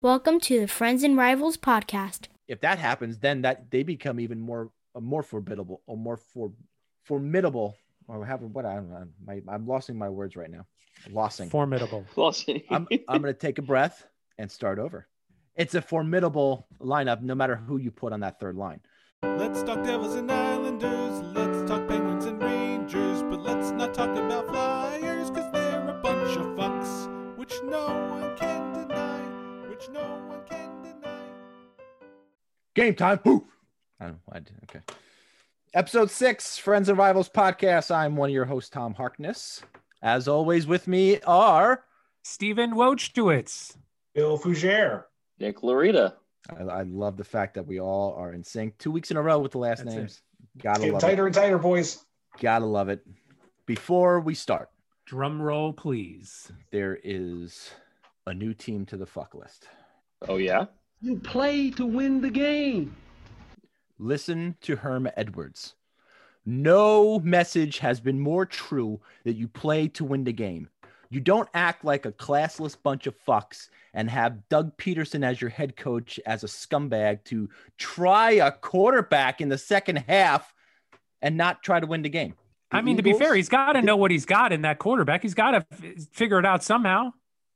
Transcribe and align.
Welcome 0.00 0.38
to 0.42 0.60
the 0.60 0.68
Friends 0.68 1.02
and 1.02 1.16
Rivals 1.16 1.56
podcast. 1.56 2.28
If 2.46 2.60
that 2.60 2.78
happens, 2.78 3.18
then 3.18 3.42
that 3.42 3.68
they 3.72 3.82
become 3.82 4.20
even 4.20 4.38
more 4.38 4.70
uh, 4.94 5.00
more 5.00 5.24
formidable 5.24 5.82
or 5.88 5.96
more 5.96 6.16
for 6.16 6.52
formidable 7.02 7.76
or 8.06 8.24
have 8.24 8.40
what 8.42 8.64
I 8.64 8.76
don't 8.76 8.90
know. 8.90 9.08
My, 9.26 9.40
I'm 9.48 9.68
losing 9.68 9.98
my 9.98 10.08
words 10.08 10.36
right 10.36 10.52
now. 10.52 10.66
Losing. 11.10 11.50
Formidable. 11.50 12.06
Flossing. 12.14 12.62
I'm 12.70 12.86
I'm 13.08 13.22
gonna 13.22 13.32
take 13.32 13.58
a 13.58 13.62
breath 13.62 14.06
and 14.38 14.48
start 14.48 14.78
over. 14.78 15.08
It's 15.56 15.74
a 15.74 15.82
formidable 15.82 16.68
lineup, 16.80 17.20
no 17.22 17.34
matter 17.34 17.56
who 17.56 17.78
you 17.78 17.90
put 17.90 18.12
on 18.12 18.20
that 18.20 18.38
third 18.38 18.54
line. 18.54 18.78
Let's 19.24 19.64
talk 19.64 19.82
Devils 19.82 20.14
and 20.14 20.30
Islanders. 20.30 21.22
Let's 21.34 21.68
talk 21.68 21.88
Penguins 21.88 22.24
and 22.24 22.40
Rangers. 22.40 23.24
But 23.24 23.40
let's 23.40 23.72
not 23.72 23.94
talk 23.94 24.16
about 24.16 24.46
Flyers, 24.46 25.28
because 25.28 25.50
they're 25.52 25.88
a 25.88 26.00
bunch 26.00 26.36
of 26.36 26.46
fucks, 26.56 27.36
which 27.36 27.54
no 27.64 27.86
one 27.86 27.88
can 27.88 28.06
deny. 28.06 28.07
Which 29.88 29.94
no 29.94 30.00
one 30.28 30.40
can 30.48 30.82
deny. 30.82 31.18
Game 32.74 32.94
time. 32.94 33.20
Woo! 33.24 33.46
I 34.00 34.04
don't 34.04 34.14
know. 34.14 34.20
I 34.32 34.38
did. 34.40 34.52
Okay. 34.64 34.80
Episode 35.74 36.10
six, 36.10 36.56
Friends 36.58 36.88
and 36.88 36.96
Rivals 36.98 37.28
podcast. 37.28 37.94
I'm 37.94 38.16
one 38.16 38.30
of 38.30 38.34
your 38.34 38.44
hosts, 38.46 38.70
Tom 38.70 38.94
Harkness. 38.94 39.62
As 40.02 40.28
always, 40.28 40.66
with 40.66 40.86
me 40.88 41.20
are 41.22 41.84
Stephen 42.22 42.72
Wojtowicz. 42.72 43.76
Bill 44.14 44.38
Fougere. 44.38 45.04
Nick 45.38 45.62
Lorita. 45.62 46.14
I, 46.56 46.62
I 46.62 46.82
love 46.82 47.16
the 47.16 47.24
fact 47.24 47.54
that 47.54 47.66
we 47.66 47.80
all 47.80 48.14
are 48.14 48.32
in 48.32 48.42
sync. 48.42 48.78
Two 48.78 48.90
weeks 48.90 49.10
in 49.10 49.16
a 49.16 49.22
row 49.22 49.38
with 49.38 49.52
the 49.52 49.58
last 49.58 49.84
That's 49.84 49.94
it. 49.94 49.98
names. 49.98 50.22
Gotta 50.62 50.78
Getting 50.80 50.92
love 50.94 51.02
tighter 51.02 51.24
it. 51.24 51.26
and 51.28 51.34
tighter, 51.34 51.58
boys. 51.58 52.04
Gotta 52.40 52.64
love 52.66 52.88
it. 52.88 53.04
Before 53.66 54.20
we 54.20 54.34
start, 54.34 54.70
Drum 55.06 55.40
roll, 55.42 55.72
please. 55.72 56.50
there 56.72 56.98
is 57.04 57.70
a 58.26 58.32
new 58.34 58.54
team 58.54 58.86
to 58.86 58.96
the 58.96 59.06
fuck 59.06 59.34
list. 59.34 59.68
Oh 60.26 60.36
yeah. 60.36 60.66
You 61.00 61.16
play 61.16 61.70
to 61.72 61.86
win 61.86 62.20
the 62.20 62.30
game. 62.30 62.96
Listen 63.98 64.56
to 64.62 64.76
Herm 64.76 65.08
Edwards. 65.16 65.74
No 66.44 67.20
message 67.20 67.78
has 67.78 68.00
been 68.00 68.18
more 68.18 68.46
true 68.46 69.00
that 69.24 69.34
you 69.34 69.48
play 69.48 69.86
to 69.88 70.04
win 70.04 70.24
the 70.24 70.32
game. 70.32 70.68
You 71.10 71.20
don't 71.20 71.48
act 71.54 71.84
like 71.84 72.04
a 72.04 72.12
classless 72.12 72.76
bunch 72.80 73.06
of 73.06 73.14
fucks 73.26 73.68
and 73.94 74.10
have 74.10 74.48
Doug 74.48 74.76
Pederson 74.76 75.24
as 75.24 75.40
your 75.40 75.50
head 75.50 75.76
coach 75.76 76.20
as 76.26 76.44
a 76.44 76.46
scumbag 76.46 77.24
to 77.24 77.48
try 77.78 78.32
a 78.32 78.50
quarterback 78.50 79.40
in 79.40 79.48
the 79.48 79.58
second 79.58 80.04
half 80.08 80.54
and 81.22 81.36
not 81.36 81.62
try 81.62 81.80
to 81.80 81.86
win 81.86 82.02
the 82.02 82.08
game. 82.08 82.34
The 82.70 82.78
I 82.78 82.82
mean, 82.82 82.98
to 82.98 83.02
be 83.02 83.14
fair, 83.14 83.34
he's 83.34 83.48
got 83.48 83.72
to 83.72 83.82
know 83.82 83.96
what 83.96 84.10
he's 84.10 84.26
got 84.26 84.52
in 84.52 84.62
that 84.62 84.78
quarterback. 84.78 85.22
He's 85.22 85.34
got 85.34 85.52
to 85.52 85.66
f- 85.72 86.04
figure 86.12 86.38
it 86.38 86.44
out 86.44 86.62
somehow. 86.62 87.12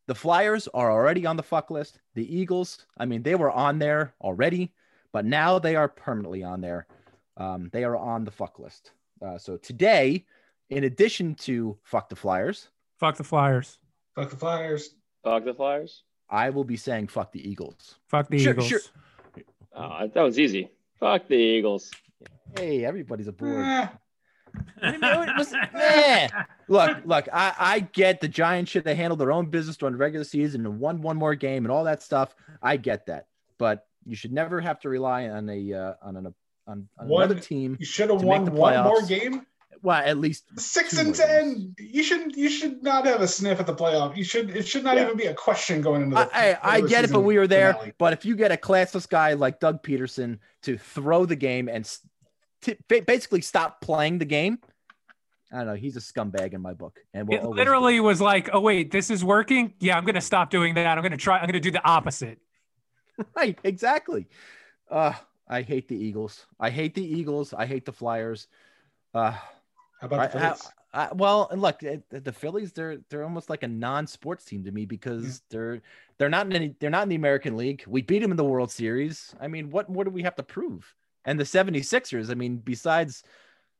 The 0.07 0.15
Flyers 0.15 0.69
are 0.75 0.91
already 0.91 1.27
on 1.27 1.37
the 1.37 1.43
fuck 1.43 1.71
list. 1.71 2.01
The 2.15 2.37
Eagles, 2.37 2.87
I 2.99 3.05
mean, 3.07 3.23
they 3.23 3.35
were 3.35 3.51
on 3.51 3.79
there 3.79 4.15
already, 4.21 4.73
but 5.13 5.25
now 5.25 5.59
they 5.59 5.77
are 5.77 5.89
permanently 5.89 6.43
on 6.43 6.61
there. 6.61 6.87
Um, 7.37 7.71
they 7.73 7.85
are 7.85 7.97
on 7.97 8.25
the 8.25 8.31
fuck 8.31 8.59
list. 8.59 8.93
Uh, 9.25 9.39
so 9.39 9.57
today, 9.57 10.27
in 10.71 10.85
addition 10.85 11.35
to 11.37 11.79
fuck 11.85 12.09
the 12.09 12.17
Flyers, 12.17 12.69
Fuck 12.99 13.17
the 13.17 13.25
Flyers. 13.25 13.79
Fuck 14.15 14.31
the 14.31 14.37
Flyers. 14.37 14.95
Fuck 15.25 15.45
the 15.45 15.55
Flyers. 15.55 16.05
I 16.31 16.51
will 16.51 16.63
be 16.65 16.77
saying 16.77 17.09
fuck 17.09 17.33
the 17.33 17.49
Eagles. 17.49 17.97
Fuck 18.09 18.29
the 18.29 18.39
Sure, 18.39 18.53
Eagles. 18.53 18.69
sure. 18.69 18.81
Oh, 19.75 20.07
that 20.13 20.23
was 20.23 20.39
easy. 20.39 20.71
Fuck 21.01 21.27
the 21.29 21.35
Eagles. 21.35 21.91
Hey, 22.57 22.85
everybody's 22.85 23.27
aboard. 23.29 23.67
It 23.67 23.89
was- 24.83 25.55
eh. 25.75 26.29
Look, 26.69 26.99
look, 27.05 27.29
I, 27.33 27.55
I 27.59 27.81
get 27.81 28.21
the 28.21 28.29
Giants 28.29 28.71
should 28.71 28.87
have 28.87 28.97
handled 28.97 29.21
their 29.21 29.33
own 29.33 29.47
business 29.47 29.77
during 29.77 29.93
the 29.93 29.99
regular 29.99 30.25
season 30.25 30.65
and 30.67 30.81
won 30.81 31.03
one 31.03 31.17
more 31.17 31.35
game 31.35 31.65
and 31.65 31.73
all 31.73 31.85
that 31.85 32.03
stuff. 32.03 32.35
I 32.63 32.77
get 32.77 33.07
that, 33.07 33.27
but 33.59 33.87
you 34.07 34.17
should 34.17 34.33
never 34.33 34.61
have 34.61 34.81
to 34.81 34.89
rely 34.89 35.29
on 35.29 35.49
a 35.49 35.73
uh, 35.73 35.95
on 36.03 36.17
an 36.17 36.35
on, 36.67 36.89
on 36.99 37.09
One- 37.09 37.25
another 37.25 37.41
team. 37.41 37.77
you 37.79 37.87
should 37.87 38.11
have 38.11 38.21
To 38.21 38.25
make 38.25 38.31
won 38.31 38.45
the 38.45 38.51
one 38.53 38.83
more 38.85 39.03
game. 39.03 39.47
Well, 39.85 40.01
at 40.01 40.17
least 40.19 40.45
Six 40.61 40.97
and 40.97 41.09
more 41.09 41.17
ten. 41.17 41.75
You 41.77 42.05
should 42.05 42.37
you 42.37 42.49
should 42.49 42.85
not 42.85 43.05
have 43.05 43.21
a 43.21 43.27
sniff 43.27 43.59
at 43.59 43.67
the 43.67 43.75
playoff. 43.75 44.17
You 44.17 44.23
should 44.23 44.51
it 44.51 44.67
should 44.67 44.85
not 44.85 44.95
Yeah. 44.97 45.03
even 45.07 45.17
be 45.17 45.25
a 45.27 45.35
question 45.35 45.81
going 45.83 46.03
into 46.03 46.15
the. 46.15 46.31
I, 46.33 46.51
I, 46.53 46.59
I 46.63 46.81
get 46.83 47.03
it, 47.05 47.11
but 47.13 47.23
we 47.23 47.37
were 47.37 47.49
there. 47.49 47.73
finale. 47.73 47.93
But 47.99 48.13
if 48.13 48.25
you 48.25 48.37
get 48.37 48.53
a 48.53 48.57
classless 48.57 49.09
guy 49.09 49.33
like 49.33 49.59
Doug 49.59 49.83
Pederson 49.83 50.39
to 50.63 50.79
throw 50.79 51.27
the 51.27 51.35
game 51.35 51.69
and 51.69 51.85
s- 51.85 51.99
t- 52.63 53.01
basically 53.01 53.41
stop 53.43 53.81
playing 53.81 54.19
the 54.19 54.25
game, 54.25 54.59
I 55.53 55.59
don't 55.59 55.67
know. 55.67 55.75
He's 55.75 55.97
a 55.97 56.01
scumbag 56.01 56.55
in 56.55 56.63
my 56.63 56.73
book, 56.73 56.99
and 57.13 57.29
will 57.29 57.37
It 57.37 57.45
literally 57.45 58.01
was 58.01 58.21
like, 58.23 58.49
oh, 58.55 58.61
wait, 58.61 58.91
this 58.91 59.11
is 59.11 59.23
working. 59.23 59.75
Yeah, 59.81 59.99
I'm 59.99 60.05
going 60.05 60.15
to 60.15 60.21
stop 60.23 60.49
doing 60.49 60.75
that. 60.75 60.97
I'm 60.97 61.03
going 61.03 61.13
to 61.13 61.19
try. 61.19 61.37
I'm 61.37 61.43
going 61.45 61.53
to 61.53 61.61
do 61.61 61.71
the 61.71 61.85
opposite. 61.85 62.39
right. 63.37 63.59
Exactly. 63.63 64.27
Uh, 64.91 65.13
I 65.47 65.61
hate 65.61 65.89
the 65.89 65.97
Eagles. 65.97 66.47
I 66.59 66.71
hate 66.71 66.95
the 66.95 67.05
Eagles. 67.05 67.53
I 67.53 67.67
hate 67.67 67.85
the 67.85 67.93
Flyers. 67.93 68.47
Uh, 69.13 69.33
How 69.33 69.41
about 70.03 70.33
the 70.33 70.39
I- 70.39 70.41
I- 70.41 70.49
Phillies? 70.49 70.71
I- 70.95 71.13
well, 71.15 71.49
and 71.51 71.61
look, 71.61 71.79
the, 71.81 72.03
the 72.11 72.33
Phillies 72.33 72.73
they're 72.73 72.99
they're 73.09 73.25
almost 73.25 73.49
like 73.49 73.63
a 73.63 73.69
non-sports 73.69 74.45
team 74.45 74.65
to 74.65 74.71
me 74.73 74.85
because 74.85 75.41
they're 75.49 75.81
they're 76.19 76.29
not 76.29 76.45
in 76.47 76.53
any 76.53 76.75
they're 76.81 76.91
not 76.91 77.05
in 77.05 77.09
the 77.09 77.15
American 77.17 77.57
League. 77.57 77.83
We 77.87 78.03
beat 78.03 78.19
them 78.21 78.31
in 78.31 78.37
the 78.37 78.45
World 78.45 78.71
Series. 78.71 79.35
I 79.41 79.49
mean, 79.49 79.71
what 79.71 79.89
more 79.89 80.05
do 80.05 80.11
we 80.11 80.23
have 80.23 80.35
to 80.37 80.43
prove? 80.43 80.95
And 81.25 81.39
the 81.39 81.45
76ers, 81.45 82.31
I 82.31 82.35
mean, 82.35 82.57
besides 82.57 83.23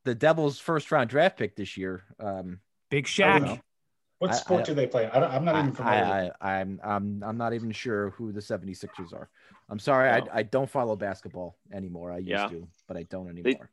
the 0.05 0.15
Devils' 0.15 0.59
first 0.59 0.91
round 0.91 1.09
draft 1.09 1.37
pick 1.37 1.55
this 1.55 1.77
year, 1.77 2.03
um, 2.19 2.59
Big 2.89 3.05
I 3.05 3.09
Shaq. 3.09 3.61
What 4.19 4.35
sport 4.35 4.61
I- 4.61 4.63
do 4.65 4.73
they 4.73 4.87
play? 4.87 5.07
I 5.07 5.19
don't, 5.19 5.31
I'm 5.31 5.43
not 5.43 5.55
I, 5.55 5.59
even 5.59 5.71
familiar. 5.73 6.33
I, 6.39 6.49
I, 6.49 6.59
I'm 6.61 6.79
I'm 6.83 7.23
I'm 7.25 7.37
not 7.37 7.53
even 7.53 7.71
sure 7.71 8.11
who 8.11 8.31
the 8.31 8.39
76ers 8.39 9.13
are. 9.13 9.29
I'm 9.69 9.79
sorry, 9.79 10.09
No. 10.09 10.27
I, 10.31 10.39
I 10.39 10.43
don't 10.43 10.69
follow 10.69 10.95
basketball 10.95 11.57
anymore. 11.73 12.11
I 12.11 12.17
used 12.19 12.29
Yeah. 12.29 12.47
to, 12.47 12.67
but 12.87 12.95
I 12.95 13.03
don't 13.03 13.27
anymore. 13.27 13.69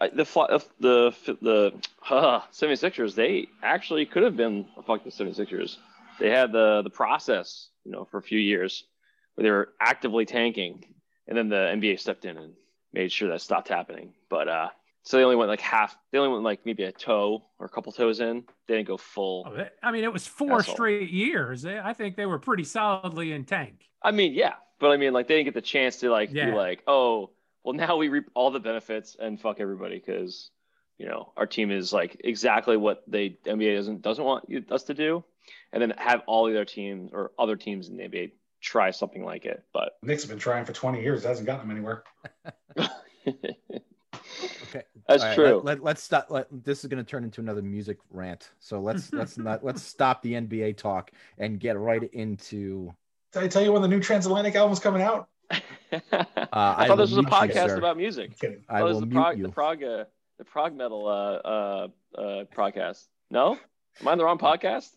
I, 0.00 0.08
the 0.08 0.24
Fly- 0.24 0.60
the 0.78 1.12
the 1.42 1.72
uh, 2.10 2.40
76ers, 2.52 3.14
they 3.16 3.48
actually 3.62 4.06
could 4.06 4.22
have 4.22 4.36
been 4.36 4.66
a 4.76 4.82
fuck 4.82 5.02
the 5.02 5.10
76ers. 5.10 5.78
They 6.20 6.30
had 6.30 6.52
the 6.52 6.82
the 6.82 6.90
process, 6.90 7.70
you 7.84 7.90
know, 7.90 8.04
for 8.04 8.18
a 8.18 8.22
few 8.22 8.38
years 8.38 8.84
where 9.34 9.42
they 9.42 9.50
were 9.50 9.70
actively 9.80 10.24
tanking, 10.24 10.84
and 11.26 11.36
then 11.36 11.48
the 11.48 11.56
NBA 11.56 11.98
stepped 11.98 12.24
in 12.26 12.36
and 12.36 12.52
made 12.92 13.12
sure 13.12 13.28
that 13.28 13.40
stopped 13.40 13.68
happening. 13.68 14.12
But 14.28 14.48
uh, 14.48 14.68
so 15.02 15.16
they 15.16 15.24
only 15.24 15.36
went 15.36 15.48
like 15.48 15.60
half. 15.60 15.96
They 16.12 16.18
only 16.18 16.32
went 16.32 16.44
like 16.44 16.64
maybe 16.64 16.84
a 16.84 16.92
toe 16.92 17.44
or 17.58 17.66
a 17.66 17.68
couple 17.68 17.92
toes 17.92 18.20
in. 18.20 18.44
They 18.68 18.76
didn't 18.76 18.88
go 18.88 18.96
full. 18.96 19.46
Oh, 19.48 19.64
I 19.82 19.92
mean, 19.92 20.04
it 20.04 20.12
was 20.12 20.26
four 20.26 20.58
Asshole. 20.60 20.74
straight 20.74 21.10
years. 21.10 21.64
I 21.64 21.92
think 21.92 22.16
they 22.16 22.26
were 22.26 22.38
pretty 22.38 22.64
solidly 22.64 23.32
in 23.32 23.44
tank. 23.44 23.86
I 24.02 24.10
mean, 24.10 24.34
yeah, 24.34 24.54
but 24.78 24.90
I 24.90 24.96
mean, 24.96 25.12
like 25.12 25.28
they 25.28 25.34
didn't 25.34 25.46
get 25.46 25.54
the 25.54 25.60
chance 25.60 25.96
to 25.98 26.10
like 26.10 26.30
Yeah. 26.32 26.50
be 26.50 26.56
like, 26.56 26.82
oh, 26.86 27.30
well, 27.64 27.74
now 27.74 27.96
we 27.96 28.08
reap 28.08 28.26
all 28.34 28.50
the 28.50 28.60
benefits 28.60 29.16
and 29.20 29.38
fuck 29.40 29.60
everybody 29.60 29.98
because 29.98 30.50
you 30.98 31.06
know 31.06 31.32
our 31.36 31.46
team 31.46 31.70
is 31.70 31.92
like 31.92 32.20
exactly 32.24 32.76
what 32.76 33.02
they 33.06 33.30
NBA 33.46 33.76
doesn't 33.76 34.02
doesn't 34.02 34.24
want 34.24 34.44
us 34.70 34.84
to 34.84 34.94
do, 34.94 35.24
and 35.72 35.82
then 35.82 35.92
have 35.98 36.22
all 36.26 36.46
the 36.46 36.52
other 36.52 36.64
teams 36.64 37.10
or 37.12 37.32
other 37.38 37.56
teams 37.56 37.88
in 37.88 37.96
the 37.96 38.04
NBA 38.04 38.32
try 38.60 38.90
something 38.90 39.24
like 39.24 39.44
it. 39.44 39.64
But 39.72 39.98
Knicks 40.02 40.22
have 40.22 40.30
been 40.30 40.38
trying 40.38 40.64
for 40.64 40.72
20 40.72 41.00
years. 41.00 41.24
It 41.24 41.28
hasn't 41.28 41.46
gotten 41.46 41.68
them 41.68 41.76
anywhere. 41.76 42.04
Okay, 44.70 44.84
that's 45.08 45.22
All 45.22 45.28
right, 45.28 45.34
true. 45.34 45.60
Let, 45.64 45.82
let, 45.82 45.96
us 45.96 46.02
stop. 46.02 46.26
Let, 46.30 46.46
this 46.64 46.84
is 46.84 46.88
going 46.88 47.02
to 47.04 47.08
turn 47.08 47.24
into 47.24 47.40
another 47.40 47.62
music 47.62 47.98
rant. 48.10 48.50
So 48.60 48.80
let's 48.80 49.12
let's 49.12 49.36
not 49.36 49.64
let's 49.64 49.82
stop 49.82 50.22
the 50.22 50.34
NBA 50.34 50.76
talk 50.76 51.10
and 51.38 51.58
get 51.58 51.78
right 51.78 52.02
into. 52.12 52.94
Did 53.32 53.42
I 53.42 53.48
tell 53.48 53.62
you 53.62 53.72
when 53.72 53.82
the 53.82 53.88
new 53.88 54.00
Transatlantic 54.00 54.54
album's 54.54 54.78
coming 54.78 55.02
out? 55.02 55.28
I, 55.50 55.58
I 56.52 56.86
thought 56.86 56.96
this 56.96 57.10
was 57.10 57.18
a 57.18 57.22
mute 57.22 57.24
you, 57.24 57.30
podcast 57.30 57.76
about 57.76 57.96
music. 57.96 58.32
I'm. 58.42 58.64
I 58.68 58.82
will 58.82 58.90
is 58.90 59.00
the 59.00 59.06
mute 59.06 59.14
prog, 59.14 59.38
you. 59.38 59.42
the 59.44 59.52
prog, 59.52 59.82
uh, 59.82 60.04
the 60.38 60.44
prog 60.44 60.76
metal 60.76 61.06
uh, 61.08 61.48
uh, 61.48 61.88
uh, 62.16 62.44
podcast. 62.56 63.06
No, 63.30 63.58
am 64.00 64.08
I 64.08 64.12
on 64.12 64.18
the 64.18 64.24
wrong 64.24 64.38
podcast? 64.38 64.90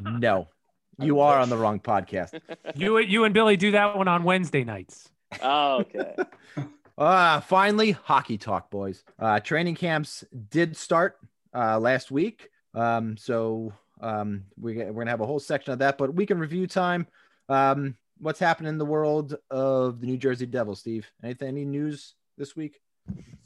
No, 0.00 0.48
you 0.98 1.20
are 1.20 1.38
on 1.38 1.48
the 1.48 1.56
wrong 1.56 1.80
podcast. 1.80 2.40
you, 2.74 2.98
you 2.98 3.24
and 3.24 3.34
Billy 3.34 3.56
do 3.56 3.72
that 3.72 3.96
one 3.96 4.08
on 4.08 4.24
Wednesday 4.24 4.64
nights. 4.64 5.08
Oh, 5.42 5.80
okay. 5.80 6.14
Ah, 6.98 7.42
finally, 7.46 7.92
hockey 7.92 8.38
talk, 8.38 8.70
boys. 8.70 9.04
Uh, 9.18 9.40
training 9.40 9.74
camps 9.74 10.24
did 10.50 10.76
start 10.76 11.18
uh, 11.54 11.78
last 11.78 12.10
week. 12.10 12.48
Um, 12.74 13.16
so 13.16 13.72
um, 14.00 14.44
we, 14.60 14.76
we're 14.76 14.92
gonna 14.92 15.10
have 15.10 15.20
a 15.20 15.26
whole 15.26 15.40
section 15.40 15.72
of 15.72 15.78
that, 15.80 15.98
but 15.98 16.14
weekend 16.14 16.40
review 16.40 16.66
time. 16.66 17.06
Um, 17.48 17.96
what's 18.18 18.40
happening 18.40 18.70
in 18.70 18.78
the 18.78 18.84
world 18.84 19.36
of 19.50 20.00
the 20.00 20.06
New 20.06 20.16
Jersey 20.16 20.46
Devils, 20.46 20.80
Steve? 20.80 21.10
Anything? 21.22 21.48
Any 21.48 21.64
news 21.64 22.14
this 22.36 22.56
week? 22.56 22.80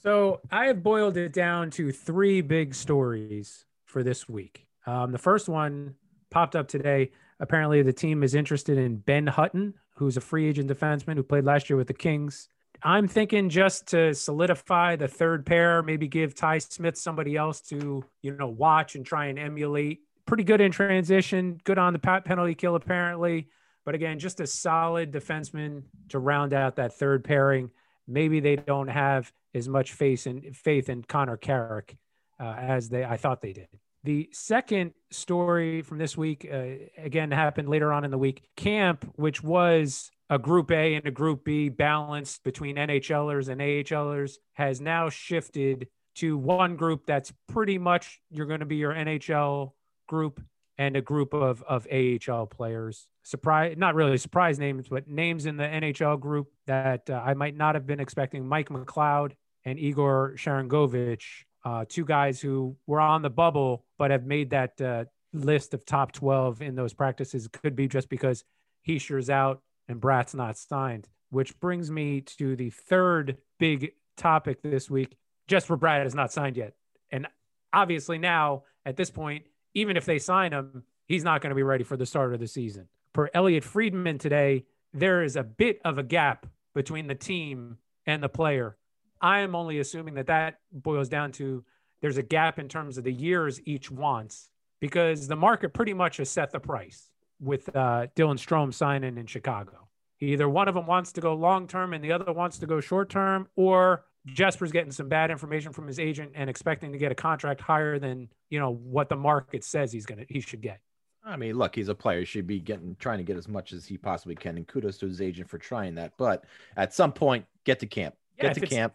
So 0.03 0.41
I 0.51 0.67
have 0.67 0.83
boiled 0.83 1.17
it 1.17 1.33
down 1.33 1.71
to 1.73 1.93
three 1.93 2.41
big 2.41 2.75
stories 2.75 3.67
for 3.85 4.03
this 4.03 4.29
week. 4.29 4.67
Um, 4.87 5.13
the 5.13 5.19
first 5.19 5.49
one 5.49 5.95
popped 6.31 6.57
up 6.57 6.69
today. 6.69 7.11
Apparently, 7.41 7.83
the 7.83 7.93
team 7.93 8.23
is 8.23 8.35
interested 8.35 8.79
in 8.79 8.99
Ben 8.99 9.27
Hutton, 9.27 9.75
who's 9.97 10.17
a 10.17 10.21
free 10.21 10.47
agent 10.47 10.71
defenseman 10.71 11.17
who 11.17 11.23
played 11.23 11.45
last 11.45 11.71
year 11.71 11.77
with 11.77 11.89
the 11.89 11.95
Kings. 11.95 12.49
I'm 12.83 13.09
thinking 13.09 13.49
just 13.49 13.89
to 13.89 14.15
solidify 14.15 14.97
the 14.97 15.09
third 15.09 15.45
pair, 15.45 15.83
maybe 15.83 16.09
give 16.09 16.35
Ty 16.35 16.59
Smith 16.59 16.97
somebody 16.97 17.37
else 17.37 17.61
to, 17.63 18.05
you 18.23 18.37
know, 18.37 18.49
watch 18.49 18.95
and 18.95 19.05
try 19.05 19.27
and 19.27 19.39
emulate. 19.39 20.01
Pretty 20.27 20.45
good 20.45 20.61
in 20.61 20.71
transition, 20.71 21.61
good 21.65 21.79
on 21.79 21.93
the 21.93 21.99
penalty 21.99 22.55
kill, 22.55 22.77
apparently. 22.77 23.49
But 23.85 23.95
again, 23.95 24.19
just 24.19 24.41
a 24.41 24.47
solid 24.47 25.13
defenseman 25.13 25.83
to 26.11 26.19
round 26.19 26.55
out 26.55 26.77
that 26.77 26.95
third 26.95 27.25
pairing. 27.25 27.71
Maybe 28.07 28.41
they 28.41 28.57
don't 28.57 28.89
have 28.89 29.33
as 29.55 29.69
much 29.69 29.93
faith 29.93 30.27
in 30.27 30.53
faith 30.53 30.89
in 30.89 31.03
Connor 31.03 31.37
Carrick 31.37 31.97
uh, 32.39 32.55
as 32.57 32.89
they 32.89 33.05
I 33.05 33.17
thought 33.17 33.43
they 33.43 33.53
did. 33.53 33.69
The 34.03 34.31
second 34.33 34.93
story 35.11 35.83
from 35.83 35.99
this 35.99 36.17
week, 36.17 36.49
uh, 36.51 36.87
again, 36.97 37.31
happened 37.31 37.69
later 37.69 37.93
on 37.93 38.05
in 38.05 38.11
the 38.11 38.19
week. 38.19 38.43
Camp, 38.57 39.11
which 39.17 39.43
was 39.43 40.11
a 40.31 40.39
Group 40.39 40.71
A 40.71 40.95
and 40.95 41.07
a 41.07 41.11
Group 41.11 41.45
B 41.45 41.69
balanced 41.69 42.43
between 42.43 42.77
NHLers 42.77 43.49
and 43.49 43.61
AHLers, 43.61 44.37
has 44.55 44.81
now 44.81 45.11
shifted 45.11 45.89
to 46.17 46.39
one 46.39 46.77
group 46.77 47.07
that's 47.07 47.33
pretty 47.49 47.79
much 47.79 48.21
you're 48.31 48.47
going 48.47 48.61
to 48.61 48.67
be 48.67 48.77
your 48.77 48.95
NHL 48.95 49.73
group 50.09 50.41
and 50.79 50.97
a 50.97 51.03
group 51.03 51.35
of 51.35 51.63
of 51.65 51.87
AHL 51.93 52.47
players. 52.47 53.07
Surprise, 53.23 53.75
not 53.77 53.95
really 53.95 54.17
surprise 54.17 54.59
names, 54.59 54.89
but 54.89 55.09
names 55.09 55.45
in 55.45 55.59
the 55.59 55.65
NHL 55.65 56.19
group 56.19 56.49
that 56.67 57.11
uh, 57.11 57.23
I 57.25 57.35
might 57.35 57.55
not 57.55 57.75
have 57.75 57.87
been 57.87 58.01
expecting. 58.01 58.47
Mike 58.49 58.71
McLeod 58.71 59.33
and 59.65 59.79
Igor 59.79 60.35
Sharangovich, 60.37 61.45
uh, 61.65 61.85
two 61.89 62.05
guys 62.05 62.41
who 62.41 62.77
were 62.87 63.01
on 63.01 63.23
the 63.23 63.31
bubble 63.31 63.85
but 63.99 64.11
have 64.11 64.25
made 64.25 64.51
that 64.51 64.81
uh, 64.81 65.05
list 65.33 65.75
of 65.75 65.85
top 65.85 66.13
12 66.13 66.63
in 66.63 66.75
those 66.75 66.95
practices. 66.95 67.49
Could 67.49 67.77
be 67.77 67.89
just 67.89 68.09
because 68.09 68.45
Hischier's 68.87 69.31
out 69.31 69.63
and 69.89 70.01
Bratt's 70.01 70.35
not 70.35 70.57
signed, 70.57 71.09
which 71.31 71.59
brings 71.61 71.91
me 71.91 72.21
to 72.23 72.57
the 72.57 72.71
third 72.71 73.39
big 73.59 73.93
topic 74.17 74.63
this 74.63 74.91
week. 74.91 75.17
Jesper 75.49 75.77
Bratt 75.77 76.07
is 76.07 76.15
not 76.15 76.33
signed 76.33 76.57
yet. 76.57 76.75
And 77.11 77.27
obviously, 77.73 78.19
now 78.19 78.65
at 78.87 78.97
this 78.97 79.11
point, 79.11 79.45
even 79.75 79.97
if 79.97 80.05
they 80.05 80.19
sign 80.19 80.53
him, 80.53 80.85
he's 81.07 81.25
not 81.25 81.41
going 81.41 81.51
to 81.51 81.57
be 81.57 81.63
ready 81.63 81.85
for 81.85 81.97
the 81.97 82.07
start 82.07 82.33
of 82.33 82.41
the 82.41 82.47
season. 82.47 82.89
Per 83.13 83.29
Elliotte 83.35 83.65
Friedman 83.65 84.19
today, 84.19 84.65
there 84.93 85.23
is 85.23 85.37
a 85.37 85.43
bit 85.43 85.81
of 85.85 85.99
a 85.99 86.03
gap 86.03 86.47
between 86.75 87.07
the 87.07 87.15
team 87.15 87.79
and 88.07 88.23
the 88.23 88.29
player. 88.29 88.77
I 89.21 89.41
am 89.41 89.55
only 89.55 89.79
assuming 89.81 90.15
that 90.15 90.27
that 90.27 90.59
boils 90.73 91.09
down 91.09 91.33
to 91.33 91.65
there's 92.01 92.17
a 92.17 92.23
gap 92.23 92.59
in 92.59 92.69
terms 92.69 92.99
of 92.99 93.05
the 93.05 93.13
years 93.13 93.61
each 93.67 93.91
wants 93.91 94.51
because 94.81 95.29
the 95.29 95.37
market 95.37 95.75
pretty 95.75 95.93
much 95.93 96.17
has 96.17 96.31
set 96.31 96.51
the 96.51 96.61
price 96.61 97.11
with 97.41 97.69
uh, 97.75 98.07
Dylan 98.17 98.39
Strome 98.39 98.73
signing 98.73 99.19
in 99.19 99.27
Chicago. 99.27 99.89
Either 100.21 100.49
one 100.49 100.69
of 100.69 100.75
them 100.75 100.87
wants 100.87 101.13
to 101.13 101.21
go 101.21 101.35
long 101.35 101.67
term 101.67 101.95
and 101.95 102.05
the 102.05 102.13
other 102.13 102.33
wants 102.33 102.59
to 102.59 102.67
go 102.67 102.81
short 102.81 103.09
term, 103.09 103.49
or 103.57 104.05
Jesper's 104.27 104.73
getting 104.73 104.93
some 104.93 105.09
bad 105.09 105.31
information 105.31 105.73
from 105.73 105.87
his 105.87 105.99
agent 105.99 106.33
and 106.35 106.51
expecting 106.51 106.93
to 106.93 106.99
get 106.99 107.11
a 107.11 107.15
contract 107.15 107.61
higher 107.61 107.99
than 107.99 108.29
you 108.51 108.59
know 108.59 108.71
what 108.71 109.09
the 109.09 109.17
market 109.17 109.65
says 109.65 109.93
he's 109.93 110.05
gonna 110.05 110.25
he 110.29 110.41
should 110.41 110.61
get. 110.61 110.81
I 111.25 111.37
mean, 111.37 111.57
look, 111.57 111.75
he's 111.75 111.89
a 111.89 111.95
player. 111.95 112.21
He 112.21 112.25
should 112.25 112.47
be 112.47 112.61
getting 112.61 112.97
trying 112.99 113.19
to 113.19 113.25
get 113.25 113.37
as 113.37 113.49
much 113.49 113.73
as 113.73 113.87
he 113.87 113.97
possibly 113.97 114.35
can, 114.35 114.57
and 114.57 114.67
kudos 114.67 114.99
to 114.99 115.07
his 115.07 115.23
agent 115.23 115.49
for 115.49 115.59
trying 115.59 115.95
that. 115.95 116.13
But 116.19 116.45
at 116.77 116.93
some 116.93 117.13
point, 117.13 117.47
get 117.65 117.79
to 117.81 117.87
camp, 117.87 118.15
Yeah, 118.41 118.53
get 118.53 118.61
to 118.61 118.67
camp, 118.67 118.95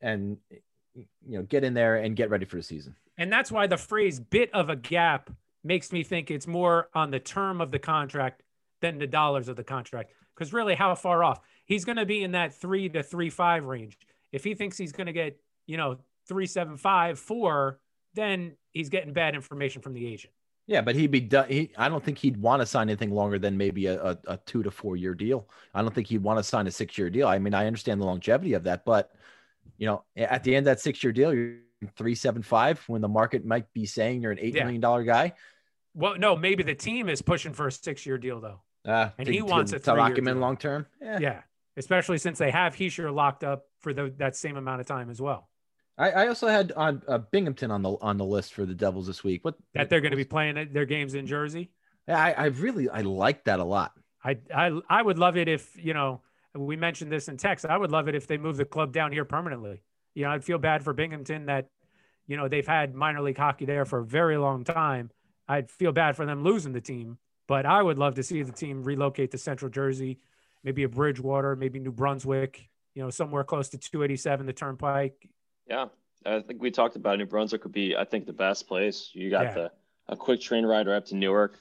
and 0.00 0.38
you 0.94 1.38
know, 1.38 1.42
get 1.42 1.64
in 1.64 1.74
there 1.74 1.96
and 1.96 2.16
get 2.16 2.30
ready 2.30 2.44
for 2.44 2.56
the 2.56 2.62
season. 2.62 2.94
And 3.16 3.32
that's 3.32 3.50
why 3.50 3.66
the 3.66 3.76
phrase 3.76 4.20
bit 4.20 4.52
of 4.54 4.70
a 4.70 4.76
gap 4.76 5.30
makes 5.64 5.92
me 5.92 6.02
think 6.02 6.30
it's 6.30 6.46
more 6.46 6.88
on 6.94 7.10
the 7.10 7.18
term 7.18 7.60
of 7.60 7.70
the 7.70 7.78
contract 7.78 8.42
than 8.80 8.98
the 8.98 9.06
dollars 9.06 9.48
of 9.48 9.56
the 9.56 9.64
contract. 9.64 10.12
Because 10.34 10.52
really, 10.52 10.74
how 10.74 10.94
far 10.94 11.24
off? 11.24 11.40
He's 11.64 11.84
going 11.84 11.96
to 11.96 12.06
be 12.06 12.22
in 12.22 12.32
that 12.32 12.54
three 12.54 12.88
to 12.90 13.02
three 13.02 13.30
five 13.30 13.64
range. 13.64 13.98
If 14.32 14.44
he 14.44 14.54
thinks 14.54 14.78
he's 14.78 14.92
going 14.92 15.06
to 15.06 15.12
get, 15.12 15.40
you 15.66 15.76
know, 15.76 15.98
three 16.26 16.46
seven 16.46 16.76
five 16.76 17.18
four, 17.18 17.80
then 18.14 18.56
he's 18.72 18.88
getting 18.88 19.12
bad 19.12 19.34
information 19.34 19.82
from 19.82 19.94
the 19.94 20.06
agent. 20.06 20.32
Yeah, 20.68 20.82
but 20.82 20.94
he'd 20.94 21.10
be 21.10 21.20
done. 21.20 21.48
He, 21.48 21.70
I 21.78 21.88
don't 21.88 22.04
think 22.04 22.18
he'd 22.18 22.36
want 22.36 22.60
to 22.60 22.66
sign 22.66 22.90
anything 22.90 23.10
longer 23.10 23.38
than 23.38 23.56
maybe 23.56 23.86
a, 23.86 24.00
a, 24.00 24.18
a 24.28 24.36
two 24.44 24.62
to 24.62 24.70
four 24.70 24.96
year 24.96 25.14
deal. 25.14 25.48
I 25.74 25.80
don't 25.80 25.94
think 25.94 26.06
he'd 26.06 26.22
want 26.22 26.38
to 26.38 26.42
sign 26.44 26.66
a 26.66 26.70
six 26.70 26.96
year 26.98 27.08
deal. 27.08 27.26
I 27.26 27.38
mean, 27.38 27.54
I 27.54 27.66
understand 27.66 28.00
the 28.02 28.04
longevity 28.06 28.52
of 28.52 28.64
that, 28.64 28.84
but 28.84 29.10
you 29.78 29.86
know, 29.86 30.04
at 30.14 30.44
the 30.44 30.54
end 30.54 30.68
of 30.68 30.76
that 30.76 30.80
six 30.80 31.02
year 31.02 31.12
deal, 31.12 31.32
you're 31.34 31.56
three 31.96 32.14
seven 32.14 32.42
five 32.42 32.80
when 32.86 33.00
the 33.00 33.08
market 33.08 33.46
might 33.46 33.72
be 33.72 33.86
saying 33.86 34.20
you're 34.20 34.32
an 34.32 34.38
eight 34.40 34.54
Yeah. 34.54 34.64
million 34.64 34.80
dollar 34.82 35.04
guy. 35.04 35.32
Well, 35.94 36.18
no, 36.18 36.36
maybe 36.36 36.62
the 36.62 36.74
team 36.74 37.08
is 37.08 37.22
pushing 37.22 37.54
for 37.54 37.66
a 37.66 37.72
six 37.72 38.04
year 38.04 38.18
deal 38.18 38.40
though. 38.40 38.60
Uh, 38.84 39.08
And 39.16 39.26
to- 39.26 39.32
he 39.32 39.38
to- 39.38 39.44
wants 39.46 39.72
a 39.72 39.78
to 39.78 39.94
lock 39.94 40.18
him 40.18 40.28
in 40.28 40.38
long 40.38 40.58
term. 40.58 40.86
Yeah. 41.00 41.18
Yeah, 41.18 41.42
especially 41.78 42.18
since 42.18 42.36
they 42.38 42.50
have 42.50 42.76
Hischier 42.76 43.12
locked 43.12 43.42
up 43.42 43.64
for 43.80 43.94
the, 43.94 44.12
that 44.18 44.36
same 44.36 44.56
amount 44.58 44.82
of 44.82 44.86
time 44.86 45.08
as 45.08 45.20
well. 45.20 45.48
I, 45.98 46.10
I 46.10 46.28
also 46.28 46.46
had 46.46 46.72
on 46.72 47.02
uh, 47.08 47.18
Binghamton 47.18 47.70
on 47.70 47.82
the 47.82 47.90
on 48.00 48.16
the 48.16 48.24
list 48.24 48.54
for 48.54 48.64
the 48.64 48.74
Devils 48.74 49.06
this 49.06 49.24
week. 49.24 49.44
What 49.44 49.56
That 49.74 49.90
they're 49.90 50.00
going 50.00 50.12
to 50.12 50.16
be 50.16 50.24
playing 50.24 50.68
their 50.72 50.86
games 50.86 51.14
in 51.14 51.26
Jersey. 51.26 51.70
Yeah, 52.06 52.22
I, 52.22 52.30
I 52.32 52.44
really 52.46 52.88
I 52.88 53.00
like 53.00 53.44
that 53.44 53.60
a 53.60 53.64
lot. 53.64 53.92
I, 54.24 54.38
I 54.54 54.78
I 54.88 55.02
would 55.02 55.18
love 55.18 55.36
it 55.36 55.48
if 55.48 55.76
you 55.76 55.94
know 55.94 56.22
we 56.54 56.76
mentioned 56.76 57.10
this 57.10 57.28
in 57.28 57.36
text. 57.36 57.66
I 57.66 57.76
would 57.76 57.90
love 57.90 58.08
it 58.08 58.14
if 58.14 58.26
they 58.26 58.38
move 58.38 58.56
the 58.56 58.64
club 58.64 58.92
down 58.92 59.12
here 59.12 59.24
permanently. 59.24 59.82
You 60.14 60.24
know, 60.24 60.30
I'd 60.30 60.44
feel 60.44 60.58
bad 60.58 60.84
for 60.84 60.92
Binghamton 60.92 61.46
that 61.46 61.68
you 62.26 62.36
know 62.36 62.48
they've 62.48 62.66
had 62.66 62.94
minor 62.94 63.20
league 63.20 63.38
hockey 63.38 63.64
there 63.64 63.84
for 63.84 63.98
a 63.98 64.04
very 64.04 64.36
long 64.36 64.64
time. 64.64 65.10
I'd 65.48 65.70
feel 65.70 65.92
bad 65.92 66.14
for 66.16 66.26
them 66.26 66.44
losing 66.44 66.72
the 66.72 66.80
team, 66.80 67.18
but 67.48 67.66
I 67.66 67.82
would 67.82 67.98
love 67.98 68.14
to 68.14 68.22
see 68.22 68.42
the 68.42 68.52
team 68.52 68.84
relocate 68.84 69.32
to 69.32 69.38
Central 69.38 69.70
Jersey, 69.70 70.20
maybe 70.62 70.84
a 70.84 70.88
Bridgewater, 70.88 71.56
maybe 71.56 71.80
New 71.80 71.92
Brunswick. 71.92 72.68
You 72.94 73.02
know, 73.02 73.10
somewhere 73.10 73.44
close 73.44 73.68
to 73.70 73.78
287, 73.78 74.46
the 74.46 74.52
Turnpike. 74.52 75.28
Yeah, 75.68 75.86
I 76.24 76.40
think 76.40 76.62
we 76.62 76.70
talked 76.70 76.96
about 76.96 77.18
New 77.18 77.26
Brunswick 77.26 77.64
would 77.64 77.72
be, 77.72 77.96
I 77.96 78.04
think, 78.04 78.26
the 78.26 78.32
best 78.32 78.66
place. 78.66 79.10
You 79.12 79.30
got 79.30 79.44
Yeah. 79.46 79.54
the 79.54 79.72
a 80.10 80.16
quick 80.16 80.40
train 80.40 80.64
ride 80.64 80.86
right 80.86 80.96
up 80.96 81.04
to 81.06 81.14
Newark. 81.16 81.58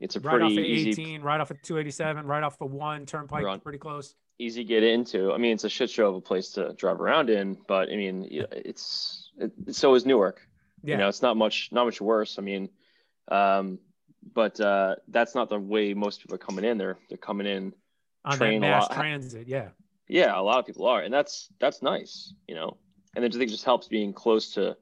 It's 0.00 0.16
a 0.16 0.20
Right 0.20 0.36
off 0.36 0.48
pretty 0.48 0.58
of 0.58 0.64
easy 0.64 0.90
18, 1.02 1.20
right 1.22 1.38
off 1.40 1.50
of 1.50 1.60
287, 1.60 2.26
right 2.26 2.42
off 2.42 2.58
of 2.62 2.72
one 2.72 3.04
Turnpike, 3.04 3.62
pretty 3.62 3.76
close. 3.78 4.14
easy 4.38 4.64
get 4.64 4.82
into. 4.82 5.32
I 5.34 5.36
mean, 5.36 5.52
it's 5.52 5.64
a 5.64 5.68
shit 5.68 5.90
show 5.90 6.08
of 6.08 6.14
a 6.14 6.20
place 6.22 6.52
to 6.52 6.72
drive 6.72 6.98
around 7.02 7.28
in, 7.28 7.58
but 7.68 7.90
I 7.90 7.96
mean, 7.96 8.26
it's 8.30 9.30
it, 9.36 9.52
so 9.74 9.94
is 9.94 10.06
Newark. 10.06 10.40
Yeah, 10.82 10.94
You 10.94 10.98
know, 11.02 11.08
it's 11.08 11.20
not 11.20 11.36
much 11.36 11.68
not 11.72 11.84
much 11.84 12.00
worse. 12.00 12.38
I 12.38 12.42
mean, 12.42 12.70
um, 13.28 13.78
but 14.32 14.58
uh, 14.60 14.96
that's 15.08 15.34
not 15.34 15.50
the 15.50 15.58
way 15.58 15.92
most 15.92 16.20
people 16.22 16.34
are 16.36 16.38
coming 16.38 16.64
in. 16.64 16.78
They're 16.78 16.96
they're 17.10 17.18
coming 17.18 17.46
in. 17.46 17.74
on 18.24 18.32
that 18.32 18.38
train 18.38 18.58
a 18.58 18.60
mass 18.60 18.88
transit. 18.88 19.46
Yeah. 19.46 19.68
Yeah, 20.08 20.38
a 20.38 20.42
lot 20.42 20.58
of 20.58 20.66
people 20.66 20.86
are, 20.86 21.02
and 21.02 21.12
that's 21.12 21.48
that's 21.60 21.82
nice. 21.82 22.32
You 22.48 22.54
know, 22.54 22.78
and 23.14 23.24
then 23.24 23.30
I 23.30 23.32
think 23.32 23.48
it 23.48 23.52
just 23.52 23.64
helps 23.64 23.88
being 23.88 24.12
close 24.12 24.54
to 24.54 24.76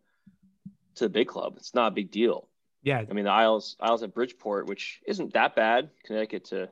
to 0.97 1.05
the 1.05 1.09
big 1.09 1.29
club. 1.29 1.55
It's 1.57 1.75
not 1.75 1.93
a 1.93 1.95
big 1.95 2.11
deal. 2.11 2.49
Yeah, 2.83 3.05
I 3.09 3.13
mean, 3.13 3.25
the 3.25 3.31
Isles 3.31 3.77
Isles 3.81 4.03
at 4.03 4.15
Bridgeport, 4.15 4.67
which 4.67 5.01
isn't 5.07 5.33
that 5.35 5.57
bad, 5.57 5.91
Connecticut 6.05 6.45
to 6.47 6.69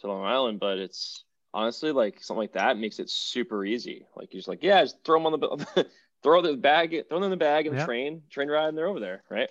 to 0.00 0.06
Long 0.06 0.24
Island, 0.24 0.60
but 0.60 0.78
it's 0.78 1.24
honestly 1.54 1.92
like 1.92 2.22
something 2.22 2.40
like 2.40 2.52
that 2.54 2.78
makes 2.78 2.98
it 2.98 3.10
super 3.10 3.64
easy. 3.64 4.06
Like 4.16 4.32
you're 4.32 4.38
just 4.38 4.48
like, 4.48 4.62
yeah, 4.62 4.82
just 4.82 5.04
throw 5.04 5.18
them 5.22 5.32
on 5.32 5.40
the 5.40 5.86
throw 6.22 6.42
the 6.42 6.56
bag, 6.56 6.90
throw 7.08 7.18
them 7.18 7.24
in 7.24 7.30
the 7.30 7.36
bag 7.36 7.66
in 7.66 7.72
the 7.72 7.78
Yeah. 7.80 7.84
train, 7.86 8.22
train 8.30 8.48
ride, 8.48 8.68
and 8.68 8.78
they're 8.78 8.86
over 8.88 9.00
there, 9.00 9.22
right? 9.28 9.50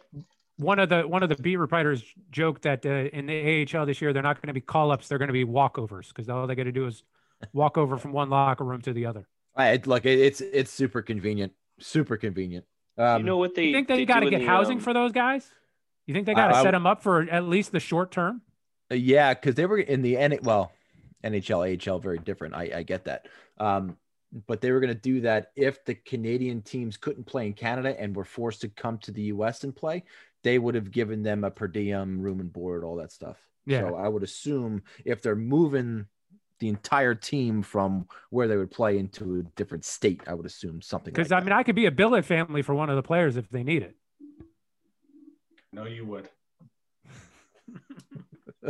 one 0.57 0.77
of 0.79 0.89
the 0.89 1.07
one 1.07 1.23
of 1.23 1.29
the 1.29 1.35
beat 1.35 1.55
reporters 1.57 2.03
joked 2.29 2.61
that 2.63 2.85
uh, 2.85 2.89
in 2.89 3.25
the 3.25 3.67
AHL 3.75 3.85
this 3.85 3.99
year 4.01 4.13
they're 4.13 4.21
not 4.21 4.39
going 4.41 4.47
to 4.47 4.53
be 4.53 4.61
call 4.61 4.91
ups, 4.91 5.07
they're 5.07 5.17
going 5.17 5.27
to 5.27 5.33
be 5.33 5.45
walkovers 5.45 6.09
because 6.09 6.29
all 6.29 6.45
they 6.47 6.55
got 6.55 6.63
to 6.65 6.71
do 6.71 6.85
is 6.87 7.03
walk 7.53 7.77
over 7.77 7.97
from 7.97 8.11
one 8.11 8.29
locker 8.29 8.63
room 8.63 8.81
to 8.81 8.93
the 8.93 9.05
other. 9.07 9.27
I 9.55 9.79
look, 9.85 10.05
it, 10.05 10.19
it's 10.19 10.41
it's 10.41 10.71
super 10.71 11.01
convenient, 11.01 11.53
super 11.79 12.17
convenient. 12.17 12.65
Um, 12.97 13.21
you 13.21 13.25
know 13.25 13.37
what 13.37 13.55
they 13.55 13.65
You 13.65 13.73
think 13.73 13.87
they, 13.87 13.97
they 13.97 14.05
got 14.05 14.15
to 14.15 14.21
do 14.21 14.27
in 14.27 14.31
get 14.31 14.39
the, 14.39 14.45
housing 14.45 14.77
um, 14.77 14.83
for 14.83 14.93
those 14.93 15.11
guys? 15.11 15.49
You 16.05 16.13
think 16.13 16.25
they 16.25 16.33
got 16.33 16.49
to 16.49 16.61
set 16.61 16.71
them 16.71 16.85
up 16.85 17.03
for 17.03 17.21
at 17.29 17.45
least 17.45 17.71
the 17.71 17.79
short 17.79 18.11
term? 18.11 18.41
Uh, 18.91 18.95
Yeah, 18.95 19.33
because 19.33 19.55
they 19.55 19.65
were 19.65 19.79
in 19.79 20.01
the 20.01 20.17
N. 20.17 20.37
Well, 20.43 20.71
NHL, 21.23 21.89
AHL, 21.89 21.99
very 21.99 22.17
different. 22.17 22.55
I, 22.55 22.71
I 22.75 22.83
get 22.83 23.05
that. 23.05 23.27
Um, 23.59 23.97
but 24.47 24.61
they 24.61 24.71
were 24.71 24.79
going 24.79 24.93
to 24.93 24.99
do 24.99 25.21
that 25.21 25.51
if 25.55 25.83
the 25.85 25.95
Canadian 25.95 26.61
teams 26.61 26.97
couldn't 26.97 27.25
play 27.25 27.47
in 27.47 27.53
Canada 27.53 27.99
and 27.99 28.15
were 28.15 28.23
forced 28.23 28.61
to 28.61 28.69
come 28.69 28.97
to 28.99 29.11
the 29.11 29.23
U.S. 29.23 29.63
and 29.63 29.75
play. 29.75 30.03
They 30.43 30.57
would 30.57 30.75
have 30.75 30.91
given 30.91 31.21
them 31.21 31.43
a 31.43 31.51
per 31.51 31.67
diem, 31.67 32.19
room 32.21 32.39
and 32.39 32.51
board, 32.51 32.83
all 32.83 32.95
that 32.95 33.11
stuff. 33.11 33.37
Yeah. 33.65 33.81
So 33.81 33.95
I 33.95 34.07
would 34.07 34.23
assume 34.23 34.83
if 35.05 35.21
they're 35.21 35.35
moving 35.35 36.07
the 36.61 36.69
entire 36.69 37.15
team 37.15 37.63
from 37.63 38.07
where 38.29 38.47
they 38.47 38.55
would 38.55 38.69
play 38.69 38.99
into 38.99 39.39
a 39.39 39.43
different 39.55 39.83
state, 39.83 40.21
I 40.27 40.35
would 40.35 40.45
assume 40.45 40.79
something. 40.79 41.11
Because 41.11 41.31
like 41.31 41.41
I 41.41 41.45
mean, 41.45 41.53
I 41.53 41.63
could 41.63 41.75
be 41.75 41.87
a 41.87 41.91
billet 41.91 42.23
family 42.23 42.61
for 42.61 42.75
one 42.75 42.89
of 42.89 42.95
the 42.95 43.01
players 43.01 43.35
if 43.35 43.49
they 43.49 43.63
need 43.63 43.81
it. 43.81 43.95
No, 45.73 45.85
you 45.85 46.05
would. 46.05 46.29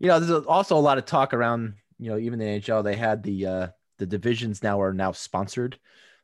you 0.00 0.08
know, 0.08 0.18
there's 0.18 0.44
also 0.44 0.76
a 0.76 0.80
lot 0.80 0.98
of 0.98 1.06
talk 1.06 1.32
around, 1.32 1.74
you 2.00 2.10
know, 2.10 2.18
even 2.18 2.40
the 2.40 2.44
NHL, 2.46 2.82
they 2.82 2.96
had 2.96 3.22
the 3.22 3.46
uh 3.46 3.68
the 3.98 4.06
divisions 4.06 4.60
now 4.60 4.82
are 4.82 4.92
now 4.92 5.12
sponsored 5.12 5.78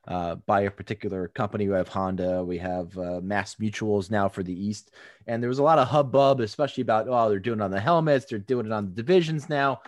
uh 0.09 0.37
by 0.47 0.63
a 0.63 0.71
particular 0.71 1.29
company. 1.29 1.69
We 1.69 1.75
have 1.75 1.89
Honda, 1.89 2.45
we 2.45 2.59
have 2.59 2.97
uh, 2.97 3.21
Mass 3.23 3.57
Mutuals 3.57 4.11
now 4.11 4.29
for 4.29 4.43
the 4.43 4.53
East. 4.53 4.91
And 5.27 5.43
there 5.43 5.49
was 5.49 5.59
a 5.59 5.63
lot 5.63 5.79
of 5.79 5.89
hubbub, 5.89 6.41
especially 6.41 6.83
about 6.83 7.07
oh, 7.09 7.29
they're 7.29 7.39
doing 7.39 7.61
it 7.61 7.65
on 7.65 7.71
the 7.71 7.81
helmets, 7.81 8.27
they're 8.27 8.39
doing 8.39 8.67
it 8.67 8.73
on 8.73 8.87
the 8.87 8.93
divisions 8.93 9.49
now. 9.49 9.81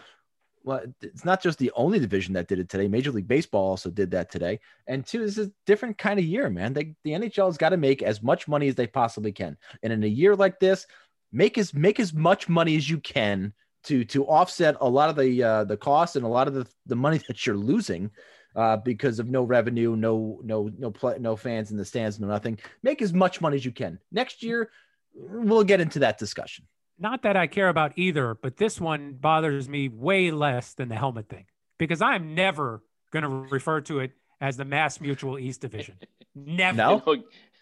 Well, 0.65 0.83
it's 1.01 1.25
not 1.25 1.43
just 1.43 1.59
the 1.59 1.73
only 1.75 1.99
division 1.99 2.35
that 2.35 2.47
did 2.47 2.61
it 2.61 2.69
today. 2.69 2.87
Major 2.87 3.11
League 3.11 3.27
Baseball 3.27 3.71
also 3.71 3.91
did 3.91 4.13
that 4.13 4.31
today. 4.31 4.61
And 4.87 5.05
two, 5.05 5.19
this 5.19 5.37
is 5.37 5.49
a 5.49 5.53
different 5.67 5.99
kind 5.99 6.21
of 6.21 6.25
year, 6.25 6.49
man. 6.49 6.73
They, 6.73 6.95
the 7.03 7.11
NHL 7.11 7.47
has 7.47 7.57
got 7.57 7.71
to 7.71 7.77
make 7.77 8.01
as 8.01 8.23
much 8.23 8.47
money 8.47 8.69
as 8.69 8.77
they 8.77 8.87
possibly 8.87 9.33
can. 9.33 9.57
And 9.83 9.93
in 9.93 10.05
a 10.05 10.09
year 10.09 10.37
like 10.37 10.61
this, 10.61 10.87
make 11.33 11.59
as 11.59 11.75
make 11.75 11.99
as 11.99 12.13
much 12.13 12.49
money 12.49 12.77
as 12.77 12.89
you 12.89 12.99
can 12.99 13.53
to 13.85 14.05
to 14.05 14.25
offset 14.27 14.77
a 14.81 14.89
lot 14.89 15.11
of 15.11 15.17
the 15.17 15.43
uh, 15.43 15.65
the 15.65 15.77
costs 15.77 16.17
and 16.17 16.25
a 16.25 16.29
lot 16.29 16.47
of 16.49 16.55
the, 16.55 16.67
the 16.87 16.97
money 16.97 17.19
that 17.27 17.45
you're 17.47 17.57
losing 17.57 18.11
uh, 18.57 18.77
because 18.79 19.19
of 19.19 19.29
no 19.29 19.43
revenue, 19.43 19.97
no 19.97 20.41
no 20.45 20.71
no 20.79 20.91
play, 20.91 21.19
no 21.19 21.37
fans 21.37 21.71
in 21.71 21.77
the 21.77 21.85
stands, 21.85 22.19
no 22.21 22.27
nothing. 22.27 22.59
Make 22.83 23.03
as 23.03 23.13
much 23.13 23.41
money 23.41 23.57
as 23.57 23.65
you 23.65 23.73
can. 23.73 23.99
Next 24.11 24.43
year, 24.43 24.71
we'll 25.15 25.65
get 25.65 25.81
into 25.81 26.01
that 26.01 26.19
discussion. 26.19 26.67
Not 26.99 27.23
that 27.23 27.37
I 27.37 27.47
care 27.47 27.69
about 27.69 27.93
either, 27.97 28.35
but 28.35 28.57
this 28.57 28.81
one 28.81 29.15
bothers 29.15 29.69
me 29.69 29.89
way 29.89 30.31
less 30.31 30.75
than 30.75 30.89
the 30.89 30.95
helmet 30.95 31.29
thing 31.29 31.47
because 31.79 32.01
I'm 32.03 32.35
never 32.35 32.83
going 33.13 33.25
to 33.25 33.29
refer 33.29 33.81
to 33.83 34.01
it 34.01 34.13
as 34.41 34.57
the 34.57 34.65
Mass 34.65 35.01
Mutual 35.01 35.39
East 35.39 35.61
Division. 35.61 35.97
Never. 36.35 36.77
No? 36.77 37.03
No, 37.07 37.17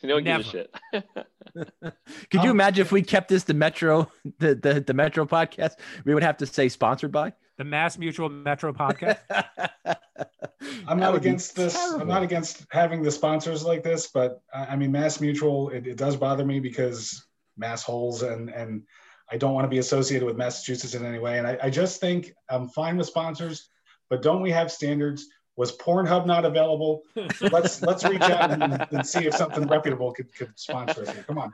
no 0.05 0.19
Never. 0.19 0.43
gives 0.43 0.49
a 0.49 0.51
shit. 0.51 0.75
Could 2.31 2.43
you 2.43 2.51
Um, 2.51 2.57
imagine 2.57 2.83
if 2.83 2.93
we 2.93 3.03
kept 3.03 3.29
this 3.29 3.45
the 3.45 3.55
Metro 3.55 4.11
the, 4.39 4.55
the 4.55 4.81
the 4.81 4.95
Metro 4.95 5.27
podcast? 5.27 5.73
We 6.05 6.15
would 6.15 6.23
have 6.23 6.37
to 6.39 6.47
say 6.47 6.69
sponsored 6.69 7.13
by. 7.13 7.33
The 7.61 7.65
Mass 7.65 7.99
Mutual 7.99 8.31
Metro 8.31 8.73
podcast. 8.73 9.19
I'm 10.89 10.99
not 10.99 11.15
against 11.15 11.55
this. 11.55 11.77
I'm 11.77 12.09
not 12.09 12.23
against 12.23 12.65
having 12.71 13.03
the 13.03 13.11
sponsors 13.11 13.63
like 13.63 13.83
this, 13.83 14.07
but 14.07 14.41
I 14.55 14.65
I 14.65 14.77
mean, 14.77 14.91
Mass 14.93 15.21
Mutual, 15.21 15.69
it, 15.69 15.87
it 15.87 15.99
does 15.99 16.17
bother 16.17 16.43
me 16.43 16.59
because 16.59 17.23
mass 17.59 17.83
holes 17.83 18.23
and 18.23 18.49
and 18.49 18.85
I 19.31 19.37
don't 19.37 19.53
want 19.53 19.67
to 19.67 19.69
be 19.69 19.77
associated 19.77 20.25
with 20.25 20.39
Massachusetts 20.39 20.95
in 20.95 21.05
any 21.05 21.19
way. 21.19 21.37
And 21.37 21.47
I, 21.47 21.59
I 21.65 21.69
just 21.69 22.01
think 22.01 22.33
um, 22.49 22.63
I'm 22.63 22.69
fine 22.71 22.97
with 22.97 23.09
sponsors, 23.09 23.69
but 24.09 24.23
don't 24.23 24.41
we 24.41 24.53
have 24.53 24.73
standards? 24.73 25.27
Was 25.59 25.77
Pornhub 25.77 26.25
not 26.25 26.47
available? 26.47 27.03
Let's 27.43 27.83
let's 27.83 28.05
reach 28.05 28.23
out 28.23 28.53
and, 28.53 28.87
and 28.91 29.07
see 29.07 29.27
if 29.27 29.35
something 29.35 29.69
reputable 29.69 30.13
could, 30.13 30.35
could 30.35 30.59
sponsor 30.59 31.03
us 31.03 31.11
here. 31.11 31.25
Come 31.25 31.37
on. 31.37 31.53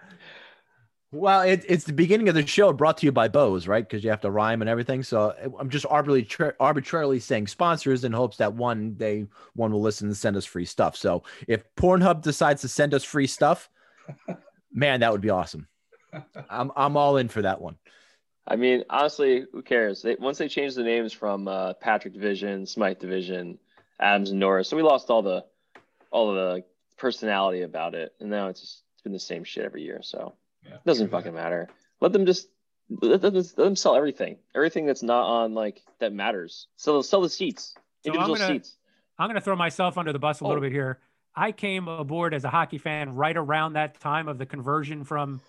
Well, 1.13 1.43
it, 1.43 1.65
it's 1.69 1.85
the 1.85 1.93
beginning 1.93 2.29
of 2.29 2.35
the 2.35 2.47
show 2.47 2.73
brought 2.73 2.99
to 2.99 3.07
you 3.07 3.13
by 3.13 3.29
Bose, 3.29 3.69
right? 3.69 3.89
Because 3.89 4.03
you 4.03 4.11
have 4.11 4.21
to 4.23 4.31
rhyme 4.31 4.61
and 4.61 4.69
everything. 4.69 5.03
So 5.03 5.35
I'm 5.59 5.71
just 5.71 5.87
arbitrarily, 5.89 6.57
arbitrarily 6.59 7.21
saying 7.21 7.47
sponsors 7.47 8.05
in 8.05 8.13
hopes 8.13 8.37
that 8.39 8.55
one 8.55 8.95
day 8.95 9.27
one 9.55 9.73
will 9.73 9.81
listen 9.81 10.09
and 10.09 10.17
send 10.17 10.37
us 10.37 10.45
free 10.45 10.65
stuff. 10.65 10.97
So 10.97 11.23
if 11.47 11.63
Pornhub 11.77 12.23
decides 12.23 12.61
to 12.63 12.69
send 12.69 12.93
us 12.93 13.05
free 13.05 13.29
stuff, 13.29 13.71
man, 14.73 15.01
that 15.01 15.13
would 15.13 15.21
be 15.21 15.31
awesome. 15.31 15.69
I'm, 16.51 16.73
I'm 16.77 16.97
all 16.97 17.19
in 17.19 17.29
for 17.29 17.43
that 17.43 17.61
one. 17.61 17.77
I 18.49 18.57
mean, 18.57 18.85
honestly, 18.91 19.45
who 19.53 19.63
cares? 19.63 20.03
They, 20.03 20.17
once 20.17 20.39
they 20.39 20.49
changed 20.49 20.77
the 20.77 20.85
names 20.85 21.13
from 21.13 21.49
uh, 21.49 21.75
Patrick 21.75 22.15
Division, 22.15 22.67
Smythe 22.67 22.99
Division, 22.99 23.59
Adams 24.01 24.31
and 24.31 24.41
Norris, 24.41 24.69
so 24.69 24.77
we 24.77 24.83
lost 24.83 25.11
all 25.11 25.23
the 25.23 25.45
all 26.11 26.33
the 26.33 26.63
personality 26.97 27.63
about 27.63 27.95
it, 27.95 28.15
and 28.21 28.31
now 28.31 28.49
it's 28.49 28.61
just 28.61 28.83
it's 28.95 29.03
been 29.03 29.13
the 29.13 29.19
same 29.19 29.43
shit 29.43 29.65
every 29.65 29.83
year. 29.83 30.01
So 30.03 30.35
Yeah, 30.69 30.77
doesn't 30.85 31.11
fucking 31.11 31.35
matter. 31.35 31.69
Let 32.01 32.13
them 32.13 32.27
just 32.27 32.49
let 32.91 33.21
them, 33.21 33.35
let 33.35 33.57
them 33.57 33.77
sell 33.77 33.97
everything, 33.97 34.37
everything 34.55 34.87
that's 34.87 35.03
not 35.03 35.27
on 35.27 35.55
like 35.55 35.83
that 35.99 36.13
matters. 36.13 36.69
Sell 36.77 37.03
sell 37.03 37.21
the 37.21 37.29
seats, 37.31 37.75
So 38.05 38.11
I'm 38.11 38.15
individual 38.15 38.37
gonna- 38.37 38.55
seats. 38.55 38.77
I'm 39.19 39.29
going 39.29 39.37
to 39.37 39.41
throw 39.41 39.57
myself 39.57 39.97
under 39.97 40.13
the 40.13 40.19
bus 40.19 40.41
a 40.41 40.45
little 40.45 40.59
Oh. 40.59 40.61
bit 40.61 40.73
here. 40.73 40.99
I 41.35 41.51
came 41.51 41.89
aboard 41.89 42.35
as 42.35 42.45
a 42.45 42.51
hockey 42.51 42.77
fan 42.77 43.15
right 43.15 43.35
around 43.37 43.73
that 43.73 43.99
time 43.99 44.29
of 44.29 44.37
the 44.37 44.45
conversion 44.45 45.05
from 45.05 45.41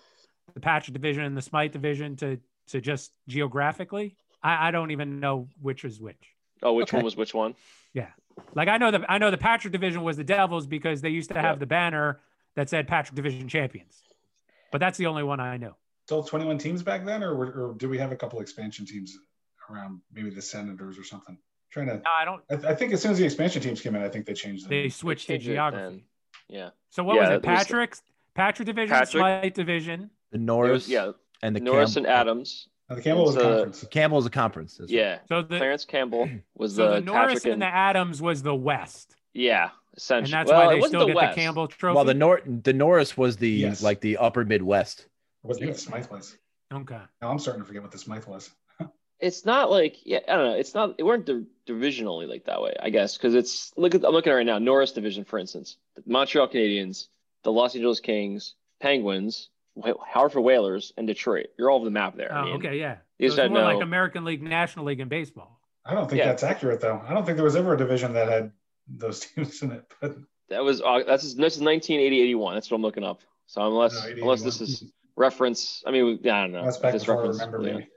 the 0.54 0.60
Patrick 0.60 0.94
division 0.94 1.22
and 1.24 1.36
the 1.36 1.42
Smythe 1.42 1.72
division 1.72 2.16
to 2.16 2.38
to 2.68 2.80
just 2.80 3.12
geographically. 3.28 4.16
I, 4.42 4.68
I 4.68 4.70
don't 4.70 4.90
even 4.90 5.20
know 5.20 5.48
which 5.60 5.84
is 5.84 6.00
which. 6.00 6.34
Oh, 6.62 6.72
which 6.74 6.88
Okay. 6.88 6.96
one 6.98 7.04
was 7.04 7.16
which 7.16 7.34
one? 7.34 7.54
Yeah. 7.92 8.08
Like 8.54 8.68
I 8.68 8.78
know 8.78 8.90
the 8.90 9.04
I 9.10 9.18
know 9.18 9.30
the 9.30 9.38
Patrick 9.38 9.72
division 9.72 10.02
was 10.02 10.16
the 10.16 10.24
Devils 10.24 10.66
because 10.66 11.00
they 11.02 11.08
used 11.10 11.30
to 11.30 11.36
have 11.40 11.56
Yeah. 11.56 11.60
the 11.60 11.66
banner 11.66 12.20
that 12.54 12.68
said 12.70 12.88
Patrick 12.88 13.14
division 13.16 13.48
champions. 13.48 14.02
But 14.70 14.78
that's 14.78 14.98
the 14.98 15.06
only 15.06 15.22
one 15.22 15.40
I 15.40 15.56
know. 15.56 15.76
Still 16.06 16.22
21 16.22 16.58
teams 16.58 16.82
back 16.82 17.04
then, 17.04 17.22
or, 17.22 17.34
or 17.34 17.74
do 17.76 17.88
we 17.88 17.98
have 17.98 18.12
a 18.12 18.16
couple 18.16 18.40
expansion 18.40 18.86
teams 18.86 19.16
around? 19.70 20.00
Maybe 20.12 20.30
the 20.30 20.42
Senators 20.42 20.98
or 20.98 21.04
something. 21.04 21.36
trying 21.70 21.86
to. 21.88 21.94
No, 21.96 22.02
I 22.18 22.24
don't. 22.24 22.42
I, 22.50 22.70
I 22.70 22.74
think 22.74 22.92
as 22.92 23.02
soon 23.02 23.12
as 23.12 23.18
the 23.18 23.24
expansion 23.24 23.60
teams 23.62 23.80
came 23.80 23.94
in, 23.94 24.02
I 24.02 24.08
think 24.08 24.26
they 24.26 24.34
changed 24.34 24.64
them. 24.64 24.70
They 24.70 24.88
switched 24.88 25.26
to 25.26 25.34
changed 25.34 25.48
it 25.48 25.52
geography. 25.52 26.04
Yeah, 26.48 26.70
So 26.88 27.04
what 27.04 27.16
Yeah, 27.16 27.20
was 27.22 27.30
it? 27.30 27.34
it 27.34 27.42
Patrick's 27.42 28.02
Patrick 28.34 28.64
division, 28.66 28.88
Patrick- 28.94 29.10
Smythe 29.20 29.52
division. 29.52 30.10
The 30.32 30.38
Norris 30.38 30.72
was- 30.84 30.88
yeah, 30.88 31.12
and 31.42 31.54
the 31.54 31.60
Norris 31.60 31.94
Campbell. 31.94 32.10
and 32.10 32.20
Adams. 32.20 32.68
Now, 32.88 32.96
the 32.96 33.02
Campbell 33.02 33.24
was 33.26 33.36
a 33.36 33.38
It's, 33.40 33.46
conference. 33.48 33.84
Campbell 33.90 34.18
is 34.18 34.24
a 34.26 34.30
conference. 34.30 34.76
that's 34.78 34.90
right. 34.90 34.98
Yeah, 34.98 35.18
So 35.28 35.42
the 35.42 35.58
Clarence 35.58 35.84
Campbell 35.84 36.30
was 36.54 36.74
so 36.76 36.88
the, 36.88 36.94
the 36.94 37.00
Norris 37.02 37.34
Patrick 37.34 37.44
and 37.44 37.52
and 37.54 37.62
the 37.62 37.66
Adams 37.66 38.22
was 38.22 38.42
the 38.42 38.54
West, 38.54 39.14
yeah, 39.38 39.70
and 40.10 40.26
that's 40.26 40.50
well, 40.50 40.66
why 40.66 40.74
they 40.74 40.80
still 40.86 41.00
the 41.00 41.06
get 41.06 41.16
West. 41.16 41.34
the 41.36 41.40
Campbell 41.40 41.68
Trophy. 41.68 41.94
Well, 41.96 42.04
the 42.04 42.14
Nor 42.14 42.40
the 42.46 42.72
Norris 42.72 43.16
was 43.16 43.36
the 43.36 43.48
Yes. 43.50 43.82
like 43.82 44.00
the 44.00 44.16
upper 44.18 44.44
Midwest. 44.44 45.06
Or 45.42 45.48
was 45.48 45.58
it 45.62 45.66
the 45.66 45.74
Smythe 45.78 46.10
was? 46.10 46.36
okay. 46.72 47.00
Now 47.22 47.30
I'm 47.30 47.38
starting 47.38 47.62
to 47.62 47.66
forget 47.66 47.82
what 47.82 47.92
the 47.92 47.98
Smythe 47.98 48.26
was. 48.26 48.50
It's 49.20 49.44
not 49.44 49.68
like 49.68 49.96
yeah, 50.04 50.20
I 50.28 50.36
don't 50.36 50.44
know. 50.52 50.54
It's 50.56 50.74
not. 50.74 50.94
It 50.96 51.02
weren't 51.02 51.26
di- 51.26 51.44
divisionally 51.66 52.28
like 52.28 52.44
that 52.44 52.62
way, 52.62 52.72
I 52.80 52.90
guess, 52.90 53.16
because 53.16 53.34
it's 53.34 53.72
look 53.76 53.94
at 53.96 54.04
I'm 54.04 54.12
looking 54.12 54.30
at 54.30 54.34
it 54.34 54.38
right 54.38 54.46
now. 54.46 54.58
Norris 54.60 54.92
division, 54.92 55.24
for 55.24 55.40
instance, 55.40 55.76
the 55.96 56.02
Montreal 56.06 56.46
Canadiens, 56.48 57.08
the 57.42 57.50
Los 57.50 57.74
Angeles 57.74 57.98
Kings, 57.98 58.54
Penguins, 58.80 59.50
Wh- 59.74 59.98
Hartford 60.00 60.44
Whalers, 60.44 60.92
and 60.96 61.08
Detroit. 61.08 61.46
You're 61.58 61.68
all 61.68 61.76
over 61.78 61.84
the 61.84 61.90
map 61.90 62.16
there. 62.16 62.32
I 62.32 62.42
Oh, 62.42 62.44
mean, 62.44 62.54
okay, 62.58 62.78
yeah. 62.78 62.98
you 63.18 63.28
So 63.28 63.32
it's 63.34 63.42
had 63.42 63.50
more 63.50 63.62
like 63.62 63.82
American 63.82 64.24
League, 64.24 64.40
National 64.40 64.84
League, 64.84 65.00
and 65.00 65.10
baseball. 65.10 65.60
I 65.84 65.94
don't 65.94 66.08
think 66.08 66.20
Yeah. 66.20 66.26
that's 66.26 66.44
accurate 66.44 66.80
though. 66.80 67.02
I 67.04 67.12
don't 67.12 67.24
think 67.24 67.34
there 67.36 67.44
was 67.44 67.56
ever 67.56 67.74
a 67.74 67.76
division 67.76 68.12
that 68.12 68.28
had 68.28 68.52
those 68.88 69.20
teams 69.26 69.62
in 69.62 69.72
it. 69.72 69.84
But 70.00 70.16
That 70.48 70.64
was 70.64 70.80
uh, 70.80 71.02
that's 71.06 71.22
this 71.22 71.56
is 71.56 71.60
1980 71.62 72.20
81. 72.20 72.54
That's 72.54 72.70
what 72.70 72.76
I'm 72.76 72.82
looking 72.82 73.04
up. 73.04 73.20
So 73.46 73.66
unless 73.66 73.94
No, 74.04 74.12
unless 74.22 74.42
this 74.42 74.60
is 74.60 74.84
reference, 75.16 75.82
I 75.86 75.90
mean, 75.90 76.18
yeah, 76.22 76.36
I 76.38 76.40
don't 76.42 76.52
know. 76.52 76.64
that's 76.64 76.76
back 76.78 76.94
it's 76.94 77.04
before 77.04 77.24
I 77.24 77.28
remember. 77.28 77.62
yeah. 77.62 77.72
Maybe. 77.74 77.88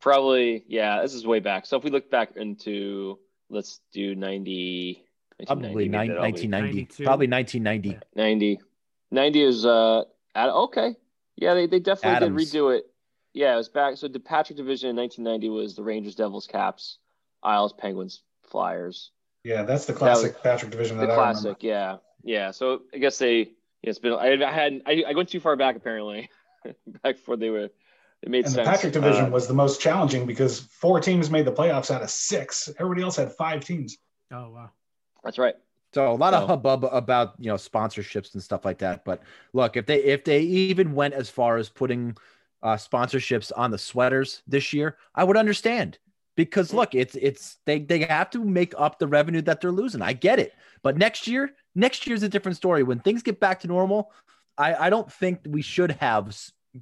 Probably, 0.00 0.64
yeah. 0.68 1.02
This 1.02 1.14
is 1.14 1.26
way 1.26 1.40
back. 1.40 1.66
So 1.66 1.76
if 1.76 1.84
we 1.84 1.90
look 1.90 2.10
back 2.10 2.36
into, 2.36 3.18
let's 3.50 3.80
do 3.92 4.14
90. 4.14 5.04
Probably 5.46 5.88
1990, 5.88 5.88
nine, 5.88 6.08
maybe 6.08 6.08
that'll 6.14 6.22
be- 6.22 6.48
1990. 6.48 6.72
92. 6.82 7.04
Probably 7.04 7.26
1990. 7.28 7.98
90. 8.14 8.60
90 9.10 9.42
is 9.42 9.66
uh 9.66 10.04
Ad- 10.34 10.50
okay. 10.50 10.94
Yeah, 11.36 11.54
they, 11.54 11.66
they 11.66 11.80
definitely 11.80 12.16
Adams. 12.16 12.50
did 12.52 12.58
redo 12.62 12.76
it. 12.78 12.84
Yeah, 13.34 13.54
it 13.54 13.56
was 13.56 13.68
back. 13.68 13.96
So 13.96 14.06
the 14.08 14.20
Patrick 14.20 14.56
division 14.56 14.90
in 14.90 14.96
1990 14.96 15.48
was 15.50 15.74
the 15.74 15.82
Rangers, 15.82 16.14
Devils, 16.14 16.46
Caps, 16.46 16.98
Isles, 17.42 17.72
Penguins, 17.72 18.22
Flyers. 18.44 19.10
Yeah, 19.44 19.62
that's 19.62 19.86
the 19.86 19.92
was- 19.92 19.98
classic 19.98 20.42
Patrick 20.42 20.70
division 20.70 20.96
The 20.98 21.06
that 21.06 21.12
I 21.12 21.16
classic, 21.16 21.44
remember. 21.62 21.66
yeah, 21.66 21.96
yeah. 22.22 22.50
So 22.50 22.82
I 22.94 22.98
guess 22.98 23.18
they. 23.18 23.38
Yeah, 23.82 23.90
it's 23.90 23.98
been. 23.98 24.12
I, 24.12 24.34
I 24.42 24.52
had. 24.52 24.82
I, 24.86 25.04
I 25.08 25.14
went 25.14 25.28
too 25.28 25.40
far 25.40 25.56
back 25.56 25.76
apparently. 25.76 26.30
back 27.02 27.16
before 27.16 27.36
they 27.36 27.50
were. 27.50 27.68
It 28.22 28.30
made 28.30 28.46
And 28.46 28.54
the. 28.54 28.62
Patrick 28.62 28.92
division 28.92 29.26
Uh, 29.26 29.30
was 29.30 29.48
the 29.48 29.54
most 29.54 29.80
challenging 29.80 30.26
because 30.26 30.60
four 30.60 31.00
teams 31.00 31.28
made 31.30 31.44
the 31.44 31.52
playoffs 31.52 31.90
out 31.90 32.02
of 32.02 32.10
six. 32.10 32.70
Everybody 32.78 33.02
else 33.02 33.16
had 33.16 33.32
five 33.32 33.64
teams. 33.64 33.98
Oh 34.30 34.50
wow. 34.50 34.70
that's 35.24 35.38
right. 35.38 35.56
So 35.92 36.10
a 36.10 36.14
lot 36.14 36.32
of 36.32 36.42
So- 36.44 36.46
hubbub 36.46 36.84
about 36.84 37.34
you 37.38 37.48
know 37.48 37.56
sponsorships 37.56 38.34
and 38.34 38.42
stuff 38.42 38.64
like 38.64 38.78
that. 38.78 39.04
But 39.04 39.22
look, 39.52 39.76
if 39.76 39.86
they 39.86 40.04
if 40.04 40.22
they 40.22 40.40
even 40.42 40.94
went 40.94 41.14
as 41.14 41.28
far 41.28 41.56
as 41.56 41.68
putting 41.68 42.16
uh, 42.62 42.76
sponsorships 42.76 43.50
on 43.56 43.72
the 43.72 43.78
sweaters 43.78 44.42
this 44.46 44.72
year, 44.72 44.96
I 45.16 45.24
would 45.24 45.36
understand 45.36 45.98
because 46.36 46.70
hmm. 46.70 46.78
look, 46.78 46.94
it's 46.94 47.14
it's 47.16 47.58
they 47.66 47.80
they 47.80 48.00
have 48.00 48.30
to 48.30 48.44
make 48.44 48.74
up 48.76 48.98
the 48.98 49.06
revenue 49.06 49.42
that 49.42 49.60
they're 49.60 49.72
losing. 49.72 50.02
I 50.02 50.12
get 50.12 50.38
it, 50.38 50.52
but 50.82 50.96
next 50.96 51.26
year, 51.26 51.52
next 51.74 52.06
year's 52.06 52.22
a 52.22 52.28
different 52.28 52.56
story. 52.56 52.82
When 52.82 53.00
things 53.00 53.22
get 53.22 53.40
back 53.40 53.60
to 53.60 53.68
normal, 53.68 54.12
I 54.58 54.74
I 54.74 54.90
don't 54.90 55.10
think 55.12 55.40
we 55.46 55.62
should 55.62 55.92
have 55.92 56.36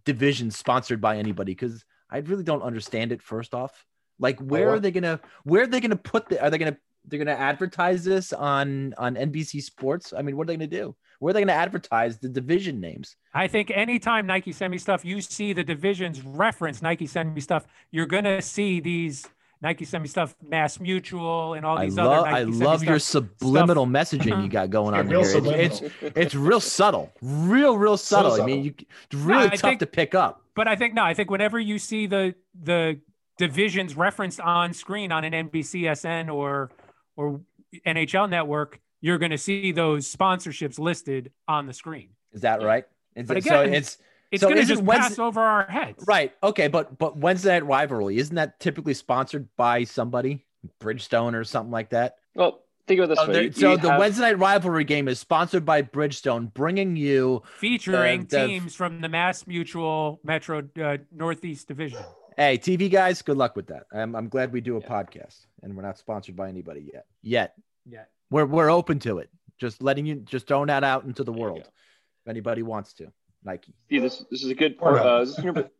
divisions 0.04 0.56
sponsored 0.56 1.00
by 1.00 1.16
anybody 1.16 1.52
because 1.52 1.84
I 2.10 2.18
really 2.18 2.44
don't 2.44 2.62
understand 2.62 3.12
it. 3.12 3.22
First 3.22 3.54
off, 3.54 3.84
like 4.18 4.40
oh, 4.40 4.44
where 4.44 4.66
what? 4.68 4.76
are 4.76 4.80
they 4.80 4.90
gonna 4.90 5.20
where 5.44 5.62
are 5.62 5.66
they 5.66 5.80
gonna 5.80 5.96
put 5.96 6.28
the 6.28 6.42
are 6.42 6.50
they 6.50 6.58
gonna 6.58 6.76
they're 7.06 7.18
going 7.18 7.26
to 7.26 7.40
advertise 7.40 8.04
this 8.04 8.32
on 8.32 8.94
on 8.98 9.14
NBC 9.14 9.62
Sports. 9.62 10.12
I 10.16 10.22
mean, 10.22 10.36
what 10.36 10.44
are 10.44 10.46
they 10.48 10.56
going 10.56 10.70
to 10.70 10.76
do? 10.76 10.96
Where 11.18 11.30
are 11.30 11.34
they 11.34 11.40
going 11.40 11.48
to 11.48 11.54
advertise 11.54 12.18
the 12.18 12.28
division 12.28 12.80
names? 12.80 13.16
I 13.34 13.48
think 13.48 13.70
anytime 13.70 14.26
Nike 14.26 14.52
send 14.52 14.70
me 14.70 14.78
stuff, 14.78 15.04
you 15.04 15.20
see 15.20 15.52
the 15.52 15.64
divisions 15.64 16.22
reference 16.22 16.82
Nike 16.82 17.06
send 17.06 17.34
me 17.34 17.40
stuff. 17.40 17.66
You're 17.90 18.06
gonna 18.06 18.42
see 18.42 18.80
these 18.80 19.26
Nike 19.62 19.84
send 19.84 20.02
me 20.02 20.08
stuff, 20.08 20.34
Mass 20.46 20.80
Mutual, 20.80 21.52
and 21.54 21.66
all 21.66 21.76
I 21.76 21.84
these 21.86 21.96
love 21.96 22.06
other. 22.24 22.30
Nike 22.30 22.36
I 22.40 22.42
love 22.44 22.82
your 22.82 22.98
stuff. 22.98 23.24
subliminal 23.38 23.86
messaging 23.86 24.42
you 24.42 24.48
got 24.48 24.70
going 24.70 24.94
on 24.98 25.06
here. 25.08 25.20
It's, 25.20 25.80
it's 25.82 25.94
it's 26.16 26.34
real 26.34 26.60
subtle, 26.60 27.12
real 27.20 27.76
real 27.76 27.96
subtle. 27.98 28.40
I 28.40 28.44
mean, 28.46 28.64
you 28.64 28.74
it's 28.78 29.14
really 29.14 29.44
I 29.44 29.48
tough 29.50 29.60
think- 29.60 29.80
to 29.80 29.86
pick 29.86 30.14
up. 30.14 30.42
But 30.54 30.66
I 30.68 30.76
think 30.76 30.94
no, 30.94 31.02
I 31.02 31.14
think 31.14 31.30
whenever 31.30 31.58
you 31.60 31.78
see 31.78 32.06
the 32.06 32.34
the 32.60 33.00
divisions 33.38 33.96
referenced 33.96 34.40
on 34.40 34.72
screen 34.72 35.12
on 35.12 35.24
an 35.24 35.32
NBCSN 35.48 36.32
or 36.32 36.70
or 37.16 37.40
NHL 37.86 38.28
network, 38.28 38.80
you're 39.00 39.18
going 39.18 39.30
to 39.30 39.38
see 39.38 39.72
those 39.72 40.12
sponsorships 40.14 40.78
listed 40.78 41.32
on 41.46 41.66
the 41.66 41.72
screen. 41.72 42.10
Is 42.32 42.40
that 42.42 42.62
right? 42.62 42.84
Is 43.14 43.28
But 43.28 43.38
it- 43.38 43.44
so 43.44 43.60
again, 43.60 43.74
it's 43.74 43.98
It's 44.30 44.40
So 44.42 44.48
going 44.48 44.60
to 44.60 44.66
just 44.66 44.82
Wednesday- 44.82 45.08
pass 45.10 45.18
over 45.18 45.40
our 45.40 45.64
heads. 45.66 46.04
right. 46.06 46.32
Okay, 46.42 46.68
but 46.68 46.98
but 46.98 47.16
Wednesday 47.16 47.50
night 47.54 47.66
rivalry 47.66 48.18
isn't 48.18 48.36
that 48.36 48.60
typically 48.60 48.94
sponsored 48.94 49.48
by 49.56 49.84
somebody, 49.84 50.44
Bridgestone 50.80 51.34
or 51.34 51.42
something 51.44 51.72
like 51.72 51.90
that? 51.90 52.16
Well, 52.34 52.62
think 52.86 53.00
about 53.00 53.04
it 53.04 53.08
this 53.08 53.18
So, 53.18 53.26
way. 53.28 53.32
the, 53.32 53.44
You- 53.44 53.52
so 53.52 53.70
you 53.72 53.76
the 53.78 53.90
have- 53.90 53.98
Wednesday 53.98 54.22
night 54.22 54.38
rivalry 54.38 54.84
game 54.84 55.08
is 55.08 55.18
sponsored 55.18 55.64
by 55.64 55.82
Bridgestone, 55.82 56.52
bringing 56.54 56.94
you. 56.96 57.42
Featuring 57.58 58.26
the- 58.26 58.46
teams 58.46 58.74
from 58.76 59.00
the 59.00 59.08
Mass 59.08 59.46
Mutual 59.48 60.20
Metro 60.22 60.62
uh, 60.80 60.98
Northeast 61.12 61.66
Division. 61.66 62.02
Hey, 62.36 62.56
TV 62.56 62.88
guys, 62.90 63.20
good 63.22 63.36
luck 63.36 63.56
with 63.56 63.66
that. 63.66 63.84
I'm, 63.92 64.14
I'm 64.14 64.28
glad 64.28 64.52
we 64.52 64.60
do 64.60 64.76
a 64.76 64.80
Yeah. 64.80 64.86
podcast, 64.88 65.46
and 65.62 65.76
we're 65.76 65.82
not 65.82 65.98
sponsored 65.98 66.36
by 66.36 66.48
anybody 66.48 66.88
yet. 66.92 67.06
Yet 67.22 67.54
Yet. 67.84 68.08
we're 68.30 68.46
we're 68.46 68.70
open 68.70 68.98
to 69.00 69.18
it. 69.18 69.28
Just 69.58 69.82
letting 69.82 70.06
you, 70.06 70.14
just 70.16 70.46
throwing 70.46 70.68
that 70.68 70.84
out 70.84 71.04
into 71.04 71.22
the 71.24 71.32
There 71.32 71.40
world. 71.42 71.58
If 71.58 72.28
anybody 72.28 72.62
wants 72.62 72.94
to, 72.94 73.12
Nike. 73.44 73.72
Steve, 73.86 74.02
this 74.02 74.24
this 74.30 74.42
is 74.44 74.50
a 74.50 74.54
good. 74.54 74.76
Or 74.80 74.98
Uh, 74.98 75.20
is 75.22 75.38
your, 75.38 75.70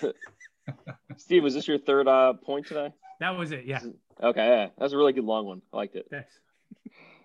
Steve, 1.16 1.42
was 1.42 1.54
this 1.54 1.68
your 1.68 1.78
third 1.78 2.08
uh, 2.08 2.34
point 2.34 2.66
today? 2.66 2.92
That 3.20 3.30
was 3.36 3.52
it. 3.52 3.64
Yeah. 3.64 3.80
Okay, 4.22 4.46
yeah, 4.46 4.68
that's 4.78 4.92
a 4.92 4.96
really 4.96 5.12
good 5.12 5.24
long 5.24 5.46
one. 5.46 5.62
I 5.72 5.76
liked 5.76 5.94
it. 5.96 6.06
Thanks. 6.10 6.32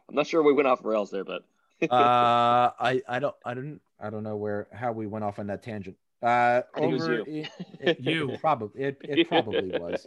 I'm 0.09 0.15
not 0.15 0.27
sure 0.27 0.43
we 0.43 0.53
went 0.53 0.67
off 0.67 0.83
rails 0.83 1.09
there, 1.09 1.23
but 1.23 1.43
uh, 1.89 2.71
I 2.79 3.01
I 3.07 3.19
don't 3.19 3.35
I 3.45 3.53
don't 3.53 3.79
I 3.99 4.09
don't 4.09 4.23
know 4.23 4.35
where 4.35 4.67
how 4.73 4.91
we 4.91 5.07
went 5.07 5.23
off 5.25 5.39
on 5.39 5.47
that 5.47 5.63
tangent. 5.63 5.95
Uh, 6.21 6.61
I 6.75 6.79
think 6.79 6.91
it 6.91 6.93
was 6.93 7.07
you. 7.07 7.23
It, 7.27 7.49
it- 7.79 7.99
You. 8.01 8.37
probably 8.39 8.83
it, 8.83 8.97
it 9.01 9.27
probably 9.27 9.69
was. 9.79 10.05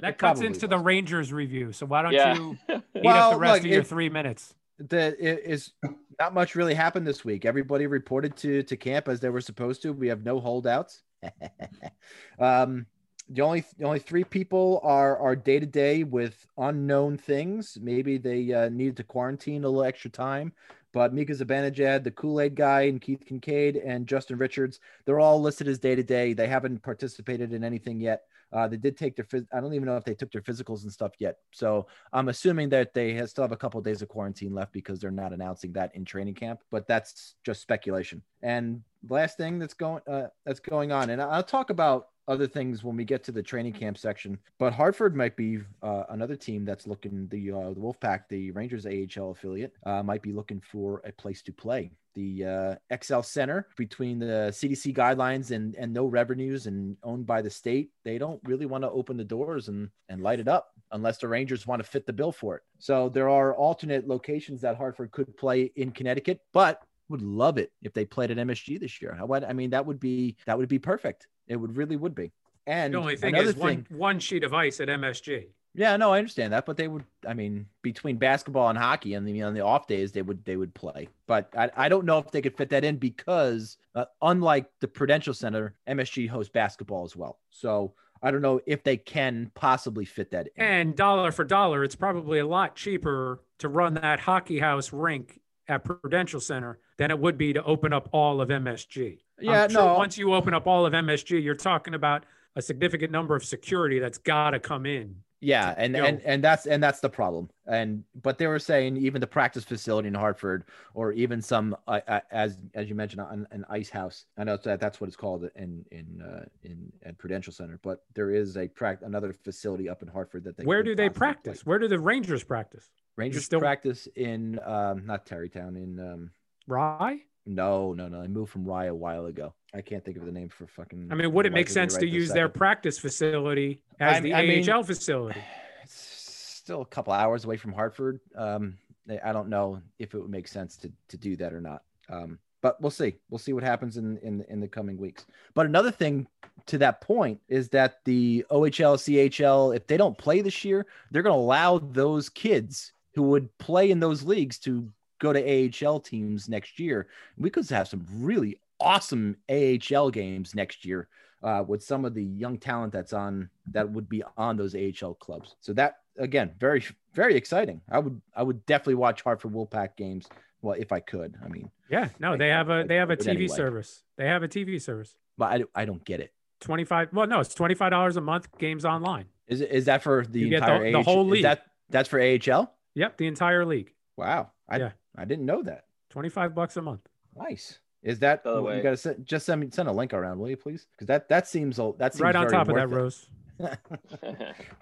That 0.00 0.18
cuts 0.18 0.40
probably 0.40 0.46
into 0.48 0.66
the. 0.66 0.78
Rangers 0.78 1.32
review. 1.32 1.72
So 1.72 1.86
why 1.86 2.02
don't 2.02 2.12
yeah. 2.12 2.34
you 2.34 2.58
eat 2.68 2.82
Well, 3.04 3.28
up 3.28 3.32
the 3.34 3.38
rest 3.38 3.52
look, 3.54 3.60
of 3.60 3.66
your 3.70 3.80
if- 3.80 3.88
three 3.88 4.08
minutes? 4.10 4.54
The 4.88 5.16
it 5.18 5.42
is 5.44 5.72
not 6.18 6.34
much 6.34 6.54
really 6.54 6.74
happened 6.74 7.06
this 7.06 7.24
week. 7.24 7.44
Everybody 7.44 7.86
reported 7.86 8.36
to 8.38 8.62
to 8.64 8.76
camp 8.76 9.08
as 9.08 9.20
they 9.20 9.28
were 9.28 9.40
supposed 9.40 9.82
to. 9.82 9.92
We 9.92 10.08
have 10.08 10.24
no 10.24 10.40
holdouts. 10.40 11.02
um, 12.38 12.86
the 13.28 13.42
only 13.42 13.64
the 13.78 13.84
only 13.84 13.98
three 13.98 14.24
people 14.24 14.80
are 14.82 15.16
are 15.18 15.36
day 15.36 15.60
to 15.60 15.66
day 15.66 16.04
with 16.04 16.46
unknown 16.58 17.16
things. 17.16 17.78
Maybe 17.80 18.18
they 18.18 18.52
uh, 18.52 18.68
needed 18.68 18.96
to 18.98 19.04
quarantine 19.04 19.64
a 19.64 19.68
little 19.68 19.84
extra 19.84 20.10
time. 20.10 20.52
But 20.92 21.14
Mika 21.14 21.32
Zibanejad, 21.32 22.04
the 22.04 22.10
Kool 22.10 22.40
Aid 22.40 22.54
guy, 22.54 22.82
and 22.82 23.00
Keith 23.00 23.24
Kinkaid 23.26 23.80
and 23.82 24.06
Justin 24.06 24.36
Richards, 24.36 24.78
they're 25.06 25.20
all 25.20 25.40
listed 25.40 25.66
as 25.66 25.78
day 25.78 25.94
to 25.94 26.02
day. 26.02 26.34
They 26.34 26.46
haven't 26.48 26.82
participated 26.82 27.54
in 27.54 27.64
anything 27.64 27.98
yet. 27.98 28.24
Uh, 28.52 28.68
they 28.68 28.76
did 28.76 28.96
take 28.96 29.16
their. 29.16 29.24
phys- 29.24 29.46
I 29.52 29.60
don't 29.60 29.74
even 29.74 29.86
know 29.86 29.96
if 29.96 30.04
they 30.04 30.14
took 30.14 30.30
their 30.30 30.42
physicals 30.42 30.82
and 30.82 30.92
stuff 30.92 31.12
yet. 31.18 31.36
So 31.52 31.86
I'm 32.12 32.28
assuming 32.28 32.68
that 32.70 32.94
they 32.94 33.14
have, 33.14 33.30
still 33.30 33.42
have 33.44 33.52
a 33.52 33.56
couple 33.56 33.78
of 33.78 33.84
days 33.84 34.02
of 34.02 34.08
quarantine 34.08 34.54
left 34.54 34.72
because 34.72 35.00
they're 35.00 35.10
not 35.10 35.32
announcing 35.32 35.72
that 35.72 35.94
in 35.94 36.04
training 36.04 36.34
camp. 36.34 36.60
But 36.70 36.86
that's 36.86 37.34
just 37.44 37.62
speculation. 37.62 38.22
And 38.42 38.82
last 39.08 39.36
thing 39.36 39.58
that's 39.58 39.74
going 39.74 40.02
uh, 40.06 40.28
that's 40.44 40.60
going 40.60 40.92
on, 40.92 41.10
and 41.10 41.20
I'll 41.20 41.42
talk 41.42 41.70
about 41.70 42.08
other 42.28 42.46
things 42.46 42.84
when 42.84 42.96
we 42.96 43.04
get 43.04 43.24
to 43.24 43.32
the 43.32 43.42
training 43.42 43.72
camp 43.72 43.98
section. 43.98 44.38
But 44.58 44.72
Hartford 44.72 45.16
might 45.16 45.36
be 45.36 45.58
uh, 45.82 46.04
another 46.10 46.36
team 46.36 46.64
that's 46.64 46.86
looking 46.86 47.28
the 47.28 47.52
uh, 47.52 47.70
the 47.70 47.80
Wolfpack, 47.80 48.22
the 48.28 48.50
Rangers 48.52 48.86
AHL 48.86 49.30
affiliate, 49.30 49.74
uh, 49.84 50.02
might 50.02 50.22
be 50.22 50.32
looking 50.32 50.60
for 50.60 51.02
a 51.04 51.12
place 51.12 51.42
to 51.42 51.52
play. 51.52 51.90
The 52.14 52.78
uh, 52.92 52.96
XL 53.02 53.20
Center 53.22 53.68
between 53.76 54.18
the 54.18 54.50
CDC 54.52 54.94
guidelines 54.94 55.50
and 55.50 55.74
and 55.76 55.92
no 55.92 56.06
revenues 56.06 56.66
and 56.66 56.96
owned 57.02 57.26
by 57.26 57.42
the 57.42 57.50
state, 57.50 57.90
they 58.04 58.18
don't 58.18 58.40
really 58.44 58.66
want 58.66 58.84
to 58.84 58.90
open 58.90 59.16
the 59.16 59.24
doors 59.24 59.68
and 59.68 59.88
and 60.08 60.22
light 60.22 60.40
it 60.40 60.48
up 60.48 60.68
unless 60.92 61.18
the 61.18 61.28
Rangers 61.28 61.66
want 61.66 61.82
to 61.82 61.88
fit 61.88 62.06
the 62.06 62.12
bill 62.12 62.32
for 62.32 62.56
it. 62.56 62.62
So 62.78 63.08
there 63.08 63.30
are 63.30 63.54
alternate 63.54 64.06
locations 64.06 64.60
that 64.60 64.76
Hartford 64.76 65.10
could 65.10 65.36
play 65.36 65.72
in 65.74 65.90
Connecticut, 65.90 66.40
but 66.52 66.82
would 67.08 67.22
love 67.22 67.58
it 67.58 67.70
if 67.82 67.92
they 67.92 68.04
played 68.04 68.30
at 68.30 68.38
MSG 68.38 68.80
this 68.80 69.00
year. 69.00 69.14
How 69.14 69.26
what 69.26 69.44
I 69.44 69.52
mean 69.52 69.70
that 69.70 69.86
would 69.86 70.00
be 70.00 70.36
that 70.46 70.58
would 70.58 70.68
be 70.68 70.78
perfect. 70.78 71.28
It 71.48 71.56
would 71.56 71.76
really 71.76 71.96
would 71.96 72.14
be. 72.14 72.32
And 72.66 72.94
The 72.94 72.98
only 72.98 73.16
thing 73.16 73.34
is 73.34 73.56
one 73.56 73.86
one 73.90 74.20
sheet 74.20 74.44
of 74.44 74.54
ice 74.54 74.80
at 74.80 74.88
MSG. 74.88 75.46
yeah, 75.74 75.96
no, 75.96 76.12
I 76.12 76.18
understand 76.18 76.52
that, 76.52 76.64
but 76.64 76.76
they 76.76 76.86
would. 76.86 77.04
I 77.26 77.34
mean, 77.34 77.66
between 77.82 78.16
basketball 78.16 78.68
and 78.68 78.78
hockey, 78.78 79.14
and 79.14 79.26
the 79.26 79.42
on 79.42 79.54
the 79.54 79.62
off 79.62 79.86
days, 79.86 80.12
they 80.12 80.22
would 80.22 80.44
they 80.44 80.56
would 80.56 80.72
play. 80.74 81.08
But 81.26 81.52
I, 81.56 81.70
I 81.76 81.88
don't 81.88 82.04
know 82.04 82.18
if 82.18 82.30
they 82.30 82.40
could 82.42 82.56
fit 82.56 82.68
that 82.70 82.84
in 82.84 82.96
because 82.96 83.78
uh, 83.94 84.04
unlike 84.20 84.66
the 84.80 84.88
Prudential 84.88 85.34
Center, 85.34 85.74
MSG 85.88 86.28
hosts 86.28 86.52
basketball 86.52 87.04
as 87.04 87.16
well. 87.16 87.40
So 87.50 87.94
I 88.22 88.30
don't 88.30 88.42
know 88.42 88.60
if 88.66 88.84
they 88.84 88.96
can 88.96 89.50
possibly 89.54 90.04
fit 90.04 90.30
that 90.30 90.46
in. 90.54 90.64
And 90.64 90.96
dollar 90.96 91.32
for 91.32 91.44
dollar, 91.44 91.82
it's 91.82 91.96
probably 91.96 92.38
a 92.38 92.46
lot 92.46 92.76
cheaper 92.76 93.42
to 93.58 93.68
run 93.68 93.94
that 93.94 94.20
hockey 94.20 94.60
house 94.60 94.92
rink 94.92 95.40
at 95.68 95.84
Prudential 95.84 96.40
Center 96.40 96.78
than 96.96 97.10
it 97.10 97.18
would 97.18 97.38
be 97.38 97.52
to 97.52 97.62
open 97.64 97.92
up 97.92 98.08
all 98.12 98.40
of 98.40 98.48
MSG. 98.48 99.18
Yeah, 99.40 99.68
sure 99.68 99.80
no. 99.80 99.94
Once 99.94 100.18
you 100.18 100.34
open 100.34 100.54
up 100.54 100.66
all 100.66 100.86
of 100.86 100.92
MSG, 100.92 101.42
you're 101.42 101.54
talking 101.54 101.94
about 101.94 102.24
a 102.56 102.62
significant 102.62 103.10
number 103.10 103.34
of 103.34 103.44
security 103.44 103.98
that's 103.98 104.18
got 104.18 104.50
to 104.50 104.60
come 104.60 104.86
in. 104.86 105.16
Yeah, 105.44 105.74
and, 105.76 105.96
and 105.96 106.20
and 106.24 106.42
that's 106.42 106.66
and 106.66 106.80
that's 106.80 107.00
the 107.00 107.10
problem. 107.10 107.50
And 107.66 108.04
but 108.22 108.38
they 108.38 108.46
were 108.46 108.60
saying 108.60 108.96
even 108.96 109.20
the 109.20 109.26
practice 109.26 109.64
facility 109.64 110.06
in 110.06 110.14
Hartford, 110.14 110.64
or 110.94 111.10
even 111.10 111.42
some 111.42 111.76
uh, 111.88 111.98
uh, 112.06 112.20
as 112.30 112.58
as 112.74 112.88
you 112.88 112.94
mentioned 112.94 113.22
an, 113.28 113.48
an 113.50 113.66
ice 113.68 113.90
house. 113.90 114.26
I 114.38 114.44
know 114.44 114.56
that 114.56 114.78
that's 114.78 115.00
what 115.00 115.08
it's 115.08 115.16
called 115.16 115.50
in 115.56 115.84
in 115.90 116.22
uh, 116.22 116.44
in 116.62 116.92
at 117.04 117.18
Prudential 117.18 117.52
Center, 117.52 117.80
but 117.82 118.04
there 118.14 118.30
is 118.30 118.56
a 118.56 118.68
prac 118.68 119.00
another 119.02 119.32
facility 119.32 119.88
up 119.88 120.00
in 120.02 120.08
Hartford 120.08 120.44
that 120.44 120.56
they 120.56 120.62
Where 120.62 120.84
do 120.84 120.94
they 120.94 121.08
practice? 121.08 121.66
Where 121.66 121.80
do 121.80 121.88
the 121.88 121.98
Rangers 121.98 122.44
practice? 122.44 122.88
Rangers 123.16 123.44
still- 123.44 123.58
practice 123.58 124.06
in 124.14 124.60
um 124.64 125.04
not 125.06 125.26
Tarrytown 125.26 125.76
in 125.76 125.98
um 125.98 126.30
Rye? 126.68 127.18
No 127.46 127.92
no 127.92 128.08
no 128.08 128.20
I 128.20 128.26
moved 128.28 128.52
from 128.52 128.64
Rye 128.64 128.86
a 128.86 128.94
while 128.94 129.26
ago. 129.26 129.54
I 129.74 129.80
can't 129.80 130.04
think 130.04 130.16
of 130.16 130.24
the 130.24 130.32
name 130.32 130.48
for 130.48 130.66
fucking. 130.66 131.08
I 131.10 131.14
mean, 131.14 131.32
would 131.32 131.46
it 131.46 131.52
make 131.52 131.66
they 131.68 131.72
sense 131.72 131.94
to 131.94 132.00
write 132.04 132.12
this 132.12 132.14
use 132.14 132.32
their 132.32 132.48
practice 132.48 132.98
facility 132.98 133.82
as 134.00 134.16
I- 134.16 134.20
the 134.20 134.34
I 134.34 134.46
mean- 134.46 134.68
AHL 134.68 134.82
facility? 134.82 135.40
it's 135.82 135.94
still 135.94 136.82
a 136.82 136.86
couple 136.86 137.12
hours 137.12 137.44
away 137.44 137.56
from 137.56 137.72
Hartford. 137.72 138.20
Um, 138.36 138.76
I- 139.08 139.20
I 139.24 139.32
don't 139.32 139.48
know 139.48 139.80
if 139.98 140.14
it 140.14 140.18
would 140.20 140.30
make 140.30 140.48
sense 140.48 140.76
to 140.78 140.92
to 141.08 141.16
do 141.16 141.36
that 141.36 141.52
or 141.52 141.60
not. 141.60 141.82
Um, 142.08 142.38
but 142.60 142.80
we'll 142.80 142.90
see. 142.90 143.16
We'll 143.28 143.38
see 143.38 143.52
what 143.52 143.64
happens 143.64 143.96
in 143.96 144.18
in 144.18 144.44
in 144.48 144.60
the 144.60 144.68
coming 144.68 144.96
weeks. 144.96 145.26
But 145.54 145.66
another 145.66 145.90
thing 145.90 146.28
to 146.66 146.78
that 146.78 147.00
point 147.00 147.40
is 147.48 147.68
that 147.70 148.04
the 148.04 148.44
OHL, 148.50 148.96
CHL, 148.96 149.74
if 149.74 149.86
they 149.88 149.96
don't 149.96 150.16
play 150.16 150.42
this 150.42 150.64
year, 150.64 150.86
they're 151.10 151.22
going 151.22 151.34
to 151.34 151.40
allow 151.40 151.78
those 151.78 152.28
kids 152.28 152.92
who 153.14 153.22
would 153.24 153.56
play 153.58 153.90
in 153.90 153.98
those 153.98 154.22
leagues 154.22 154.58
to 154.60 154.88
go 155.22 155.32
to 155.32 155.40
AHL 155.86 156.00
teams 156.00 156.48
next 156.48 156.78
year. 156.80 157.06
We 157.38 157.48
could 157.48 157.68
have 157.70 157.86
some 157.88 158.04
really 158.12 158.58
awesome 158.80 159.36
AHL 159.48 160.10
games 160.10 160.54
next 160.54 160.84
year 160.84 161.08
uh, 161.44 161.62
with 161.66 161.82
some 161.82 162.04
of 162.04 162.12
the 162.14 162.24
young 162.24 162.58
talent 162.58 162.92
that's 162.92 163.12
on 163.12 163.48
that 163.70 163.88
would 163.88 164.08
be 164.08 164.22
on 164.36 164.56
those 164.56 164.74
AHL 164.74 165.14
clubs. 165.14 165.54
So 165.60 165.72
that 165.74 165.98
again, 166.18 166.50
very 166.58 166.84
very 167.14 167.36
exciting. 167.36 167.80
I 167.90 167.98
would 168.00 168.20
I 168.36 168.42
would 168.42 168.66
definitely 168.66 168.96
watch 168.96 169.22
Hartford 169.22 169.52
Wolfpack 169.52 169.96
games. 169.96 170.26
Well, 170.60 170.76
if 170.78 170.92
I 170.92 171.00
could, 171.00 171.36
I 171.44 171.48
mean, 171.48 171.70
Yeah, 171.90 172.08
no, 172.20 172.34
I- 172.34 172.36
they 172.36 172.48
have 172.48 172.68
a 172.68 172.84
they 172.86 172.96
have 172.96 173.10
a 173.10 173.16
TV 173.16 173.28
anyway. 173.30 173.56
service. 173.56 174.02
They 174.18 174.26
have 174.26 174.42
a 174.42 174.48
TV 174.48 174.80
service. 174.82 175.14
but 175.38 175.46
I, 175.76 175.82
I 175.82 175.84
don't 175.84 176.04
get 176.04 176.20
it. 176.20 176.32
25 176.60 177.08
well 177.12 177.26
no 177.26 177.40
it's 177.40 177.54
$25 177.56 178.16
a 178.16 178.20
month 178.20 178.46
games 178.56 178.84
online 178.84 179.24
Is 179.48 179.60
it 179.62 179.70
is 179.72 179.86
that 179.86 180.00
for 180.00 180.24
the 180.24 180.38
You 180.38 180.50
the- 180.50 180.56
entire 180.58 180.92
the 180.92 180.98
AHL? 180.98 181.02
whole 181.02 181.26
is 181.26 181.32
league. 181.32 181.42
That 181.42 181.64
that's 181.90 182.08
for 182.08 182.20
AHL. 182.20 182.72
yep 182.94 183.16
the 183.16 183.26
entire 183.26 183.64
league 183.66 183.90
Wow, 184.16 184.52
I 184.68 184.76
Yeah. 184.76 184.92
I 185.16 185.24
didn't 185.24 185.46
know 185.46 185.62
that. 185.62 185.84
25 186.10 186.54
bucks 186.54 186.76
a 186.76 186.82
month 186.82 187.08
Nice. 187.36 187.78
Is 188.02 188.18
that 188.18 188.42
By 188.44 188.50
the 188.52 188.62
you 188.76 188.82
gotta 188.82 188.96
send, 188.96 189.24
just 189.24 189.46
send 189.46 189.60
me 189.60 189.68
send 189.70 189.88
a 189.88 189.92
link 189.92 190.12
around, 190.12 190.38
will 190.38 190.50
you 190.50 190.56
please? 190.56 190.86
Because 190.92 191.06
that 191.06 191.28
that 191.28 191.46
seems 191.46 191.78
a- 191.78 191.92
that 191.98 192.14
seems 192.14 192.22
right 192.22 192.34
on 192.36 192.48
very 192.48 192.52
top 192.52 192.68
of 192.68 192.74
that 192.74 192.90
it. 192.90 192.94
rose 192.94 193.28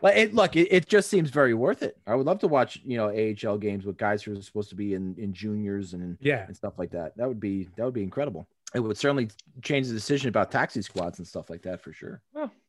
Well, 0.01 0.13
it 0.17 0.35
look, 0.35 0.57
it, 0.57 0.69
it 0.71 0.89
just 0.89 1.11
seems 1.11 1.31
very 1.31 1.53
worth 1.55 1.83
it. 1.83 1.99
I 2.07 2.15
would 2.15 2.27
love 2.27 2.39
to 2.41 2.49
watch, 2.49 2.81
you 2.85 2.97
know, 2.97 3.09
AHL 3.09 3.59
games 3.59 3.85
with 3.85 3.99
guys 3.99 4.23
who 4.23 4.33
are 4.33 4.41
supposed 4.43 4.71
to 4.71 4.75
be 4.75 4.95
in, 4.95 5.15
in 5.19 5.33
juniors 5.35 5.93
and 5.93 6.17
yeah 6.21 6.47
and 6.47 6.57
stuff 6.57 6.79
like 6.79 6.91
that. 6.93 7.17
That 7.17 7.29
would 7.29 7.41
be 7.41 7.69
that 7.77 7.85
would 7.85 7.95
be 7.95 8.03
incredible. 8.03 8.49
It 8.75 8.81
would 8.81 8.97
certainly 8.97 9.29
change 9.63 9.89
the 9.89 9.95
decision 9.95 10.29
about 10.29 10.51
taxi 10.51 10.81
squads 10.81 11.19
and 11.19 11.27
stuff 11.27 11.51
like 11.51 11.63
that 11.63 11.83
for 11.83 11.93
sure. 11.93 12.23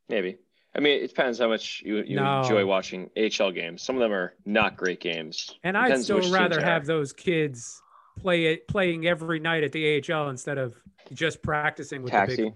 Maybe. 0.09 0.37
I 0.75 0.79
mean, 0.79 1.03
it 1.03 1.07
depends 1.07 1.39
how 1.39 1.49
much 1.49 1.81
you, 1.85 1.97
you 1.97 2.15
No. 2.15 2.41
enjoy 2.41 2.65
watching 2.65 3.09
AHL 3.17 3.51
games. 3.51 3.81
Some 3.81 3.95
of 3.97 3.99
them 4.01 4.13
are 4.13 4.33
not 4.45 4.77
great 4.77 4.99
games. 4.99 5.53
and 5.63 5.77
i'd 5.77 6.01
still 6.01 6.31
rather 6.31 6.61
have 6.61 6.85
those 6.85 7.11
kids 7.13 7.81
play 8.19 8.45
it 8.53 8.67
playing 8.67 9.05
every 9.07 9.39
night 9.39 9.63
at 9.63 9.71
the 9.71 10.01
AHL 10.09 10.29
instead 10.29 10.57
of 10.57 10.73
just 11.13 11.41
practicing 11.41 12.01
with 12.03 12.11
the 12.11 12.17
Taxi. 12.17 12.35
big 12.43 12.53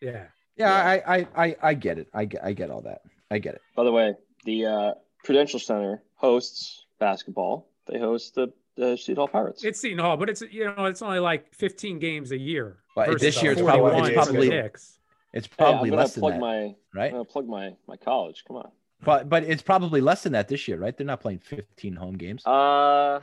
yeah 0.00 0.24
Yeah, 0.56 0.72
I, 0.74 1.16
I 1.18 1.26
I 1.46 1.56
I 1.62 1.74
get 1.74 1.98
it. 1.98 2.08
I 2.14 2.24
get 2.26 2.44
I 2.44 2.52
get 2.52 2.70
all 2.70 2.82
that. 2.82 3.02
I 3.30 3.38
get 3.38 3.54
it. 3.54 3.62
By 3.76 3.84
the 3.84 3.92
way, 3.92 4.14
the 4.44 4.66
uh, 4.66 4.94
Prudential 5.24 5.58
Center 5.60 6.02
hosts 6.16 6.86
basketball. 6.98 7.68
They 7.86 7.98
host 7.98 8.34
the, 8.34 8.52
the 8.76 8.96
Seton 8.96 9.16
Hall 9.16 9.28
Pirates. 9.28 9.64
it's 9.64 9.80
Seton 9.80 9.98
Hall 9.98 10.16
but 10.16 10.28
it's 10.30 10.42
you 10.42 10.64
know 10.64 10.84
it's 10.86 11.02
only 11.02 11.18
like 11.20 11.54
15 11.54 11.98
games 11.98 12.30
a 12.32 12.38
year 12.38 12.78
But 12.94 13.18
this 13.20 13.42
year 13.42 13.52
it's 13.52 13.60
probably- 13.62 13.98
it's 14.00 14.08
for 14.08 14.14
probably- 14.14 14.48
Knicks. 14.50 14.97
It's 15.38 15.46
Hey, 15.46 15.64
I'm 15.64 15.72
probably 15.72 15.90
gonna 15.90 16.02
less 16.02 16.14
than 16.14 16.24
that, 16.28 16.40
my 16.40 16.56
I'm 16.56 16.74
right? 16.92 17.12
gonna 17.12 17.24
plug 17.24 17.46
my 17.46 17.74
my 17.86 17.96
college. 17.96 18.44
Come 18.46 18.56
on. 18.56 18.70
But 19.04 19.28
but 19.28 19.44
it's 19.44 19.62
probably 19.62 20.00
less 20.00 20.24
than 20.24 20.32
that 20.32 20.48
this 20.48 20.66
year, 20.66 20.76
right? 20.78 20.96
They're 20.96 21.06
not 21.06 21.20
playing 21.20 21.38
15 21.38 21.94
home 21.94 22.16
games 22.16 22.44
Uh, 22.44 23.20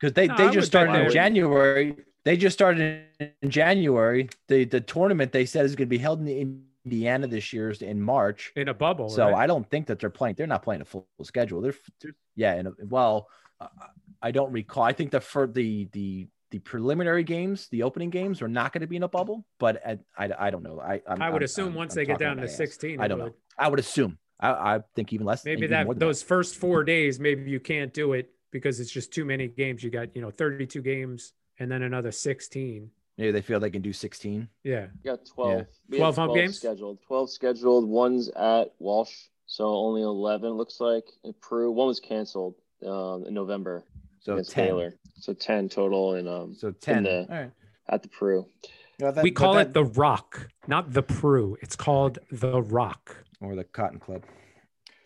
because 0.00 0.12
they 0.14 0.26
No, 0.26 0.34
they 0.34 0.48
I 0.48 0.50
just 0.50 0.66
started 0.66 0.94
in 0.96 1.10
January. 1.10 1.96
They 2.24 2.36
just 2.36 2.54
started 2.54 3.04
in 3.20 3.50
January. 3.50 4.28
The 4.48 4.64
the 4.64 4.80
tournament 4.80 5.30
they 5.30 5.46
said 5.46 5.64
is 5.64 5.76
going 5.76 5.86
to 5.86 5.90
be 5.90 5.98
held 5.98 6.20
in 6.26 6.64
Indiana 6.84 7.26
this 7.28 7.52
year 7.52 7.70
is 7.70 7.80
in 7.82 8.00
March. 8.02 8.52
in 8.56 8.68
a 8.68 8.74
bubble 8.74 9.08
So 9.08 9.26
right? 9.26 9.34
I 9.36 9.46
don't 9.46 9.68
think 9.70 9.86
that 9.86 9.98
they're 10.00 10.10
playing. 10.10 10.34
They're 10.34 10.46
not 10.46 10.62
playing 10.62 10.82
a 10.82 10.84
full 10.84 11.06
schedule. 11.22 11.60
They're, 11.60 11.74
they're 12.00 12.14
Yeah, 12.34 12.54
and 12.54 12.68
well, 12.88 13.28
uh, 13.60 13.68
I 14.20 14.32
don't 14.32 14.50
recall. 14.52 14.82
I 14.82 14.92
think 14.92 15.12
the 15.12 15.20
for 15.20 15.46
the 15.46 15.88
the 15.92 16.28
the 16.50 16.58
preliminary 16.60 17.24
games, 17.24 17.68
the 17.70 17.82
opening 17.82 18.10
games, 18.10 18.40
are 18.42 18.48
not 18.48 18.72
going 18.72 18.82
to 18.82 18.86
be 18.86 18.96
in 18.96 19.02
a 19.02 19.08
bubble. 19.08 19.44
But 19.58 19.82
at, 19.84 20.00
I 20.16 20.30
I 20.38 20.50
don't 20.50 20.62
know. 20.62 20.80
I 20.80 21.00
I'm, 21.06 21.20
I 21.22 21.30
would 21.30 21.42
I'm- 21.42 21.44
assume 21.44 21.66
I'm- 21.68 21.74
once 21.74 21.92
I'm 21.92 21.96
they 21.96 22.06
get 22.06 22.18
down 22.18 22.36
to 22.38 22.48
16. 22.48 23.00
I 23.00 23.08
don't 23.08 23.18
would. 23.18 23.26
know. 23.26 23.34
I 23.58 23.68
would 23.68 23.78
assume. 23.78 24.18
I, 24.40 24.50
I 24.76 24.80
think 24.96 25.12
even 25.12 25.26
less. 25.26 25.44
Maybe 25.44 25.60
even 25.60 25.70
that 25.70 25.88
than 25.88 25.98
those 25.98 26.22
first 26.22 26.56
four 26.56 26.84
days, 26.84 27.18
maybe 27.20 27.50
you 27.50 27.60
can't 27.60 27.92
do 27.94 28.12
it 28.14 28.30
because 28.50 28.80
it's 28.80 28.90
just 28.90 29.12
too 29.12 29.24
many 29.24 29.48
games. 29.48 29.82
You 29.82 29.90
got 29.90 30.14
you 30.14 30.22
know 30.22 30.30
32 30.30 30.82
games 30.82 31.32
and 31.58 31.70
then 31.70 31.82
another 31.82 32.10
16. 32.10 32.90
Maybe 33.16 33.30
they 33.30 33.42
feel 33.42 33.60
they 33.60 33.70
can 33.70 33.80
do 33.82 33.92
16. 33.92 34.48
Yeah. 34.64 34.86
We 35.04 35.08
got 35.10 35.24
12. 35.24 35.66
We 35.88 35.98
12 35.98 36.16
had 36.16 36.26
home 36.26 36.36
games? 36.36 36.58
scheduled. 36.58 36.98
12 37.06 37.30
scheduled. 37.30 37.88
One's 37.88 38.28
at 38.30 38.74
Walsh, 38.80 39.14
so 39.46 39.66
only 39.66 40.02
11 40.02 40.50
looks 40.50 40.80
like. 40.80 41.04
And 41.22 41.32
Peru, 41.40 41.70
one 41.70 41.86
was 41.86 42.00
canceled 42.00 42.56
um, 42.84 43.24
in 43.28 43.32
November 43.34 43.84
So 44.24 44.32
against 44.34 44.52
10. 44.52 44.66
Baylor. 44.68 44.94
So 45.20 45.32
10 45.32 45.68
total 45.68 46.14
and 46.14 46.28
um 46.28 46.54
So 46.54 46.70
10. 46.72 47.02
the- 47.04 47.20
All 47.20 47.26
right. 47.28 47.50
at 47.88 48.02
the 48.02 48.08
Pru. 48.08 48.46
Yeah, 48.98 49.10
that- 49.10 49.22
we 49.22 49.30
but 49.30 49.36
call 49.40 49.54
that- 49.54 49.68
it 49.68 49.72
the 49.74 49.84
Rock, 49.84 50.48
not 50.66 50.92
the 50.92 51.02
Pru. 51.02 51.56
It's 51.60 51.76
called 51.76 52.18
the 52.30 52.62
Rock. 52.62 53.16
or 53.40 53.54
the 53.54 53.64
Cotton 53.64 53.98
Club. 53.98 54.22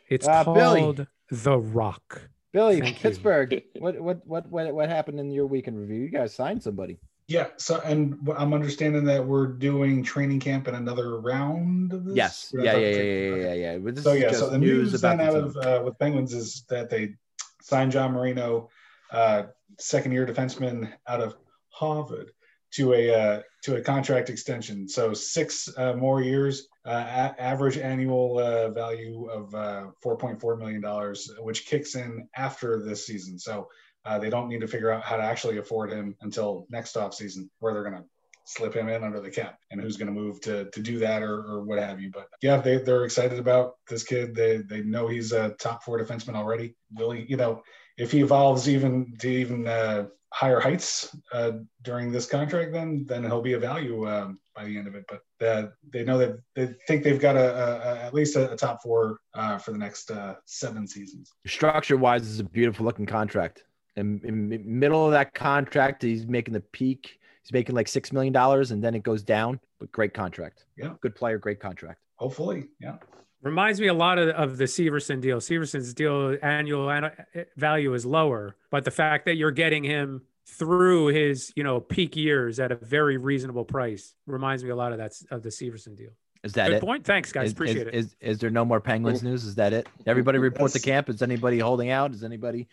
It's 0.08 0.26
Uh, 0.28 0.44
Billy. 0.44 0.80
called 0.80 1.06
the 1.30 1.58
Rock. 1.58 2.28
Billy, 2.52 2.80
Thank 2.80 2.96
you. 2.96 3.02
Pittsburgh. 3.02 3.62
what, 3.78 4.00
what 4.00 4.26
what 4.26 4.48
what 4.48 4.72
what 4.72 4.88
happened 4.88 5.18
in 5.18 5.30
your 5.32 5.46
weekend 5.46 5.78
review? 5.78 6.00
You 6.02 6.08
guys 6.08 6.32
signed 6.34 6.62
somebody. 6.62 6.98
Yeah. 7.26 7.48
So, 7.58 7.80
and 7.84 8.14
wh- 8.26 8.40
I'm 8.40 8.54
understanding 8.54 9.04
that 9.04 9.26
we're 9.26 9.48
doing 9.48 10.02
training 10.02 10.40
camp 10.40 10.66
in 10.68 10.74
another 10.74 11.20
round 11.20 11.92
of 11.92 12.04
this. 12.06 12.16
Yes. 12.16 12.54
Or 12.54 12.60
I 12.60 12.64
Yeah, 12.64 12.72
thought- 12.72 12.80
yeah, 12.80 12.88
yeah, 12.88 13.02
yeah, 13.02 13.34
yeah, 13.34 13.52
yeah. 13.54 13.78
But 13.78 13.94
this 13.96 14.04
So 14.04 14.12
is 14.12 14.20
yeah, 14.22 14.28
just 14.28 14.40
so 14.40 14.48
the 14.50 14.58
news, 14.58 14.92
news, 14.92 14.94
about 14.94 15.18
then 15.18 15.18
the 15.18 15.24
out 15.24 15.52
team. 15.52 15.60
of 15.62 15.66
uh, 15.66 15.82
with 15.84 15.98
Penguins 15.98 16.32
is 16.32 16.62
that 16.70 16.88
they 16.88 17.14
signed 17.60 17.92
John 17.92 18.12
Marino, 18.12 18.70
uh, 19.12 19.44
second 19.78 20.12
year 20.12 20.26
defenseman 20.26 20.92
out 21.06 21.20
of 21.20 21.36
Harvard, 21.70 22.30
to 22.72 22.92
a 22.92 23.14
uh, 23.14 23.42
to 23.62 23.76
a 23.76 23.80
contract 23.80 24.30
extension. 24.30 24.88
So 24.88 25.14
six 25.14 25.68
uh, 25.76 25.94
more 25.94 26.22
years, 26.22 26.68
uh, 26.86 26.90
a- 26.90 27.42
average 27.42 27.78
annual 27.78 28.38
uh, 28.38 28.70
value 28.70 29.28
of 29.30 29.54
uh, 29.54 29.86
4.4 30.04 30.58
million 30.58 30.80
dollars, 30.80 31.30
which 31.40 31.66
kicks 31.66 31.94
in 31.94 32.28
after 32.36 32.82
this 32.82 33.06
season. 33.06 33.38
So 33.38 33.68
uh, 34.04 34.18
they 34.18 34.30
don't 34.30 34.48
need 34.48 34.60
to 34.60 34.68
figure 34.68 34.90
out 34.90 35.02
how 35.02 35.16
to 35.16 35.22
actually 35.22 35.58
afford 35.58 35.90
him 35.90 36.14
until 36.20 36.66
next 36.70 36.96
off 36.96 37.14
season, 37.14 37.50
where 37.60 37.72
they're 37.72 37.82
going 37.82 37.96
to 37.96 38.04
slip 38.44 38.74
him 38.74 38.88
in 38.88 39.04
under 39.04 39.20
the 39.20 39.30
cap 39.30 39.58
and 39.70 39.78
who's 39.78 39.98
going 39.98 40.06
to 40.06 40.20
move 40.20 40.40
to 40.40 40.70
to 40.70 40.80
do 40.80 40.98
that 40.98 41.22
or, 41.22 41.42
or 41.44 41.62
what 41.64 41.78
have 41.78 42.00
you. 42.00 42.10
But 42.10 42.28
yeah, 42.42 42.58
they 42.58 42.78
they're 42.78 43.04
excited 43.04 43.38
about 43.38 43.74
this 43.88 44.04
kid. 44.04 44.34
They 44.34 44.58
they 44.58 44.82
know 44.82 45.08
he's 45.08 45.32
a 45.32 45.50
top 45.50 45.84
four 45.84 45.98
defenseman 45.98 46.34
already. 46.34 46.74
Will 46.94 47.12
he, 47.12 47.26
you 47.28 47.36
know, 47.36 47.62
if 47.98 48.12
he 48.12 48.20
evolves 48.20 48.68
even 48.68 49.14
to 49.18 49.28
even 49.28 49.66
uh, 49.66 50.06
higher 50.32 50.60
heights 50.60 51.16
uh, 51.32 51.52
during 51.82 52.12
this 52.12 52.26
contract, 52.26 52.72
then 52.72 53.04
then 53.06 53.24
he'll 53.24 53.42
be 53.42 53.54
a 53.54 53.58
value 53.58 54.08
um, 54.08 54.38
by 54.54 54.64
the 54.64 54.78
end 54.78 54.86
of 54.86 54.94
it. 54.94 55.04
But 55.08 55.46
uh, 55.46 55.68
they 55.92 56.04
know 56.04 56.18
that 56.18 56.38
they 56.54 56.74
think 56.86 57.02
they've 57.02 57.20
got 57.20 57.36
a, 57.36 57.56
a, 57.56 58.04
at 58.04 58.14
least 58.14 58.36
a, 58.36 58.52
a 58.52 58.56
top 58.56 58.82
four 58.82 59.20
uh, 59.34 59.58
for 59.58 59.72
the 59.72 59.78
next 59.78 60.10
uh, 60.10 60.36
seven 60.44 60.86
seasons. 60.86 61.32
Structure 61.46 61.96
wise, 61.96 62.26
is 62.26 62.40
a 62.40 62.44
beautiful 62.44 62.86
looking 62.86 63.06
contract. 63.06 63.64
And 63.96 64.24
in 64.24 64.48
the 64.48 64.58
middle 64.58 65.04
of 65.04 65.12
that 65.12 65.34
contract, 65.34 66.02
he's 66.02 66.26
making 66.26 66.54
the 66.54 66.60
peak. 66.60 67.18
He's 67.42 67.52
making 67.52 67.74
like 67.74 67.88
six 67.88 68.12
million 68.12 68.32
dollars, 68.32 68.70
and 68.70 68.82
then 68.82 68.94
it 68.94 69.02
goes 69.02 69.22
down. 69.22 69.58
But 69.80 69.90
great 69.90 70.14
contract. 70.14 70.66
Yeah. 70.76 70.94
Good 71.00 71.16
player, 71.16 71.38
great 71.38 71.60
contract. 71.60 72.00
Hopefully, 72.16 72.68
yeah. 72.80 72.96
Reminds 73.42 73.80
me 73.80 73.86
a 73.86 73.94
lot 73.94 74.18
of, 74.18 74.28
of 74.30 74.56
the 74.56 74.64
Severson 74.64 75.20
deal. 75.20 75.38
Severson's 75.38 75.94
deal 75.94 76.36
annual 76.42 76.90
an- 76.90 77.12
value 77.56 77.94
is 77.94 78.04
lower, 78.04 78.56
but 78.70 78.84
the 78.84 78.90
fact 78.90 79.26
that 79.26 79.36
you're 79.36 79.52
getting 79.52 79.84
him 79.84 80.22
through 80.44 81.08
his 81.08 81.52
you 81.54 81.62
know 81.62 81.78
peak 81.78 82.16
years 82.16 82.58
at 82.58 82.72
a 82.72 82.74
very 82.76 83.16
reasonable 83.18 83.64
price 83.64 84.14
reminds 84.26 84.64
me 84.64 84.70
a 84.70 84.76
lot 84.76 84.92
of 84.92 84.98
that 84.98 85.12
of 85.30 85.42
the 85.42 85.50
Severson 85.50 85.94
deal. 85.96 86.10
Is 86.42 86.52
that 86.54 86.68
Good 86.68 86.76
it? 86.76 86.80
point. 86.80 87.04
Thanks, 87.04 87.30
guys. 87.32 87.46
Is- 87.46 87.52
Appreciate 87.52 87.88
is, 87.88 87.94
it. 87.94 87.94
Is, 87.94 88.16
is 88.20 88.38
there 88.38 88.50
no 88.50 88.64
more 88.64 88.80
Penguins 88.80 89.22
news? 89.22 89.44
Is 89.44 89.54
that 89.56 89.72
it? 89.72 89.88
Everybody 90.06 90.38
report 90.38 90.72
the 90.72 90.80
camp. 90.90 91.08
Is 91.08 91.22
anybody 91.22 91.58
holding 91.58 91.90
out? 91.90 92.12
Is 92.12 92.24
anybody? 92.24 92.66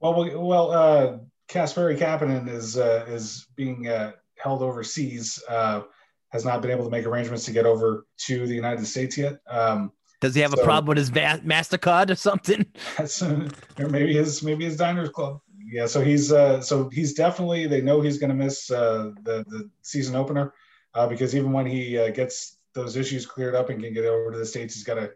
Well, 0.00 0.22
we- 0.22 0.34
well, 0.34 0.70
uh, 0.70 1.18
Kasperi 1.48 1.98
Kapanen 1.98 2.48
is 2.48 2.78
uh, 2.78 3.04
is 3.08 3.46
being 3.56 3.88
uh, 3.88 4.12
held 4.36 4.62
overseas. 4.62 5.42
Uh, 5.48 5.82
has 6.30 6.44
not 6.44 6.62
been 6.62 6.70
able 6.70 6.84
to 6.84 6.90
make 6.90 7.06
arrangements 7.06 7.44
to 7.44 7.52
get 7.52 7.66
over 7.66 8.06
to 8.18 8.46
the 8.46 8.54
United 8.54 8.86
States 8.86 9.16
yet. 9.16 9.38
Um, 9.48 9.92
Does 10.20 10.34
he 10.34 10.40
have 10.40 10.52
a 10.52 10.62
problem 10.62 10.86
with 10.86 10.98
his 10.98 11.08
va- 11.08 11.40
Mastercard 11.44 12.10
or 12.10 12.16
something? 12.16 12.66
uh, 12.98 13.48
or 13.82 13.88
maybe 13.88 14.14
his 14.14 14.42
maybe 14.42 14.64
his 14.64 14.76
diners 14.76 15.10
club. 15.10 15.40
Yeah, 15.68 15.86
so 15.86 16.00
he's 16.00 16.32
uh, 16.32 16.60
so 16.60 16.88
he's 16.90 17.14
definitely 17.14 17.66
they 17.66 17.80
know 17.80 18.00
he's 18.00 18.18
going 18.18 18.30
to 18.30 18.36
miss 18.36 18.70
uh, 18.70 19.10
the 19.22 19.44
the 19.48 19.70
season 19.82 20.14
opener 20.14 20.54
uh, 20.94 21.06
because 21.06 21.34
even 21.34 21.52
when 21.52 21.66
he 21.66 21.98
uh, 21.98 22.10
gets 22.10 22.58
those 22.72 22.96
issues 22.96 23.26
cleared 23.26 23.54
up 23.54 23.70
and 23.70 23.82
can 23.82 23.92
get 23.92 24.04
over 24.04 24.30
to 24.30 24.38
the 24.38 24.46
states, 24.46 24.74
he's 24.74 24.84
got 24.84 24.94
to 24.94 25.10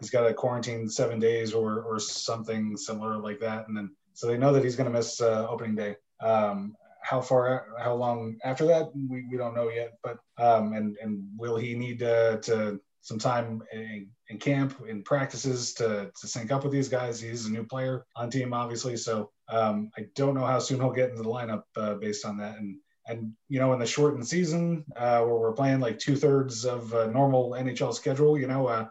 he's 0.00 0.10
got 0.10 0.26
to 0.26 0.34
quarantine 0.34 0.88
seven 0.88 1.18
days 1.18 1.54
or 1.54 1.82
or 1.82 1.98
something 1.98 2.76
similar 2.76 3.18
like 3.18 3.40
that, 3.40 3.66
and 3.68 3.76
then 3.76 3.90
so 4.12 4.26
they 4.26 4.38
know 4.38 4.52
that 4.52 4.62
he's 4.62 4.76
going 4.76 4.90
to 4.90 4.96
miss 4.96 5.20
uh, 5.20 5.46
opening 5.48 5.74
day. 5.74 5.96
Um, 6.20 6.76
how 7.04 7.20
far, 7.20 7.66
how 7.78 7.94
long 7.94 8.36
after 8.44 8.64
that, 8.66 8.90
we, 8.96 9.26
we 9.30 9.36
don't 9.36 9.54
know 9.54 9.68
yet. 9.68 9.92
But 10.02 10.18
um, 10.38 10.72
and 10.72 10.96
and 11.00 11.22
will 11.36 11.56
he 11.56 11.74
need 11.74 12.02
uh, 12.02 12.38
to 12.38 12.80
some 13.02 13.18
time 13.18 13.62
in, 13.72 14.08
in 14.30 14.38
camp 14.38 14.74
in 14.88 15.02
practices 15.02 15.74
to 15.74 16.10
to 16.18 16.26
sync 16.26 16.50
up 16.50 16.64
with 16.64 16.72
these 16.72 16.88
guys? 16.88 17.20
He's 17.20 17.46
a 17.46 17.52
new 17.52 17.64
player 17.64 18.06
on 18.16 18.30
team, 18.30 18.54
obviously, 18.54 18.96
so 18.96 19.30
um, 19.48 19.90
I 19.98 20.06
don't 20.16 20.34
know 20.34 20.46
how 20.46 20.58
soon 20.58 20.80
he'll 20.80 20.92
get 20.92 21.10
into 21.10 21.22
the 21.22 21.28
lineup 21.28 21.64
uh, 21.76 21.94
based 21.94 22.24
on 22.24 22.38
that. 22.38 22.56
And 22.56 22.78
and 23.06 23.32
you 23.50 23.60
know, 23.60 23.74
in 23.74 23.78
the 23.78 23.86
shortened 23.86 24.26
season 24.26 24.84
uh, 24.96 25.20
where 25.20 25.36
we're 25.36 25.52
playing 25.52 25.80
like 25.80 25.98
two 25.98 26.16
thirds 26.16 26.64
of 26.64 26.92
normal 27.12 27.50
NHL 27.50 27.94
schedule, 27.94 28.38
you 28.38 28.46
know. 28.46 28.66
Uh, 28.66 28.88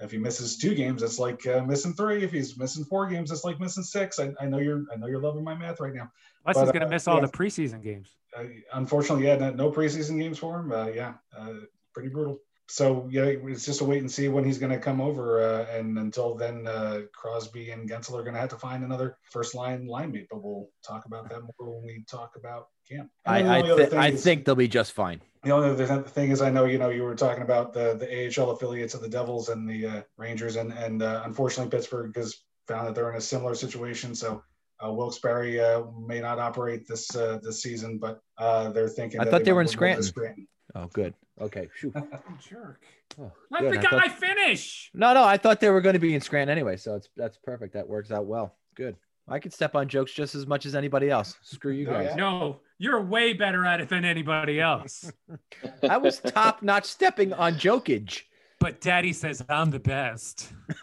if 0.00 0.10
he 0.10 0.18
misses 0.18 0.56
two 0.56 0.74
games, 0.74 1.02
it's 1.02 1.18
like 1.18 1.46
uh, 1.46 1.62
missing 1.62 1.94
three. 1.94 2.24
If 2.24 2.32
he's 2.32 2.58
missing 2.58 2.84
four 2.84 3.06
games, 3.06 3.30
it's 3.30 3.44
like 3.44 3.60
missing 3.60 3.84
six. 3.84 4.18
I, 4.18 4.32
I 4.40 4.46
know 4.46 4.58
you're 4.58 4.84
I 4.92 4.96
know 4.96 5.06
you're 5.06 5.22
loving 5.22 5.44
my 5.44 5.54
math 5.54 5.78
right 5.78 5.94
now. 5.94 6.10
Plus, 6.44 6.56
but, 6.56 6.62
he's 6.62 6.72
going 6.72 6.80
to 6.80 6.86
uh, 6.86 6.90
miss 6.90 7.06
all 7.06 7.16
yeah. 7.16 7.26
the 7.26 7.32
preseason 7.32 7.82
games. 7.82 8.08
Uh, 8.36 8.44
unfortunately, 8.74 9.26
yeah, 9.26 9.36
no, 9.36 9.50
no 9.50 9.70
preseason 9.70 10.18
games 10.18 10.38
for 10.38 10.58
him. 10.58 10.72
Uh, 10.72 10.86
yeah, 10.86 11.14
uh, 11.36 11.54
pretty 11.94 12.08
brutal. 12.08 12.38
So 12.68 13.06
yeah, 13.10 13.24
it's 13.24 13.66
just 13.66 13.82
a 13.82 13.84
wait 13.84 14.00
and 14.00 14.10
see 14.10 14.28
when 14.28 14.44
he's 14.44 14.56
going 14.56 14.72
to 14.72 14.78
come 14.78 15.00
over. 15.00 15.42
Uh, 15.42 15.66
and 15.76 15.98
until 15.98 16.34
then, 16.34 16.66
uh, 16.66 17.02
Crosby 17.12 17.70
and 17.70 17.88
Guentzel 17.88 18.18
are 18.18 18.22
going 18.22 18.32
to 18.32 18.40
have 18.40 18.48
to 18.48 18.56
find 18.56 18.82
another 18.82 19.18
first 19.30 19.54
line 19.54 19.86
line 19.86 20.10
mate. 20.10 20.28
But 20.30 20.42
we'll 20.42 20.70
talk 20.86 21.04
about 21.04 21.28
that 21.28 21.42
more 21.42 21.74
when 21.74 21.84
we 21.84 22.04
talk 22.10 22.34
about 22.36 22.68
camp. 22.88 23.10
And 23.26 23.36
then 23.36 23.44
the 23.44 23.50
I 23.50 23.56
I, 23.56 23.58
only 23.58 23.70
other 23.72 23.84
thi- 23.84 23.90
thing 23.90 23.98
I 23.98 24.08
is- 24.08 24.24
think 24.24 24.44
they'll 24.46 24.54
be 24.54 24.68
just 24.68 24.92
fine. 24.92 25.20
the 25.42 25.50
only 25.50 25.68
other 25.68 26.02
thing 26.04 26.30
is, 26.30 26.40
I 26.40 26.50
know 26.50 26.64
you 26.64 26.78
know 26.78 26.88
you 26.88 27.02
were 27.02 27.14
talking 27.14 27.42
about 27.42 27.74
the 27.74 27.94
the 27.94 28.40
AHL 28.40 28.52
affiliates 28.52 28.94
of 28.94 29.02
the 29.02 29.08
Devils 29.08 29.50
and 29.50 29.68
the 29.68 29.86
uh, 29.86 30.02
Rangers, 30.16 30.56
and 30.56 30.72
and 30.72 31.02
uh, 31.02 31.22
unfortunately 31.26 31.70
Pittsburgh 31.70 32.16
has 32.16 32.38
found 32.68 32.86
that 32.86 32.94
they're 32.94 33.10
in 33.10 33.16
a 33.16 33.20
similar 33.20 33.54
situation. 33.54 34.14
So 34.14 34.42
uh, 34.84 34.92
Wilkes-Barre 34.92 35.60
uh, 35.60 35.82
may 36.06 36.20
not 36.20 36.38
operate 36.38 36.86
this 36.86 37.14
uh, 37.16 37.38
this 37.42 37.62
season, 37.62 37.98
but 37.98 38.20
uh, 38.38 38.70
they're 38.70 38.88
thinking. 38.88 39.20
I 39.20 39.24
that 39.24 39.30
thought 39.30 39.44
they 39.44 39.52
were 39.52 39.60
in 39.62 39.66
move 39.66 39.76
over 39.82 39.96
to 39.96 40.02
Scranton. 40.02 40.48
Oh, 40.74 40.86
good. 40.92 41.14
Okay. 41.40 41.68
Shoot. 41.76 41.94
Jerk. 42.48 42.82
Oh, 43.20 43.30
Let 43.50 43.60
good. 43.62 43.72
the 43.74 43.78
I 43.78 43.82
guy 43.82 44.08
thought- 44.08 44.18
finish. 44.18 44.90
No, 44.94 45.12
no, 45.12 45.22
I 45.24 45.36
thought 45.36 45.60
they 45.60 45.68
were 45.70 45.80
going 45.82 45.92
to 45.94 45.98
be 46.00 46.14
in 46.14 46.20
Scranton 46.20 46.50
anyway, 46.50 46.76
so 46.76 46.94
it's 46.96 47.08
that's 47.16 47.36
perfect. 47.38 47.74
That 47.74 47.86
works 47.88 48.10
out 48.10 48.24
well. 48.26 48.56
Good. 48.74 48.96
I 49.28 49.38
could 49.38 49.52
step 49.52 49.76
on 49.76 49.86
jokes 49.88 50.12
just 50.12 50.34
as 50.34 50.46
much 50.46 50.66
as 50.66 50.74
anybody 50.74 51.08
else. 51.10 51.36
Screw 51.42 51.72
you 51.72 51.88
Oh, 51.88 51.92
guys. 51.92 52.16
No, 52.16 52.60
you're 52.78 53.00
way 53.02 53.34
better 53.34 53.64
at 53.64 53.80
it 53.80 53.88
than 53.88 54.04
anybody 54.04 54.60
else. 54.60 55.12
I 55.88 55.96
was 55.98 56.18
top 56.18 56.62
notch 56.62 56.86
stepping 56.86 57.32
on 57.32 57.54
jokage. 57.54 58.22
but 58.58 58.80
Daddy 58.80 59.12
says 59.12 59.44
I'm 59.48 59.70
the 59.70 59.78
best. 59.78 60.52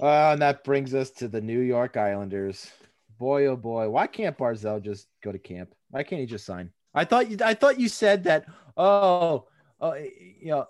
Uh, 0.00 0.30
and 0.32 0.42
that 0.42 0.64
brings 0.64 0.94
us 0.94 1.10
to 1.10 1.28
the 1.28 1.40
New 1.40 1.60
York 1.60 1.96
Islanders. 1.96 2.70
Boy, 3.18 3.46
oh 3.46 3.56
boy, 3.56 3.88
why 3.90 4.06
can't 4.06 4.38
Barzal 4.38 4.80
just 4.82 5.08
go 5.22 5.32
to 5.32 5.38
camp? 5.38 5.74
Why 5.90 6.04
can't 6.04 6.20
he 6.20 6.26
just 6.26 6.46
sign? 6.46 6.70
I 6.94 7.04
thought 7.04 7.30
you, 7.30 7.36
I 7.44 7.54
thought 7.54 7.80
you 7.80 7.88
said 7.88 8.24
that. 8.24 8.46
Oh, 8.76 9.46
oh, 9.80 9.94
you 9.94 10.46
know, 10.50 10.66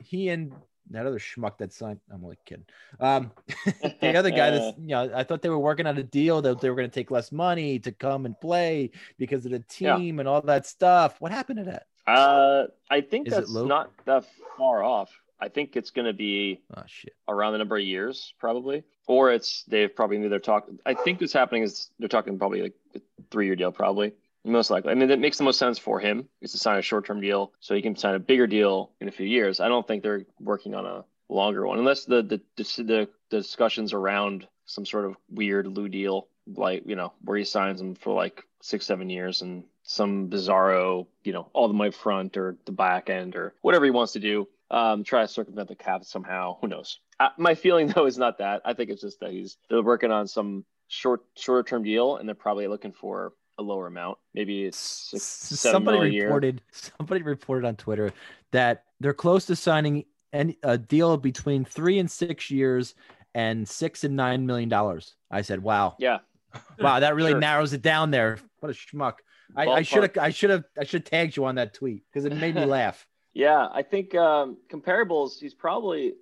he 0.00 0.28
and 0.28 0.52
that 0.90 1.06
other 1.06 1.18
schmuck 1.18 1.58
that 1.58 1.72
signed. 1.72 2.00
I'm 2.12 2.22
only 2.24 2.38
kidding. 2.46 2.64
Um, 3.00 3.32
the 4.00 4.16
other 4.16 4.30
guy 4.30 4.50
that's, 4.50 4.76
you 4.78 4.88
know, 4.88 5.10
I 5.14 5.24
thought 5.24 5.42
they 5.42 5.48
were 5.48 5.58
working 5.58 5.86
on 5.86 5.98
a 5.98 6.02
deal 6.02 6.40
that 6.42 6.60
they 6.60 6.70
were 6.70 6.76
going 6.76 6.88
to 6.88 6.94
take 6.94 7.10
less 7.10 7.32
money 7.32 7.78
to 7.80 7.92
come 7.92 8.26
and 8.26 8.40
play 8.40 8.92
because 9.18 9.44
of 9.44 9.50
the 9.52 9.64
Yeah. 9.80 9.96
team 9.96 10.20
and 10.20 10.28
all 10.28 10.40
that 10.42 10.66
stuff. 10.66 11.20
What 11.20 11.32
happened 11.32 11.58
to 11.58 11.64
that? 11.64 11.86
uh, 12.06 12.68
I 12.90 13.00
think 13.02 13.26
Is 13.26 13.34
that's 13.34 13.50
not 13.52 13.90
that 14.06 14.24
far 14.56 14.82
off. 14.82 15.10
I 15.40 15.48
think 15.48 15.76
it's 15.76 15.90
going 15.90 16.06
to 16.06 16.12
be 16.12 16.60
Oh 16.76 16.82
shit. 16.86 17.14
around 17.28 17.52
the 17.52 17.58
number 17.58 17.76
of 17.76 17.84
years, 17.84 18.34
probably, 18.38 18.84
or 19.06 19.32
it's 19.32 19.62
they've 19.68 19.94
probably 19.94 20.26
they're 20.28 20.38
talking. 20.38 20.78
I 20.84 20.94
think 20.94 21.20
what's 21.20 21.32
happening 21.32 21.62
is 21.62 21.90
they're 21.98 22.08
talking 22.08 22.38
probably 22.38 22.62
like 22.62 22.74
a 22.96 23.00
three-year 23.30 23.56
deal, 23.56 23.72
probably 23.72 24.14
most 24.44 24.70
likely. 24.70 24.90
I 24.92 24.94
mean, 24.94 25.08
that 25.08 25.18
makes 25.18 25.36
the 25.38 25.44
most 25.44 25.58
sense 25.58 25.78
for 25.78 26.00
him 26.00 26.28
is 26.40 26.52
to 26.52 26.58
sign 26.58 26.78
a 26.78 26.82
short-term 26.82 27.20
deal 27.20 27.52
so 27.60 27.74
he 27.74 27.82
can 27.82 27.96
sign 27.96 28.14
a 28.14 28.18
bigger 28.18 28.46
deal 28.46 28.92
in 29.00 29.08
a 29.08 29.12
few 29.12 29.26
years. 29.26 29.60
I 29.60 29.68
don't 29.68 29.86
think 29.86 30.02
they're 30.02 30.24
working 30.40 30.74
on 30.74 30.86
a 30.86 31.04
longer 31.28 31.66
one, 31.66 31.78
unless 31.78 32.04
the 32.04 32.22
the 32.22 32.40
the, 32.56 33.08
the 33.30 33.36
discussions 33.36 33.92
around 33.92 34.46
some 34.64 34.86
sort 34.86 35.04
of 35.04 35.16
weird 35.30 35.66
Lou 35.66 35.88
deal, 35.88 36.28
like 36.46 36.82
you 36.86 36.96
know, 36.96 37.12
where 37.22 37.36
he 37.36 37.44
signs 37.44 37.80
him 37.80 37.94
for 37.94 38.14
like 38.14 38.42
six, 38.62 38.86
seven 38.86 39.08
years 39.10 39.42
and 39.42 39.64
some 39.82 40.28
bizarro, 40.28 41.06
you 41.24 41.32
know, 41.32 41.48
all 41.52 41.68
the 41.68 41.74
way 41.76 41.90
front 41.90 42.36
or 42.36 42.56
the 42.66 42.72
back 42.72 43.08
end 43.08 43.36
or 43.36 43.54
whatever 43.62 43.84
he 43.84 43.90
wants 43.90 44.12
to 44.12 44.20
do. 44.20 44.48
Um, 44.70 45.02
try 45.04 45.22
to 45.22 45.28
circumvent 45.28 45.68
the 45.68 45.74
cap 45.76 46.04
somehow. 46.04 46.58
Who 46.60 46.68
knows? 46.68 46.98
Uh, 47.18 47.30
my 47.38 47.54
feeling 47.54 47.88
though 47.88 48.06
is 48.06 48.18
not 48.18 48.38
that. 48.38 48.60
I 48.64 48.74
think 48.74 48.90
it's 48.90 49.00
just 49.02 49.20
that 49.20 49.30
he's 49.30 49.56
they're 49.70 49.82
working 49.82 50.10
on 50.10 50.28
some 50.28 50.64
short 50.88 51.22
shorter 51.36 51.62
term 51.68 51.82
deal 51.82 52.16
and 52.16 52.28
they're 52.28 52.34
probably 52.34 52.68
looking 52.68 52.92
for 52.92 53.32
a 53.58 53.62
lower 53.62 53.86
amount. 53.86 54.18
Maybe 54.34 54.64
it's 54.64 54.76
six, 54.78 55.22
seven 55.24 55.72
somebody 55.74 55.98
mil 55.98 56.06
a 56.06 56.10
year. 56.10 56.24
reported 56.26 56.62
somebody 56.70 57.22
reported 57.22 57.66
on 57.66 57.76
Twitter 57.76 58.12
that 58.52 58.84
they're 59.00 59.14
close 59.14 59.46
to 59.46 59.56
signing 59.56 60.04
an, 60.32 60.54
a 60.62 60.76
deal 60.78 61.16
between 61.16 61.64
three 61.64 61.98
and 61.98 62.10
six 62.10 62.50
years 62.50 62.94
and 63.34 63.66
six 63.68 64.04
and 64.04 64.14
nine 64.16 64.46
million 64.46 64.68
dollars. 64.68 65.14
I 65.30 65.40
said, 65.42 65.62
"Wow, 65.62 65.96
Yeah, 65.98 66.18
wow, 66.78 67.00
that 67.00 67.14
really 67.14 67.32
Sure. 67.32 67.40
narrows 67.40 67.72
it 67.72 67.82
down 67.82 68.10
there." 68.10 68.38
What 68.60 68.70
a 68.70 68.74
schmuck! 68.74 69.14
I- 69.56 69.66
I 69.66 69.82
should 69.82 70.02
have, 70.02 70.18
I 70.18 70.30
should 70.30 70.50
have, 70.50 70.64
I 70.78 70.84
should 70.84 71.00
have 71.02 71.10
tagged 71.10 71.36
you 71.36 71.46
on 71.46 71.54
that 71.56 71.72
tweet 71.74 72.02
because 72.12 72.26
it 72.26 72.34
made 72.36 72.54
me 72.54 72.64
laugh. 72.66 73.06
Yeah. 73.38 73.68
I 73.72 73.82
think 73.82 74.14
um, 74.14 74.56
comparables. 74.68 75.38
He's 75.38 75.54
probably. 75.54 76.14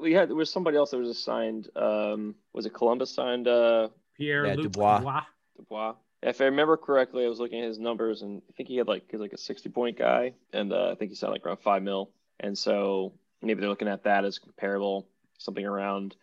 We 0.00 0.12
had 0.12 0.28
there 0.28 0.36
was 0.36 0.50
somebody 0.50 0.76
else 0.76 0.90
that 0.92 0.98
was 0.98 1.08
assigned. 1.08 1.68
Um, 1.76 2.34
was 2.52 2.66
it 2.66 2.72
Columbus 2.74 3.10
signed 3.14 3.46
uh, 3.48 3.88
Pierre 4.16 4.46
Yeah, 4.46 4.56
Dubois. 4.56 4.98
Dubois. 4.98 5.22
Dubois? 5.56 5.94
If 6.22 6.40
I 6.40 6.44
remember 6.44 6.76
correctly, 6.76 7.24
I 7.24 7.28
was 7.28 7.38
looking 7.38 7.60
at 7.60 7.68
his 7.68 7.78
numbers, 7.78 8.22
and 8.22 8.42
I 8.48 8.52
think 8.56 8.68
he 8.68 8.76
had 8.76 8.88
like 8.88 9.04
he's 9.10 9.20
like 9.20 9.32
a 9.32 9.38
sixty 9.38 9.68
point 9.68 9.96
guy, 9.98 10.32
and 10.52 10.72
uh, 10.72 10.90
I 10.90 10.94
think 10.94 11.10
he 11.10 11.14
signed 11.16 11.32
like 11.32 11.46
around 11.46 11.60
five 11.60 11.82
mil, 11.82 12.10
and 12.40 12.56
so 12.56 13.12
maybe 13.42 13.60
they're 13.60 13.68
looking 13.68 13.88
at 13.88 14.04
that 14.04 14.24
as 14.24 14.38
comparable, 14.38 15.06
something 15.38 15.64
around, 15.64 16.16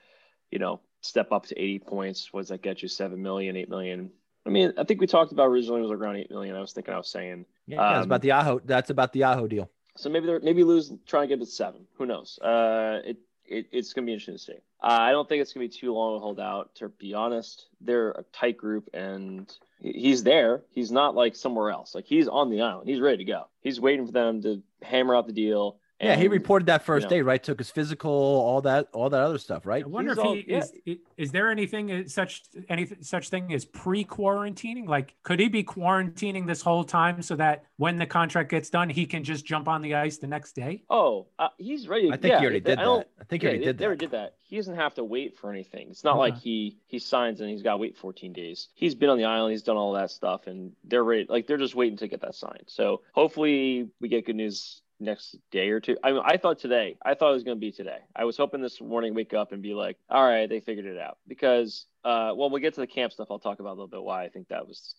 you 0.52 0.60
know, 0.60 0.82
step 1.02 1.32
up 1.32 1.46
to 1.48 1.60
eighty 1.60 1.80
points. 1.80 2.34
What 2.34 2.42
does 2.42 2.50
that 2.50 2.62
get 2.62 2.82
you? 2.82 2.88
Seven 2.90 3.22
million, 3.22 3.56
eight 3.56 3.70
million. 3.70 4.12
I 4.46 4.50
mean, 4.50 4.74
I 4.78 4.84
think 4.84 5.02
we 5.02 5.08
talked 5.08 5.32
about 5.32 5.48
originally 5.48 5.80
it 5.80 5.84
was 5.84 5.92
around 5.92 6.18
eight 6.18 6.30
million. 6.30 6.56
I 6.56 6.62
was 6.62 6.74
thinking, 6.74 6.94
I 6.94 6.98
was 6.98 7.10
saying, 7.10 7.46
Yeah, 7.66 7.78
yeah, 7.78 7.90
it's 7.92 7.98
Um, 8.00 8.04
about 8.04 8.22
the 8.22 8.32
Aho. 8.32 8.60
That's 8.66 8.90
about 8.92 9.12
the 9.14 9.24
Aho 9.24 9.48
deal. 9.48 9.72
So 9.96 10.10
maybe 10.10 10.28
they're 10.28 10.40
maybe 10.40 10.64
lose 10.64 10.92
try 11.06 11.22
and 11.22 11.30
get 11.30 11.40
to 11.40 11.46
seven. 11.46 11.86
Who 11.98 12.06
knows? 12.06 12.40
Uh, 12.40 13.02
it, 13.06 13.18
it 13.46 13.68
it's 13.72 13.94
gonna 13.94 14.06
be 14.06 14.14
interesting 14.14 14.36
to 14.36 14.40
see. 14.40 14.60
Uh, 14.82 14.98
I 15.00 15.12
don't 15.12 15.28
think 15.28 15.42
it's 15.42 15.54
gonna 15.54 15.66
be 15.66 15.70
too 15.74 15.94
long 15.94 16.16
to 16.16 16.20
hold 16.20 16.40
out. 16.40 16.76
To 16.76 16.90
be 16.90 17.14
honest, 17.14 17.68
they're 17.82 18.12
a 18.12 18.24
tight 18.34 18.58
group, 18.58 18.90
and 18.94 19.52
he's 19.80 20.24
there. 20.24 20.64
He's 20.72 20.92
not 20.92 21.16
like 21.16 21.36
somewhere 21.36 21.72
else. 21.72 21.96
Like 21.96 22.06
he's 22.06 22.28
on 22.28 22.50
the 22.50 22.62
island. 22.62 22.90
He's 22.90 23.00
ready 23.00 23.18
to 23.18 23.26
go. 23.26 23.48
He's 23.62 23.80
waiting 23.80 24.06
for 24.06 24.12
them 24.12 24.42
to 24.44 24.62
hammer 24.82 25.16
out 25.16 25.28
the 25.28 25.34
deal. 25.34 25.78
Yeah, 26.02 26.18
he 26.18 26.28
reported 26.28 26.66
that 26.66 26.84
first 26.84 27.06
know. 27.06 27.10
day, 27.10 27.22
right? 27.22 27.42
Took 27.42 27.60
his 27.60 27.70
physical, 27.72 28.12
all 28.12 28.62
that, 28.64 28.90
all 28.92 29.10
that 29.10 29.22
other 29.22 29.38
stuff, 29.38 29.66
right? 29.66 29.84
I 29.84 29.88
wonder 29.88 30.12
He's 30.12 30.18
if 30.18 30.26
all- 30.26 30.34
he 30.36 30.46
yeah. 30.46 30.58
is. 30.58 30.74
i- 30.88 30.98
Is 31.18 31.32
there 31.32 31.50
anything 31.50 31.90
uh, 31.92 32.04
such 32.08 32.44
any 32.68 32.86
such 33.02 33.30
thing 33.30 33.54
as 33.54 33.64
pre-quarantining? 33.64 34.88
Like, 34.88 35.16
could 35.24 35.40
he 35.40 35.48
be 35.48 35.64
quarantining 35.64 36.46
this 36.48 36.62
whole 36.62 36.84
time 36.84 37.22
so 37.22 37.36
that 37.38 37.64
when 37.78 37.98
the 37.98 38.06
contract 38.06 38.50
gets 38.52 38.70
done, 38.70 38.90
he 38.90 39.06
can 39.06 39.24
just 39.24 39.46
jump 39.46 39.68
on 39.68 39.82
the 39.82 39.96
ice 39.96 40.18
the 40.18 40.28
next 40.28 40.54
day? 40.54 40.84
Oh, 40.90 41.28
uh, 41.40 41.50
he's 41.58 41.88
ready. 41.88 42.12
I 42.12 42.18
think 42.18 42.32
yeah, 42.34 42.40
he 42.40 42.46
already 42.46 42.60
did 42.60 42.80
I 42.80 42.84
don't- 42.84 43.00
that. 43.00 43.10
I 43.22 43.24
think 43.24 43.42
he 43.44 43.48
yeah, 43.48 43.52
already 43.52 43.60
they, 43.66 43.72
did 43.72 43.78
they 43.78 43.86
already 43.86 44.00
did 44.00 44.12
that. 44.12 44.36
He 44.44 44.58
doesn't 44.58 44.76
have 44.76 44.94
to 44.96 45.04
wait 45.04 45.38
for 45.38 45.50
anything. 45.52 45.88
It's 45.90 46.04
not 46.04 46.18
like 46.18 46.38
he 46.38 46.78
he 46.88 47.00
signs 47.00 47.42
and 47.42 47.50
he's 47.50 47.64
got 47.64 47.72
to 47.72 47.78
wait 47.78 47.98
14 47.98 48.32
days. 48.34 48.68
He's 48.76 48.94
been 48.96 49.10
on 49.10 49.18
the 49.18 49.26
island. 49.26 49.54
He's 49.54 49.64
done 49.64 49.78
all 49.78 49.94
that 49.94 50.12
stuff, 50.12 50.48
and 50.48 50.72
they're 50.84 51.04
ready. 51.04 51.26
Like 51.28 51.48
they're 51.48 51.58
just 51.58 51.74
waiting 51.74 51.98
to 51.98 52.08
get 52.08 52.22
that 52.22 52.36
signed. 52.36 52.66
So 52.68 53.02
hopefully 53.14 53.88
we 54.00 54.08
get 54.10 54.26
good 54.26 54.36
news 54.36 54.82
next 55.00 55.38
day 55.52 55.70
or 55.70 55.80
two. 55.80 55.98
I 56.04 56.12
mean, 56.12 56.22
I 56.24 56.38
thought 56.38 56.60
today. 56.60 56.98
I 57.06 57.14
thought 57.14 57.32
it 57.32 57.34
was 57.34 57.44
going 57.44 57.58
to 57.58 57.62
be 57.62 57.72
today. 57.72 58.00
I 58.16 58.24
was 58.26 58.38
hoping 58.38 58.62
this 58.62 58.82
morning 58.82 59.14
wake 59.14 59.34
up 59.34 59.52
and 59.52 59.62
be 59.62 59.74
like, 59.74 59.98
all 60.10 60.24
right, 60.24 60.48
they 60.50 60.60
figured 60.60 60.86
it 60.86 60.98
out 61.00 61.18
because. 61.28 61.86
Uh, 62.06 62.32
well, 62.36 62.52
we'll 62.52 62.62
get 62.62 62.76
to 62.76 62.82
the 62.82 62.86
camp 62.86 63.12
stuff. 63.12 63.30
I'll 63.32 63.40
talk 63.40 63.60
about 63.60 63.70
a 63.70 63.78
little 63.82 63.88
bit 63.88 64.04
why 64.04 64.26
I 64.26 64.30
think 64.30 64.50
that 64.50 64.68
was, 64.68 64.94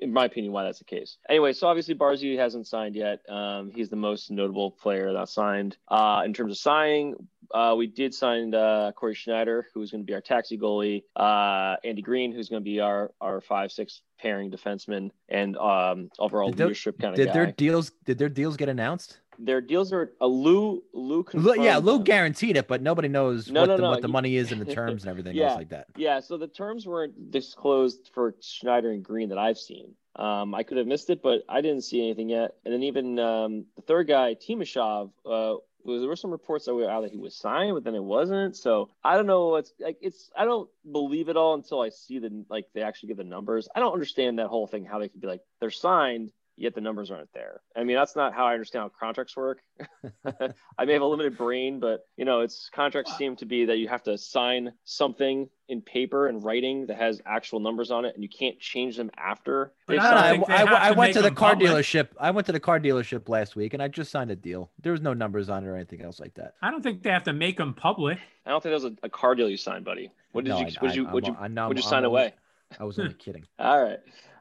in 0.00 0.12
my 0.12 0.26
opinion, 0.26 0.52
why 0.52 0.62
that's 0.62 0.78
the 0.78 0.84
case. 0.84 1.18
Anyway, 1.28 1.54
so 1.54 1.66
obviously 1.66 1.96
Barzy 1.96 2.38
hasn't 2.38 2.68
signed 2.68 2.94
yet. 2.94 3.18
Um, 3.28 3.72
he's 3.74 3.88
the 3.88 3.96
most 3.96 4.30
notable 4.30 4.70
player 4.70 5.12
that 5.12 5.28
signed. 5.28 5.76
Uh, 5.88 6.22
in 6.24 6.32
terms 6.32 6.52
of 6.52 6.58
signing, 6.58 7.16
uh, 7.52 7.74
we 7.76 7.88
did 7.88 8.14
sign 8.14 8.54
uh, 8.54 8.92
Cory 8.94 9.16
Schneider, 9.16 9.66
who's 9.74 9.90
going 9.90 10.02
to 10.02 10.06
be 10.06 10.14
our 10.14 10.20
taxi 10.20 10.56
goalie. 10.56 11.02
Uh, 11.16 11.78
Andy 11.82 12.00
Green, 12.00 12.32
who's 12.32 12.48
going 12.48 12.62
to 12.62 12.64
be 12.64 12.78
our 12.78 13.10
our 13.20 13.40
five 13.40 13.72
six 13.72 14.02
pairing 14.20 14.48
defenseman 14.48 15.10
and 15.28 15.56
um, 15.56 16.10
overall 16.20 16.50
Did 16.50 16.60
leadership 16.60 16.96
kind 17.00 17.12
of 17.12 17.16
Did 17.16 17.26
guy. 17.26 17.32
their 17.32 17.46
deals? 17.50 17.90
Did 18.04 18.18
their 18.18 18.28
deals 18.28 18.56
get 18.56 18.68
announced? 18.68 19.18
Their 19.38 19.60
deals 19.60 19.92
are 19.92 20.12
a 20.20 20.26
Lou 20.26 20.82
Lou. 20.92 21.22
Confirmed 21.22 21.62
yeah, 21.64 21.78
Lou 21.78 22.02
guaranteed 22.02 22.56
it, 22.56 22.68
but 22.68 22.82
nobody 22.82 23.08
knows 23.08 23.50
No, 23.50 23.62
what 23.62 23.66
no, 23.68 23.76
the 23.76 23.82
no, 23.82 23.90
what 23.90 24.02
the 24.02 24.08
money 24.08 24.36
is 24.36 24.52
and 24.52 24.60
the 24.60 24.74
terms 24.74 25.02
and 25.02 25.10
everything 25.10 25.34
Yeah. 25.36 25.48
else 25.48 25.56
like 25.56 25.70
that. 25.70 25.86
Yeah, 25.96 26.20
so 26.20 26.36
the 26.36 26.48
terms 26.48 26.86
weren't 26.86 27.30
disclosed 27.30 28.10
for 28.14 28.34
Schneider 28.40 28.90
and 28.90 29.02
Green 29.02 29.30
that 29.30 29.38
I've 29.38 29.58
seen. 29.58 29.94
Um, 30.14 30.54
I 30.54 30.62
could 30.62 30.76
have 30.76 30.86
missed 30.86 31.08
it, 31.10 31.22
but 31.22 31.42
I 31.48 31.62
didn't 31.62 31.82
see 31.84 32.02
anything 32.02 32.28
yet. 32.28 32.52
And 32.64 32.74
then 32.74 32.82
even 32.82 33.18
um, 33.18 33.64
the 33.76 33.82
third 33.82 34.08
guy, 34.08 34.34
Timashov, 34.34 35.10
uh, 35.24 35.54
was, 35.84 36.00
there 36.00 36.08
were 36.08 36.16
some 36.16 36.30
reports 36.30 36.66
that 36.66 36.74
were 36.74 36.88
out 36.88 37.02
that 37.02 37.10
he 37.10 37.18
was 37.18 37.34
signed, 37.34 37.74
but 37.74 37.82
then 37.82 37.94
it 37.94 38.04
wasn't. 38.04 38.56
So 38.56 38.90
I 39.02 39.16
don't 39.16 39.26
know. 39.26 39.56
It's 39.56 39.72
like 39.80 39.96
it's 40.00 40.30
I 40.36 40.44
don't 40.44 40.68
believe 40.90 41.28
it 41.28 41.36
all 41.36 41.54
until 41.54 41.80
I 41.80 41.88
see 41.88 42.18
the 42.18 42.44
like 42.48 42.66
they 42.74 42.82
actually 42.82 43.08
give 43.08 43.16
the 43.16 43.24
numbers. 43.24 43.68
I 43.74 43.80
don't 43.80 43.92
understand 43.92 44.38
that 44.38 44.48
whole 44.48 44.66
thing. 44.66 44.84
How 44.84 44.98
they 44.98 45.08
could 45.08 45.20
be 45.20 45.26
like 45.26 45.40
they're 45.60 45.70
signed, 45.70 46.30
yet 46.56 46.74
the 46.74 46.80
numbers 46.80 47.10
aren't 47.10 47.32
there. 47.32 47.60
I 47.76 47.84
mean, 47.84 47.96
that's 47.96 48.14
not 48.16 48.34
how 48.34 48.46
I 48.46 48.52
understand 48.52 48.82
how 48.82 48.90
contracts 48.98 49.36
work. 49.36 49.62
I 50.78 50.84
may 50.84 50.92
have 50.92 51.02
a 51.02 51.06
limited 51.06 51.36
brain, 51.36 51.80
but 51.80 52.06
you 52.16 52.24
know, 52.24 52.40
it's 52.40 52.68
contracts 52.74 53.16
seem 53.16 53.36
to 53.36 53.46
be 53.46 53.64
that 53.66 53.78
you 53.78 53.88
have 53.88 54.02
to 54.04 54.16
sign 54.18 54.72
something 54.84 55.48
in 55.68 55.80
paper 55.80 56.28
and 56.28 56.44
writing 56.44 56.86
that 56.86 56.96
has 56.98 57.20
actual 57.24 57.60
numbers 57.60 57.90
on 57.90 58.04
it, 58.04 58.14
and 58.14 58.22
you 58.22 58.28
can't 58.28 58.58
change 58.60 58.96
them 58.96 59.10
after. 59.16 59.72
But 59.86 59.98
I 59.98 60.02
don't 60.02 60.10
No, 60.40 60.46
no, 60.46 60.46
signed. 60.46 60.68
I, 60.70 60.72
I- 60.74 60.86
I 60.86 60.92
to 60.92 60.98
went 60.98 61.14
to 61.14 61.22
the 61.22 61.30
car 61.30 61.50
public. 61.52 61.70
dealership. 61.70 62.08
I 62.20 62.30
went 62.30 62.46
to 62.46 62.52
the 62.52 62.60
car 62.60 62.78
dealership 62.78 63.28
last 63.28 63.56
week, 63.56 63.72
and 63.74 63.82
I 63.82 63.88
just 63.88 64.10
signed 64.10 64.30
a 64.30 64.36
deal. 64.36 64.70
There 64.82 64.92
was 64.92 65.00
no 65.00 65.14
numbers 65.14 65.48
on 65.48 65.64
it 65.64 65.68
or 65.68 65.74
anything 65.76 66.02
else 66.02 66.20
like 66.20 66.34
that. 66.34 66.54
I 66.62 66.70
don't 66.70 66.82
think 66.82 67.02
they 67.02 67.10
have 67.10 67.24
to 67.24 67.32
make 67.32 67.56
them 67.56 67.72
public. 67.74 68.18
I 68.44 68.50
don't 68.50 68.62
think 68.62 68.70
that 68.78 68.82
was 68.88 68.92
a, 69.02 69.06
a 69.06 69.08
car 69.08 69.34
deal 69.34 69.48
you 69.48 69.56
signed, 69.56 69.84
buddy. 69.84 70.10
What 70.32 70.44
did 70.44 70.50
No, 70.50 70.58
you? 70.60 70.66
I- 70.66 70.70
What 70.80 70.88
did 70.88 70.96
you? 70.96 71.06
I- 71.08 71.12
Would 71.12 71.26
you? 71.26 71.34
I'm- 71.34 71.58
I 71.58 71.68
Would 71.68 71.78
you 71.78 71.82
I'm- 71.84 71.90
sign 71.90 71.98
I'm 72.04 72.10
away? 72.10 72.34
I 72.80 72.84
was 72.84 72.98
only 72.98 73.14
kidding. 73.14 73.44
All 73.58 73.82
right. 73.82 73.98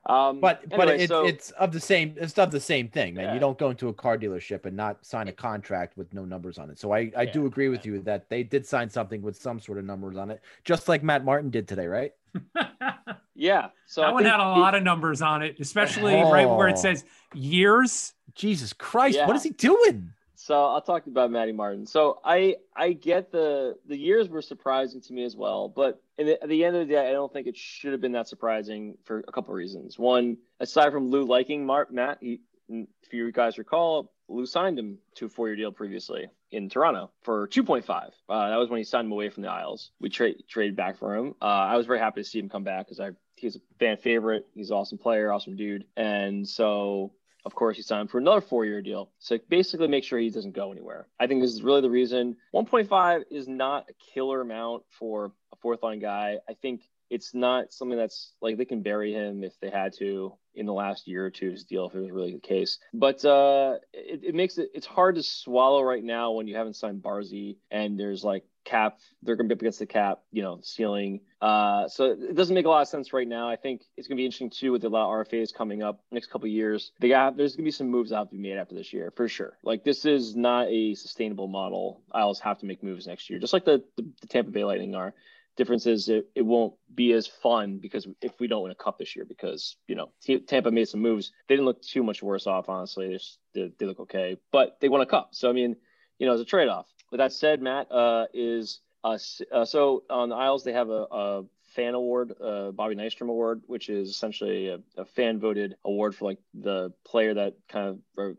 Um, 0.08 0.40
But 0.40 0.68
but 0.70 0.80
anyway, 0.90 0.98
it's 1.04 1.08
so- 1.10 1.26
it's 1.26 1.52
of 1.52 1.72
the 1.72 1.80
same 1.80 2.16
it's 2.18 2.38
of 2.40 2.50
the 2.52 2.60
same 2.60 2.88
thing, 2.88 3.14
man. 3.14 3.26
Yeah. 3.26 3.34
You 3.36 3.40
don't 3.40 3.58
go 3.60 3.70
into 3.70 3.88
a 3.90 3.94
car 3.94 4.18
dealership 4.18 4.66
and 4.66 4.76
not 4.76 5.06
sign 5.06 5.28
a 5.28 5.32
contract 5.32 5.96
with 5.96 6.12
no 6.14 6.26
numbers 6.26 6.58
on 6.58 6.72
it. 6.72 6.80
So 6.80 6.92
I, 6.92 7.12
I 7.16 7.26
do 7.26 7.46
agree 7.46 7.70
with 7.70 7.86
you 7.86 8.00
that 8.02 8.28
they 8.28 8.42
did 8.42 8.66
sign 8.66 8.90
something 8.90 9.22
with 9.22 9.40
some 9.40 9.60
sort 9.60 9.78
of 9.78 9.86
numbers 9.86 10.18
on 10.18 10.32
it, 10.32 10.42
just 10.64 10.88
like 10.90 11.04
Matt 11.04 11.24
Martin 11.24 11.52
did 11.52 11.68
today, 11.68 11.86
right? 11.86 12.14
yeah. 13.36 13.68
So 13.86 14.02
I 14.02 14.12
one 14.12 14.24
think 14.24 14.32
had 14.32 14.40
a 14.42 14.54
he- 14.56 14.60
lot 14.60 14.74
of 14.76 14.84
numbers 14.84 15.22
on 15.22 15.44
it, 15.44 15.60
especially 15.60 16.16
right 16.16 16.46
where 16.50 16.68
Oh. 16.68 16.72
it 16.72 16.78
says 16.80 17.06
years. 17.34 18.14
Jesus 18.34 18.72
Christ, 18.74 19.20
what 19.20 19.30
Yeah. 19.30 19.36
is 19.36 19.44
he 19.44 19.50
doing? 19.50 20.14
So 20.52 20.66
I'll 20.66 20.82
talk 20.82 21.08
about 21.08 21.32
Maddie 21.32 21.54
Martin. 21.54 21.86
So 21.86 22.20
I 22.26 22.58
I 22.76 22.92
get 22.92 23.32
the 23.32 23.78
the 23.88 23.96
years 23.96 24.28
were 24.28 24.42
surprising 24.42 25.00
to 25.00 25.14
me 25.14 25.24
as 25.24 25.34
well, 25.34 25.70
but 25.70 26.04
the, 26.18 26.44
at 26.44 26.50
the 26.50 26.66
end 26.66 26.76
of 26.76 26.86
the 26.86 26.94
day, 26.94 27.08
I 27.08 27.14
don't 27.14 27.32
think 27.32 27.48
it 27.48 27.56
should 27.56 27.94
have 27.94 28.02
been 28.02 28.12
that 28.12 28.28
surprising 28.28 28.98
for 29.06 29.24
a 29.26 29.32
couple 29.32 29.54
of 29.54 29.56
reasons. 29.56 29.98
One, 29.98 30.36
aside 30.60 30.92
from 30.92 31.10
Lou 31.10 31.24
liking 31.24 31.66
Mark 31.66 31.90
Matt, 31.90 32.18
he, 32.20 32.42
if 32.68 33.14
you 33.14 33.32
guys 33.32 33.58
recall, 33.58 34.12
Lou 34.28 34.46
signed 34.46 34.78
him 34.78 34.98
to 35.16 35.28
a 35.28 35.30
four 35.30 35.48
year 35.48 35.56
deal 35.56 35.72
previously 35.72 36.28
in 36.52 36.68
Toronto 36.68 37.12
for 37.22 37.48
2.5. 37.48 37.90
Uh, 38.28 38.50
that 38.50 38.58
was 38.58 38.68
when 38.68 38.78
he 38.78 38.84
signed 38.84 39.06
him 39.06 39.14
away 39.14 39.30
from 39.30 39.44
the 39.44 39.50
Isles. 39.50 39.92
We 40.02 40.10
trade 40.10 40.44
traded 40.50 40.76
back 40.76 40.98
for 40.98 41.16
him. 41.16 41.34
Uh, 41.42 41.46
I 41.46 41.78
was 41.78 41.86
very 41.86 42.00
happy 42.00 42.24
to 42.24 42.28
see 42.28 42.40
him 42.40 42.50
come 42.50 42.66
back 42.66 42.88
because 42.88 43.00
I 43.00 43.12
he's 43.38 43.56
a 43.56 43.62
fan 43.80 43.96
favorite. 43.96 44.48
He's 44.54 44.70
an 44.70 44.76
awesome 44.76 44.98
player, 44.98 45.32
awesome 45.32 45.56
dude, 45.56 45.86
and 45.96 46.46
so 46.46 47.14
of 47.44 47.56
course, 47.56 47.78
he 47.78 47.84
signed 47.84 48.10
for 48.10 48.20
another 48.20 48.42
four-year 48.42 48.82
deal. 48.82 49.10
So 49.20 49.40
basically, 49.50 49.88
make 49.88 50.04
sure 50.04 50.20
he 50.20 50.30
doesn't 50.30 50.56
go 50.56 50.72
anywhere. 50.72 51.08
I 51.20 51.28
think 51.28 51.42
this 51.42 51.54
is 51.54 51.64
really 51.64 51.82
the 51.82 51.90
reason. 51.90 52.38
1.5 52.54 53.24
is 53.32 53.48
not 53.48 53.90
a 53.90 53.94
killer 54.14 54.42
amount 54.42 54.84
for 54.90 55.32
a 55.52 55.56
fourth-line 55.58 56.00
guy. 56.00 56.38
I 56.48 56.54
think 56.54 56.82
it's 57.12 57.36
not 57.36 57.74
something 57.74 57.98
that's 57.98 58.32
like 58.42 58.58
they 58.58 58.66
can 58.66 58.82
bury 58.82 59.14
him 59.14 59.44
if 59.44 59.60
they 59.60 59.70
had 59.70 59.94
to 60.00 60.34
in 60.56 60.66
the 60.66 60.74
last 60.74 61.08
year 61.08 61.26
or 61.26 61.30
two 61.30 61.48
of 61.48 61.54
his 61.54 61.66
deal 61.66 61.88
if 61.88 61.94
it 61.94 62.00
was 62.00 62.10
really 62.12 62.34
the 62.34 62.40
case. 62.40 62.80
But 62.94 63.24
uh, 63.26 63.76
it, 63.94 64.24
it 64.24 64.36
makes 64.36 64.58
it 64.58 64.70
it's 64.74 64.88
hard 64.88 65.16
to 65.16 65.24
swallow 65.24 65.84
right 65.84 66.04
now 66.04 66.32
when 66.32 66.48
you 66.48 66.56
haven't 66.56 66.78
signed 66.78 67.04
Barzy 67.04 67.58
and 67.70 68.00
there's 68.00 68.24
like 68.24 68.46
cap 68.64 69.00
they're 69.24 69.36
going 69.36 69.50
to 69.50 69.56
be 69.56 69.58
up 69.58 69.62
against 69.62 69.80
the 69.80 69.86
cap 69.86 70.20
you 70.32 70.42
know 70.42 70.60
ceiling. 70.64 71.20
Uh 71.42 71.90
so 71.90 72.12
it 72.12 72.36
doesn't 72.36 72.56
make 72.56 72.66
a 72.66 72.70
lot 72.70 72.82
of 72.82 72.88
sense 72.88 73.12
right 73.12 73.28
now. 73.28 73.50
I 73.50 73.58
think 73.58 73.82
it's 73.98 74.08
going 74.08 74.16
to 74.16 74.22
be 74.22 74.26
interesting 74.26 74.52
too 74.52 74.72
with 74.72 74.86
a 74.86 74.90
lot 74.90 75.12
of 75.12 75.28
rfas 75.28 75.54
coming 75.54 75.84
up 75.84 76.02
next 76.12 76.28
couple 76.28 76.48
years. 76.48 76.92
They 77.00 77.10
got 77.10 77.36
there's 77.36 77.56
going 77.56 77.66
to 77.66 77.68
be 77.68 77.72
some 77.72 77.90
moves 77.90 78.12
that 78.12 78.18
have 78.18 78.30
to 78.30 78.36
be 78.36 78.42
made 78.42 78.58
after 78.58 78.76
this 78.76 78.94
year 78.94 79.12
for 79.18 79.28
sure. 79.28 79.58
Like 79.64 79.84
this 79.84 80.06
is 80.06 80.36
not 80.36 80.68
a 80.70 80.94
sustainable 80.96 81.48
model. 81.48 82.02
Isles 82.14 82.40
have 82.40 82.60
to 82.60 82.66
make 82.66 82.84
moves 82.84 83.08
next 83.08 83.30
year 83.30 83.40
just 83.40 83.52
like 83.52 83.66
the 83.66 83.84
the, 83.98 84.08
the 84.22 84.28
tampa 84.28 84.52
bay 84.52 84.64
lightning 84.64 84.96
are 84.96 85.14
difference 85.58 85.86
is 85.86 86.10
it, 86.10 86.28
it 86.36 86.42
won't 86.44 86.74
be 86.94 87.14
as 87.14 87.28
fun 87.28 87.78
because 87.78 88.08
if 88.22 88.40
we 88.40 88.48
don't 88.48 88.64
win 88.64 88.72
a 88.72 88.76
cup 88.76 88.98
this 88.98 89.16
year 89.16 89.26
because 89.26 89.76
you 89.88 89.96
know 89.96 90.12
T- 90.22 90.40
tampa 90.40 90.72
made 90.72 90.88
some 90.88 91.02
moves. 91.02 91.32
They 91.48 91.56
didn't 91.56 91.66
look 91.66 91.82
too 91.82 92.04
much 92.04 92.24
worse 92.24 92.48
off 92.48 92.70
honestly. 92.70 93.08
They, 93.08 93.14
just, 93.14 93.40
they, 93.54 93.72
they 93.78 93.86
look 93.86 94.00
okay 94.02 94.38
but 94.52 94.78
they 94.80 94.90
won 94.90 95.02
a 95.02 95.06
cup. 95.06 95.30
So 95.34 95.50
i 95.50 95.54
mean 95.54 95.76
you 96.22 96.28
know, 96.28 96.34
it's 96.34 96.44
a 96.44 96.46
trade 96.46 96.70
off. 96.70 96.86
with 97.10 97.18
that 97.18 97.34
said, 97.34 97.64
Matt 97.64 97.92
uh, 97.92 98.28
is 98.32 98.82
uh, 99.04 99.18
uh, 99.52 99.66
so 99.66 100.04
on 100.08 100.30
the 100.30 100.36
Isles 100.36 100.64
they 100.64 100.72
have 100.72 100.90
a, 100.90 101.08
a 101.12 101.44
fan 101.74 101.96
award, 101.96 102.34
uh, 102.40 102.70
Bobby 102.70 102.96
Nystrom 102.96 103.30
Award, 103.30 103.64
which 103.66 103.90
is 103.90 104.10
essentially 104.10 104.68
a, 104.68 104.78
a 104.98 105.06
fan 105.06 105.40
voted 105.40 105.78
award 105.84 106.14
for 106.14 106.26
like 106.26 106.38
the 106.54 106.94
player 107.04 107.34
that 107.34 107.56
kind 107.68 108.00
of, 108.18 108.36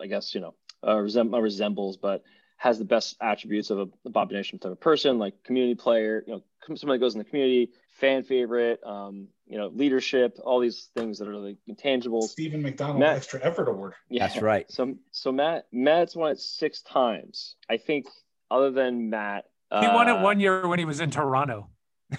I 0.00 0.06
guess 0.06 0.34
you 0.34 0.40
know, 0.40 0.54
uh, 0.82 0.94
resem- 0.94 1.28
not 1.28 1.42
resembles, 1.42 1.98
but 1.98 2.22
has 2.60 2.78
the 2.78 2.84
best 2.84 3.16
attributes 3.20 3.70
of 3.70 3.78
a, 3.78 3.86
a 4.04 4.10
Bobby 4.10 4.34
Nystrom 4.34 4.60
type 4.60 4.72
of 4.72 4.80
person, 4.80 5.18
like 5.18 5.42
community 5.44 5.74
player, 5.76 6.22
you 6.26 6.34
know, 6.34 6.42
com- 6.64 6.76
someone 6.76 6.98
that 6.98 7.04
goes 7.04 7.14
in 7.14 7.18
the 7.18 7.24
community, 7.24 7.70
fan 8.00 8.24
favorite, 8.24 8.80
um, 8.84 9.28
you 9.46 9.56
know, 9.56 9.68
leadership, 9.68 10.38
all 10.44 10.58
these 10.60 10.88
things 10.94 11.18
that 11.20 11.28
are 11.28 11.36
like 11.36 11.56
intangibles. 11.70 12.24
Steven 12.30 12.60
McDonald 12.60 12.98
Matt- 12.98 13.16
Extra 13.16 13.40
Effort 13.42 13.68
Award. 13.68 13.94
Yeah. 14.10 14.26
That's 14.26 14.42
right. 14.42 14.70
So 14.70 14.96
so 15.12 15.30
Matt 15.32 15.66
Matt's 15.72 16.14
won 16.16 16.32
it 16.32 16.40
six 16.40 16.82
times. 16.82 17.54
I 17.70 17.76
think 17.76 18.06
other 18.50 18.70
than 18.72 19.08
Matt, 19.08 19.44
He 19.70 19.86
won 19.86 20.08
it 20.08 20.12
uh, 20.16 20.22
one 20.22 20.40
year 20.40 20.66
when 20.66 20.78
he 20.80 20.84
was 20.84 21.00
in 21.00 21.10
Toronto. 21.10 21.68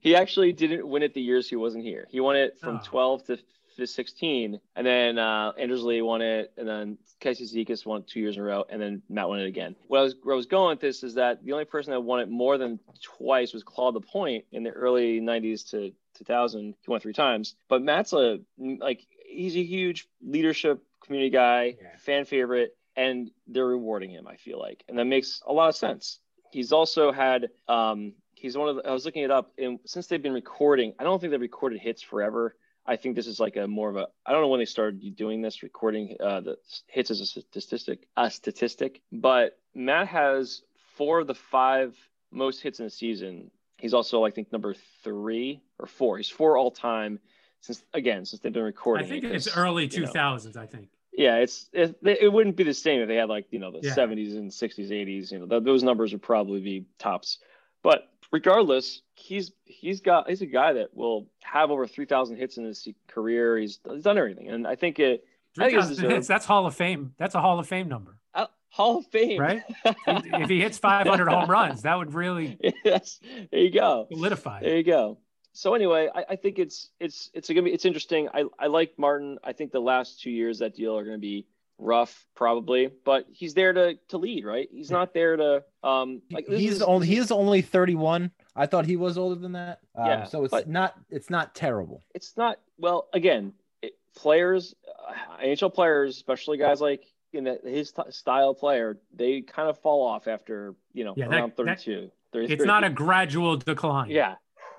he 0.00 0.14
actually 0.14 0.52
didn't 0.52 0.86
win 0.86 1.02
it 1.02 1.14
the 1.14 1.20
years 1.20 1.48
he 1.48 1.56
wasn't 1.56 1.84
here. 1.84 2.06
He 2.10 2.20
won 2.20 2.36
it 2.36 2.58
from 2.58 2.76
Oh. 2.76 2.80
12 2.84 3.24
to 3.26 3.38
to 3.78 3.86
16, 3.86 4.60
and 4.76 4.86
then 4.86 5.18
uh, 5.18 5.52
Anders 5.58 5.82
Lee 5.82 6.02
won 6.02 6.20
it, 6.22 6.52
and 6.56 6.68
then 6.68 6.98
Casey 7.20 7.44
Cizikas 7.44 7.84
won 7.86 8.00
it 8.00 8.06
two 8.06 8.20
years 8.20 8.36
in 8.36 8.42
a 8.42 8.44
row, 8.44 8.64
and 8.68 8.80
then 8.80 9.02
Matt 9.08 9.28
won 9.28 9.40
it 9.40 9.46
again. 9.46 9.74
What 9.86 9.98
I 10.00 10.02
was, 10.02 10.14
where 10.22 10.34
I 10.34 10.36
was 10.36 10.46
going 10.46 10.70
with 10.70 10.80
this 10.80 11.02
is 11.02 11.14
that 11.14 11.44
the 11.44 11.52
only 11.52 11.64
person 11.64 11.92
that 11.92 12.00
won 12.00 12.20
it 12.20 12.28
more 12.28 12.58
than 12.58 12.78
twice 13.02 13.52
was 13.52 13.62
Claude 13.62 13.94
Lapointe 13.94 14.44
in 14.52 14.62
the 14.62 14.70
early 14.70 15.20
90s 15.20 15.70
to 15.70 15.92
2000. 16.18 16.74
He 16.80 16.90
won 16.90 17.00
three 17.00 17.12
times, 17.12 17.54
but 17.68 17.82
Matt's 17.82 18.12
a 18.12 18.40
like 18.58 19.06
he's 19.26 19.56
a 19.56 19.62
huge 19.62 20.08
leadership 20.22 20.82
community 21.04 21.30
guy, 21.30 21.76
Yeah. 21.80 21.96
fan 21.98 22.24
favorite, 22.24 22.76
and 22.96 23.30
they're 23.46 23.66
rewarding 23.66 24.10
him. 24.10 24.26
I 24.26 24.36
feel 24.36 24.58
like, 24.58 24.82
and 24.88 24.98
that 24.98 25.04
makes 25.04 25.40
a 25.46 25.52
lot 25.52 25.68
of 25.68 25.76
sense. 25.76 26.18
He's 26.50 26.72
also 26.72 27.12
had 27.12 27.50
um, 27.68 28.14
he's 28.34 28.56
one 28.56 28.68
of 28.68 28.76
the, 28.76 28.86
I 28.88 28.92
was 28.92 29.04
looking 29.04 29.22
it 29.22 29.30
up, 29.30 29.52
and 29.58 29.78
since 29.86 30.06
they've 30.08 30.22
been 30.22 30.32
recording, 30.32 30.94
I 30.98 31.04
don't 31.04 31.20
think 31.20 31.30
they've 31.30 31.40
recorded 31.40 31.78
hits 31.80 32.02
forever. 32.02 32.56
I 32.88 32.96
think 32.96 33.14
this 33.16 33.26
is 33.26 33.38
like 33.38 33.56
a 33.56 33.68
more 33.68 33.90
of 33.90 33.96
a 33.96 34.06
I 34.26 34.32
don't 34.32 34.40
know 34.40 34.48
when 34.48 34.60
they 34.60 34.64
started 34.64 35.14
doing 35.14 35.42
this 35.42 35.62
recording 35.62 36.16
uh, 36.20 36.40
the 36.40 36.56
hits 36.86 37.10
as 37.10 37.20
a 37.20 37.26
statistic 37.26 38.08
a 38.16 38.30
statistic, 38.30 39.02
but 39.12 39.58
Matt 39.74 40.08
has 40.08 40.62
four 40.96 41.20
of 41.20 41.26
the 41.26 41.34
five 41.34 41.94
most 42.32 42.62
hits 42.62 42.80
in 42.80 42.86
a 42.86 42.90
season. 42.90 43.50
He's 43.76 43.94
also 43.94 44.24
I 44.24 44.30
think 44.30 44.50
number 44.52 44.74
three 45.04 45.60
or 45.78 45.86
four. 45.86 46.16
He's 46.16 46.28
four 46.30 46.56
all 46.56 46.70
time 46.70 47.20
since 47.60 47.84
again 47.92 48.24
since 48.24 48.40
they've 48.40 48.52
been 48.52 48.62
recording. 48.64 49.06
I 49.06 49.08
think 49.08 49.24
it, 49.24 49.32
it's 49.32 49.54
early 49.56 49.86
you 49.86 50.00
know, 50.00 50.12
2000s. 50.12 50.56
I 50.56 50.66
think. 50.66 50.88
yeah, 51.12 51.36
it's 51.36 51.68
it, 51.72 51.96
it 52.02 52.32
wouldn't 52.32 52.56
be 52.56 52.64
the 52.64 52.74
same 52.74 53.00
if 53.02 53.08
they 53.08 53.16
had 53.16 53.28
like 53.28 53.46
you 53.50 53.58
know 53.58 53.70
the 53.70 53.80
Yeah. 53.82 53.94
70s 53.94 54.36
and 54.36 54.50
60s, 54.50 54.90
80s. 54.90 55.30
You 55.30 55.40
know 55.40 55.46
th- 55.46 55.62
those 55.64 55.82
numbers 55.82 56.12
would 56.12 56.22
probably 56.22 56.60
be 56.60 56.86
tops. 56.98 57.38
But 57.82 58.08
regardless, 58.32 59.02
he's 59.14 59.52
he's 59.64 60.00
got 60.00 60.28
he's 60.28 60.42
a 60.42 60.46
guy 60.46 60.72
that 60.74 60.94
will 60.94 61.28
have 61.42 61.70
over 61.70 61.86
3,000 61.86 62.36
hits 62.36 62.56
in 62.56 62.64
his 62.64 62.86
career. 63.06 63.58
He's, 63.58 63.80
he's 63.90 64.02
done 64.02 64.18
everything, 64.18 64.48
and 64.48 64.66
I 64.66 64.74
think 64.74 64.98
it 64.98 65.24
I 65.58 65.70
think 65.70 65.80
3,000 65.80 66.10
hits. 66.10 66.28
That's 66.28 66.46
Hall 66.46 66.66
of 66.66 66.74
Fame. 66.74 67.14
That's 67.18 67.34
a 67.34 67.40
Hall 67.40 67.58
of 67.58 67.66
Fame 67.66 67.88
number, 67.88 68.18
uh, 68.34 68.46
Hall 68.70 68.98
of 68.98 69.06
Fame, 69.06 69.40
right? 69.40 69.62
if 69.84 70.48
he 70.48 70.60
hits 70.60 70.78
500 70.78 71.28
home 71.28 71.50
runs, 71.50 71.82
that 71.82 71.96
would 71.96 72.14
really 72.14 72.58
yes, 72.84 73.20
there 73.50 73.60
you 73.60 73.72
go. 73.72 74.06
solidify. 74.10 74.60
There 74.60 74.76
you 74.76 74.84
go. 74.84 75.18
So 75.52 75.74
anyway, 75.74 76.08
I, 76.14 76.24
I 76.30 76.36
think 76.36 76.58
it's 76.58 76.90
it's 77.00 77.30
it's 77.34 77.48
gonna 77.48 77.62
be 77.62 77.72
it's 77.72 77.84
interesting. 77.84 78.28
I, 78.32 78.44
I 78.58 78.66
like 78.68 78.92
Martin. 78.96 79.38
I 79.42 79.52
think 79.52 79.72
the 79.72 79.80
last 79.80 80.20
two 80.20 80.30
years 80.30 80.60
that 80.60 80.74
deal 80.76 80.96
are 80.96 81.04
gonna 81.04 81.18
be 81.18 81.46
rough 81.78 82.26
probably, 82.34 82.90
but 83.04 83.26
he's 83.30 83.54
there 83.54 83.72
to 83.72 83.96
to 84.08 84.18
lead, 84.18 84.44
right? 84.44 84.68
He's 84.72 84.90
not 84.90 85.14
there 85.14 85.36
to 85.36 85.62
um 85.82 86.20
like 86.30 86.46
this 86.46 86.60
he's 86.60 86.72
is- 86.76 86.82
only 86.82 87.06
he's 87.06 87.30
only 87.30 87.62
31. 87.62 88.30
I 88.56 88.66
thought 88.66 88.84
he 88.86 88.96
was 88.96 89.16
older 89.16 89.40
than 89.40 89.52
that. 89.52 89.78
Um, 89.96 90.06
Yeah, 90.06 90.24
so 90.24 90.44
it's 90.44 90.50
but- 90.50 90.68
not 90.68 90.94
it's 91.10 91.30
not 91.30 91.54
terrible. 91.54 92.02
it's 92.14 92.36
not 92.36 92.58
well 92.78 93.08
again 93.12 93.52
it, 93.82 93.94
players 94.16 94.74
uh, 95.08 95.42
nhl 95.42 95.72
players 95.72 96.16
especially 96.16 96.58
guys 96.58 96.80
like 96.80 97.04
in 97.32 97.44
the, 97.44 97.60
his 97.64 97.92
t- 97.92 98.02
style 98.10 98.54
player 98.54 98.98
they 99.14 99.42
kind 99.42 99.68
of 99.68 99.78
fall 99.78 100.04
off 100.04 100.26
after 100.26 100.74
you 100.92 101.04
know 101.04 101.14
Yeah, 101.16 101.26
around 101.26 101.50
that- 101.56 101.56
32 101.56 101.92
It's 102.02 102.12
33. 102.32 102.66
not 102.66 102.82
a 102.84 102.90
gradual 102.90 103.56
decline. 103.56 104.10
yeah 104.10 104.34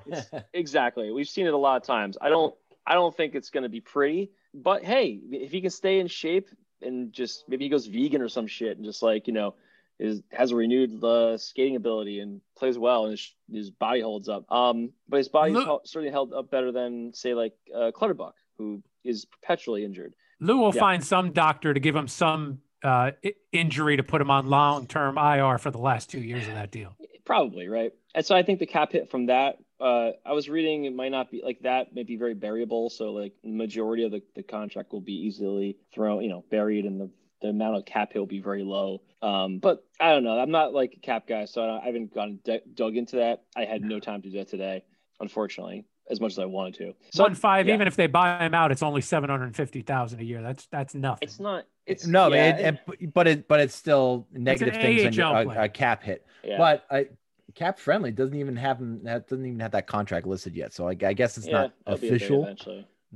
exactly 0.53 1.11
we've 1.11 1.27
seen 1.29 1.45
it 1.47 1.53
a 1.53 1.57
lot 1.57 1.77
of 1.81 1.83
times 1.83 2.17
i 2.21 2.29
don't 2.29 2.53
i 2.87 2.93
don't 2.93 3.15
think 3.15 3.35
it's 3.35 3.49
going 3.49 3.63
to 3.63 3.69
be 3.69 3.81
pretty 3.81 4.31
but 4.53 4.83
hey 4.83 5.19
if 5.31 5.51
he 5.51 5.61
can 5.61 5.69
stay 5.69 5.99
in 5.99 6.07
shape 6.07 6.49
and 6.81 7.11
just 7.13 7.43
maybe 7.47 7.65
he 7.65 7.69
goes 7.69 7.87
vegan 7.87 8.21
or 8.21 8.29
some 8.29 8.47
shit 8.47 8.77
and 8.77 8.85
just 8.85 9.01
like 9.03 9.27
you 9.27 9.33
know 9.33 9.55
is 9.99 10.21
has 10.31 10.51
a 10.51 10.55
renewed 10.55 11.03
uh, 11.03 11.37
skating 11.37 11.75
ability 11.75 12.19
and 12.21 12.39
plays 12.57 12.77
well 12.77 13.03
and 13.03 13.11
his, 13.11 13.33
his 13.51 13.69
body 13.69 13.99
holds 14.01 14.29
up. 14.29 14.49
Um, 14.51 14.91
but 15.09 15.17
his 15.17 15.27
body 15.27 15.51
hel- 15.53 15.81
certainly 15.83 16.11
held 16.11 16.33
up 16.33 16.49
better 16.49 16.71
than 16.71 17.13
say 17.13 17.33
like 17.33 17.53
uh, 17.75 17.91
Clutterbuck, 17.93 18.33
who 18.57 18.81
is 19.03 19.25
perpetually 19.25 19.83
injured. 19.83 20.13
Lou 20.39 20.57
will 20.57 20.73
Yeah. 20.73 20.79
find 20.79 21.03
some 21.03 21.31
doctor 21.33 21.73
to 21.73 21.79
give 21.81 21.95
him 21.95 22.07
some 22.07 22.59
uh, 22.81 23.11
injury 23.51 23.97
to 23.97 24.03
put 24.03 24.21
him 24.21 24.31
on 24.31 24.47
long 24.47 24.87
term 24.87 25.17
IR 25.17 25.57
for 25.57 25.69
the 25.69 25.77
last 25.77 26.09
two 26.09 26.21
years 26.21 26.47
of 26.47 26.53
that 26.53 26.71
deal. 26.71 26.95
Probably 27.25 27.67
right. 27.67 27.91
And 28.15 28.25
so 28.25 28.35
I 28.35 28.43
think 28.43 28.59
the 28.59 28.65
cap 28.65 28.93
hit 28.93 29.11
from 29.11 29.25
that. 29.25 29.57
Uh, 29.79 30.11
I 30.25 30.33
was 30.33 30.49
reading 30.49 30.85
it 30.85 30.93
might 30.95 31.11
not 31.11 31.31
be 31.31 31.41
like 31.43 31.59
that. 31.61 31.93
May 31.93 32.03
be 32.03 32.15
very 32.17 32.33
variable. 32.33 32.89
So 32.89 33.11
like 33.13 33.33
the 33.43 33.49
majority 33.51 34.03
of 34.03 34.11
the, 34.11 34.21
the 34.35 34.43
contract 34.43 34.91
will 34.91 35.01
be 35.01 35.13
easily 35.13 35.77
thrown, 35.93 36.21
you 36.23 36.29
know, 36.29 36.43
buried, 36.51 36.85
and 36.85 36.99
the 36.99 37.09
the 37.41 37.47
amount 37.49 37.77
of 37.77 37.85
cap 37.85 38.11
hit 38.11 38.19
will 38.19 38.25
be 38.25 38.41
very 38.41 38.63
low. 38.63 39.01
Um, 39.21 39.59
but 39.59 39.85
I 39.99 40.11
don't 40.11 40.23
know. 40.25 40.37
I'm 40.37 40.51
not 40.51 40.73
like 40.73 40.93
a 40.97 40.99
cap 40.99 41.25
guy, 41.27 41.45
so 41.45 41.61
I 41.81 41.85
haven't 41.85 42.13
gone 42.13 42.39
d- 42.43 42.59
dug 42.73 42.97
into 42.97 43.15
that. 43.17 43.43
I 43.55 43.63
had 43.63 43.81
no 43.81 43.99
time 44.01 44.21
to 44.23 44.29
do 44.29 44.37
that 44.39 44.49
today, 44.49 44.83
unfortunately, 45.21 45.85
as 46.09 46.19
much 46.19 46.33
as 46.33 46.39
I 46.39 46.45
wanted 46.45 46.73
to. 46.75 46.93
So 47.13 47.23
One 47.23 47.35
five, 47.35 47.67
yeah. 47.67 47.75
even 47.75 47.87
if 47.87 47.95
they 47.95 48.07
buy 48.07 48.45
him 48.45 48.53
out, 48.53 48.71
it's 48.73 48.83
only 48.83 49.01
seven 49.01 49.29
hundred 49.29 49.55
fifty 49.55 49.81
thousand 49.81 50.19
a 50.19 50.23
year. 50.25 50.41
That's 50.41 50.67
that's 50.71 50.93
nothing. 50.95 51.19
it's 51.21 51.39
not. 51.39 51.65
It's 51.85 52.05
no, 52.05 52.27
yeah, 52.27 52.51
man, 52.51 52.59
it, 52.59 52.79
it- 52.99 53.13
but 53.13 53.27
it 53.27 53.47
but 53.47 53.59
it's 53.61 53.73
still 53.75 54.27
negative 54.31 54.75
an 54.75 54.81
things 54.81 55.17
on 55.19 55.25
AHL 55.35 55.43
your- 55.45 55.53
a, 55.53 55.63
a 55.63 55.69
cap 55.69 56.03
hit. 56.03 56.25
yeah. 56.43 56.57
But 56.57 56.85
I 56.91 57.07
cap 57.55 57.79
friendly 57.79 58.11
doesn't 58.11 58.35
even 58.35 58.55
have 58.55 58.79
him 58.79 59.03
that 59.03 59.27
doesn't 59.27 59.45
even 59.45 59.59
have 59.59 59.71
that 59.71 59.87
contract 59.87 60.25
listed 60.27 60.55
yet. 60.55 60.73
So 60.73 60.87
I, 60.87 60.91
I 60.91 61.13
guess 61.13 61.37
it's 61.37 61.47
yeah, 61.47 61.53
not 61.53 61.73
that'll 61.85 61.99
be 61.99 62.07
a 62.07 62.09
day 62.11 62.15
official, 62.17 62.55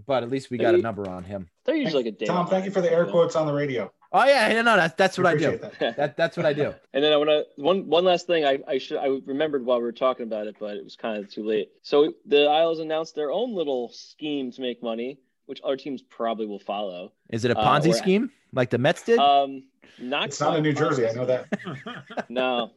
but 0.08 0.24
at 0.24 0.30
least 0.30 0.50
we 0.50 0.58
got 0.58 0.76
a 0.76 0.80
number 0.80 1.10
on 1.10 1.24
him. 1.24 1.50
They're 1.66 1.76
usually 1.76 2.04
like 2.04 2.14
a 2.14 2.18
day. 2.18 2.26
Tom, 2.26 2.48
thank 2.48 2.66
you 2.66 2.72
for 2.72 2.82
the 2.82 2.92
air 2.92 3.06
quotes 3.06 3.36
on 3.36 3.46
the 3.48 3.54
radio. 3.54 3.92
Oh 4.16 4.26
yeah, 4.26 4.50
yeah, 4.52 4.62
no, 4.62 4.76
that's 4.76 4.94
that's 4.96 5.18
what 5.18 5.26
I 5.28 5.36
do. 5.36 5.58
That. 5.80 5.98
That 5.98 6.18
that's 6.18 6.38
what 6.38 6.46
I 6.46 6.54
do. 6.54 6.74
And 6.94 7.04
then 7.04 7.12
I 7.12 7.18
want 7.18 7.30
to 7.32 7.46
one 7.56 7.88
one 7.88 8.04
last 8.06 8.28
thing. 8.28 8.46
I 8.46 8.60
I 8.68 8.78
should 8.78 8.98
I 8.98 9.08
remembered 9.26 9.66
while 9.66 9.78
we 9.80 9.84
were 9.84 9.92
talking 9.92 10.24
about 10.28 10.46
it, 10.48 10.56
but 10.60 10.76
it 10.78 10.84
was 10.84 10.96
kind 10.96 11.18
of 11.24 11.32
too 11.32 11.44
late. 11.44 11.70
So 11.82 12.14
the 12.28 12.46
Isles 12.46 12.80
announced 12.80 13.16
their 13.16 13.32
own 13.32 13.54
little 13.56 13.90
scheme 13.90 14.52
to 14.52 14.62
make 14.62 14.84
money, 14.84 15.20
which 15.48 15.60
other 15.64 15.78
teams 15.78 16.02
probably 16.04 16.46
will 16.46 16.60
follow. 16.60 17.12
Is 17.32 17.44
it 17.44 17.50
a 17.52 17.58
Uh, 17.58 17.66
Ponzi 17.66 17.90
or- 17.90 17.94
scheme 17.94 18.30
like 18.52 18.70
the 18.70 18.78
Mets 18.78 19.02
did? 19.04 19.18
Um, 19.18 19.64
not 20.00 20.26
It's 20.28 20.40
not 20.40 20.58
in 20.58 20.64
New 20.64 20.74
Jersey. 20.74 21.08
I 21.08 21.14
know 21.14 21.26
that. 21.26 21.48
No. 22.30 22.72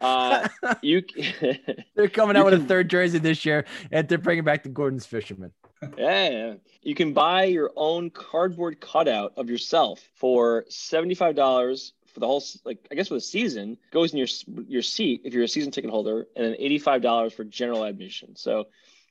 Uh, 0.00 0.48
you. 0.82 1.02
they're 1.94 2.08
coming 2.08 2.36
out 2.36 2.44
with 2.44 2.54
a 2.54 2.64
third 2.64 2.88
jersey 2.88 3.18
this 3.18 3.44
year, 3.44 3.64
and 3.90 4.08
they're 4.08 4.18
bringing 4.18 4.44
back 4.44 4.62
the 4.62 4.68
Gorton's 4.68 5.06
Fisherman. 5.06 5.52
Yeah, 5.98 6.54
you 6.82 6.94
can 6.94 7.12
buy 7.12 7.44
your 7.44 7.72
own 7.76 8.10
cardboard 8.10 8.80
cutout 8.80 9.32
of 9.36 9.50
yourself 9.50 10.00
for 10.14 10.64
seventy-five 10.68 11.34
dollars 11.34 11.92
for 12.12 12.20
the 12.20 12.26
whole, 12.26 12.42
like 12.64 12.86
I 12.90 12.94
guess 12.94 13.08
for 13.08 13.14
the 13.14 13.20
season. 13.20 13.78
Goes 13.90 14.12
in 14.12 14.18
your 14.18 14.28
your 14.68 14.82
seat 14.82 15.22
if 15.24 15.34
you're 15.34 15.44
a 15.44 15.48
season 15.48 15.70
ticket 15.70 15.90
holder, 15.90 16.26
and 16.36 16.46
then 16.46 16.56
eighty-five 16.58 17.02
dollars 17.02 17.32
for 17.32 17.44
general 17.44 17.84
admission. 17.84 18.36
So 18.36 18.66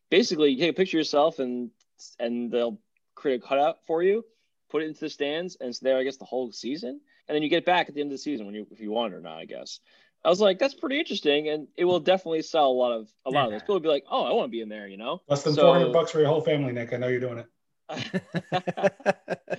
basically, 0.10 0.52
you 0.52 0.58
take 0.58 0.72
a 0.72 0.74
picture 0.74 0.98
of 0.98 1.00
yourself, 1.00 1.40
and 1.40 1.72
and 2.20 2.52
they'll 2.52 2.80
create 3.16 3.44
a 3.44 3.46
cutout 3.46 3.80
for 3.86 4.02
you, 4.02 4.24
put 4.70 4.82
it 4.82 4.88
into 4.88 5.02
the 5.02 5.10
stands, 5.10 5.58
and 5.60 5.70
it's 5.70 5.80
there 5.80 5.98
I 5.98 6.04
guess 6.04 6.18
the 6.18 6.26
whole 6.26 6.52
season, 6.52 7.02
and 7.28 7.36
then 7.36 7.44
you 7.44 7.50
get 7.50 7.66
back 7.66 7.90
at 7.90 7.96
the 7.96 8.02
end 8.02 8.12
of 8.12 8.18
the 8.18 8.22
season 8.24 8.46
when 8.46 8.56
you 8.56 8.68
if 8.72 8.80
you 8.80 8.92
want 8.92 9.14
it 9.14 9.18
or 9.18 9.22
not. 9.22 9.38
I 9.38 9.46
guess. 9.46 9.80
I 10.24 10.30
was 10.30 10.40
like, 10.40 10.60
that's 10.60 10.74
pretty 10.76 11.00
interesting, 11.00 11.50
and 11.50 11.68
it 11.76 11.86
will 11.86 12.00
definitely 12.00 12.44
sell 12.44 12.68
a 12.68 12.72
lot 12.74 12.92
of 12.92 13.10
a 13.26 13.30
lot 13.32 13.46
of 13.46 13.52
those. 13.52 13.62
People 13.62 13.76
will 13.76 13.80
be 13.82 13.90
like, 13.90 14.06
oh, 14.10 14.24
I 14.26 14.34
want 14.34 14.46
to 14.48 14.52
be 14.52 14.62
in 14.62 14.70
there, 14.70 14.88
you 14.88 14.98
know. 14.98 15.22
Less 15.28 15.44
than 15.44 15.54
So- 15.56 15.64
400 15.64 15.92
bucks 15.94 16.12
for 16.12 16.20
your 16.20 16.28
whole 16.30 16.42
family, 16.42 16.72
Nick. 16.74 16.94
I 16.94 16.98
know 16.98 17.08
you're 17.08 17.20
doing 17.20 17.40
it. 17.40 17.48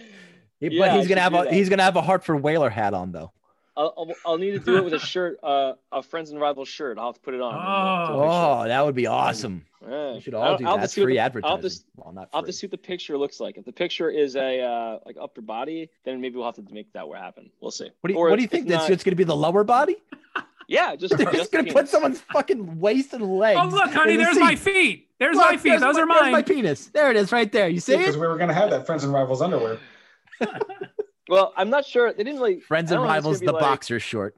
He- 0.60 0.68
Yeah, 0.68 0.78
but 0.82 0.90
I 0.90 0.98
he's 0.98 1.08
gonna 1.08 1.20
have 1.20 1.34
a 1.34 1.38
that. 1.44 1.52
he's 1.52 1.68
gonna 1.68 1.82
have 1.82 1.96
a 1.96 2.02
Hartford 2.02 2.40
Whaler 2.40 2.70
hat 2.70 2.94
on 2.94 3.10
though. 3.10 3.32
I'll, 3.76 3.92
I'll, 3.96 4.14
I'll 4.26 4.38
need 4.38 4.52
to 4.52 4.58
do 4.60 4.76
it 4.76 4.84
with 4.84 4.92
a 4.92 4.98
shirt, 5.00 5.38
uh, 5.42 5.72
a 5.90 6.02
friends 6.02 6.30
and 6.30 6.38
rivals 6.38 6.68
shirt. 6.68 6.98
I'll 6.98 7.06
have 7.06 7.14
to 7.14 7.20
put 7.22 7.32
it 7.34 7.40
on. 7.40 7.54
and, 7.54 7.62
uh, 7.64 8.62
Oh, 8.62 8.64
that 8.68 8.84
would 8.84 8.94
be 8.94 9.06
awesome. 9.06 9.64
take. 9.80 9.88
Yeah. 9.90 10.12
We 10.14 10.20
should 10.20 10.34
I'll- 10.34 10.42
all 10.42 10.56
do 10.58 10.66
I'll 10.66 10.74
that. 10.76 10.82
That's 10.82 10.92
see 10.92 11.00
what 11.00 11.06
free 11.06 11.14
the- 11.14 11.20
I'll 11.20 11.26
advertising. 11.26 11.52
have 11.56 11.60
to, 11.62 11.66
s- 11.66 11.84
well, 11.96 12.12
not 12.12 12.28
I'll 12.34 12.40
have 12.40 12.44
free. 12.44 12.52
to 12.52 12.58
see 12.58 12.66
what 12.66 12.70
the 12.72 12.78
picture 12.78 13.16
looks 13.18 13.40
like. 13.40 13.56
If 13.56 13.64
the 13.64 13.72
picture 13.72 14.10
is 14.10 14.36
a 14.36 14.60
uh, 14.60 14.98
like 15.06 15.16
upper 15.20 15.40
body, 15.40 15.88
then 16.04 16.20
maybe 16.20 16.36
we'll 16.36 16.44
have 16.46 16.54
to 16.56 16.64
make 16.70 16.92
that 16.92 17.06
happen. 17.16 17.50
We'll 17.60 17.70
see. 17.72 17.88
What 18.02 18.08
do 18.08 18.12
you, 18.14 18.18
Or 18.20 18.28
what 18.30 18.36
do 18.36 18.42
you 18.42 18.44
if 18.44 18.50
think? 18.52 18.66
not- 18.68 18.74
That's 18.74 18.86
just 18.88 19.04
gonna 19.06 19.16
be 19.16 19.24
the 19.24 19.34
lower 19.34 19.64
body? 19.64 19.96
Yeah, 20.72 20.96
just, 20.96 21.16
They're 21.16 21.26
just 21.26 21.36
just 21.36 21.52
gonna 21.52 21.64
the 21.64 21.72
put 21.72 21.88
someone's 21.88 22.20
fucking 22.32 22.80
waist 22.80 23.12
and 23.12 23.38
legs. 23.38 23.60
Oh 23.62 23.66
look, 23.68 23.92
honey, 23.92 24.12
in 24.14 24.18
the 24.18 24.24
there's 24.24 24.38
my 24.38 24.56
feet. 24.56 25.08
There's 25.18 25.36
Look, 25.36 25.44
my 25.50 25.56
feet. 25.58 25.78
Those 25.80 25.98
are 25.98 26.06
my, 26.06 26.14
there's 26.14 26.22
mine. 26.24 26.32
my 26.32 26.42
penis. 26.42 26.86
There 26.86 27.10
it 27.10 27.16
is, 27.16 27.30
right 27.30 27.52
there. 27.52 27.68
You 27.68 27.78
see 27.78 27.96
Because 27.98 28.16
it? 28.16 28.20
we 28.20 28.26
were 28.26 28.36
going 28.36 28.48
to 28.48 28.54
have 28.54 28.70
that 28.70 28.86
Friends 28.86 29.04
and 29.04 29.12
Rivals 29.12 29.40
underwear. 29.42 29.78
Well, 31.28 31.52
I'm 31.56 31.70
not 31.70 31.86
sure. 31.86 32.12
They 32.12 32.24
didn't 32.24 32.40
really. 32.40 32.60
Friends 32.60 32.90
and 32.90 32.98
don't 32.98 33.06
know 33.06 33.12
if 33.12 33.18
it's 33.18 33.24
rivals, 33.24 33.40
the 33.40 33.46
be 33.46 33.52
like- 33.52 33.60
boxer 33.60 34.00
short. 34.00 34.36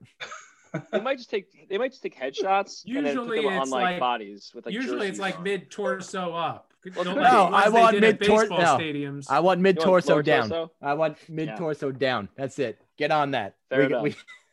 They 0.92 1.00
might 1.00 1.16
just 1.18 1.30
take. 1.30 1.68
They 1.68 1.78
might 1.78 1.92
just 1.92 2.02
take 2.02 2.16
headshots 2.18 2.84
and 2.84 3.06
then 3.06 3.16
put 3.16 3.36
Usually 3.36 3.42
them 3.42 3.52
on 3.54 3.62
it's 3.62 3.70
like, 3.70 3.82
like- 3.84 4.00
bodies 4.00 4.52
with 4.54 4.66
like. 4.66 4.74
Usually 4.74 5.08
it's 5.08 5.18
like 5.18 5.38
on. 5.38 5.42
mid 5.44 5.70
torso 5.70 6.34
up. 6.34 6.72
Well, 6.94 7.04
no, 7.06 7.22
I 7.54 7.70
want 7.70 7.98
mid-tor- 7.98 8.40
baseball 8.40 8.58
no. 8.60 8.76
stadiums. 8.78 9.30
I 9.30 9.40
want 9.40 9.60
mid 9.60 9.76
You 9.76 9.80
want 9.80 10.04
torso 10.04 10.20
down. 10.20 10.50
torso? 10.50 10.72
I 10.82 10.92
want 10.94 11.16
mid 11.30 11.56
torso 11.56 11.90
down. 11.90 12.28
That's 12.36 12.58
it. 12.58 12.78
Get 12.98 13.10
on 13.10 13.30
that. 13.30 13.54
Fair 13.70 13.78
We- 13.80 13.86
enough. 13.86 14.02
we- 14.02 14.14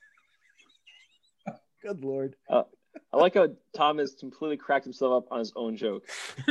Good 1.82 2.04
lord. 2.04 2.36
I 2.50 2.64
like 3.14 3.36
how 3.36 3.48
Tom 3.76 3.98
has 4.00 4.16
completely 4.20 4.58
cracked 4.58 4.86
himself 4.86 5.24
up 5.24 5.32
on 5.32 5.40
his 5.40 5.54
own 5.56 5.76
joke. 5.78 6.08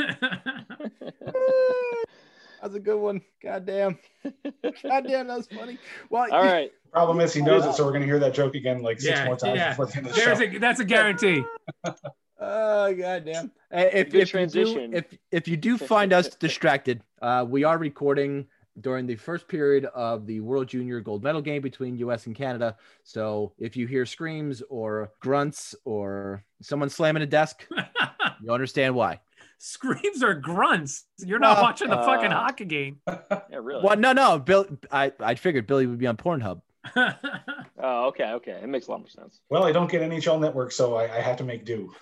That's 2.62 2.74
a 2.74 2.80
good 2.80 2.98
one. 2.98 3.22
God 3.42 3.64
damn. 3.64 3.98
God 4.24 5.04
damn, 5.06 5.28
that 5.28 5.36
was 5.38 5.46
funny. 5.48 5.78
Well, 6.10 6.26
All 6.30 6.44
right. 6.44 6.70
Problem 6.92 7.20
is, 7.20 7.32
he 7.32 7.40
knows 7.40 7.64
it, 7.64 7.72
so 7.74 7.84
we're 7.86 7.92
gonna 7.92 8.04
hear 8.04 8.18
that 8.18 8.34
joke 8.34 8.54
again 8.54 8.82
like 8.82 9.00
six 9.00 9.16
Yeah, 9.18 9.24
more 9.26 9.36
times 9.36 9.56
yeah. 9.56 9.70
before 9.70 9.86
the 9.86 9.96
end 9.98 10.06
of 10.08 10.14
the 10.14 10.20
There's 10.20 10.38
show. 10.38 10.44
a 10.44 10.58
that's 10.58 10.80
a 10.80 10.84
guarantee. 10.84 11.42
Oh 12.42 12.94
goddamn! 12.94 13.52
Hey, 13.70 13.90
If, 13.92 14.08
Good 14.12 14.22
if 14.22 14.32
you 14.32 14.46
do, 14.46 14.90
if 14.94 15.04
if 15.30 15.46
you 15.46 15.58
do 15.58 15.76
find 15.76 16.10
us 16.14 16.30
distracted, 16.40 17.02
uh, 17.20 17.44
we 17.46 17.64
are 17.64 17.76
recording 17.76 18.46
during 18.80 19.06
the 19.06 19.16
first 19.16 19.48
period 19.48 19.84
of 19.86 20.26
the 20.26 20.40
World 20.40 20.68
Junior 20.68 21.00
Gold 21.00 21.22
Medal 21.22 21.42
game 21.42 21.62
between 21.62 21.96
U.S. 21.98 22.26
and 22.26 22.34
Canada. 22.34 22.76
So 23.04 23.52
if 23.58 23.76
you 23.76 23.86
hear 23.86 24.06
screams 24.06 24.62
or 24.68 25.12
grunts 25.20 25.74
or 25.84 26.44
someone 26.62 26.88
slamming 26.90 27.22
a 27.22 27.26
desk, 27.26 27.66
you 28.42 28.52
understand 28.52 28.94
why. 28.94 29.20
Screams 29.58 30.22
or 30.22 30.34
grunts. 30.34 31.04
You're 31.18 31.38
not 31.38 31.58
Uh, 31.58 31.62
watching 31.62 31.90
the 31.90 31.96
fucking 31.96 32.32
uh, 32.32 32.40
hockey 32.40 32.64
game. 32.64 33.00
Yeah, 33.50 33.58
really. 33.60 33.82
Well, 33.84 33.96
no, 33.96 34.12
no, 34.12 34.38
Bill. 34.38 34.66
I 34.90 35.12
I 35.20 35.34
figured 35.34 35.66
Billy 35.66 35.86
would 35.86 35.98
be 35.98 36.06
on 36.06 36.16
Pornhub. 36.16 36.62
Oh, 37.82 38.08
okay, 38.08 38.32
okay. 38.32 38.60
It 38.62 38.68
makes 38.68 38.88
a 38.88 38.90
lot 38.90 39.00
more 39.00 39.08
sense. 39.08 39.40
Well, 39.48 39.64
I 39.64 39.72
don't 39.72 39.90
get 39.90 40.02
NHL 40.02 40.38
Network, 40.38 40.70
so 40.70 40.96
I, 40.96 41.04
I 41.04 41.20
have 41.22 41.38
to 41.38 41.44
make 41.44 41.64
do. 41.64 41.94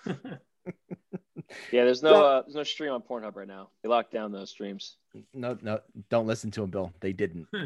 Yeah, 1.72 1.84
there's 1.84 2.02
no 2.02 2.24
uh, 2.24 2.42
there's 2.42 2.54
no 2.54 2.62
stream 2.62 2.92
on 2.92 3.02
Pornhub 3.02 3.36
right 3.36 3.48
now. 3.48 3.70
They 3.82 3.88
locked 3.88 4.12
down 4.12 4.32
those 4.32 4.50
streams. 4.50 4.96
No, 5.32 5.56
no, 5.62 5.80
don't 6.10 6.26
listen 6.26 6.50
to 6.52 6.62
him, 6.62 6.70
Bill. 6.70 6.92
They 7.00 7.12
didn't. 7.12 7.46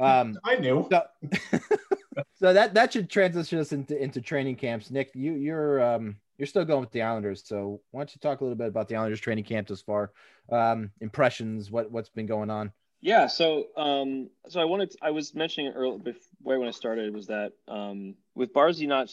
Um, 0.00 0.38
I 0.44 0.54
knew. 0.54 0.86
so, 0.92 1.02
so 2.34 2.52
that 2.52 2.72
that 2.74 2.92
should 2.92 3.10
transition 3.10 3.58
us 3.58 3.72
into 3.72 4.00
into 4.00 4.20
training 4.20 4.54
camps. 4.54 4.92
Nick, 4.92 5.10
you 5.12 5.32
you're 5.32 5.82
um 5.82 6.14
you're 6.36 6.46
still 6.46 6.64
going 6.64 6.82
with 6.82 6.92
the 6.92 7.02
Islanders, 7.02 7.42
so 7.44 7.80
why 7.90 8.02
don't 8.02 8.14
you 8.14 8.20
talk 8.20 8.40
a 8.40 8.44
little 8.44 8.56
bit 8.56 8.68
about 8.68 8.86
the 8.86 8.94
Islanders 8.94 9.18
training 9.18 9.42
camp 9.42 9.66
thus 9.66 9.82
far? 9.82 10.12
Um, 10.52 10.92
impressions, 11.00 11.68
what 11.68 11.90
what's 11.90 12.10
been 12.10 12.26
going 12.26 12.48
on? 12.48 12.72
Yeah, 13.00 13.28
so 13.28 13.66
um, 13.76 14.28
so 14.48 14.60
I 14.60 14.64
wanted 14.64 14.94
I 15.00 15.10
was 15.10 15.34
mentioning 15.34 15.72
earlier 15.72 15.98
before 15.98 16.58
when 16.58 16.68
I 16.68 16.72
started 16.72 17.14
was 17.14 17.28
that 17.28 17.52
um, 17.68 18.14
with 18.34 18.52
Barzy 18.52 18.88
not 18.88 19.10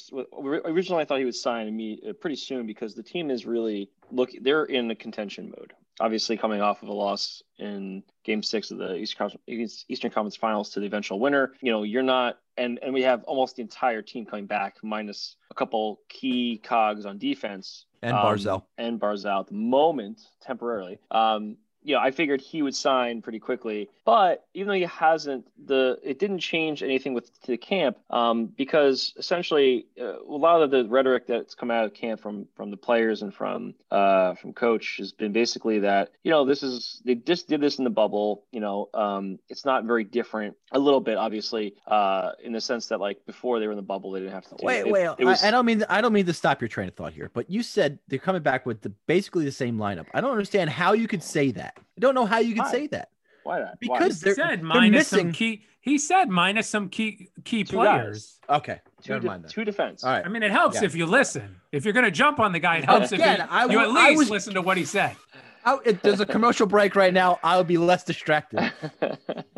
originally 0.65 1.01
I 1.01 1.05
thought 1.05 1.19
he 1.19 1.25
would 1.25 1.35
sign 1.35 1.75
me 1.75 2.01
uh, 2.07 2.13
pretty 2.13 2.35
soon 2.35 2.65
because 2.65 2.95
the 2.95 3.03
team 3.03 3.29
is 3.29 3.45
really 3.45 3.89
look 4.11 4.31
they're 4.41 4.65
in 4.65 4.89
a 4.89 4.95
contention 4.95 5.53
mode. 5.55 5.73
Obviously, 5.99 6.35
coming 6.35 6.61
off 6.61 6.83
of 6.83 6.89
a 6.89 6.93
loss 6.93 7.41
in 7.57 8.03
Game 8.25 8.43
Six 8.43 8.69
of 8.69 8.79
the 8.79 8.95
Eastern 8.95 9.29
Conference, 9.29 9.85
Eastern 9.87 10.11
Conference 10.11 10.35
Finals 10.35 10.71
to 10.71 10.81
the 10.81 10.87
eventual 10.87 11.19
winner, 11.19 11.53
you 11.61 11.71
know 11.71 11.83
you're 11.83 12.03
not, 12.03 12.39
and 12.57 12.79
and 12.81 12.93
we 12.93 13.03
have 13.03 13.23
almost 13.23 13.55
the 13.55 13.61
entire 13.61 14.01
team 14.01 14.25
coming 14.25 14.45
back 14.45 14.75
minus 14.83 15.37
a 15.51 15.53
couple 15.53 16.01
key 16.09 16.59
cogs 16.61 17.05
on 17.05 17.17
defense 17.17 17.85
And 18.01 18.13
um, 18.13 18.25
Barzal. 18.25 18.63
and 18.77 18.99
Barzal 18.99 19.41
at 19.41 19.47
the 19.47 19.53
moment 19.53 20.21
temporarily. 20.41 20.99
Um, 21.11 21.55
you 21.85 21.93
know, 21.93 22.01
I 22.01 22.09
figured 22.09 22.41
he 22.41 22.63
would 22.63 22.75
sign 22.75 23.21
pretty 23.21 23.39
quickly, 23.39 23.89
but 24.05 24.47
even 24.55 24.69
though 24.69 24.73
he 24.73 24.81
hasn't, 24.81 25.45
the 25.67 25.99
it 26.03 26.17
didn't 26.17 26.39
change 26.39 26.81
anything 26.81 27.13
with 27.13 27.31
to 27.43 27.51
the 27.51 27.57
camp 27.57 27.97
um, 28.09 28.47
because 28.47 29.13
essentially 29.17 29.85
uh, 30.01 30.19
a 30.19 30.23
lot 30.25 30.63
of 30.63 30.71
the 30.71 30.85
rhetoric 30.85 31.27
that's 31.27 31.53
come 31.53 31.69
out 31.69 31.85
of 31.85 31.93
camp 31.93 32.19
from 32.19 32.47
from 32.55 32.71
the 32.71 32.77
players 32.77 33.21
and 33.21 33.33
from 33.33 33.75
uh, 33.91 34.33
from 34.33 34.51
coach 34.51 34.95
has 34.97 35.11
been 35.11 35.31
basically 35.31 35.79
that 35.79 36.09
you 36.23 36.31
know 36.31 36.43
this 36.43 36.63
is 36.63 37.03
they 37.05 37.13
just 37.13 37.47
did 37.47 37.61
this 37.61 37.77
in 37.77 37.83
the 37.83 37.91
bubble. 37.91 38.43
You 38.51 38.61
know, 38.61 38.89
um, 38.95 39.37
it's 39.47 39.63
not 39.63 39.83
very 39.83 40.03
different. 40.03 40.57
A 40.71 40.79
little 40.79 41.01
bit, 41.01 41.17
obviously, 41.17 41.75
uh, 41.85 42.31
in 42.43 42.51
the 42.51 42.61
sense 42.61 42.87
that 42.87 42.99
like 42.99 43.23
before 43.27 43.59
they 43.59 43.67
were 43.67 43.73
in 43.73 43.77
the 43.77 43.83
bubble, 43.83 44.11
they 44.11 44.21
didn't 44.21 44.33
have 44.33 44.45
to. 44.45 44.55
Wait, 44.63 44.79
it. 44.79 44.91
wait. 44.91 45.05
It, 45.05 45.15
it 45.19 45.25
was, 45.25 45.43
I, 45.43 45.49
I 45.49 45.51
don't 45.51 45.65
mean 45.65 45.85
I 45.87 46.01
don't 46.01 46.13
mean 46.13 46.25
to 46.25 46.33
stop 46.33 46.61
your 46.61 46.67
train 46.67 46.87
of 46.87 46.95
thought 46.95 47.13
here, 47.13 47.29
but 47.31 47.47
you 47.47 47.61
said 47.61 47.99
they're 48.07 48.17
coming 48.17 48.41
back 48.41 48.65
with 48.65 48.81
the 48.81 48.89
basically 49.05 49.45
the 49.45 49.51
same 49.51 49.77
lineup. 49.77 50.07
I 50.15 50.21
don't 50.21 50.31
understand 50.31 50.71
how 50.71 50.93
you 50.93 51.07
could 51.07 51.21
say 51.21 51.51
that. 51.51 51.74
I 51.77 51.99
don't 51.99 52.15
know 52.15 52.25
how 52.25 52.39
you 52.39 52.53
could 52.55 52.63
Why? 52.65 52.71
say 52.71 52.87
that. 52.87 53.09
why 53.43 53.59
not? 53.59 53.67
Why? 53.67 53.73
Because 53.99 54.19
he 54.21 54.25
they're, 54.25 54.35
said 54.35 54.59
they're 54.59 54.65
minus 54.65 55.07
some 55.09 55.17
missing. 55.17 55.31
key. 55.33 55.63
He 55.81 55.97
said 55.99 56.29
minus 56.29 56.67
some 56.67 56.89
key 56.89 57.29
key 57.43 57.63
Two 57.63 57.77
players. 57.77 58.39
Okay, 58.49 58.79
two, 59.03 59.13
never 59.13 59.21
de- 59.21 59.27
mind 59.27 59.43
that. 59.43 59.51
two 59.51 59.63
defense. 59.65 60.03
All 60.03 60.11
right. 60.11 60.25
I 60.25 60.29
mean, 60.29 60.41
it 60.43 60.51
helps 60.51 60.77
Yeah. 60.77 60.85
if 60.85 60.95
you 60.95 61.05
listen. 61.05 61.55
If 61.71 61.83
you're 61.85 61.93
going 61.93 62.05
to 62.05 62.11
jump 62.11 62.39
on 62.39 62.51
the 62.53 62.59
guy, 62.59 62.77
it 62.77 62.85
helps 62.85 63.11
Again, 63.11 63.41
if 63.41 63.47
you, 63.47 63.51
I 63.51 63.65
you 63.65 63.77
wa- 63.77 63.83
at 63.83 63.89
I 63.89 64.07
least 64.09 64.19
was- 64.19 64.29
listen 64.31 64.53
to 64.55 64.61
what 64.61 64.77
he 64.77 64.85
said. 64.85 65.15
I, 65.63 65.77
if 65.83 66.01
there's 66.03 66.19
a 66.19 66.25
commercial 66.27 66.67
break 66.67 66.95
right 66.95 67.13
now, 67.13 67.39
I'll 67.43 67.63
be 67.63 67.77
less 67.77 68.03
distracted. 68.03 68.71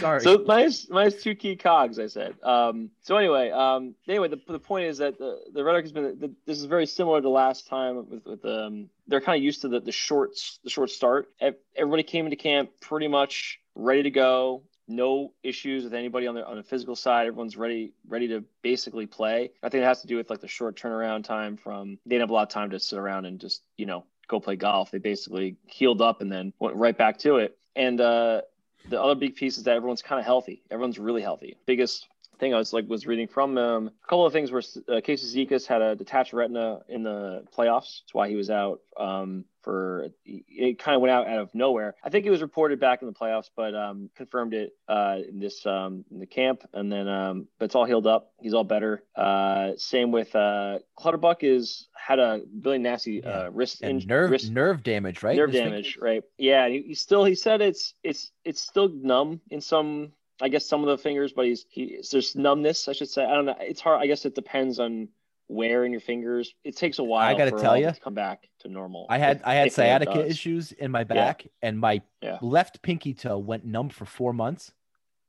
Sorry. 0.00 0.20
So 0.20 0.42
minus 0.46 0.88
minus 0.88 1.22
two 1.22 1.34
key 1.34 1.56
cogs, 1.56 1.98
I 1.98 2.06
said. 2.06 2.34
Um, 2.42 2.90
so 3.02 3.16
anyway, 3.16 3.50
um, 3.50 3.94
anyway, 4.08 4.28
the, 4.28 4.40
the 4.48 4.58
point 4.58 4.86
is 4.86 4.98
that 4.98 5.18
the 5.18 5.40
the 5.52 5.62
rhetoric 5.62 5.84
has 5.84 5.92
been 5.92 6.18
the, 6.18 6.34
this 6.46 6.58
is 6.58 6.64
very 6.64 6.86
similar 6.86 7.20
to 7.20 7.28
last 7.28 7.66
time 7.66 7.96
with 7.96 8.24
with 8.24 8.44
um, 8.44 8.88
they're 9.06 9.20
kind 9.20 9.36
of 9.36 9.44
used 9.44 9.62
to 9.62 9.68
the 9.68 9.80
the 9.80 9.92
short 9.92 10.32
the 10.64 10.70
short 10.70 10.90
start. 10.90 11.28
Everybody 11.76 12.02
came 12.02 12.24
into 12.24 12.36
camp 12.36 12.70
pretty 12.80 13.08
much 13.08 13.60
ready 13.74 14.02
to 14.04 14.10
go. 14.10 14.62
No 14.88 15.32
issues 15.44 15.84
with 15.84 15.94
anybody 15.94 16.26
on 16.26 16.34
the 16.34 16.46
on 16.46 16.56
the 16.56 16.62
physical 16.62 16.96
side. 16.96 17.26
Everyone's 17.26 17.56
ready 17.56 17.92
ready 18.08 18.28
to 18.28 18.42
basically 18.62 19.06
play. 19.06 19.52
I 19.62 19.68
think 19.68 19.82
it 19.82 19.86
has 19.86 20.00
to 20.00 20.06
do 20.06 20.16
with 20.16 20.30
like 20.30 20.40
the 20.40 20.48
short 20.48 20.76
turnaround 20.76 21.24
time 21.24 21.56
from 21.56 21.98
they 22.06 22.14
didn't 22.14 22.22
have 22.22 22.30
a 22.30 22.34
lot 22.34 22.42
of 22.42 22.48
time 22.48 22.70
to 22.70 22.80
sit 22.80 22.98
around 22.98 23.26
and 23.26 23.38
just 23.38 23.62
you 23.76 23.86
know 23.86 24.04
go 24.26 24.40
play 24.40 24.56
golf. 24.56 24.90
They 24.90 24.98
basically 24.98 25.56
healed 25.66 26.00
up 26.00 26.20
and 26.20 26.32
then 26.32 26.52
went 26.58 26.76
right 26.76 26.96
back 26.96 27.18
to 27.18 27.36
it. 27.36 27.56
And 27.76 28.00
uh, 28.00 28.42
the 28.88 29.00
other 29.00 29.14
big 29.14 29.36
piece 29.36 29.58
is 29.58 29.64
that 29.64 29.76
everyone's 29.76 30.02
kind 30.02 30.18
of 30.18 30.24
healthy. 30.24 30.62
Everyone's 30.70 30.98
really 30.98 31.22
healthy. 31.22 31.56
Biggest 31.66 32.08
thing 32.38 32.54
I 32.54 32.58
was 32.58 32.72
like 32.72 32.88
was 32.88 33.06
reading 33.06 33.28
from 33.28 33.58
a 33.58 33.90
couple 34.08 34.26
of 34.26 34.32
things 34.32 34.50
where 34.50 34.62
uh, 34.88 35.00
Casey 35.02 35.46
Cizikas 35.46 35.66
had 35.66 35.82
a 35.82 35.94
detached 35.94 36.32
retina 36.32 36.80
in 36.88 37.02
the 37.02 37.44
playoffs. 37.56 38.00
That's 38.00 38.14
why 38.14 38.28
he 38.28 38.36
was 38.36 38.50
out 38.50 38.80
um, 38.96 39.44
for. 39.62 40.08
It 40.24 40.78
kind 40.78 40.94
of 40.94 41.00
went 41.02 41.12
out 41.12 41.26
out 41.28 41.38
of 41.38 41.54
nowhere. 41.54 41.94
I 42.02 42.10
think 42.10 42.26
it 42.26 42.30
was 42.30 42.42
reported 42.42 42.80
back 42.80 43.02
in 43.02 43.08
the 43.08 43.14
playoffs, 43.14 43.50
but 43.56 43.74
um, 43.74 44.10
confirmed 44.16 44.54
it 44.54 44.72
uh, 44.88 45.18
in 45.28 45.38
this 45.38 45.64
um, 45.66 46.04
in 46.10 46.18
the 46.20 46.26
camp, 46.26 46.62
and 46.72 46.90
then 46.90 47.08
um, 47.08 47.48
but 47.58 47.66
it's 47.66 47.74
all 47.74 47.84
healed 47.84 48.06
up. 48.06 48.32
He's 48.40 48.54
all 48.54 48.64
better. 48.64 49.02
Uh, 49.16 49.72
same 49.76 50.10
with 50.12 50.34
uh, 50.34 50.78
Clutterbuck 50.98 51.42
is 51.42 51.88
had 51.96 52.18
a 52.18 52.42
really 52.62 52.78
nasty 52.78 53.20
Yeah. 53.24 53.30
uh, 53.30 53.50
wrist 53.52 53.82
and 53.82 54.02
in- 54.02 54.08
nerve 54.08 54.30
wrist 54.30 54.50
nerve 54.50 54.82
damage, 54.82 55.22
right? 55.22 55.36
nerve 55.36 55.52
This 55.52 55.60
thing- 55.60 55.70
damage, 55.70 55.98
right? 56.00 56.22
Yeah, 56.38 56.68
he, 56.68 56.82
he 56.82 56.94
still 56.94 57.24
he 57.24 57.34
said 57.34 57.60
it's 57.60 57.94
it's 58.02 58.30
it's 58.44 58.60
still 58.62 58.88
numb 58.88 59.40
in 59.50 59.60
some 59.60 60.12
I 60.42 60.48
guess 60.48 60.66
some 60.66 60.80
of 60.82 60.88
the 60.88 60.96
fingers, 60.96 61.32
but 61.34 61.44
he's 61.44 61.66
he 61.68 62.02
there's 62.10 62.34
numbness, 62.34 62.88
I 62.88 62.92
should 62.94 63.10
say. 63.10 63.24
I 63.24 63.34
don't 63.34 63.44
know. 63.44 63.56
It's 63.60 63.80
hard. 63.82 64.00
I 64.00 64.06
guess 64.06 64.24
it 64.24 64.34
depends 64.34 64.80
on 64.80 65.08
where 65.50 65.84
in 65.84 65.90
your 65.90 66.00
fingers. 66.00 66.54
It 66.62 66.76
takes 66.76 67.00
a 67.00 67.04
while. 67.04 67.28
I 67.28 67.36
gotta 67.36 67.50
tell 67.50 67.72
all 67.72 67.76
ya, 67.76 67.90
to 67.90 68.00
come 68.00 68.14
back 68.14 68.48
to 68.60 68.68
normal. 68.68 69.06
I 69.08 69.18
had 69.18 69.42
I 69.44 69.54
had 69.54 69.72
sciatica 69.72 70.24
issues 70.24 70.70
in 70.70 70.92
my 70.92 71.02
back, 71.02 71.46
and 71.60 71.78
my 71.78 72.02
Yeah. 72.22 72.38
left 72.40 72.80
pinky 72.82 73.14
toe 73.14 73.38
went 73.38 73.64
numb 73.64 73.88
for 73.88 74.04
four 74.04 74.32
months. 74.32 74.72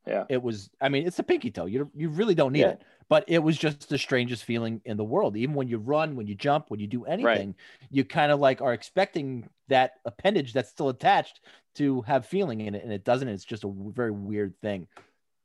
Yeah. 0.05 0.25
It 0.29 0.41
was. 0.41 0.69
I 0.79 0.89
mean, 0.89 1.07
it's 1.07 1.17
a 1.19 1.23
pinky 1.23 1.49
toe. 1.49 1.65
You 1.65 1.89
you 1.95 2.09
really 2.09 2.35
don't 2.35 2.53
need 2.53 2.59
Yeah. 2.59 2.69
it, 2.71 2.83
but 3.09 3.23
it 3.27 3.39
was 3.39 3.57
just 3.57 3.89
the 3.89 3.97
strangest 3.97 4.43
feeling 4.43 4.81
in 4.85 4.95
the 4.97 5.03
world. 5.03 5.35
Even 5.37 5.55
when 5.55 5.67
you 5.67 5.79
run, 5.79 6.15
when 6.15 6.27
you 6.27 6.35
jump, 6.35 6.69
when 6.69 6.79
you 6.79 6.87
do 6.87 7.03
anything, 7.05 7.55
you 7.89 8.05
kind 8.05 8.31
of 8.31 8.39
like 8.39 8.61
are 8.61 8.73
expecting 8.73 9.49
that 9.69 9.93
appendage 10.05 10.53
that's 10.53 10.69
still 10.69 10.89
attached 10.89 11.39
to 11.75 12.01
have 12.01 12.27
feeling 12.27 12.61
in 12.61 12.75
it, 12.75 12.83
and 12.83 12.93
it 12.93 13.03
doesn't. 13.03 13.27
It's 13.27 13.45
just 13.45 13.63
a 13.63 13.71
very 13.71 14.11
weird 14.11 14.53
thing. 14.61 14.87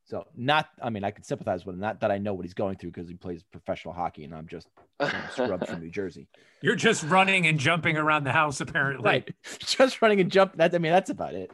So 0.07 0.25
not. 0.37 0.69
I 0.81 0.91
mean, 0.91 1.03
I 1.03 1.11
can 1.11 1.25
sympathize 1.25 1.67
with 1.67 1.75
him. 1.75 1.81
Not 1.81 2.01
that 2.01 2.13
I 2.13 2.19
know 2.19 2.33
what 2.33 2.45
he's 2.45 2.55
going 2.55 2.77
through 2.77 2.93
because 2.93 3.09
he 3.09 3.17
plays 3.17 3.43
professional 3.43 3.93
hockey, 3.93 4.23
and 4.23 4.33
I'm 4.33 4.47
just 4.47 4.69
some 5.01 5.23
scrub 5.33 5.67
from 5.67 5.81
New 5.81 5.91
Jersey. 5.91 6.29
You're 6.63 6.77
just 6.77 7.03
running 7.05 7.47
and 7.49 7.59
jumping 7.59 7.97
around 7.97 8.25
the 8.25 8.33
house, 8.33 8.61
apparently. 8.61 9.05
Right. 9.05 9.35
Just 9.59 10.01
running 10.01 10.21
and 10.21 10.31
jump. 10.31 10.57
That 10.57 10.75
I 10.75 10.79
mean, 10.79 10.93
that's 10.93 11.11
about 11.11 11.35
it. 11.35 11.51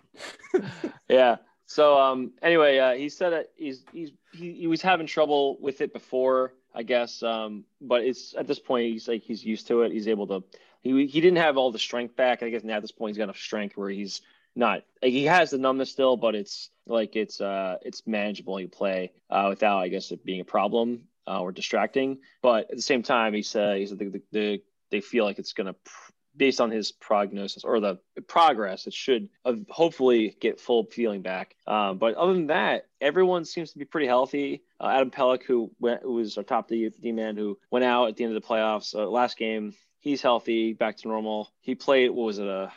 yeah. 1.08 1.36
So 1.66 1.98
um 1.98 2.32
anyway, 2.42 2.78
uh, 2.78 2.92
he 2.92 3.08
said 3.08 3.30
that 3.30 3.46
he's 3.56 3.84
he's 3.92 4.12
he, 4.32 4.52
he 4.52 4.66
was 4.66 4.82
having 4.82 5.06
trouble 5.06 5.58
with 5.60 5.80
it 5.80 5.92
before, 5.92 6.54
I 6.74 6.82
guess. 6.82 7.22
Um, 7.22 7.64
but 7.80 8.02
it's 8.02 8.34
at 8.38 8.46
this 8.46 8.58
point 8.58 8.92
he's 8.92 9.08
like 9.08 9.22
he's 9.22 9.44
used 9.44 9.66
to 9.68 9.82
it. 9.82 9.92
He's 9.92 10.08
able 10.08 10.26
to. 10.28 10.44
He 10.82 11.06
he 11.06 11.20
didn't 11.20 11.38
have 11.38 11.56
all 11.56 11.72
the 11.72 11.78
strength 11.78 12.16
back. 12.16 12.42
I 12.42 12.50
guess 12.50 12.62
now 12.62 12.76
at 12.76 12.82
this 12.82 12.92
point 12.92 13.10
he's 13.10 13.18
got 13.18 13.24
enough 13.24 13.38
strength 13.38 13.76
where 13.76 13.90
he's 13.90 14.20
not 14.54 14.82
like 15.02 15.12
he 15.12 15.24
has 15.24 15.50
the 15.50 15.58
numbness 15.58 15.90
still, 15.90 16.16
but 16.16 16.34
it's 16.34 16.70
like 16.86 17.16
it's 17.16 17.40
uh 17.40 17.78
it's 17.82 18.06
manageable. 18.06 18.60
You 18.60 18.68
play 18.68 19.12
uh, 19.30 19.46
without 19.48 19.78
I 19.78 19.88
guess 19.88 20.10
it 20.10 20.24
being 20.24 20.40
a 20.40 20.44
problem 20.44 21.02
uh, 21.26 21.40
or 21.40 21.52
distracting. 21.52 22.18
But 22.42 22.70
at 22.70 22.76
the 22.76 22.82
same 22.82 23.02
time, 23.02 23.34
he 23.34 23.42
said 23.42 23.78
he 23.78 23.86
said 23.86 23.98
the, 23.98 24.08
the, 24.08 24.22
the 24.32 24.62
they 24.90 25.00
feel 25.00 25.24
like 25.24 25.38
it's 25.38 25.52
gonna 25.52 25.74
pr- 25.74 26.12
based 26.36 26.60
on 26.60 26.70
his 26.70 26.92
prognosis 26.92 27.64
or 27.64 27.80
the 27.80 27.98
progress, 28.26 28.86
it 28.86 28.94
should 28.94 29.28
uh, 29.44 29.54
hopefully 29.68 30.36
get 30.40 30.60
full 30.60 30.84
feeling 30.84 31.22
back. 31.22 31.54
Um, 31.66 31.98
but 31.98 32.14
other 32.14 32.32
than 32.32 32.46
that, 32.46 32.86
everyone 33.00 33.44
seems 33.44 33.72
to 33.72 33.78
be 33.78 33.84
pretty 33.84 34.06
healthy. 34.06 34.62
Uh, 34.80 34.88
Adam 34.88 35.10
Pelech, 35.10 35.42
who, 35.42 35.70
went, 35.78 36.02
who 36.02 36.14
was 36.14 36.38
our 36.38 36.44
top 36.44 36.68
D, 36.68 36.88
D 37.00 37.12
man, 37.12 37.36
who 37.36 37.58
went 37.70 37.84
out 37.84 38.08
at 38.08 38.16
the 38.16 38.24
end 38.24 38.34
of 38.34 38.42
the 38.42 38.48
playoffs 38.48 38.94
uh, 38.94 39.06
last 39.08 39.36
game, 39.36 39.74
he's 40.00 40.22
healthy, 40.22 40.72
back 40.72 40.96
to 40.98 41.08
normal. 41.08 41.52
He 41.60 41.74
played, 41.74 42.10
what 42.10 42.24
was 42.24 42.38
it? 42.38 42.46
A, 42.46 42.72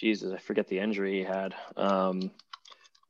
Jesus, 0.00 0.32
I 0.32 0.38
forget 0.38 0.66
the 0.66 0.78
injury 0.78 1.18
he 1.18 1.24
had. 1.24 1.54
Um, 1.76 2.30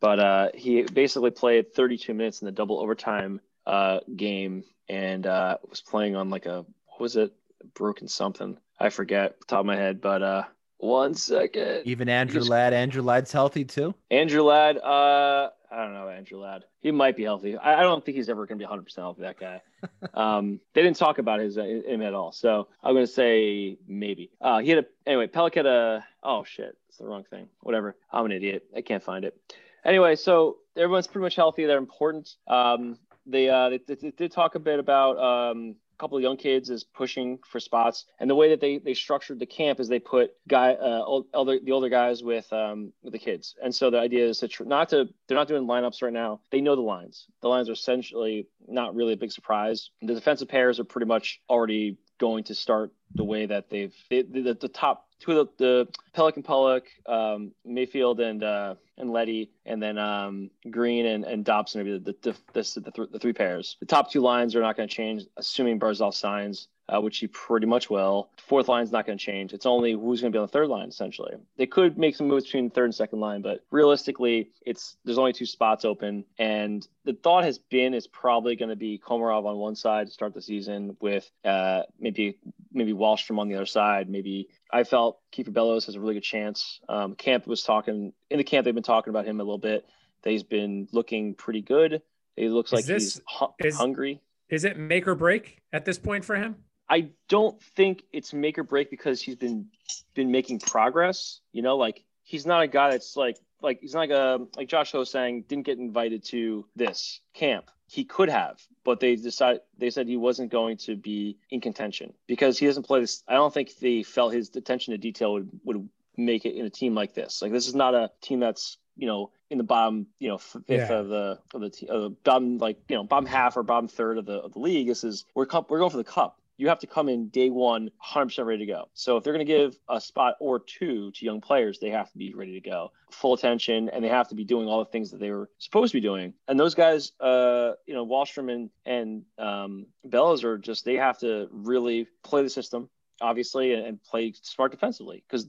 but 0.00 0.18
uh, 0.18 0.48
he 0.54 0.82
basically 0.82 1.30
played 1.30 1.72
32 1.72 2.12
minutes 2.14 2.42
in 2.42 2.46
the 2.46 2.52
double 2.52 2.80
overtime 2.80 3.40
uh, 3.64 4.00
game 4.16 4.64
and 4.88 5.24
uh, 5.24 5.58
was 5.68 5.82
playing 5.82 6.16
on 6.16 6.30
like 6.30 6.46
a 6.46 6.64
what 6.88 7.00
was 7.00 7.16
it 7.16 7.32
broken 7.74 8.08
something 8.08 8.58
I 8.78 8.88
forget 8.88 9.36
top 9.46 9.60
of 9.60 9.66
my 9.66 9.76
head 9.76 10.00
but 10.00 10.22
uh 10.22 10.44
one 10.80 11.14
second. 11.14 11.82
Even 11.84 12.08
Andrew 12.08 12.40
Just- 12.40 12.50
Ladd. 12.50 12.72
Andrew 12.72 13.02
Ladd's 13.02 13.32
healthy 13.32 13.64
too. 13.64 13.94
Andrew 14.10 14.42
Ladd 14.42 14.78
uh 14.78 15.50
I 15.72 15.76
don't 15.84 15.92
know 15.94 16.08
Andrew 16.08 16.40
Ladd. 16.40 16.64
He 16.80 16.90
might 16.90 17.16
be 17.16 17.22
healthy. 17.22 17.56
I, 17.56 17.80
I 17.80 17.82
don't 17.82 18.04
think 18.04 18.16
he's 18.16 18.28
ever 18.28 18.44
going 18.46 18.58
to 18.58 18.62
be 18.62 18.66
100 18.66 18.82
percent 18.82 19.04
healthy 19.04 19.22
that 19.22 19.38
guy. 19.38 19.62
Um 20.14 20.60
they 20.74 20.82
didn't 20.82 20.96
talk 20.96 21.18
about 21.18 21.40
his 21.40 21.56
uh, 21.58 21.62
him 21.62 22.02
at 22.02 22.14
all. 22.14 22.32
So 22.32 22.68
I'm 22.82 22.94
going 22.94 23.06
to 23.06 23.12
say 23.12 23.78
maybe. 23.86 24.30
Uh 24.40 24.58
he 24.58 24.70
had 24.70 24.80
a 24.80 24.86
anyway 25.08 25.26
Pelech 25.26 25.54
had 25.54 25.66
a 25.66 26.04
oh 26.22 26.44
shit. 26.44 26.76
It's 26.88 26.98
the 26.98 27.06
wrong 27.06 27.24
thing. 27.24 27.48
Whatever. 27.60 27.96
I'm 28.12 28.24
an 28.26 28.32
idiot. 28.32 28.64
I 28.76 28.80
can't 28.80 29.02
find 29.02 29.24
it. 29.24 29.36
Anyway, 29.84 30.14
so 30.16 30.58
everyone's 30.76 31.06
pretty 31.06 31.22
much 31.22 31.36
healthy. 31.36 31.64
They're 31.64 31.78
important. 31.78 32.36
Um, 32.48 32.98
they, 33.26 33.48
uh, 33.48 33.70
they, 33.70 33.78
they, 33.86 33.94
they 33.94 34.10
did 34.10 34.32
talk 34.32 34.54
a 34.54 34.58
bit 34.58 34.78
about 34.78 35.18
um, 35.18 35.76
couple 36.00 36.16
of 36.16 36.22
young 36.22 36.36
kids 36.36 36.70
is 36.70 36.82
pushing 36.82 37.38
for 37.50 37.60
spots, 37.60 38.06
and 38.18 38.28
the 38.28 38.34
way 38.34 38.48
that 38.48 38.60
they, 38.60 38.78
they 38.78 38.94
structured 38.94 39.38
the 39.38 39.46
camp 39.46 39.78
is 39.78 39.88
they 39.88 40.00
put 40.00 40.32
guy 40.48 40.72
uh, 40.72 41.02
old, 41.04 41.26
elder 41.34 41.58
the 41.62 41.72
older 41.72 41.90
guys 41.90 42.22
with 42.22 42.50
um, 42.52 42.92
with 43.02 43.12
the 43.12 43.18
kids, 43.18 43.54
and 43.62 43.74
so 43.74 43.90
the 43.90 43.98
idea 43.98 44.26
is 44.26 44.38
to 44.38 44.48
tr- 44.48 44.64
not 44.64 44.88
to 44.88 45.08
they're 45.28 45.36
not 45.36 45.48
doing 45.48 45.66
lineups 45.66 46.02
right 46.02 46.12
now. 46.12 46.40
They 46.50 46.60
know 46.60 46.74
the 46.74 46.82
lines. 46.82 47.26
The 47.42 47.48
lines 47.48 47.68
are 47.68 47.72
essentially 47.72 48.48
not 48.66 48.94
really 48.94 49.12
a 49.12 49.16
big 49.16 49.32
surprise. 49.32 49.90
The 50.00 50.14
defensive 50.14 50.48
pairs 50.48 50.80
are 50.80 50.84
pretty 50.84 51.06
much 51.06 51.40
already 51.48 51.98
going 52.18 52.44
to 52.44 52.54
start 52.54 52.92
the 53.14 53.24
way 53.24 53.46
that 53.46 53.70
they've 53.70 53.94
they, 54.10 54.22
the, 54.22 54.56
the 54.60 54.68
top 54.68 55.06
two 55.20 55.32
of 55.32 55.48
the, 55.58 55.64
the 55.64 55.88
Pelican 56.14 56.42
Pulock, 56.42 56.84
um, 57.06 57.52
Mayfield 57.64 58.20
and 58.20 58.42
uh, 58.42 58.74
and 59.00 59.10
Leddy, 59.10 59.50
and 59.66 59.82
then 59.82 59.98
um, 59.98 60.50
Green 60.70 61.06
and, 61.06 61.24
and 61.24 61.44
Dobson 61.44 61.80
are 61.80 61.98
the 61.98 62.14
the, 62.22 62.36
the, 62.52 62.80
the, 62.80 62.90
th- 62.90 63.08
the 63.12 63.18
three 63.18 63.32
pairs. 63.32 63.76
The 63.80 63.86
top 63.86 64.10
two 64.10 64.20
lines 64.20 64.54
are 64.54 64.60
not 64.60 64.76
going 64.76 64.88
to 64.88 64.94
change, 64.94 65.24
assuming 65.36 65.80
Barzal 65.80 66.14
signs. 66.14 66.68
Uh, 66.92 67.00
which 67.00 67.18
he 67.18 67.28
pretty 67.28 67.68
much 67.68 67.88
will. 67.88 68.30
Fourth 68.36 68.66
line's 68.66 68.90
not 68.90 69.06
going 69.06 69.16
to 69.16 69.24
change. 69.24 69.52
It's 69.52 69.64
only 69.64 69.92
who's 69.92 70.20
going 70.20 70.32
to 70.32 70.36
be 70.36 70.40
on 70.40 70.46
the 70.46 70.50
third 70.50 70.68
line 70.68 70.88
essentially. 70.88 71.36
They 71.56 71.66
could 71.66 71.96
make 71.96 72.16
some 72.16 72.26
moves 72.26 72.46
between 72.46 72.68
third 72.68 72.86
and 72.86 72.94
second 72.94 73.20
line, 73.20 73.42
but 73.42 73.60
realistically, 73.70 74.50
it's 74.66 74.96
there's 75.04 75.16
only 75.16 75.32
two 75.32 75.46
spots 75.46 75.84
open. 75.84 76.24
And 76.40 76.84
the 77.04 77.12
thought 77.12 77.44
has 77.44 77.58
been 77.58 77.94
is 77.94 78.08
probably 78.08 78.56
going 78.56 78.70
to 78.70 78.76
be 78.76 78.98
Komarov 78.98 79.46
on 79.46 79.58
one 79.58 79.76
side 79.76 80.08
to 80.08 80.12
start 80.12 80.34
the 80.34 80.42
season 80.42 80.96
with 81.00 81.30
uh, 81.44 81.82
maybe 82.00 82.38
maybe 82.72 82.92
Wahlstrom 82.92 83.38
on 83.38 83.46
the 83.46 83.54
other 83.54 83.66
side. 83.66 84.08
Maybe 84.08 84.48
I 84.72 84.84
felt 84.84 85.18
Kiefer 85.32 85.52
Bellows 85.52 85.86
has 85.86 85.94
a 85.94 86.00
really 86.00 86.14
good 86.14 86.22
chance. 86.22 86.80
Um, 86.88 87.14
camp 87.14 87.46
was 87.46 87.62
talking 87.62 88.12
in 88.30 88.38
the 88.38 88.44
camp. 88.44 88.64
They've 88.64 88.74
been 88.74 88.82
talking 88.82 89.10
about 89.10 89.26
him 89.26 89.40
a 89.40 89.44
little 89.44 89.58
bit. 89.58 89.84
That 90.22 90.30
he's 90.30 90.42
been 90.42 90.86
looking 90.92 91.34
pretty 91.34 91.62
good. 91.62 92.02
He 92.36 92.48
looks 92.48 92.70
Is 92.70 92.76
like 92.76 92.84
this- 92.84 93.14
he's 93.14 93.22
hu- 93.38 93.66
is- 93.66 93.76
hungry. 93.76 94.20
Is 94.48 94.64
it 94.64 94.76
make 94.76 95.06
or 95.06 95.14
break 95.14 95.62
at 95.72 95.84
this 95.84 95.98
point 95.98 96.24
for 96.24 96.34
him? 96.36 96.56
I 96.88 97.10
don't 97.28 97.62
think 97.62 98.02
it's 98.12 98.32
make 98.32 98.58
or 98.58 98.64
break 98.64 98.90
because 98.90 99.22
he's 99.22 99.36
been 99.36 99.68
been 100.14 100.30
making 100.32 100.58
progress. 100.58 101.40
You 101.52 101.62
know, 101.62 101.76
like 101.76 102.02
he's 102.24 102.46
not 102.46 102.62
a 102.62 102.66
guy 102.66 102.90
that's 102.90 103.16
like 103.16 103.38
like 103.62 103.80
he's 103.80 103.94
not 103.94 104.00
like 104.00 104.10
a 104.10 104.38
like 104.56 104.68
Josh 104.68 104.92
Ho-Sang 104.92 105.42
didn't 105.48 105.66
get 105.66 105.78
invited 105.78 106.24
to 106.26 106.66
this 106.76 107.20
camp. 107.34 107.70
He 107.86 108.04
could 108.04 108.28
have, 108.28 108.60
but 108.84 109.00
they 109.00 109.16
decided 109.16 109.62
they 109.76 109.90
said 109.90 110.06
he 110.06 110.16
wasn't 110.16 110.52
going 110.52 110.76
to 110.78 110.94
be 110.96 111.38
in 111.50 111.60
contention 111.60 112.12
because 112.28 112.58
he 112.58 112.66
doesn't 112.66 112.84
play 112.86 113.00
this. 113.00 113.22
I 113.26 113.34
don't 113.34 113.52
think 113.52 113.76
they 113.78 114.02
felt 114.04 114.32
his 114.32 114.54
attention 114.54 114.92
to 114.92 114.98
detail 114.98 115.32
would 115.34 115.50
would 115.64 115.88
make 116.16 116.44
it 116.44 116.54
in 116.54 116.64
a 116.66 116.70
team 116.70 116.94
like 116.94 117.14
this. 117.14 117.42
Like 117.42 117.52
this 117.52 117.66
is 117.66 117.74
not 117.74 117.94
a 117.94 118.10
team 118.20 118.38
that's 118.40 118.78
you 118.96 119.06
know 119.06 119.30
in 119.50 119.58
the 119.58 119.64
bottom 119.64 120.06
you 120.20 120.28
know 120.28 120.38
fifth 120.38 120.62
Yeah. 120.68 120.92
of 120.92 121.08
the 121.08 121.38
of 121.54 121.60
the, 121.62 121.70
te- 121.70 121.88
of 121.88 122.02
the 122.02 122.10
bottom 122.10 122.58
like 122.58 122.78
you 122.88 122.96
know 122.96 123.02
bottom 123.02 123.26
half 123.26 123.56
or 123.56 123.62
bottom 123.64 123.88
third 123.88 124.18
of 124.18 124.26
the 124.26 124.34
of 124.34 124.52
the 124.52 124.60
league. 124.60 124.86
This 124.86 125.02
is 125.02 125.24
we're 125.34 125.46
cup 125.46 125.70
we're 125.70 125.78
going 125.78 125.90
for 125.90 125.96
the 125.96 126.04
cup 126.04 126.38
you 126.60 126.68
have 126.68 126.78
to 126.78 126.86
come 126.86 127.08
in 127.08 127.28
day 127.28 127.48
one 127.48 127.90
100% 128.14 128.44
ready 128.44 128.66
to 128.66 128.70
go. 128.70 128.84
So 128.92 129.16
if 129.16 129.24
they're 129.24 129.32
going 129.32 129.46
to 129.46 129.50
give 129.50 129.76
a 129.88 129.98
spot 129.98 130.34
or 130.40 130.58
two 130.60 131.10
to 131.12 131.24
young 131.24 131.40
players, 131.40 131.78
they 131.78 131.88
have 131.88 132.12
to 132.12 132.18
be 132.18 132.34
ready 132.34 132.52
to 132.52 132.60
go, 132.60 132.92
full 133.10 133.32
attention, 133.32 133.88
and 133.88 134.04
they 134.04 134.08
have 134.08 134.28
to 134.28 134.34
be 134.34 134.44
doing 134.44 134.68
all 134.68 134.78
the 134.80 134.90
things 134.90 135.10
that 135.10 135.20
they 135.20 135.30
were 135.30 135.48
supposed 135.56 135.92
to 135.92 135.96
be 135.96 136.02
doing. 136.02 136.34
And 136.48 136.60
those 136.60 136.74
guys, 136.74 137.12
uh, 137.18 137.72
you 137.86 137.94
know, 137.94 138.06
Wahlstrom 138.06 138.52
and, 138.52 138.70
and 138.84 139.22
um, 139.38 139.86
Bellows 140.04 140.44
are 140.44 140.58
just, 140.58 140.84
they 140.84 140.96
have 140.96 141.18
to 141.20 141.48
really 141.50 142.06
play 142.22 142.42
the 142.42 142.50
system, 142.50 142.90
obviously, 143.22 143.72
and, 143.72 143.86
and 143.86 144.04
play 144.04 144.34
smart 144.42 144.70
defensively 144.70 145.24
because 145.26 145.48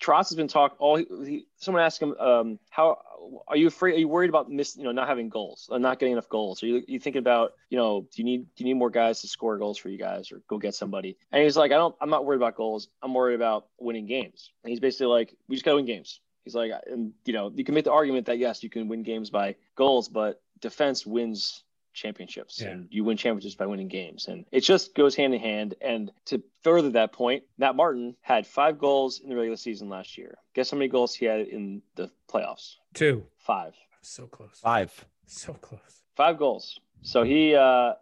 Trotz 0.00 0.30
has 0.30 0.34
been 0.36 0.48
talking. 0.48 0.76
All 0.78 0.96
he, 0.96 1.46
someone 1.56 1.82
asked 1.82 2.00
him, 2.00 2.14
um, 2.18 2.58
"How 2.70 2.98
are 3.46 3.56
you 3.56 3.66
afraid? 3.66 3.94
Are 3.94 3.98
you 3.98 4.08
worried 4.08 4.30
about 4.30 4.50
miss? 4.50 4.76
You 4.76 4.84
know, 4.84 4.92
not 4.92 5.08
having 5.08 5.28
goals, 5.28 5.68
or 5.70 5.78
not 5.78 5.98
getting 5.98 6.12
enough 6.12 6.28
goals? 6.28 6.62
Are 6.62 6.66
you 6.66 6.82
you 6.88 6.98
thinking 6.98 7.20
about, 7.20 7.52
you 7.68 7.76
know, 7.76 8.02
do 8.02 8.22
you 8.22 8.24
need 8.24 8.46
do 8.54 8.64
you 8.64 8.64
need 8.64 8.78
more 8.78 8.90
guys 8.90 9.20
to 9.20 9.28
score 9.28 9.58
goals 9.58 9.76
for 9.76 9.90
you 9.90 9.98
guys, 9.98 10.32
or 10.32 10.40
go 10.48 10.58
get 10.58 10.74
somebody?" 10.74 11.18
And 11.32 11.42
he's 11.42 11.56
like, 11.56 11.70
"I 11.70 11.76
don't. 11.76 11.94
I'm 12.00 12.10
not 12.10 12.24
worried 12.24 12.38
about 12.38 12.56
goals. 12.56 12.88
I'm 13.02 13.12
worried 13.12 13.34
about 13.34 13.66
winning 13.78 14.06
games." 14.06 14.50
And 14.64 14.70
he's 14.70 14.80
basically 14.80 15.08
like, 15.08 15.36
"We 15.48 15.56
just 15.56 15.64
got 15.64 15.72
to 15.72 15.76
win 15.76 15.86
games." 15.86 16.20
He's 16.44 16.54
like, 16.54 16.72
and 16.86 17.12
you 17.26 17.32
know, 17.32 17.52
you 17.54 17.64
can 17.64 17.74
make 17.74 17.84
the 17.84 17.92
argument 17.92 18.26
that 18.26 18.38
yes, 18.38 18.62
you 18.62 18.70
can 18.70 18.88
win 18.88 19.02
games 19.02 19.28
by 19.30 19.56
goals, 19.76 20.08
but 20.08 20.40
defense 20.60 21.06
wins 21.06 21.62
championships 22.00 22.60
Yeah. 22.60 22.68
and 22.70 22.88
you 22.90 23.04
win 23.04 23.16
championships 23.16 23.54
by 23.54 23.66
winning 23.66 23.88
games 23.88 24.26
and 24.28 24.44
it 24.50 24.60
just 24.60 24.94
goes 24.94 25.14
hand 25.14 25.34
in 25.34 25.40
hand 25.40 25.74
and 25.82 26.10
to 26.26 26.42
further 26.62 26.90
that 26.90 27.12
point 27.12 27.42
matt 27.58 27.76
martin 27.76 28.16
had 28.22 28.46
five 28.46 28.78
goals 28.78 29.20
in 29.20 29.28
the 29.28 29.36
regular 29.36 29.56
season 29.56 29.88
last 29.88 30.16
year 30.16 30.38
guess 30.54 30.70
how 30.70 30.78
many 30.78 30.88
goals 30.88 31.14
he 31.14 31.26
had 31.26 31.40
in 31.40 31.82
the 31.96 32.10
playoffs 32.28 32.76
Two. 32.94 33.24
five 33.36 33.74
So 34.02 34.26
close. 34.26 34.58
Five. 34.62 35.04
So 35.26 35.52
close. 35.52 36.02
five 36.16 36.38
goals 36.38 36.80
so 37.02 37.22
he 37.22 37.54
uh 37.54 37.92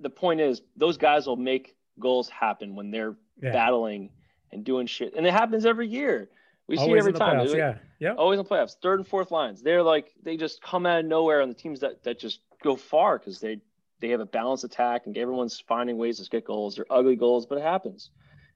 the 0.00 0.10
point 0.10 0.40
is 0.40 0.62
those 0.76 0.96
guys 0.98 1.26
will 1.26 1.36
make 1.36 1.76
goals 1.98 2.28
happen 2.28 2.76
when 2.76 2.90
they're 2.90 3.16
Yeah. 3.42 3.52
battling 3.52 4.10
and 4.52 4.64
doing 4.64 4.86
shit 4.86 5.14
and 5.16 5.26
it 5.26 5.32
happens 5.32 5.64
every 5.66 5.88
year 5.88 6.28
we 6.68 6.76
see 6.76 6.82
it 6.90 6.98
every 6.98 7.10
in 7.10 7.12
the 7.12 7.18
time 7.20 7.36
playoffs. 7.38 7.54
Yeah. 7.56 7.78
Yeah. 8.00 8.14
always 8.14 8.40
in 8.40 8.44
playoffs, 8.44 8.74
third 8.82 8.98
and 8.98 9.06
fourth 9.06 9.30
lines. 9.30 9.62
They're 9.62 9.84
like 9.84 10.12
they 10.22 10.36
just 10.36 10.60
come 10.60 10.84
out 10.84 10.98
of 10.98 11.06
nowhere 11.06 11.40
on 11.40 11.48
the 11.48 11.54
teams 11.54 11.78
that 11.80 12.02
that 12.02 12.18
just 12.18 12.40
go 12.62 12.76
far 12.76 13.18
because 13.18 13.40
they 13.40 13.60
they 14.00 14.10
have 14.10 14.20
a 14.20 14.26
balanced 14.26 14.64
attack 14.64 15.06
and 15.06 15.16
everyone's 15.16 15.58
finding 15.60 15.96
ways 15.96 16.18
to 16.18 16.28
get 16.28 16.44
goals. 16.44 16.76
They're 16.76 16.86
ugly 16.90 17.16
goals, 17.16 17.46
but 17.46 17.58
it 17.58 17.64
happens. 17.64 18.10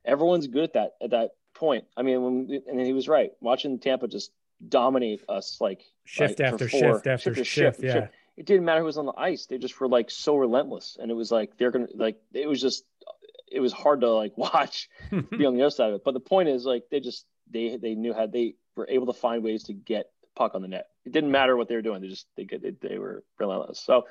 Everyone's 0.05 0.47
good 0.47 0.65
at 0.65 0.73
that 0.75 0.93
at 1.03 1.11
that 1.11 1.31
point. 1.55 1.85
I 1.97 2.03
mean, 2.03 2.23
when 2.23 2.63
and 2.67 2.81
he 2.81 2.93
was 2.93 3.09
right. 3.09 3.31
Watching 3.41 3.79
Tampa 3.79 4.09
just 4.09 4.33
dominate 4.67 5.23
us 5.29 5.59
like 5.61 5.83
Shift 6.05 6.39
like, 6.41 6.53
after 6.53 6.69
four- 6.69 6.81
shift 6.81 7.07
after 7.07 7.35
to 7.35 7.45
shift. 7.45 7.83
Yeah. 7.83 8.09
It 8.37 8.47
didn't 8.47 8.65
matter 8.65 8.81
who 8.81 8.87
was 8.87 8.97
on 8.97 9.07
the 9.07 9.19
ice. 9.19 9.47
They 9.47 9.59
just 9.59 9.79
were 9.81 9.89
like 9.89 10.11
so 10.11 10.37
relentless, 10.37 10.97
and 11.01 11.11
it 11.11 11.15
was 11.15 11.31
like 11.31 11.59
they're 11.59 11.71
gonna 11.71 11.89
like 11.95 12.17
it 12.33 12.49
was 12.49 12.61
just 12.61 12.85
it 13.51 13.61
was 13.61 13.73
hard 13.73 14.01
to 14.01 14.11
like 14.11 14.37
watch 14.39 14.89
be 15.11 15.17
on 15.47 15.55
the 15.55 15.63
other 15.63 15.71
side 15.71 15.91
of 15.91 15.97
it. 15.97 16.05
But 16.05 16.15
the 16.15 16.21
point 16.21 16.49
is, 16.49 16.65
like, 16.65 16.85
they 16.91 17.01
just 17.01 17.27
they 17.51 17.77
they 17.77 17.95
knew 17.95 18.15
how 18.15 18.27
they 18.27 18.55
were 18.77 18.89
able 18.89 19.07
to 19.07 19.13
find 19.13 19.43
ways 19.43 19.65
to 19.65 19.75
get 19.75 20.07
puck 20.37 20.55
on 20.55 20.63
the 20.63 20.69
net. 20.69 20.89
It 21.05 21.13
didn't 21.13 21.31
matter 21.31 21.57
what 21.57 21.69
they 21.69 21.75
were 21.75 21.83
doing; 21.83 22.01
they 22.01 22.09
just 22.09 22.27
they 22.37 22.45
they, 22.45 22.73
they 22.81 22.99
were 22.99 23.25
relentless. 23.39 23.81
So 23.81 24.07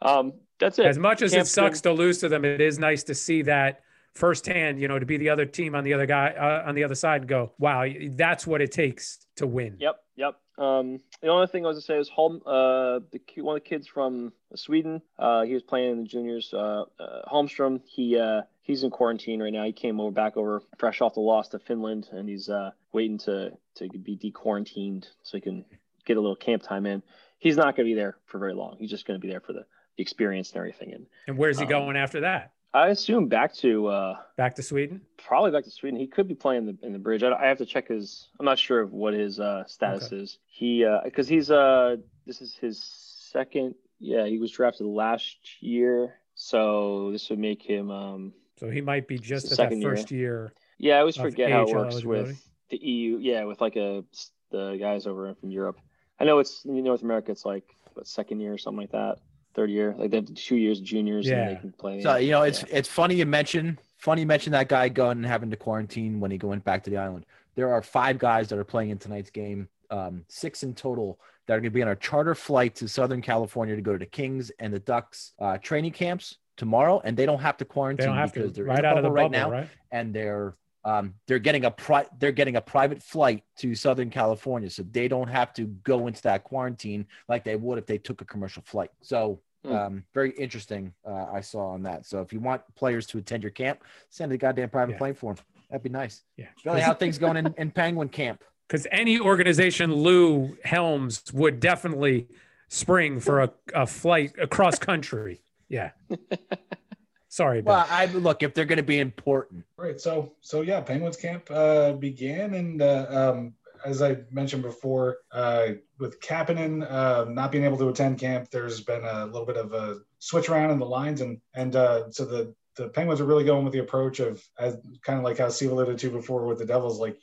um, 0.00 0.32
that's 0.58 0.78
it. 0.78 0.86
as 0.86 0.98
much 0.98 1.22
as 1.22 1.34
it 1.34 1.46
sucks 1.46 1.80
been- 1.80 1.96
to 1.96 1.98
lose 1.98 2.18
to 2.18 2.28
them, 2.28 2.44
it 2.44 2.60
is 2.60 2.78
nice 2.78 3.02
to 3.04 3.14
see 3.14 3.42
that 3.42 3.82
firsthand. 4.14 4.80
You 4.80 4.88
know, 4.88 4.98
to 4.98 5.06
be 5.06 5.16
the 5.16 5.28
other 5.28 5.46
team 5.46 5.74
on 5.74 5.84
the 5.84 5.94
other 5.94 6.06
guy 6.06 6.30
uh, 6.30 6.68
on 6.68 6.74
the 6.74 6.84
other 6.84 6.94
side 6.94 7.22
and 7.22 7.28
go, 7.28 7.52
"Wow, 7.58 7.86
that's 8.10 8.46
what 8.46 8.60
it 8.60 8.72
takes 8.72 9.26
to 9.36 9.46
win." 9.46 9.76
Yep, 9.78 9.96
yep. 10.16 10.36
Um, 10.58 11.00
the 11.20 11.28
only 11.28 11.46
thing 11.46 11.64
I 11.64 11.68
was 11.68 11.78
to 11.78 11.82
say 11.82 11.98
is 11.98 12.08
Holm, 12.08 12.42
uh, 12.44 13.00
the 13.10 13.20
one 13.42 13.56
of 13.56 13.62
the 13.62 13.68
kids 13.68 13.86
from 13.86 14.32
Sweden. 14.54 15.00
Uh, 15.18 15.42
he 15.42 15.54
was 15.54 15.62
playing 15.62 15.92
in 15.92 16.02
the 16.02 16.08
juniors. 16.08 16.52
Uh, 16.52 16.84
uh, 17.00 17.22
Holmstrom. 17.30 17.80
He 17.86 18.18
uh, 18.18 18.42
he's 18.62 18.82
in 18.84 18.90
quarantine 18.90 19.42
right 19.42 19.52
now. 19.52 19.64
He 19.64 19.72
came 19.72 20.00
over 20.00 20.10
back 20.10 20.36
over 20.36 20.62
fresh 20.78 21.00
off 21.00 21.14
the 21.14 21.20
loss 21.20 21.48
to 21.50 21.58
Finland, 21.58 22.08
and 22.12 22.28
he's 22.28 22.48
uh, 22.48 22.70
waiting 22.92 23.18
to 23.18 23.52
to 23.76 23.88
be 23.88 24.16
dequarantined 24.16 25.06
so 25.22 25.36
he 25.36 25.40
can 25.40 25.64
get 26.04 26.16
a 26.16 26.20
little 26.20 26.36
camp 26.36 26.62
time 26.62 26.86
in. 26.86 27.02
He's 27.38 27.56
not 27.56 27.76
going 27.76 27.86
to 27.88 27.90
be 27.90 27.94
there 27.94 28.16
for 28.26 28.38
very 28.38 28.54
long. 28.54 28.76
He's 28.78 28.90
just 28.90 29.06
going 29.06 29.20
to 29.20 29.24
be 29.24 29.30
there 29.30 29.40
for 29.40 29.52
the, 29.52 29.64
the 29.96 30.02
experience 30.02 30.50
and 30.50 30.58
everything. 30.58 30.92
And 30.94 31.06
And 31.26 31.36
where's 31.36 31.58
he 31.58 31.64
Um, 31.64 31.70
going 31.70 31.96
after 31.96 32.20
that? 32.20 32.52
I 32.74 32.88
assume 32.88 33.28
back 33.28 33.52
to 33.56 33.86
uh, 33.88 34.16
Back 34.38 34.54
to 34.54 34.62
Sweden? 34.62 35.02
probably 35.18 35.50
back 35.50 35.64
to 35.64 35.70
Sweden. 35.70 35.98
He 36.00 36.06
could 36.06 36.26
be 36.26 36.34
playing 36.34 36.64
the, 36.66 36.78
in 36.86 36.92
the 36.92 36.98
bridge. 36.98 37.22
I, 37.22 37.30
I 37.32 37.46
have 37.48 37.58
to 37.58 37.66
check 37.66 37.88
his. 37.88 38.28
I'm 38.40 38.46
not 38.46 38.58
sure 38.58 38.80
of 38.80 38.92
what 38.92 39.12
his 39.12 39.38
uh, 39.38 39.64
status 39.66 40.10
is. 40.12 40.38
He 40.46 40.86
because 41.04 41.28
he's 41.28 41.50
uh 41.50 41.96
this 42.26 42.40
is 42.40 42.54
his 42.54 42.82
second. 43.30 43.74
Yeah, 43.98 44.26
he 44.26 44.38
was 44.38 44.50
drafted 44.52 44.86
last 44.86 45.36
year, 45.60 46.14
so 46.34 47.10
this 47.12 47.28
would 47.30 47.38
make 47.38 47.62
him 47.62 47.90
um 47.90 48.32
So 48.58 48.70
he 48.70 48.80
might 48.80 49.08
be 49.08 49.18
just 49.18 49.46
at 49.46 49.50
that 49.50 49.56
second 49.56 49.80
year. 49.80 49.90
first 49.90 50.10
year. 50.10 50.52
Yeah, 50.78 50.96
I 50.96 51.00
always 51.00 51.16
Of 51.16 51.24
forget 51.24 51.50
how 51.50 51.62
it 51.62 51.74
works 51.74 52.04
with 52.04 52.42
the 52.70 52.76
EU. 52.76 53.18
Yeah, 53.18 53.44
with 53.44 53.60
like 53.60 53.76
a 53.76 54.04
the 54.50 54.76
guys 54.78 55.06
over 55.06 55.34
from 55.34 55.50
Europe. 55.50 55.78
I 56.20 56.24
know 56.24 56.38
it's 56.38 56.64
in 56.64 56.82
North 56.84 57.02
America. 57.02 57.32
It's 57.32 57.44
like 57.44 57.64
what, 57.94 58.06
second 58.06 58.40
year 58.40 58.52
or 58.52 58.58
something 58.58 58.80
like 58.80 58.92
that. 58.92 59.18
Third 59.54 59.70
year, 59.70 59.94
like 59.98 60.10
they 60.10 60.16
have 60.18 60.32
two 60.34 60.56
years 60.56 60.80
juniors 60.80 61.26
and 61.26 61.36
Yeah. 61.36 61.48
they 61.54 61.60
can 61.60 61.72
play. 61.72 62.02
So 62.02 62.16
you 62.16 62.30
know, 62.30 62.42
it's 62.42 62.62
yeah. 62.62 62.78
it's 62.78 62.88
funny 62.88 63.16
you 63.16 63.26
mention 63.26 63.78
funny 63.98 64.22
you 64.22 64.26
mention 64.26 64.52
that 64.52 64.68
guy 64.68 64.88
going 64.88 65.18
and 65.18 65.26
having 65.26 65.50
to 65.50 65.56
quarantine 65.56 66.20
when 66.20 66.30
he 66.30 66.38
went 66.38 66.64
back 66.64 66.84
to 66.84 66.90
the 66.90 66.96
island. 66.96 67.26
There 67.54 67.72
are 67.72 67.82
five 67.82 68.18
guys 68.18 68.48
that 68.48 68.58
are 68.58 68.64
playing 68.64 68.90
in 68.90 68.98
tonight's 68.98 69.30
game, 69.30 69.68
um, 69.90 70.24
six 70.28 70.62
in 70.62 70.74
total 70.74 71.20
that 71.46 71.54
are 71.54 71.58
going 71.58 71.64
to 71.64 71.70
be 71.70 71.82
on 71.82 71.88
a 71.88 71.96
charter 71.96 72.34
flight 72.34 72.74
to 72.76 72.88
Southern 72.88 73.20
California 73.20 73.76
to 73.76 73.82
go 73.82 73.92
to 73.92 73.98
the 73.98 74.06
Kings 74.06 74.50
and 74.58 74.72
the 74.72 74.78
Ducks 74.78 75.32
uh, 75.38 75.58
training 75.58 75.92
camps 75.92 76.38
tomorrow, 76.56 77.00
and 77.04 77.16
they 77.16 77.26
don't 77.26 77.40
have 77.40 77.56
to 77.58 77.64
quarantine 77.64 78.06
don't 78.06 78.16
have 78.16 78.32
to 78.32 78.40
because 78.40 78.52
they're 78.54 78.64
right 78.64 78.78
in 78.80 78.84
out 78.84 78.96
of 78.98 79.02
the 79.02 79.08
bubble 79.08 79.28
bubble, 79.30 79.40
right 79.40 79.50
now, 79.50 79.50
right? 79.50 79.68
and 79.90 80.14
they're 80.14 80.54
um, 80.84 81.14
they're 81.28 81.38
getting 81.38 81.64
a 81.64 81.70
pri- 81.70 82.06
they're 82.18 82.32
getting 82.32 82.56
a 82.56 82.60
private 82.60 83.02
flight 83.02 83.44
to 83.58 83.74
Southern 83.74 84.10
California, 84.10 84.68
so 84.68 84.82
they 84.90 85.06
don't 85.08 85.28
have 85.28 85.52
to 85.54 85.66
go 85.84 86.06
into 86.08 86.20
that 86.22 86.42
quarantine 86.44 87.06
like 87.28 87.44
they 87.44 87.54
would 87.56 87.78
if 87.78 87.86
they 87.86 87.98
took 87.98 88.20
a 88.20 88.24
commercial 88.24 88.62
flight. 88.66 88.90
So 89.00 89.40
Hmm. 89.64 89.72
um, 89.72 90.04
very 90.12 90.30
interesting. 90.32 90.92
Uh, 91.06 91.26
I 91.32 91.40
saw 91.40 91.68
on 91.68 91.84
that. 91.84 92.04
So 92.04 92.20
if 92.20 92.32
you 92.32 92.40
want 92.40 92.62
players 92.74 93.06
to 93.06 93.18
attend 93.18 93.44
your 93.44 93.52
camp, 93.52 93.84
send 94.10 94.32
a 94.32 94.36
goddamn 94.36 94.70
private 94.70 94.92
Yeah. 94.94 94.98
plane 94.98 95.14
for 95.14 95.34
them. 95.34 95.44
That'd 95.70 95.84
be 95.84 95.88
nice. 95.88 96.24
Yeah. 96.36 96.46
Billy, 96.64 96.80
how 96.80 96.94
things 96.94 97.16
going 97.16 97.36
in, 97.36 97.54
in 97.56 97.70
Penguin 97.70 98.08
camp? 98.08 98.42
because 98.66 98.88
any 98.90 99.20
organization 99.20 99.92
Lou 99.94 100.56
Helms 100.64 101.22
would 101.32 101.60
definitely 101.60 102.26
spring 102.70 103.20
for 103.20 103.40
a, 103.42 103.52
a 103.72 103.86
flight 103.86 104.32
across 104.40 104.80
country. 104.80 105.42
Yeah. 105.72 105.90
Sorry, 107.28 107.62
Bill. 107.62 107.72
Well, 107.72 107.86
I 107.88 108.06
look 108.06 108.42
if 108.42 108.52
they're 108.52 108.66
going 108.66 108.76
to 108.76 108.82
be 108.82 109.00
important. 109.00 109.64
Right. 109.78 109.98
So 109.98 110.34
so 110.42 110.60
yeah, 110.60 110.82
Penguins 110.82 111.16
camp 111.16 111.50
uh, 111.50 111.94
began, 111.94 112.52
and 112.52 112.82
uh, 112.82 113.06
um, 113.08 113.54
as 113.86 114.02
I 114.02 114.18
mentioned 114.30 114.62
before, 114.62 115.16
uh, 115.32 115.68
with 115.98 116.20
Kapanen 116.20 116.88
uh, 116.88 117.24
not 117.30 117.50
being 117.50 117.64
able 117.64 117.78
to 117.78 117.88
attend 117.88 118.18
camp, 118.18 118.50
there's 118.50 118.82
been 118.82 119.02
a 119.02 119.24
little 119.24 119.46
bit 119.46 119.56
of 119.56 119.72
a 119.72 120.00
switch 120.18 120.50
around 120.50 120.72
in 120.72 120.78
the 120.78 120.86
lines, 120.86 121.22
and 121.22 121.40
and 121.54 121.74
uh, 121.74 122.10
so 122.10 122.26
the 122.26 122.54
the 122.76 122.90
Penguins 122.90 123.22
are 123.22 123.26
really 123.26 123.44
going 123.44 123.64
with 123.64 123.72
the 123.72 123.78
approach 123.78 124.20
of 124.20 124.42
as, 124.58 124.76
kind 125.02 125.18
of 125.18 125.24
like 125.24 125.38
how 125.38 125.48
Steve 125.48 125.72
alluded 125.72 125.98
to 125.98 126.10
before 126.10 126.46
with 126.46 126.58
the 126.58 126.66
Devils, 126.66 127.00
like 127.00 127.18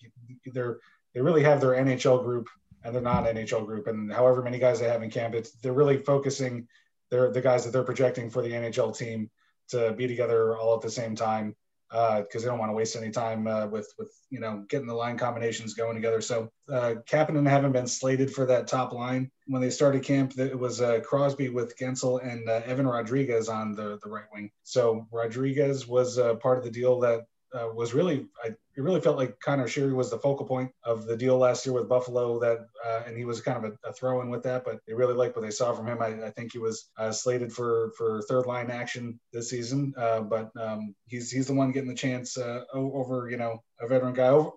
they're 0.48 0.80
they 1.14 1.22
really 1.22 1.44
have 1.44 1.62
their 1.62 1.74
NHL 1.74 2.24
group 2.24 2.50
and 2.84 2.96
they're 2.96 3.02
not 3.04 3.26
NHL 3.26 3.68
group, 3.68 3.86
and 3.86 4.12
however 4.12 4.42
many 4.42 4.58
guys 4.58 4.80
they 4.80 4.88
have 4.88 5.04
in 5.04 5.12
camp, 5.12 5.36
it's 5.36 5.52
they're 5.52 5.72
really 5.72 5.98
focusing. 5.98 6.68
They're 7.10 7.32
the 7.32 7.42
guys 7.42 7.66
that 7.66 7.72
they're 7.72 7.84
projecting 7.84 8.30
for 8.30 8.42
the 8.42 8.52
NHL 8.52 8.98
team 8.98 9.30
to 9.70 9.94
be 9.94 10.08
together 10.08 10.58
all 10.58 10.76
at 10.76 10.82
the 10.82 10.90
same 10.90 11.16
time 11.16 11.56
because 11.90 12.44
they 12.44 12.50
don't 12.50 12.60
want 12.60 12.70
to 12.70 12.76
waste 12.76 12.96
any 12.96 13.10
time 13.10 13.48
uh, 13.48 13.66
with 13.66 13.94
with 13.98 14.12
you 14.30 14.40
know 14.40 14.64
getting 14.70 14.88
the 14.88 14.94
line 14.94 15.18
combinations 15.18 15.74
going 15.74 15.96
together. 15.96 16.22
So 16.22 16.52
uh, 16.72 16.96
Kapanen 17.10 17.50
haven't 17.50 17.72
been 17.72 17.88
slated 17.88 18.32
for 18.32 18.46
that 18.46 18.68
top 18.68 18.94
line 18.94 19.32
when 19.48 19.62
they 19.62 19.70
started 19.70 20.04
camp. 20.04 20.38
It 20.38 20.58
was 20.58 20.82
uh, 20.82 21.00
Crosby 21.00 21.50
with 21.50 21.78
Guentzel 21.78 22.24
and 22.24 22.48
uh, 22.48 22.62
Evan 22.66 22.88
Rodrigues 22.88 23.50
on 23.50 23.74
the 23.74 24.00
the 24.04 24.10
right 24.10 24.26
wing. 24.34 24.52
So 24.64 25.08
Rodrigues 25.12 25.88
was 25.88 26.20
uh, 26.20 26.36
part 26.36 26.60
of 26.60 26.64
the 26.64 26.72
deal 26.72 27.00
that 27.00 27.26
uh, 27.54 27.70
was 27.74 27.94
really 27.94 28.28
I, 28.44 28.50
it 28.50 28.82
really 28.82 29.02
felt 29.02 29.18
like 29.18 29.40
Conor 29.40 29.66
Sheary 29.66 29.94
was 29.94 30.10
the 30.10 30.18
focal 30.18 30.46
point 30.46 30.72
of 30.84 31.06
the 31.06 31.18
deal 31.18 31.38
last 31.38 31.66
year 31.66 31.74
with 31.74 31.90
Buffalo. 31.90 32.40
That 32.40 32.60
uh, 32.86 33.04
and 33.06 33.18
he 33.18 33.26
was 33.26 33.42
kind 33.42 33.64
of 33.64 33.72
a, 33.72 33.90
a 33.90 33.94
throw 33.94 34.22
in 34.22 34.30
with 34.30 34.44
that, 34.44 34.64
but 34.64 34.80
they 34.88 34.94
really 34.94 35.14
liked 35.14 35.36
what 35.36 35.44
they 35.44 35.52
saw 35.52 35.74
from 35.74 35.88
him. 35.88 36.02
I, 36.02 36.28
I 36.28 36.32
think 36.32 36.54
he 36.54 36.60
was 36.60 36.90
uh, 36.98 37.12
slated 37.12 37.52
for 37.52 37.92
for 37.98 38.22
third 38.22 38.46
line 38.46 38.72
action 38.72 39.20
this 39.34 39.50
season, 39.50 39.94
uh, 39.98 40.22
but 40.22 40.52
um, 40.60 40.96
he's 41.08 41.32
he's 41.32 41.48
the 41.48 41.54
one 41.54 41.72
getting 41.72 41.90
the 41.90 41.96
chance 41.96 42.38
uh, 42.38 42.64
over 42.74 43.30
you 43.30 43.38
know 43.38 43.64
a 43.82 43.88
veteran 43.88 44.14
guy 44.14 44.28
over. 44.28 44.52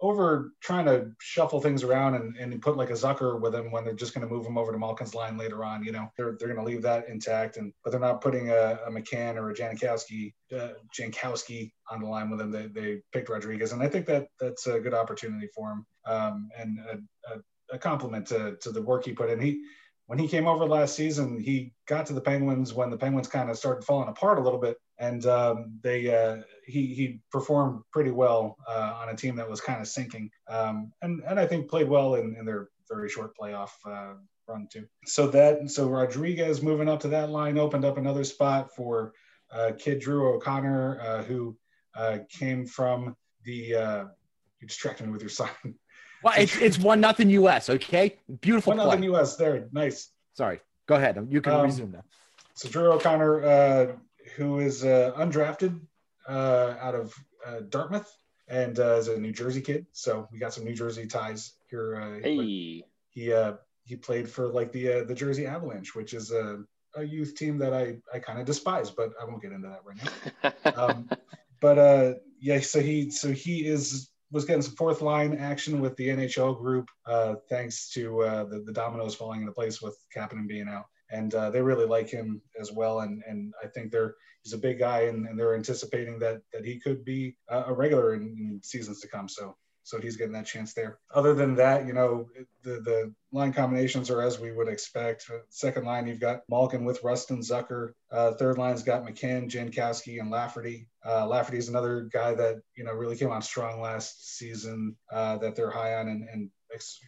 Over 0.00 0.52
trying 0.62 0.86
to 0.86 1.10
shuffle 1.20 1.60
things 1.60 1.82
around 1.82 2.14
and, 2.14 2.36
and 2.36 2.62
put 2.62 2.76
like 2.76 2.90
a 2.90 2.94
Zucker 2.94 3.40
with 3.40 3.54
him 3.54 3.70
when 3.70 3.84
they're 3.84 3.94
just 3.94 4.14
going 4.14 4.26
to 4.26 4.32
move 4.32 4.46
him 4.46 4.56
over 4.56 4.72
to 4.72 4.78
Malkin's 4.78 5.14
line 5.14 5.36
later 5.36 5.64
on, 5.64 5.84
you 5.84 5.92
know, 5.92 6.10
they're, 6.16 6.36
they're 6.38 6.52
going 6.52 6.64
to 6.64 6.70
leave 6.70 6.82
that 6.82 7.08
intact 7.08 7.56
and 7.56 7.72
but 7.84 7.90
they're 7.90 8.00
not 8.00 8.20
putting 8.20 8.50
a, 8.50 8.78
a 8.86 8.90
McCann 8.90 9.36
or 9.36 9.50
a 9.50 9.54
Janikowski 9.54 10.32
uh, 10.56 10.70
Jankowski 10.98 11.72
on 11.90 12.00
the 12.00 12.06
line 12.06 12.30
with 12.30 12.40
him. 12.40 12.50
They, 12.50 12.66
they 12.66 13.02
picked 13.12 13.28
Rodrigues, 13.28 13.72
and 13.72 13.82
I 13.82 13.88
think 13.88 14.06
that 14.06 14.28
that's 14.40 14.66
a 14.66 14.80
good 14.80 14.94
opportunity 14.94 15.48
for 15.54 15.72
him 15.72 15.86
um, 16.06 16.48
and 16.56 16.78
a, 16.78 17.34
a, 17.34 17.40
a 17.72 17.78
compliment 17.78 18.26
to, 18.28 18.56
to 18.62 18.70
the 18.70 18.82
work 18.82 19.04
he 19.04 19.12
put 19.12 19.30
in. 19.30 19.40
He 19.40 19.62
when 20.06 20.18
he 20.18 20.28
came 20.28 20.46
over 20.46 20.64
last 20.64 20.94
season, 20.94 21.40
he 21.40 21.72
got 21.88 22.06
to 22.06 22.12
the 22.12 22.20
Penguins 22.20 22.72
when 22.72 22.90
the 22.90 22.96
Penguins 22.96 23.28
kind 23.28 23.50
of 23.50 23.58
started 23.58 23.84
falling 23.84 24.08
apart 24.08 24.38
a 24.38 24.42
little 24.42 24.60
bit, 24.60 24.76
and 24.98 25.26
um, 25.26 25.78
they 25.82 26.14
uh, 26.14 26.42
he 26.66 26.94
he 26.94 27.20
performed 27.30 27.82
pretty 27.92 28.10
well 28.10 28.56
uh, 28.68 28.98
on 29.00 29.08
a 29.08 29.16
team 29.16 29.36
that 29.36 29.48
was 29.48 29.60
kind 29.60 29.80
of 29.80 29.86
sinking, 29.88 30.30
um, 30.48 30.92
and 31.02 31.22
and 31.26 31.38
I 31.40 31.46
think 31.46 31.68
played 31.70 31.88
well 31.88 32.16
in, 32.16 32.36
in 32.38 32.44
their 32.44 32.68
very 32.90 33.08
short 33.08 33.32
playoff 33.40 33.70
uh, 33.86 34.14
run 34.48 34.68
too. 34.70 34.86
So 35.06 35.28
that 35.28 35.70
so 35.70 35.88
Rodrigues 35.88 36.62
moving 36.62 36.88
up 36.88 37.00
to 37.00 37.08
that 37.08 37.30
line 37.30 37.58
opened 37.58 37.84
up 37.84 37.98
another 37.98 38.24
spot 38.24 38.74
for 38.74 39.12
uh, 39.50 39.72
kid 39.78 40.00
Drew 40.00 40.34
O'Connor, 40.34 41.00
uh, 41.00 41.22
who 41.24 41.56
uh, 41.94 42.18
came 42.28 42.66
from 42.66 43.16
the. 43.44 43.74
Uh, 43.74 44.04
you 44.60 44.66
distracted 44.66 45.06
me 45.06 45.12
with 45.12 45.20
your 45.22 45.30
sign. 45.30 45.48
Well, 46.24 46.34
it's 46.36 46.56
it's 46.56 46.78
one 46.78 47.00
nothing 47.00 47.28
U.S. 47.30 47.68
Okay, 47.70 48.16
beautiful 48.40 48.70
One 48.70 48.78
play. 48.78 48.86
nothing 48.86 49.02
U.S. 49.04 49.36
There, 49.36 49.68
nice. 49.70 50.10
Sorry, 50.32 50.60
go 50.86 50.96
ahead. 50.96 51.24
You 51.30 51.40
can 51.40 51.52
Um, 51.52 51.62
resume 51.62 51.92
now. 51.92 52.02
So 52.54 52.68
Drew 52.70 52.90
O'Connor, 52.92 53.44
uh, 53.44 53.86
who 54.34 54.58
is 54.58 54.82
uh, 54.84 55.12
undrafted 55.16 55.78
uh, 56.28 56.74
out 56.80 56.94
of 56.94 57.14
uh, 57.46 57.60
Dartmouth 57.68 58.10
and 58.48 58.78
uh, 58.78 58.94
is 58.96 59.08
a 59.08 59.18
New 59.18 59.32
Jersey 59.32 59.60
kid. 59.60 59.86
So 59.92 60.28
we 60.32 60.38
got 60.38 60.52
some 60.54 60.64
New 60.64 60.74
Jersey 60.74 61.06
ties 61.06 61.54
here. 61.70 61.96
Uh, 61.96 62.20
Hey, 62.22 62.36
He 63.10 63.32
uh, 63.32 63.54
he 63.84 63.96
played 63.96 64.28
for 64.28 64.48
like 64.48 64.72
the 64.72 64.92
uh, 64.92 65.04
the 65.04 65.14
Jersey 65.14 65.46
Avalanche, 65.46 65.94
which 65.94 66.12
is 66.14 66.30
a, 66.30 66.62
a 66.96 67.02
youth 67.04 67.34
team 67.34 67.58
that 67.58 67.72
I 67.72 67.98
I 68.12 68.18
kind 68.18 68.38
of 68.38 68.46
despise, 68.46 68.90
but 68.90 69.10
I 69.20 69.24
won't 69.24 69.42
get 69.42 69.52
into 69.52 69.68
that 69.68 69.82
right 69.84 69.96
now. 70.02 70.52
Um, 70.76 71.08
but 71.60 71.78
uh, 71.78 72.14
yeah, 72.40 72.60
so 72.60 72.80
he 72.80 73.10
so 73.10 73.32
he 73.32 73.66
is 73.66 74.10
was 74.32 74.44
getting 74.44 74.62
some 74.62 74.74
fourth 74.74 75.00
line 75.02 75.34
action 75.36 75.80
with 75.80 75.96
the 75.96 76.08
NHL 76.08 76.58
group, 76.58 76.88
uh, 77.06 77.36
thanks 77.48 77.88
to 77.90 78.22
uh, 78.22 78.44
the, 78.44 78.60
the 78.60 78.72
dominoes 78.72 79.14
falling 79.14 79.40
into 79.40 79.52
place 79.52 79.80
with 79.80 79.96
Kapanen 80.14 80.48
being 80.48 80.68
out. 80.68 80.86
And 81.10 81.34
uh, 81.34 81.50
they 81.50 81.62
really 81.62 81.86
like 81.86 82.08
him 82.08 82.40
as 82.60 82.72
well. 82.72 83.00
And 83.00 83.22
and 83.26 83.52
I 83.62 83.68
think 83.68 83.92
they're 83.92 84.14
he's 84.42 84.52
a 84.52 84.58
big 84.58 84.78
guy, 84.78 85.02
and, 85.02 85.26
and 85.26 85.38
they're 85.38 85.54
anticipating 85.54 86.18
that 86.20 86.40
that 86.52 86.64
he 86.64 86.78
could 86.78 87.04
be 87.04 87.36
a 87.48 87.72
regular 87.72 88.14
in, 88.14 88.22
in 88.22 88.60
seasons 88.62 89.00
to 89.00 89.08
come. 89.08 89.28
So 89.28 89.56
so 89.86 90.00
he's 90.00 90.16
getting 90.16 90.32
that 90.32 90.46
chance 90.46 90.74
there. 90.74 90.98
Other 91.14 91.32
than 91.32 91.54
that, 91.54 91.86
you 91.86 91.92
know, 91.92 92.26
the 92.64 92.80
the 92.80 93.14
line 93.30 93.52
combinations 93.52 94.10
are 94.10 94.20
as 94.20 94.40
we 94.40 94.50
would 94.50 94.66
expect. 94.66 95.30
Second 95.48 95.84
line, 95.86 96.08
you've 96.08 96.18
got 96.18 96.40
Malkin 96.48 96.84
with 96.84 97.04
Rust 97.04 97.30
and 97.30 97.40
Zucker. 97.40 97.92
Uh, 98.10 98.32
third 98.32 98.58
line's 98.58 98.82
got 98.82 99.04
McCann, 99.04 99.48
Jankowski, 99.48 100.20
and 100.20 100.28
Lafferty. 100.28 100.88
Uh, 101.06 101.24
Lafferty 101.28 101.58
is 101.58 101.68
another 101.68 102.08
guy 102.12 102.34
that 102.34 102.56
you 102.74 102.82
know 102.82 102.94
really 102.94 103.16
came 103.16 103.30
on 103.30 103.42
strong 103.42 103.80
last 103.80 104.36
season 104.36 104.96
uh, 105.12 105.36
that 105.36 105.54
they're 105.54 105.70
high 105.70 105.94
on 105.94 106.08
and, 106.08 106.28
and 106.32 106.50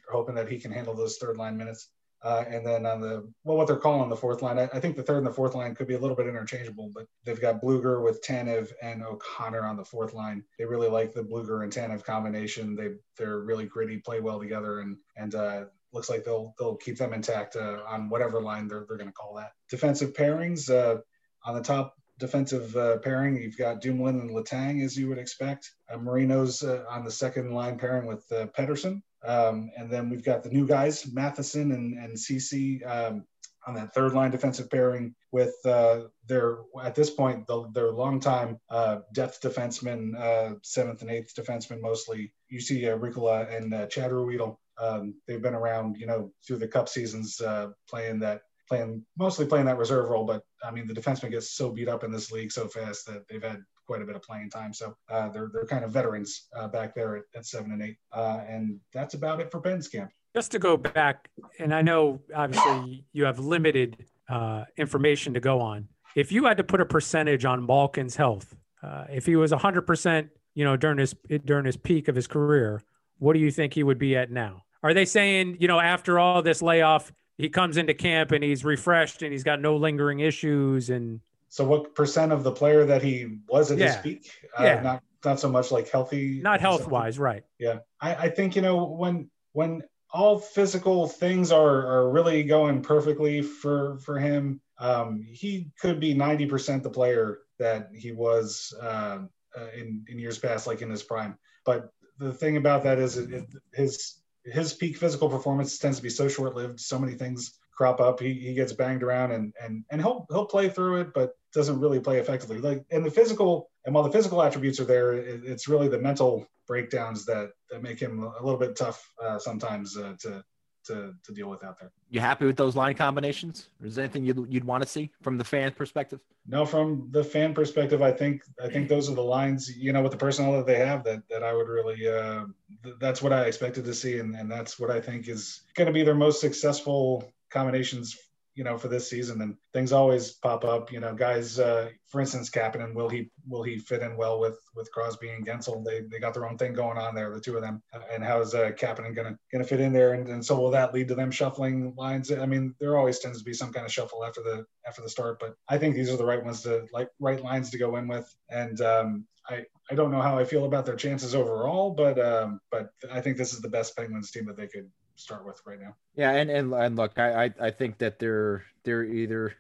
hoping 0.09 0.37
that 0.37 0.49
he 0.49 0.61
can 0.61 0.71
handle 0.71 0.95
those 0.95 1.17
third 1.17 1.37
line 1.37 1.57
minutes. 1.57 1.91
Uh, 2.23 2.45
and 2.49 2.67
then 2.67 2.85
on 2.85 3.01
the 3.01 3.31
well, 3.45 3.57
what 3.57 3.69
they're 3.69 3.77
calling 3.77 4.09
the 4.09 4.17
fourth 4.17 4.43
line, 4.43 4.59
I, 4.59 4.65
I 4.73 4.81
think 4.81 4.97
the 4.97 5.03
third 5.03 5.19
and 5.19 5.27
the 5.27 5.33
fourth 5.33 5.55
line 5.55 5.75
could 5.75 5.87
be 5.87 5.95
a 5.95 5.99
little 5.99 6.17
bit 6.17 6.27
interchangeable, 6.27 6.91
but 6.93 7.07
they've 7.25 7.41
got 7.41 7.63
Blueger 7.63 8.03
with 8.03 8.23
Tanev 8.25 8.73
and 8.83 9.05
O'Connor 9.05 9.65
on 9.65 9.77
the 9.77 9.85
fourth 9.85 10.15
line. 10.15 10.43
They 10.59 10.65
really 10.65 10.89
like 10.89 11.15
the 11.15 11.23
Blueger 11.23 11.63
and 11.63 11.73
Tanev 11.73 12.05
combination. 12.05 12.75
They 12.75 12.91
they're 13.17 13.39
really 13.41 13.67
gritty, 13.67 13.99
play 13.99 14.21
well 14.21 14.41
together, 14.41 14.81
and 14.81 14.97
and 15.17 15.35
uh, 15.35 15.65
looks 15.93 16.11
like 16.11 16.25
they'll 16.25 16.55
they'll 16.59 16.77
keep 16.77 16.99
them 16.99 17.13
intact 17.13 17.55
uh, 17.55 17.83
on 17.87 18.09
whatever 18.09 18.41
line 18.41 18.67
they're 18.67 18.85
they're 18.89 18.99
going 18.99 19.09
to 19.09 19.15
call 19.15 19.35
that. 19.35 19.53
Defensive 19.71 20.13
pairings 20.13 20.71
uh, 20.71 21.01
on 21.45 21.55
the 21.55 21.63
top 21.63 21.95
defensive 22.19 22.77
uh, 22.77 22.99
pairing, 22.99 23.37
you've 23.37 23.57
got 23.57 23.81
Dumoulin 23.81 24.21
and 24.21 24.31
Letang, 24.31 24.85
as 24.85 24.97
you 24.97 25.09
would 25.09 25.19
expect. 25.19 25.71
Uh, 25.89 25.99
Marino's 25.99 26.63
uh, 26.63 26.85
on 26.89 27.05
the 27.05 27.11
second 27.11 27.53
line 27.53 27.79
pairing 27.79 28.07
with 28.07 28.25
uh, 28.33 28.47
Pettersson. 28.47 29.03
Um, 29.25 29.71
and 29.77 29.91
then 29.91 30.09
we've 30.09 30.25
got 30.25 30.43
the 30.43 30.51
new 30.51 30.67
guys, 30.67 31.07
Matheson 31.13 31.73
and, 31.73 31.99
and 31.99 32.19
Ceci 32.19 32.85
um, 32.85 33.25
on 33.67 33.75
that 33.75 33.93
third 33.93 34.13
line 34.15 34.31
defensive 34.31 34.71
pairing 34.71 35.15
with 35.33 35.55
uh, 35.65 36.03
their, 36.27 36.59
at 36.83 36.95
this 36.95 37.11
point, 37.11 37.47
the, 37.47 37.69
their 37.75 37.91
longtime 37.91 38.59
uh, 38.71 38.99
depth 39.13 39.41
defensemen, 39.43 40.19
uh, 40.19 40.55
seventh 40.63 41.03
and 41.03 41.11
eighth 41.11 41.35
defensemen 41.35 41.81
mostly. 41.81 42.33
You 42.49 42.61
see 42.61 42.89
uh, 42.89 42.97
Riikola 42.97 43.55
and 43.55 43.75
uh, 43.75 43.87
Ruhwedel. 43.87 44.57
Um, 44.81 45.15
they've 45.27 45.43
been 45.43 45.55
around, 45.55 45.97
you 45.99 46.07
know, 46.07 46.31
through 46.47 46.59
the 46.59 46.69
cup 46.69 46.89
seasons 46.89 47.41
uh, 47.41 47.69
playing 47.91 48.21
that 48.21 48.43
playing 48.69 49.05
mostly 49.19 49.47
playing 49.47 49.67
that 49.67 49.79
reserve 49.79 50.09
role. 50.09 50.25
But 50.25 50.43
I 50.63 50.71
mean, 50.71 50.87
the 50.87 50.95
defenseman 50.95 51.31
gets 51.31 51.53
so 51.55 51.71
beat 51.71 51.89
up 51.89 52.05
in 52.05 52.13
this 52.13 52.31
league 52.31 52.53
so 52.53 52.69
fast 52.69 53.07
that 53.07 53.25
they've 53.29 53.43
had 53.43 53.63
quite 53.89 54.03
a 54.03 54.05
bit 54.05 54.15
of 54.15 54.23
playing 54.23 54.51
time. 54.51 54.73
So 54.73 54.95
uh, 55.11 55.31
they're 55.31 55.51
they're 55.53 55.67
kind 55.67 55.85
of 55.85 55.91
veterans 55.91 56.49
uh, 56.55 56.69
back 56.69 56.95
there 56.95 57.17
at, 57.17 57.25
at, 57.35 57.47
seven 57.47 57.73
and 57.73 57.83
eight. 57.83 57.97
Uh, 58.13 58.41
and 58.47 58.79
that's 58.93 59.15
about 59.15 59.41
it 59.41 59.51
for 59.51 59.61
Pens 59.61 59.89
camp. 59.89 60.11
Just 60.37 60.53
to 60.53 60.59
go 60.59 60.77
back, 60.77 61.31
and 61.59 61.75
I 61.75 61.83
know 61.83 62.21
obviously 62.37 63.05
you 63.13 63.25
have 63.25 63.39
limited 63.39 64.05
uh, 64.29 64.65
information 64.77 65.33
to 65.35 65.41
go 65.41 65.61
on. 65.61 65.89
If 66.15 66.31
you 66.31 66.45
had 66.45 66.59
to 66.59 66.65
put 66.65 66.81
a 66.83 66.85
percentage 66.85 67.47
on 67.47 67.67
Malkin's 67.67 68.15
health, 68.15 68.55
uh, 68.83 69.05
if 69.11 69.25
he 69.25 69.37
was 69.37 69.53
100%, 69.53 70.29
you 70.55 70.65
know, 70.65 70.77
during 70.77 70.99
his 70.99 71.15
during 71.47 71.65
his 71.65 71.79
peak 71.79 72.09
of 72.09 72.15
his 72.15 72.27
career, 72.27 72.83
what 73.19 73.33
do 73.33 73.39
you 73.39 73.51
think 73.51 73.73
he 73.73 73.83
would 73.83 73.99
be 73.99 74.17
at 74.17 74.31
now? 74.31 74.65
Are 74.83 74.93
they 74.93 75.07
saying, 75.07 75.57
you 75.61 75.67
know, 75.67 75.81
after 75.81 76.19
all 76.19 76.43
this 76.43 76.61
layoff, 76.61 77.11
he 77.39 77.49
comes 77.49 77.79
into 77.79 77.95
camp 77.95 78.33
and 78.33 78.45
he's 78.45 78.65
refreshed 78.65 79.23
and 79.23 79.33
he's 79.33 79.45
got 79.45 79.61
no 79.61 79.77
lingering 79.77 80.21
issues 80.21 80.91
and 80.91 81.21
So 81.49 81.65
what 81.65 81.95
percent 81.95 82.33
of 82.33 82.45
the 82.45 82.53
player 82.53 82.85
that 82.87 83.03
he 83.03 83.39
was 83.49 83.71
at 83.71 83.79
his 83.79 83.97
peak? 83.97 84.31
Uh, 84.59 84.65
Yeah. 84.65 84.81
Not 84.83 85.03
not 85.25 85.41
so 85.41 85.49
much 85.51 85.73
like 85.73 85.89
healthy. 85.89 86.41
not 86.43 86.61
health 86.61 86.87
wise, 86.87 87.19
right? 87.19 87.45
Yeah, 87.59 87.79
I, 88.01 88.15
I 88.15 88.29
think 88.31 88.57
you 88.57 88.63
know 88.63 88.85
when 88.85 89.31
when 89.53 89.83
all 90.11 90.39
physical 90.39 91.09
things 91.09 91.51
are 91.53 91.87
are 91.87 92.11
really 92.11 92.45
going 92.45 92.83
perfectly 92.83 93.43
for 93.43 93.99
for 93.99 94.19
him, 94.19 94.61
um, 94.79 95.23
he 95.23 95.71
could 95.81 96.01
be 96.01 96.15
ninety 96.15 96.47
percent 96.47 96.83
the 96.83 96.91
player 96.91 97.41
that 97.59 97.91
he 97.93 98.13
was 98.13 98.73
uh, 98.81 99.19
uh, 99.59 99.67
in 99.77 100.05
in 100.09 100.19
years 100.19 100.39
past, 100.39 100.67
like 100.67 100.83
in 100.83 100.91
his 100.91 101.03
prime. 101.03 101.37
But 101.65 101.91
the 102.19 102.33
thing 102.33 102.57
about 102.57 102.85
that 102.85 102.99
is 102.99 103.17
it, 103.17 103.33
it, 103.33 103.47
his 103.75 104.21
his 104.45 104.73
peak 104.73 104.97
physical 104.97 105.29
performance 105.29 105.79
tends 105.79 105.99
to 105.99 106.03
be 106.03 106.11
so 106.11 106.29
short 106.29 106.55
lived. 106.55 106.81
So 106.81 106.99
many 106.99 107.15
things 107.15 107.59
crop 107.77 108.01
up. 108.01 108.21
He, 108.21 108.35
he 108.35 108.55
gets 108.55 108.73
banged 108.73 109.03
around 109.03 109.33
and 109.33 109.53
and 109.61 109.85
and 109.91 110.01
he'll 110.01 110.27
he'll 110.31 110.47
play 110.47 110.69
through 110.69 111.01
it, 111.01 111.13
but 111.13 111.33
doesn't 111.53 111.81
really 111.81 112.01
play 112.01 112.19
effectively. 112.19 112.59
Like 112.59 112.85
and 112.91 113.05
the 113.05 113.11
physical 113.11 113.71
and 113.85 113.95
while 113.95 114.05
the 114.05 114.13
physical 114.13 114.43
attributes 114.43 114.81
are 114.81 114.85
there, 114.85 115.15
it, 115.15 115.43
it's 115.45 115.69
really 115.69 115.89
the 115.89 115.99
mental 115.99 116.47
breakdowns 116.67 117.25
that 117.27 117.51
that 117.71 117.83
make 117.83 117.99
him 118.01 118.23
a 118.23 118.43
little 118.43 118.59
bit 118.59 118.77
tough 118.77 119.11
uh, 119.23 119.39
sometimes 119.39 119.97
uh, 119.97 120.15
to 120.21 120.45
to 120.89 121.15
to 121.25 121.33
deal 121.33 121.49
with 121.49 121.63
out 121.65 121.79
there. 121.79 121.91
You 122.11 122.21
happy 122.21 122.47
with 122.47 122.57
those 122.57 122.75
line 122.75 122.95
combinations? 122.95 123.69
Or 123.81 123.87
is 123.87 123.95
there 123.95 124.05
anything 124.05 124.25
you'd, 124.25 124.47
you'd 124.49 124.65
want 124.65 124.83
to 124.83 124.89
see 124.89 125.11
from 125.23 125.39
the 125.39 125.45
fan 125.45 125.73
perspective? 125.73 126.21
No, 126.47 126.65
from 126.65 127.09
the 127.11 127.23
fan 127.23 127.55
perspective, 127.55 128.03
I 128.03 128.11
think 128.13 128.43
I 128.63 128.69
think 128.69 128.89
those 128.89 129.11
are 129.11 129.15
the 129.15 129.23
lines. 129.23 129.75
You 129.77 129.93
know, 129.93 130.03
with 130.03 130.13
the 130.13 130.19
personnel 130.19 130.53
that 130.53 130.67
they 130.67 130.79
have, 130.79 131.05
that 131.05 131.23
that 131.31 131.43
I 131.43 131.53
would 131.53 131.69
really. 131.69 132.09
Uh, 132.09 132.47
th- 132.83 132.97
that's 132.99 133.23
what 133.23 133.33
I 133.33 133.45
expected 133.45 133.85
to 133.85 133.95
see, 133.95 134.19
and 134.19 134.35
and 134.35 134.51
that's 134.51 134.79
what 134.79 134.91
I 134.91 135.01
think 135.01 135.29
is 135.29 135.63
going 135.75 135.87
to 135.87 135.93
be 135.93 136.03
their 136.05 136.15
most 136.15 136.41
successful 136.41 137.31
combinations. 137.51 138.19
You 138.59 138.65
know, 138.65 138.77
for 138.77 138.89
this 138.89 139.09
season, 139.09 139.41
and 139.41 139.55
things 139.73 139.93
always 139.93 140.33
pop 140.33 140.65
up. 140.65 140.91
You 140.91 140.99
know, 140.99 141.15
guys. 141.15 141.59
Uh, 141.61 141.91
for 142.09 142.21
instance, 142.21 142.51
Kapanen, 142.51 142.95
will 142.95 143.09
he 143.09 143.31
will 143.47 143.63
he 143.63 143.79
fit 143.79 144.03
in 144.03 144.17
well 144.17 144.41
with 144.41 144.59
with 144.75 144.91
Crosby 144.91 145.29
and 145.29 145.47
Guentzel? 145.47 145.85
They 145.85 146.01
they 146.01 146.19
got 146.19 146.35
their 146.35 146.49
own 146.49 146.59
thing 146.59 146.73
going 146.73 146.99
on 146.99 147.15
there, 147.15 147.33
the 147.33 147.41
two 147.41 147.55
of 147.55 147.63
them. 147.63 147.83
And 148.13 148.25
how 148.25 148.41
is 148.41 148.55
uh, 148.55 148.71
Kapanen 148.71 149.15
gonna 149.15 149.39
gonna 149.53 149.65
fit 149.65 149.81
in 149.81 149.93
there? 149.93 150.15
And, 150.15 150.27
and 150.29 150.45
so 150.45 150.59
will 150.59 150.73
that 150.73 150.93
lead 150.93 151.09
to 151.09 151.15
them 151.15 151.31
shuffling 151.31 151.95
lines? 151.97 152.33
I 152.33 152.47
mean, 152.47 152.75
there 152.81 152.99
always 152.99 153.21
tends 153.21 153.39
to 153.39 153.45
be 153.45 153.55
some 153.55 153.73
kind 153.73 153.87
of 153.87 153.93
shuffle 153.93 154.25
after 154.25 154.43
the 154.43 154.67
after 154.87 155.03
the 155.03 155.11
start, 155.11 155.39
but 155.39 155.55
I 155.69 155.79
think 155.79 155.95
these 155.95 156.11
are 156.11 156.17
the 156.17 156.27
right 156.27 156.45
ones 156.45 156.63
to 156.63 156.87
like 156.93 157.11
right 157.21 157.43
lines 157.43 157.71
to 157.71 157.79
go 157.79 157.97
in 157.97 158.09
with. 158.09 158.29
And 158.49 158.81
um, 158.81 159.27
I 159.49 159.65
I 159.91 159.95
don't 159.95 160.11
know 160.11 160.23
how 160.23 160.39
I 160.39 160.45
feel 160.45 160.65
about 160.65 160.87
their 160.87 160.97
chances 160.97 161.35
overall, 161.35 161.91
but 161.91 162.19
um, 162.19 162.61
but 162.71 162.91
I 163.11 163.21
think 163.21 163.37
this 163.37 163.53
is 163.53 163.61
the 163.61 163.71
best 163.71 163.97
Penguins 163.97 164.31
team 164.31 164.47
that 164.47 164.57
they 164.57 164.67
could 164.67 164.91
start 165.19 165.45
with 165.45 165.61
right 165.67 165.81
now. 165.81 165.95
Yeah, 166.15 166.33
and 166.33 166.51
and, 166.51 166.73
and 166.73 166.97
look, 166.97 167.19
I, 167.19 167.45
I 167.47 167.51
I 167.61 167.71
think 167.71 167.99
that 167.99 168.19
they're 168.19 168.65
they're 168.85 169.05
either 169.05 169.55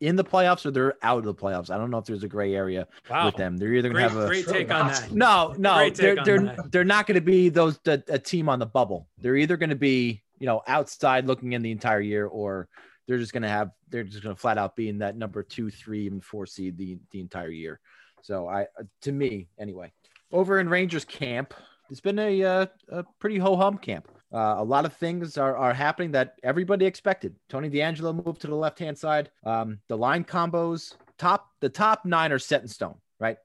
in 0.00 0.16
the 0.16 0.24
playoffs 0.24 0.64
or 0.66 0.70
they're 0.70 0.94
out 1.02 1.18
of 1.18 1.24
the 1.24 1.34
playoffs. 1.34 1.70
I 1.70 1.76
don't 1.78 1.90
know 1.90 1.98
if 1.98 2.04
there's 2.04 2.22
a 2.22 2.28
gray 2.28 2.54
area 2.54 2.86
Wow. 3.10 3.26
with 3.26 3.36
them. 3.36 3.56
They're 3.56 3.72
either 3.74 3.88
gonna 3.88 4.00
have 4.02 4.16
a 4.16 4.26
great 4.26 4.46
take 4.46 4.70
on 4.72 4.88
that. 4.88 5.10
no, 5.12 5.54
no, 5.58 5.74
Great 5.74 5.94
they're 5.96 6.24
they're 6.24 6.40
that. 6.40 6.70
they're 6.72 6.84
not 6.84 7.06
going 7.06 7.16
to 7.16 7.20
be 7.20 7.48
those 7.48 7.78
the, 7.78 8.02
a 8.08 8.18
team 8.18 8.48
on 8.48 8.58
the 8.58 8.66
bubble. 8.66 9.08
They're 9.18 9.36
either 9.36 9.56
going 9.56 9.70
to 9.70 9.76
be 9.76 10.22
you 10.38 10.46
know 10.46 10.62
outside 10.66 11.26
looking 11.26 11.52
in 11.54 11.62
the 11.62 11.70
entire 11.72 12.00
year, 12.00 12.26
or 12.26 12.68
they're 13.06 13.18
just 13.18 13.32
going 13.32 13.42
to 13.42 13.48
have 13.48 13.70
they're 13.88 14.04
just 14.04 14.22
going 14.22 14.34
to 14.34 14.40
flat 14.40 14.58
out 14.58 14.76
be 14.76 14.88
in 14.88 14.98
that 14.98 15.16
number 15.16 15.42
two, 15.42 15.70
three, 15.70 16.06
and 16.06 16.22
four 16.22 16.46
seed 16.46 16.76
the 16.78 16.98
the 17.10 17.20
entire 17.20 17.50
year. 17.50 17.80
So 18.22 18.48
I 18.48 18.66
to 19.02 19.12
me 19.12 19.48
anyway, 19.58 19.92
over 20.32 20.60
in 20.60 20.68
Rangers 20.68 21.04
camp, 21.04 21.54
it's 21.90 22.00
been 22.00 22.18
a 22.18 22.42
uh, 22.44 22.66
a 22.90 23.04
pretty 23.18 23.38
ho 23.38 23.56
hum 23.56 23.78
camp. 23.78 24.08
Uh, 24.32 24.56
a 24.58 24.64
lot 24.64 24.84
of 24.84 24.92
things 24.92 25.38
are, 25.38 25.56
are 25.56 25.72
happening 25.72 26.12
that 26.12 26.34
everybody 26.42 26.84
expected. 26.84 27.34
Tony 27.48 27.70
DeAngelo 27.70 28.24
moved 28.26 28.42
to 28.42 28.46
the 28.46 28.54
left 28.54 28.78
hand 28.78 28.98
side. 28.98 29.30
Um, 29.44 29.78
the 29.88 29.96
line 29.96 30.24
combos, 30.24 30.94
top 31.16 31.50
the 31.60 31.68
top 31.68 32.04
nine 32.04 32.30
are 32.32 32.38
set 32.38 32.60
in 32.60 32.68
stone, 32.68 32.96
right? 33.18 33.38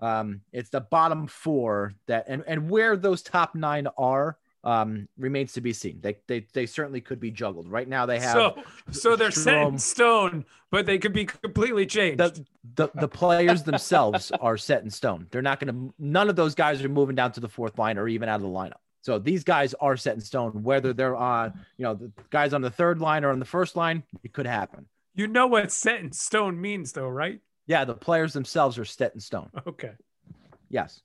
Um, 0.00 0.42
it's 0.52 0.68
the 0.68 0.80
bottom 0.80 1.26
four 1.26 1.94
that 2.06 2.26
and 2.28 2.44
and 2.46 2.68
where 2.68 2.96
those 2.96 3.22
top 3.22 3.54
nine 3.54 3.86
are 3.96 4.36
um, 4.62 5.08
remains 5.16 5.52
to 5.54 5.60
be 5.60 5.72
seen. 5.72 6.00
They, 6.02 6.18
they 6.26 6.46
they 6.52 6.66
certainly 6.66 7.00
could 7.00 7.20
be 7.20 7.30
juggled. 7.30 7.70
Right 7.70 7.88
now 7.88 8.04
they 8.04 8.18
have 8.18 8.32
So 8.32 8.62
so 8.90 9.16
they're 9.16 9.30
set 9.30 9.66
in 9.68 9.78
stone, 9.78 10.44
but 10.70 10.84
they 10.84 10.98
could 10.98 11.14
be 11.14 11.24
completely 11.24 11.86
changed. 11.86 12.18
the, 12.18 12.44
the 12.74 12.90
the 12.94 13.08
players 13.08 13.62
themselves 13.62 14.32
are 14.40 14.58
set 14.58 14.82
in 14.82 14.90
stone. 14.90 15.28
They're 15.30 15.40
not 15.40 15.60
going 15.60 15.72
to. 15.72 15.94
None 15.98 16.28
of 16.28 16.36
those 16.36 16.54
guys 16.54 16.82
are 16.84 16.88
moving 16.90 17.16
down 17.16 17.32
to 17.32 17.40
the 17.40 17.48
fourth 17.48 17.78
line 17.78 17.96
or 17.96 18.06
even 18.06 18.28
out 18.28 18.36
of 18.36 18.42
the 18.42 18.48
lineup. 18.48 18.80
So 19.06 19.20
these 19.20 19.44
guys 19.44 19.72
are 19.74 19.96
set 19.96 20.16
in 20.16 20.20
stone. 20.20 20.64
Whether 20.64 20.92
they're 20.92 21.14
on, 21.14 21.52
you 21.76 21.84
know, 21.84 21.94
the 21.94 22.10
guys 22.30 22.52
on 22.52 22.60
the 22.60 22.70
third 22.70 23.00
line 23.00 23.24
or 23.24 23.30
on 23.30 23.38
the 23.38 23.44
first 23.44 23.76
line, 23.76 24.02
it 24.24 24.32
could 24.32 24.46
happen. 24.46 24.84
you 25.14 25.28
know 25.28 25.46
what 25.46 25.70
set 25.70 26.00
in 26.00 26.10
stone 26.10 26.60
means, 26.60 26.90
though, 26.90 27.06
right? 27.08 27.40
Yeah, 27.68 27.84
the 27.84 27.94
players 27.94 28.32
themselves 28.32 28.78
are 28.78 28.84
set 28.84 29.14
in 29.14 29.20
stone. 29.20 29.48
Okay. 29.64 29.92
Yes. 30.70 31.02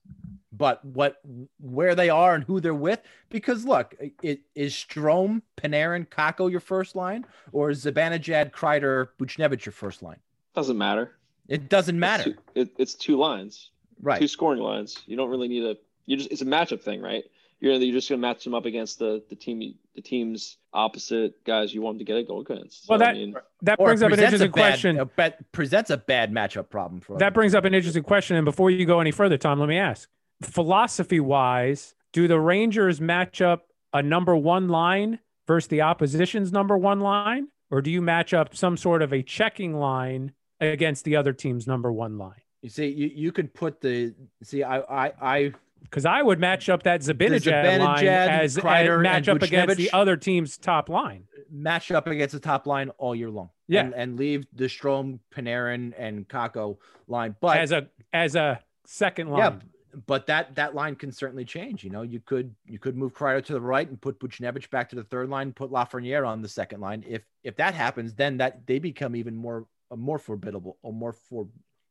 But 0.51 0.83
what 0.83 1.21
where 1.59 1.93
they 1.93 2.09
are 2.09 2.33
and 2.33 2.43
who 2.43 2.59
they're 2.59 2.73
with, 2.73 3.01
because 3.29 3.65
look, 3.65 3.93
it 4.23 4.41
is 4.55 4.73
Strome, 4.73 5.43
Panarin, 5.55 6.07
Kakko 6.07 6.49
your 6.49 6.59
first 6.59 6.95
line, 6.95 7.23
or 7.51 7.69
is 7.69 7.85
Zibanejad, 7.85 8.51
Kreider, 8.51 9.09
Buchnevich 9.19 9.63
your 9.63 9.73
first 9.73 10.01
line? 10.01 10.17
Doesn't 10.55 10.77
matter. 10.77 11.11
It 11.47 11.69
doesn't 11.69 11.99
matter, 11.99 12.31
It's 12.31 12.35
two, 12.35 12.61
it, 12.61 12.69
it's 12.79 12.93
two 12.95 13.17
lines, 13.17 13.69
right? 14.01 14.19
two 14.19 14.27
scoring 14.27 14.61
lines. 14.61 15.03
You 15.05 15.17
don't 15.17 15.29
really 15.29 15.47
need 15.47 15.65
a. 15.65 15.77
You 16.07 16.17
just 16.17 16.31
it's 16.31 16.41
a 16.41 16.45
matchup 16.45 16.81
thing, 16.81 16.99
right? 16.99 17.25
You're 17.61 17.73
you're 17.75 17.93
just 17.93 18.09
gonna 18.09 18.19
match 18.19 18.43
them 18.43 18.53
up 18.55 18.65
against 18.65 18.99
the 18.99 19.23
the 19.29 19.35
team 19.35 19.75
the 19.95 20.01
teams 20.01 20.57
opposite 20.73 21.43
guys 21.45 21.73
you 21.73 21.81
want 21.81 21.95
them 21.95 22.05
to 22.05 22.11
get 22.11 22.17
it 22.17 22.27
going 22.27 22.41
against. 22.49 22.89
Well, 22.89 22.97
So, 22.99 23.05
that 23.05 23.09
I 23.11 23.13
mean, 23.13 23.35
that 23.61 23.77
brings 23.77 24.01
up 24.01 24.07
an 24.11 24.17
presents 24.17 24.41
a 24.41 24.45
interesting 24.45 24.51
bad- 24.51 24.71
question. 24.71 24.99
a 24.99 25.05
bad- 25.05 25.51
presents 25.51 25.89
a 25.91 25.97
bad 25.97 26.31
matchup 26.33 26.69
problem 26.69 27.01
for 27.01 27.17
That 27.19 27.33
brings 27.35 27.53
up 27.55 27.63
an 27.65 27.73
interesting 27.75 28.03
question. 28.03 28.35
And 28.35 28.45
before 28.45 28.71
you 28.71 28.85
go 28.85 28.99
any 28.99 29.11
further, 29.11 29.37
Tom, 29.37 29.59
let 29.59 29.69
me 29.69 29.77
ask 29.77 30.09
philosophy 30.41 31.19
wise, 31.19 31.93
do 32.13 32.27
the 32.27 32.39
Rangers 32.39 32.99
match 32.99 33.41
up 33.41 33.67
a 33.93 34.01
number 34.01 34.35
one 34.35 34.67
line 34.67 35.19
versus 35.47 35.67
the 35.67 35.81
opposition's 35.81 36.51
number 36.51 36.77
one 36.77 36.99
line? 36.99 37.47
Or 37.69 37.81
do 37.81 37.89
you 37.91 38.01
match 38.01 38.33
up 38.33 38.55
some 38.55 38.75
sort 38.75 39.01
of 39.01 39.13
a 39.13 39.21
checking 39.23 39.75
line 39.75 40.33
against 40.59 41.05
the 41.05 41.15
other 41.15 41.31
team's 41.31 41.67
number 41.67 41.91
one 41.91 42.17
line? 42.17 42.41
You 42.61 42.69
see, 42.69 42.87
you, 42.87 43.07
you 43.13 43.31
could 43.31 43.53
put 43.53 43.81
the 43.81 44.13
see. 44.43 44.61
I 44.63 44.79
I 44.81 45.13
I 45.21 45.53
Because 45.81 46.05
I 46.05 46.21
would 46.21 46.39
match 46.39 46.69
up 46.69 46.83
that 46.83 47.01
Zibanejad 47.01 47.79
line 47.79 48.05
as, 48.07 48.55
Kreider, 48.55 49.01
match 49.01 49.27
up 49.27 49.41
against 49.41 49.75
the 49.77 49.91
other 49.91 50.15
team's 50.15 50.57
top 50.57 50.89
line. 50.89 51.25
match 51.49 51.91
up 51.91 52.07
against 52.07 52.33
the 52.33 52.39
top 52.39 52.65
line 52.65 52.89
all 52.97 53.13
year 53.13 53.29
long. 53.29 53.49
Yeah. 53.67 53.85
and, 53.85 53.93
and 53.93 54.17
leave 54.17 54.45
the 54.53 54.65
Strome, 54.65 55.19
Panarin, 55.35 55.93
and 55.97 56.27
Kakko 56.27 56.77
line. 57.07 57.35
But 57.41 57.57
as 57.57 57.71
a 57.71 57.87
as 58.13 58.35
a 58.35 58.61
second 58.85 59.29
line. 59.29 59.39
yeah, 59.39 59.59
but 60.05 60.27
that 60.27 60.55
that 60.55 60.75
line 60.75 60.95
can 60.95 61.11
certainly 61.11 61.45
change. 61.45 61.83
You 61.83 61.89
know, 61.89 62.01
you 62.01 62.19
could 62.19 62.53
you 62.65 62.79
could 62.79 62.95
move 62.95 63.13
Kreider 63.13 63.43
to 63.45 63.53
the 63.53 63.61
right 63.61 63.87
and 63.87 63.99
put 63.99 64.19
Buchnevich 64.19 64.69
back 64.69 64.89
to 64.89 64.95
the 64.95 65.03
third 65.03 65.29
line, 65.29 65.51
put 65.51 65.71
Lafreniere 65.71 66.27
on 66.27 66.41
the 66.41 66.49
second 66.49 66.79
line. 66.79 67.03
If 67.07 67.23
if 67.43 67.55
that 67.57 67.73
happens, 67.73 68.13
then 68.13 68.37
that 68.37 68.65
they 68.67 68.79
become 68.79 69.15
even 69.15 69.35
more 69.35 69.65
more 69.95 70.19
formidable 70.19 70.77
or 70.81 70.93
more 70.93 71.13
for 71.13 71.47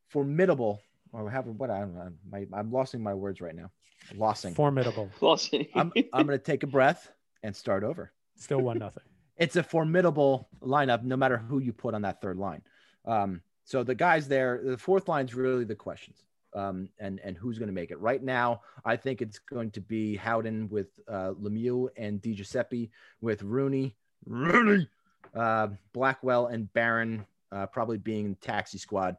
formidable. 0.09 0.81
Or 1.13 1.29
have 1.29 1.47
what 1.47 1.71
I 1.71 1.81
don't 1.81 1.95
know. 1.95 2.13
My, 2.31 2.47
I'm 2.53 2.73
losing 2.73 3.03
my 3.03 3.15
words 3.15 3.41
right 3.41 3.55
now. 3.55 3.73
Losing. 4.17 4.55
Formidable. 4.55 5.11
Lawson. 5.21 5.67
I'm 5.75 5.93
I'm 6.13 6.27
gonna 6.27 6.39
take 6.39 6.63
a 6.63 6.67
breath 6.67 7.11
and 7.43 7.55
start 7.55 7.85
over. 7.85 8.13
Still 8.37 8.61
one 8.61 8.79
nothing. 8.79 9.03
It's 9.37 9.57
a 9.57 9.63
formidable 9.63 10.51
lineup, 10.61 11.03
no 11.03 11.17
matter 11.17 11.39
who 11.39 11.61
you 11.61 11.73
put 11.73 11.95
on 11.95 12.03
that 12.03 12.21
third 12.21 12.37
line. 12.37 12.61
Um, 13.07 13.41
so 13.65 13.83
the 13.83 13.95
guys 13.95 14.29
there, 14.29 14.61
the 14.63 14.77
fourth 14.77 15.09
line's 15.09 15.35
really 15.35 15.65
the 15.65 15.75
questions. 15.75 16.19
Um, 16.55 16.91
and 16.99 17.21
and 17.25 17.39
who's 17.39 17.59
going 17.59 17.69
to 17.69 17.73
make 17.73 17.91
it 17.91 17.99
right 18.01 18.23
now? 18.23 18.61
I 18.85 18.97
think 18.97 19.23
it's 19.23 19.39
going 19.39 19.71
to 19.71 19.81
be 19.81 20.17
Howden 20.17 20.69
with 20.69 20.89
uh, 21.09 21.33
Lemieux 21.41 21.89
and 21.97 22.21
Di 22.21 22.35
Giuseppe 22.35 22.91
with 23.23 23.43
Rooney, 23.43 23.97
Rooney, 24.27 24.87
uh, 25.35 25.69
Blackwell 25.95 26.49
and 26.49 26.71
Barron 26.75 27.25
uh, 27.53 27.67
probably 27.67 27.99
being 27.99 28.37
taxi 28.41 28.79
squad. 28.79 29.17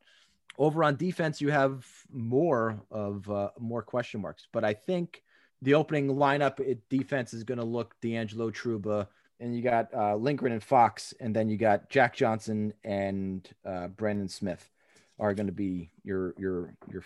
Over 0.58 0.84
on 0.84 0.95
defense, 0.95 1.41
you 1.41 1.49
have 1.49 1.88
more 2.12 2.82
of 2.91 3.30
uh, 3.30 3.49
more 3.60 3.82
question 3.82 4.22
marks, 4.22 4.47
but 4.52 4.64
I 4.64 4.74
think 4.74 5.24
the 5.62 5.74
opening 5.76 6.08
lineup 6.08 6.60
at 6.60 6.89
defense 6.89 7.34
is 7.34 7.43
going 7.43 7.58
to 7.58 7.64
look 7.64 7.95
DeAngelo 8.02 8.52
Trouba, 8.52 9.08
and 9.39 9.56
you 9.56 9.62
got 9.62 9.93
uh, 9.93 10.16
Lindgren 10.16 10.54
and 10.54 10.64
Fox, 10.64 11.14
and 11.20 11.36
then 11.36 11.49
you 11.49 11.58
got 11.58 11.89
Jack 11.89 12.16
Johnson 12.16 12.74
and 12.84 13.47
uh, 13.66 13.88
Brandon 13.88 14.28
Smith 14.28 14.70
are 15.20 15.34
going 15.34 15.47
to 15.47 15.54
be 15.54 15.89
your 16.04 16.34
your 16.38 16.74
your 16.91 17.04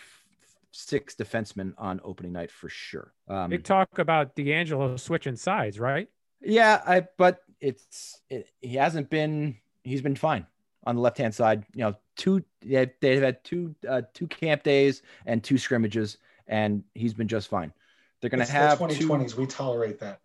six 0.71 1.15
defensemen 1.15 1.73
on 1.77 2.01
opening 2.03 2.33
night 2.33 2.51
for 2.51 2.67
sure. 2.67 3.13
Um, 3.27 3.49
Big 3.51 3.63
talk 3.63 3.99
about 3.99 4.35
DeAngelo 4.35 4.99
switching 4.99 5.35
sides, 5.35 5.79
right? 5.79 6.09
yeah, 6.41 6.81
I 6.85 7.07
but 7.17 7.41
it's 7.59 8.21
it, 8.29 8.47
he 8.61 8.75
hasn't 8.75 9.09
been 9.09 9.57
he's 9.83 10.01
been 10.01 10.15
fine 10.15 10.45
on 10.85 10.95
the 10.95 11.01
left 11.01 11.17
hand 11.17 11.33
side. 11.33 11.65
You 11.73 11.85
know, 11.85 11.95
two 12.15 12.43
yeah, 12.63 12.85
they've 13.01 13.21
had 13.21 13.43
two 13.43 13.75
uh, 13.87 14.03
two 14.13 14.27
camp 14.27 14.63
days 14.63 15.01
and 15.25 15.43
two 15.43 15.57
scrimmages, 15.57 16.17
and 16.47 16.83
he's 16.93 17.13
been 17.13 17.27
just 17.27 17.47
fine. 17.47 17.73
They're 18.21 18.29
going 18.29 18.45
to 18.45 18.51
have 18.51 18.79
the 18.79 18.87
two 18.87 19.07
2020s. 19.07 19.35
We 19.35 19.45
tolerate 19.45 19.99
that. 19.99 20.19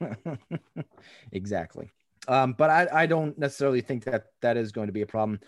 exactly. 1.32 1.90
Um, 2.28 2.54
but 2.56 2.70
I, 2.70 2.88
I 2.92 3.06
don't 3.06 3.38
necessarily 3.38 3.80
think 3.80 4.04
that 4.04 4.26
that 4.40 4.56
is 4.56 4.72
going 4.72 4.86
to 4.86 4.92
be 4.92 5.02
a 5.02 5.06
problem. 5.06 5.40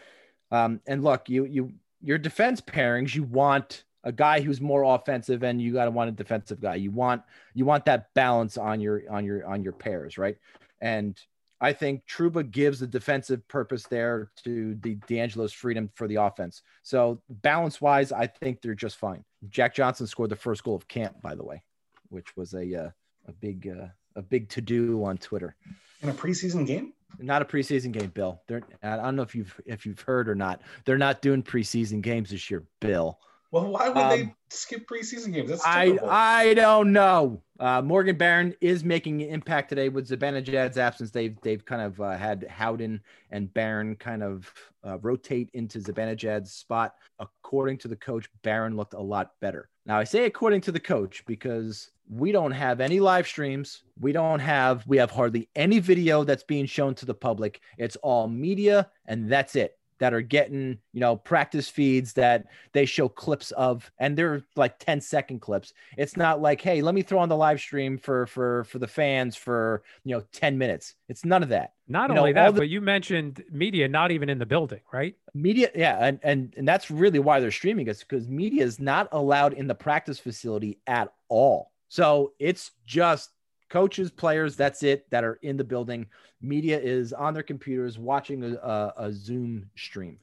Um, 0.50 0.80
and 0.86 1.02
look, 1.02 1.28
you 1.28 1.44
you 1.44 1.72
your 2.02 2.18
defense 2.18 2.60
pairings, 2.60 3.14
you 3.14 3.24
want 3.24 3.84
a 4.04 4.12
guy 4.12 4.40
who's 4.40 4.60
more 4.60 4.82
offensive, 4.82 5.42
and 5.42 5.60
you 5.60 5.72
got 5.72 5.86
to 5.86 5.90
want 5.90 6.08
a 6.08 6.12
defensive 6.12 6.60
guy. 6.60 6.76
You 6.76 6.90
want 6.90 7.22
you 7.54 7.64
want 7.64 7.84
that 7.86 8.12
balance 8.14 8.56
on 8.56 8.80
your 8.80 9.02
on 9.10 9.24
your 9.24 9.46
on 9.46 9.62
your 9.62 9.72
pairs, 9.72 10.18
right? 10.18 10.36
And 10.80 11.18
I 11.60 11.72
think 11.72 12.02
Trouba 12.06 12.50
gives 12.50 12.80
the 12.80 12.86
defensive 12.86 13.46
purpose 13.48 13.84
there 13.84 14.30
to 14.44 14.74
the 14.82 14.96
DeAngelo's 15.08 15.52
freedom 15.52 15.90
for 15.94 16.06
the 16.06 16.16
offense. 16.16 16.62
So 16.82 17.22
balance 17.28 17.80
wise, 17.80 18.12
I 18.12 18.26
think 18.26 18.60
they're 18.60 18.74
just 18.74 18.96
fine. 18.96 19.24
Jack 19.48 19.74
Johnson 19.74 20.06
scored 20.06 20.30
the 20.30 20.36
first 20.36 20.64
goal 20.64 20.74
of 20.74 20.86
camp, 20.88 21.22
by 21.22 21.34
the 21.34 21.44
way, 21.44 21.62
which 22.10 22.36
was 22.36 22.52
a 22.54 22.86
uh, 22.86 22.90
a 23.26 23.32
big 23.32 23.68
uh, 23.68 23.88
a 24.16 24.22
big 24.22 24.48
to 24.50 24.60
do 24.60 25.04
on 25.04 25.18
Twitter. 25.18 25.56
In 26.02 26.08
a 26.08 26.14
preseason 26.14 26.66
game? 26.66 26.92
Not 27.18 27.40
a 27.40 27.44
preseason 27.46 27.92
game, 27.92 28.10
Bill. 28.10 28.40
They're 28.46 28.62
I 28.82 28.96
don't 28.96 29.16
know 29.16 29.22
if 29.22 29.34
you've 29.34 29.58
if 29.64 29.86
you've 29.86 30.00
heard 30.00 30.28
or 30.28 30.34
not. 30.34 30.60
They're 30.84 30.98
not 30.98 31.22
doing 31.22 31.42
preseason 31.42 32.02
games 32.02 32.30
this 32.30 32.50
year, 32.50 32.64
Bill. 32.80 33.18
Well, 33.50 33.70
why 33.70 33.88
would 33.88 33.96
Um, 33.96 34.10
they 34.10 34.34
skip 34.50 34.88
preseason 34.88 35.32
games? 35.32 35.50
That's 35.50 35.62
I. 35.64 35.98
I 36.04 36.54
don't 36.54 36.92
know. 36.92 37.42
Uh, 37.58 37.80
Morgan 37.80 38.16
Barron 38.16 38.54
is 38.60 38.84
making 38.84 39.22
an 39.22 39.30
impact 39.30 39.68
today 39.70 39.88
with 39.88 40.08
Zibanejad's 40.08 40.76
absence. 40.78 41.10
They've 41.10 41.38
they've 41.42 41.64
kind 41.64 41.82
of 41.82 42.00
uh, 42.00 42.16
had 42.16 42.46
Howden 42.48 43.00
and 43.30 43.52
Barron 43.54 43.96
kind 43.96 44.22
of 44.22 44.52
uh, 44.84 44.98
rotate 44.98 45.50
into 45.54 45.78
Zibanejad's 45.78 46.52
spot. 46.52 46.94
According 47.18 47.78
to 47.78 47.88
the 47.88 47.96
coach, 47.96 48.28
Barron 48.42 48.76
looked 48.76 48.94
a 48.94 49.00
lot 49.00 49.32
better. 49.40 49.68
Now 49.86 49.98
I 49.98 50.04
say 50.04 50.26
according 50.26 50.60
to 50.62 50.72
the 50.72 50.80
coach 50.80 51.24
because 51.26 51.90
we 52.08 52.32
don't 52.32 52.52
have 52.52 52.80
any 52.80 53.00
live 53.00 53.26
streams. 53.26 53.82
We 54.00 54.12
don't 54.12 54.40
have 54.40 54.86
we 54.86 54.96
have 54.98 55.10
hardly 55.10 55.48
any 55.56 55.78
video 55.78 56.24
that's 56.24 56.44
being 56.44 56.66
shown 56.66 56.94
to 56.96 57.06
the 57.06 57.14
public. 57.14 57.60
It's 57.78 57.96
all 57.96 58.28
media, 58.28 58.90
and 59.06 59.30
that's 59.30 59.56
it 59.56 59.75
that 59.98 60.12
are 60.14 60.20
getting 60.20 60.78
you 60.92 61.00
know 61.00 61.16
practice 61.16 61.68
feeds 61.68 62.12
that 62.14 62.46
they 62.72 62.84
show 62.84 63.08
clips 63.08 63.50
of 63.52 63.90
and 63.98 64.16
they're 64.16 64.42
like 64.56 64.78
10 64.78 65.00
second 65.00 65.40
clips. 65.40 65.72
It's 65.96 66.16
not 66.16 66.40
like 66.40 66.60
hey 66.60 66.82
let 66.82 66.94
me 66.94 67.02
throw 67.02 67.18
on 67.18 67.28
the 67.28 67.36
live 67.36 67.60
stream 67.60 67.98
for 67.98 68.26
for 68.26 68.64
for 68.64 68.78
the 68.78 68.86
fans 68.86 69.36
for 69.36 69.82
you 70.04 70.14
know 70.14 70.24
10 70.32 70.58
minutes. 70.58 70.94
It's 71.08 71.24
none 71.24 71.42
of 71.42 71.48
that. 71.50 71.72
Not 71.88 72.10
You 72.10 72.16
only 72.18 72.32
that, 72.32 72.54
the- 72.54 72.60
but 72.62 72.68
you 72.68 72.80
mentioned 72.80 73.42
media 73.50 73.88
not 73.88 74.10
even 74.10 74.28
in 74.28 74.38
the 74.38 74.46
building, 74.46 74.80
right? 74.92 75.14
media 75.34 75.70
yeah 75.74 75.98
and 76.00 76.18
and, 76.22 76.54
and 76.56 76.66
that's 76.66 76.90
really 76.90 77.18
why 77.18 77.40
they're 77.40 77.50
streaming 77.50 77.86
it 77.86 77.98
because 78.08 78.26
media 78.26 78.64
is 78.64 78.80
not 78.80 79.06
allowed 79.12 79.52
in 79.52 79.66
the 79.66 79.74
practice 79.74 80.18
facility 80.18 80.78
at 80.86 81.12
all. 81.28 81.72
So 81.88 82.32
it's 82.38 82.72
just 82.86 83.30
coaches 83.68 84.10
players 84.10 84.56
that's 84.56 84.82
it 84.82 85.08
that 85.10 85.24
are 85.24 85.38
in 85.42 85.56
the 85.56 85.64
building. 85.64 86.06
Media 86.40 86.78
is 86.78 87.12
on 87.12 87.34
their 87.34 87.42
computers 87.42 87.98
watching 87.98 88.44
a, 88.44 88.54
a, 88.54 88.94
a 88.98 89.12
zoom 89.12 89.68
stream. 89.76 90.18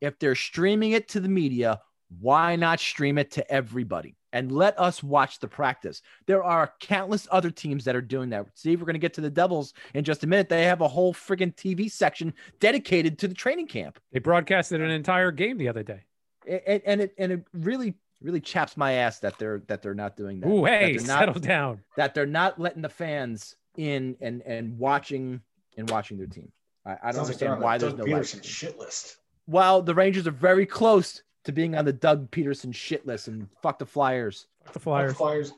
If 0.00 0.18
they're 0.18 0.34
streaming 0.34 0.92
it 0.92 1.08
to 1.10 1.20
the 1.20 1.28
media 1.28 1.80
why 2.20 2.56
not 2.56 2.80
stream 2.80 3.18
it 3.18 3.30
to 3.32 3.50
everybody? 3.50 4.16
And 4.34 4.50
let 4.50 4.78
us 4.78 5.02
watch 5.02 5.40
the 5.40 5.48
practice. 5.48 6.00
There 6.26 6.42
are 6.42 6.72
countless 6.80 7.28
other 7.30 7.50
teams 7.50 7.84
that 7.84 7.96
are 7.96 8.02
doing 8.02 8.30
that. 8.30 8.46
Steve 8.54 8.80
we're 8.80 8.86
going 8.86 8.94
to 8.94 9.00
get 9.00 9.14
to 9.14 9.20
the 9.20 9.30
devils 9.30 9.74
in 9.94 10.04
just 10.04 10.24
a 10.24 10.26
minute. 10.26 10.48
They 10.48 10.64
have 10.64 10.80
a 10.80 10.88
whole 10.88 11.12
freaking 11.12 11.54
tv 11.54 11.90
section 11.90 12.32
dedicated 12.58 13.18
to 13.18 13.28
the 13.28 13.34
training 13.34 13.66
camp. 13.66 13.98
They 14.10 14.20
broadcasted 14.20 14.80
an 14.80 14.90
entire 14.90 15.32
game 15.32 15.58
the 15.58 15.68
other 15.68 15.82
day. 15.82 16.04
and, 16.46 16.82
and 16.86 17.00
it 17.02 17.14
and 17.18 17.32
it 17.32 17.44
really 17.52 17.94
really 18.22 18.40
chaps 18.40 18.76
my 18.76 18.92
ass 18.92 19.18
that 19.20 19.38
they're 19.38 19.62
that 19.66 19.82
they're 19.82 19.94
not 19.94 20.16
doing 20.16 20.40
that. 20.40 20.48
Ooh, 20.48 20.64
hey, 20.64 20.96
they're 20.96 21.06
not, 21.06 21.18
settle 21.20 21.40
down. 21.40 21.80
that 21.96 22.14
they're 22.14 22.26
not 22.26 22.58
letting 22.60 22.82
the 22.82 22.88
fans 22.88 23.56
in 23.76 24.16
and 24.20 24.42
and 24.42 24.78
watching 24.78 25.40
and 25.76 25.88
watching 25.90 26.18
their 26.18 26.26
team. 26.26 26.50
I, 26.84 26.90
I 26.90 26.94
don't 26.94 27.00
Sounds 27.00 27.16
like 27.16 27.18
understand 27.26 27.52
on 27.52 27.58
the 27.60 27.64
why 27.64 27.78
there's 27.78 27.92
Doug 27.94 28.06
no 28.08 28.14
Pederson 28.16 28.34
live. 28.36 28.46
shit 28.46 28.78
list. 28.78 29.16
Well, 29.46 29.82
the 29.82 29.94
Rangers 29.94 30.26
are 30.26 30.30
very 30.32 30.66
close 30.66 31.22
to 31.44 31.52
being 31.52 31.74
on 31.76 31.84
the 31.84 31.92
Doug 31.92 32.30
Pederson 32.30 32.74
shit 32.74 33.06
list 33.06 33.28
and 33.28 33.48
fuck 33.62 33.78
the 33.78 33.86
Flyers. 33.86 34.46
Fuck 34.64 34.72
the 34.74 34.78
Fuck 34.78 34.82
Flyers. 34.84 35.12
the 35.12 35.16
Flyers. 35.16 35.52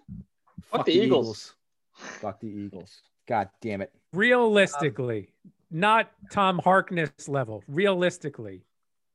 Fuck 0.63 0.87
the 0.87 0.93
Eagles. 0.93 1.55
Fuck 1.93 2.41
the 2.41 2.49
Eagles. 2.49 3.03
God 3.27 3.49
damn 3.61 3.81
it. 3.83 3.93
Realistically, 4.13 5.29
not 5.71 6.11
Tom 6.31 6.59
Harkness 6.59 7.29
level. 7.29 7.63
Realistically, 7.69 8.63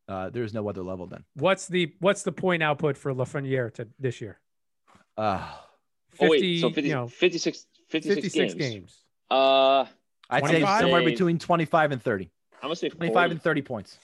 Uh, 0.09 0.29
there's 0.31 0.53
no 0.55 0.67
other 0.67 0.81
level 0.81 1.05
then. 1.05 1.23
what's 1.35 1.67
the 1.67 1.93
what's 1.99 2.23
the 2.23 2.31
point 2.31 2.63
output 2.63 2.97
for 2.97 3.13
Lafreniere 3.13 3.71
to 3.75 3.87
this 3.99 4.19
year? 4.19 4.39
Uh, 5.15 5.47
50, 6.13 6.25
oh 6.25 6.29
wait, 6.29 6.59
so 6.61 6.69
50, 6.69 6.81
you 6.89 6.95
know, 6.95 7.07
56, 7.07 7.67
56, 7.89 8.15
56 8.15 8.53
games. 8.55 8.73
games. 8.73 8.97
Uh, 9.29 9.85
I'd 10.29 10.45
say 10.47 10.61
somewhere 10.61 11.03
between 11.03 11.37
25 11.37 11.91
and 11.91 12.01
30. 12.01 12.29
I'm 12.55 12.61
gonna 12.63 12.75
say 12.75 12.89
25 12.89 13.13
40. 13.13 13.31
and 13.31 13.41
30 13.41 13.61
points. 13.61 13.97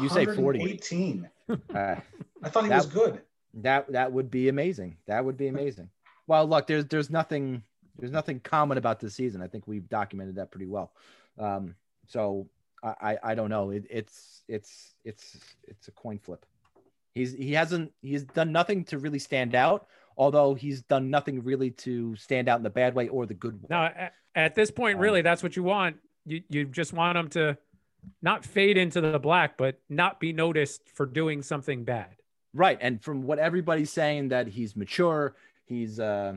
You 0.00 0.08
say 0.08 0.24
40. 0.26 0.62
18. 0.62 1.28
Uh, 1.74 1.96
I 2.44 2.48
thought 2.48 2.62
he 2.62 2.68
That- 2.68 2.76
was 2.76 2.86
good. 2.86 3.22
That 3.54 3.90
that 3.90 4.12
would 4.12 4.30
be 4.30 4.48
amazing. 4.48 4.96
That 5.06 5.24
would 5.24 5.36
be 5.36 5.48
amazing. 5.48 5.90
Well, 6.28 6.46
look, 6.46 6.68
there's 6.68 6.84
there's 6.86 7.10
nothing 7.10 7.64
there's 7.98 8.12
nothing 8.12 8.38
common 8.38 8.78
about 8.78 9.00
this 9.00 9.14
season. 9.14 9.42
I 9.42 9.48
think 9.48 9.66
we've 9.66 9.88
documented 9.88 10.36
that 10.36 10.52
pretty 10.52 10.66
well. 10.66 10.92
Um, 11.40 11.74
so 12.06 12.46
I, 12.82 13.18
I 13.22 13.34
don't 13.34 13.50
know. 13.50 13.70
It, 13.70 13.86
it's 13.90 14.42
it's 14.48 14.94
it's 15.04 15.38
it's 15.64 15.88
a 15.88 15.92
coin 15.92 16.18
flip. 16.18 16.46
He's 17.14 17.32
he 17.32 17.52
hasn't 17.52 17.92
he's 18.02 18.24
done 18.24 18.52
nothing 18.52 18.84
to 18.84 18.98
really 18.98 19.18
stand 19.18 19.54
out. 19.54 19.86
Although 20.16 20.54
he's 20.54 20.82
done 20.82 21.08
nothing 21.08 21.42
really 21.42 21.70
to 21.70 22.14
stand 22.16 22.48
out 22.48 22.58
in 22.58 22.62
the 22.62 22.70
bad 22.70 22.94
way 22.94 23.08
or 23.08 23.24
the 23.24 23.34
good 23.34 23.54
way. 23.54 23.68
Now, 23.70 23.84
at, 23.84 24.12
at 24.34 24.54
this 24.54 24.70
point, 24.70 24.96
Um, 24.96 25.02
really, 25.02 25.22
that's 25.22 25.42
what 25.42 25.56
you 25.56 25.62
want. 25.62 25.96
You 26.26 26.42
you 26.48 26.64
just 26.66 26.92
want 26.92 27.14
them 27.14 27.28
to 27.30 27.56
not 28.20 28.44
fade 28.44 28.76
into 28.76 29.00
the 29.00 29.18
black, 29.18 29.56
but 29.56 29.80
not 29.88 30.20
be 30.20 30.32
noticed 30.32 30.82
for 30.92 31.06
doing 31.06 31.42
something 31.42 31.84
bad. 31.84 32.16
Right, 32.52 32.78
and 32.80 33.02
from 33.02 33.22
what 33.22 33.38
everybody's 33.38 33.92
saying, 33.92 34.28
that 34.28 34.48
he's 34.48 34.74
mature, 34.74 35.36
he's 35.66 36.00
uh, 36.00 36.34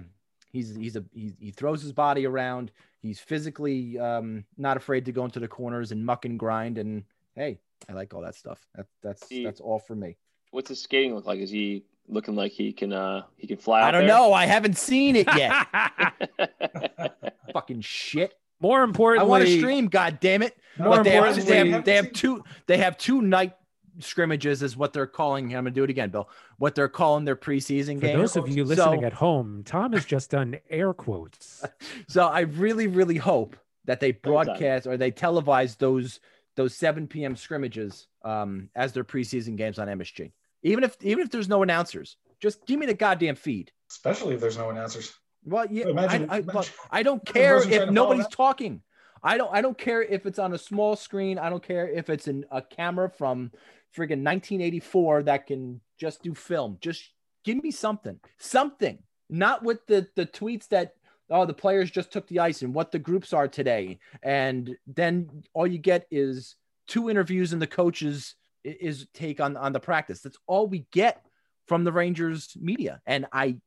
he's 0.52 0.76
he's 0.76 0.96
a 0.96 1.04
he, 1.14 1.34
he 1.40 1.52
throws 1.52 1.82
his 1.82 1.92
body 1.92 2.26
around, 2.26 2.72
he's 3.04 3.20
physically 3.20 4.00
um, 4.00 4.44
not 4.58 4.78
afraid 4.78 5.06
to 5.06 5.12
go 5.12 5.24
into 5.26 5.40
the 5.40 5.48
corners 5.48 5.92
and 5.92 6.04
muck 6.04 6.26
and 6.26 6.40
grind, 6.40 6.80
and 6.80 7.04
hey, 7.36 7.60
I 7.88 7.94
like 7.94 8.14
all 8.16 8.22
that 8.22 8.34
stuff. 8.34 8.66
That, 8.76 8.88
that's 9.04 9.28
He- 9.30 9.44
that's 9.44 9.60
all 9.62 9.78
for 9.78 9.96
me. 9.96 10.18
What's 10.50 10.70
his 10.70 10.82
skating 10.82 11.14
look 11.14 11.26
like? 11.28 11.40
Is 11.40 11.50
he 11.52 11.84
looking 12.08 12.36
like 12.36 12.52
he 12.52 12.72
can 12.74 12.94
uh 12.94 13.24
he 13.38 13.46
can 13.48 13.58
fly? 13.58 13.82
I 13.82 13.88
out 13.88 13.92
don't 13.92 14.02
there? 14.02 14.08
know. 14.10 14.34
I 14.34 14.46
haven't 14.46 14.78
seen 14.78 15.16
it 15.16 15.28
yet. 15.36 15.68
Fucking 17.54 17.82
shit. 17.82 18.34
More 18.60 18.84
importantly, 18.84 19.26
I 19.28 19.30
want 19.30 19.46
to 19.46 19.58
stream. 19.60 19.88
God 19.88 20.20
damn 20.22 20.42
it! 20.42 20.56
More 20.78 20.98
But 20.98 21.04
they 21.04 21.10
have, 21.12 21.26
importantly- 21.26 21.52
they 21.54 21.70
have 21.72 21.86
they 21.86 21.96
have 21.96 22.14
two 22.14 22.44
they 22.68 22.78
have 22.78 22.98
two 22.98 23.22
night 23.22 23.54
scrimmages 24.00 24.62
is 24.64 24.76
what 24.78 24.94
they're 24.94 25.08
calling. 25.08 25.46
I'm 25.56 25.64
gonna 25.64 25.72
do 25.72 25.84
it 25.84 25.90
again, 25.90 26.10
Bill. 26.10 26.30
What 26.58 26.76
they're 26.76 26.88
calling 26.90 27.26
their 27.26 27.36
preseason 27.36 27.96
For 28.00 28.08
game. 28.08 28.18
those 28.20 28.36
of 28.36 28.48
you 28.50 28.64
listening 28.64 29.02
So- 29.02 29.06
at 29.06 29.14
home, 29.14 29.64
Tom 29.66 29.94
has 29.94 30.06
just 30.06 30.32
done 30.32 30.58
air 30.70 30.94
quotes. 30.94 31.64
So 32.08 32.26
I 32.26 32.42
really, 32.42 32.88
really 32.88 33.18
hope 33.18 33.56
that 33.86 34.00
they 34.00 34.12
broadcast 34.12 34.88
or 34.88 34.98
they 34.98 35.12
televise 35.12 35.78
those 35.78 36.20
those 36.56 36.76
7 36.76 37.08
p.m. 37.08 37.36
scrimmages 37.36 38.08
um, 38.24 38.70
as 38.76 38.94
their 38.94 39.04
preseason 39.04 39.56
games 39.58 39.80
on 39.80 39.88
MSG. 39.88 40.32
Even 40.62 40.84
if 40.84 40.96
even 41.02 41.24
if 41.24 41.32
there's 41.32 41.50
no 41.50 41.64
announcers, 41.64 42.18
just 42.40 42.66
give 42.66 42.80
me 42.80 42.86
the 42.86 42.94
goddamn 42.94 43.36
feed. 43.36 43.72
Especially 43.90 44.36
if 44.36 44.42
there's 44.42 44.58
no 44.58 44.70
announcers. 44.70 45.14
Well, 45.46 45.66
yeah, 45.70 45.88
Imagine- 45.88 46.30
I, 46.30 46.36
I, 46.36 46.38
imagine- 46.40 46.54
look, 46.56 46.68
I 46.92 47.04
don't 47.04 47.26
care 47.26 47.58
if 47.58 47.90
nobody's 47.90 48.28
talking. 48.28 48.82
I 49.26 49.38
don't 49.38 49.54
I 49.54 49.62
don't 49.62 49.78
care 49.78 50.02
if 50.04 50.26
it's 50.26 50.40
on 50.40 50.54
a 50.54 50.58
small 50.58 50.96
screen. 50.96 51.38
I 51.40 51.50
don't 51.50 51.64
care 51.64 51.88
if 51.90 52.10
it's 52.10 52.28
in 52.28 52.46
a 52.52 52.62
camera 52.62 53.10
from 53.10 53.52
friggin' 53.96 54.24
1984 54.24 55.24
that 55.24 55.48
can 55.48 55.80
just 56.00 56.22
do 56.24 56.34
film. 56.34 56.78
Just 56.82 57.10
give 57.44 57.62
me 57.64 57.72
something. 57.72 58.20
Something. 58.40 59.00
Not 59.30 59.64
with 59.64 59.86
the 59.88 60.08
the 60.16 60.26
tweets 60.26 60.68
that 60.70 60.94
oh 61.30 61.46
the 61.46 61.54
players 61.54 61.90
just 61.90 62.12
took 62.12 62.28
the 62.28 62.40
ice 62.40 62.62
and 62.62 62.74
what 62.74 62.92
the 62.92 63.00
groups 63.00 63.34
are 63.34 63.48
today. 63.48 64.00
And 64.22 64.76
then 64.88 65.44
all 65.54 65.66
you 65.68 65.78
get 65.80 66.06
is 66.12 66.56
two 66.88 67.10
interviews 67.10 67.54
and 67.54 67.62
the 67.62 67.68
coaches 67.68 68.36
is 68.64 69.08
take 69.14 69.40
on 69.40 69.58
on 69.58 69.74
the 69.74 69.80
practice. 69.80 70.22
That's 70.22 70.38
all 70.48 70.68
we 70.68 70.86
get 70.92 71.26
from 71.68 71.84
the 71.84 71.92
Rangers 71.92 72.56
media. 72.60 73.02
And 73.06 73.26
I 73.32 73.58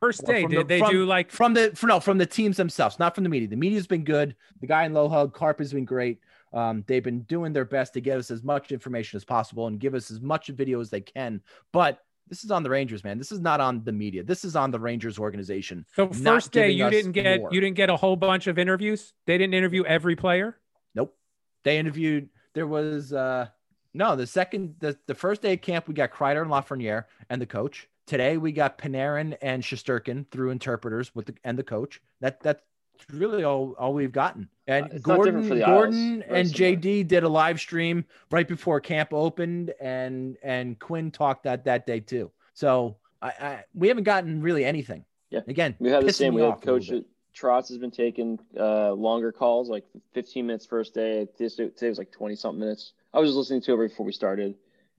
First 0.00 0.24
day, 0.26 0.44
did 0.46 0.60
the- 0.60 0.64
they 0.64 0.78
from- 0.80 0.90
do 0.90 1.04
like 1.06 1.30
from 1.30 1.54
the 1.54 1.70
for 1.76 1.86
no 1.86 2.00
from 2.00 2.18
the 2.18 2.26
teams 2.26 2.56
themselves, 2.56 2.98
not 2.98 3.14
from 3.14 3.22
the 3.24 3.30
media. 3.30 3.46
The 3.48 3.56
media's 3.56 3.86
been 3.86 4.02
good. 4.04 4.34
The 4.60 4.66
guy 4.66 4.84
in 4.84 4.92
low 4.94 5.08
hug, 5.08 5.32
Carp 5.32 5.58
has 5.60 5.72
been 5.72 5.84
great. 5.84 6.18
Um, 6.52 6.84
they've 6.86 7.02
been 7.02 7.22
doing 7.22 7.52
their 7.52 7.64
best 7.64 7.94
to 7.94 8.00
get 8.00 8.18
us 8.18 8.30
as 8.30 8.42
much 8.42 8.72
information 8.72 9.16
as 9.16 9.24
possible 9.24 9.66
and 9.66 9.78
give 9.78 9.94
us 9.94 10.10
as 10.10 10.20
much 10.20 10.48
video 10.48 10.80
as 10.80 10.90
they 10.90 11.00
can. 11.00 11.40
But 11.72 12.00
this 12.28 12.44
is 12.44 12.50
on 12.50 12.62
the 12.62 12.70
Rangers, 12.70 13.04
man. 13.04 13.18
This 13.18 13.32
is 13.32 13.40
not 13.40 13.60
on 13.60 13.84
the 13.84 13.92
media. 13.92 14.22
This 14.22 14.44
is 14.44 14.56
on 14.56 14.70
the 14.70 14.80
Rangers 14.80 15.18
organization. 15.18 15.84
so 15.94 16.08
first 16.08 16.52
day 16.52 16.70
you 16.70 16.88
didn't 16.88 17.12
get 17.12 17.40
more. 17.40 17.50
you 17.52 17.60
didn't 17.60 17.76
get 17.76 17.90
a 17.90 17.96
whole 17.96 18.16
bunch 18.16 18.46
of 18.46 18.58
interviews? 18.58 19.12
They 19.26 19.38
didn't 19.38 19.54
interview 19.54 19.84
every 19.84 20.16
player? 20.16 20.58
Nope. 20.94 21.16
They 21.64 21.78
interviewed. 21.78 22.28
There 22.54 22.66
was 22.66 23.12
uh 23.12 23.48
no 23.94 24.16
the 24.16 24.26
second 24.26 24.76
the, 24.78 24.96
the 25.06 25.14
first 25.14 25.42
day 25.42 25.54
of 25.54 25.60
camp 25.60 25.88
we 25.88 25.94
got 25.94 26.10
Kreider 26.10 26.42
and 26.42 26.50
Lafreniere 26.50 27.04
and 27.28 27.40
the 27.40 27.46
coach. 27.46 27.88
Today 28.06 28.36
we 28.36 28.52
got 28.52 28.78
Panarin 28.78 29.36
and 29.42 29.62
Shesterkin 29.62 30.30
through 30.30 30.50
interpreters 30.50 31.14
with 31.14 31.26
the 31.26 31.34
and 31.44 31.58
the 31.58 31.64
coach. 31.64 32.00
That 32.20 32.40
that 32.42 32.62
that's 32.92 33.10
really 33.10 33.44
all 33.44 33.74
all 33.78 33.94
we've 33.94 34.12
gotten. 34.12 34.48
And 34.66 34.86
it's 34.92 35.02
Gorton 35.02 35.48
Gorton. 35.48 36.22
And. 36.22 36.48
JD 36.48 37.08
did 37.08 37.24
a 37.24 37.28
live 37.28 37.58
stream 37.58 38.04
right 38.30 38.46
before 38.46 38.80
camp 38.80 39.12
opened, 39.12 39.72
and 39.80 40.36
and 40.42 40.78
Quinn 40.78 41.10
talked 41.10 41.44
that 41.44 41.64
that 41.64 41.86
day 41.86 42.00
too. 42.00 42.30
So 42.54 42.96
I, 43.20 43.28
I 43.28 43.64
we 43.74 43.88
haven't 43.88 44.04
gotten 44.04 44.40
really 44.40 44.64
anything. 44.64 45.04
Yeah. 45.30 45.40
Again, 45.48 45.74
We 45.78 45.90
have 45.90 46.04
the 46.04 46.12
same. 46.12 46.34
me 46.34 46.42
We 46.42 46.48
off 46.48 46.60
Coach. 46.60 46.90
Trotz 47.34 47.68
has 47.68 47.78
been 47.78 47.90
taking 47.90 48.38
uh, 48.58 48.92
longer 48.92 49.32
calls, 49.32 49.70
like 49.70 49.84
15 50.12 50.46
minutes 50.46 50.66
first 50.66 50.92
day. 50.92 51.26
This 51.38 51.56
today 51.56 51.88
was 51.88 51.96
like 51.96 52.12
20 52.12 52.36
something 52.36 52.60
minutes. 52.60 52.92
I 53.14 53.20
was 53.20 53.30
just 53.30 53.38
listening 53.38 53.62
to 53.62 53.74
it 53.74 53.88
before 53.88 54.04
we 54.04 54.12
started, 54.12 54.54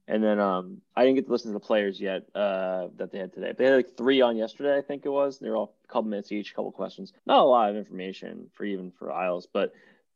and 0.08 0.24
then 0.24 0.40
um, 0.40 0.82
I 0.96 1.04
didn't 1.04 1.16
get 1.16 1.26
to 1.28 1.32
listen 1.32 1.50
to 1.52 1.54
the 1.54 1.66
players 1.66 2.00
yet 2.00 2.24
uh, 2.36 2.88
that 2.98 3.12
they 3.12 3.20
had 3.20 3.34
today. 3.34 3.54
They 3.58 3.66
had 3.66 3.76
like 3.76 3.98
three 3.98 4.22
on 4.22 4.36
yesterday, 4.38 4.78
I 4.78 4.82
think 4.82 5.06
it 5.06 5.10
was. 5.10 5.40
They 5.40 5.50
were 5.50 5.56
all 5.56 5.76
a 5.84 5.88
couple 5.88 6.10
minutes 6.10 6.32
each, 6.32 6.52
a 6.52 6.54
couple 6.56 6.72
questions. 6.72 7.14
Not 7.26 7.40
a 7.40 7.44
lot 7.44 7.70
of 7.70 7.76
information 7.78 8.50
for 8.54 8.66
even 8.66 8.92
for 8.92 9.12
Isles, 9.12 9.48
but 9.52 9.74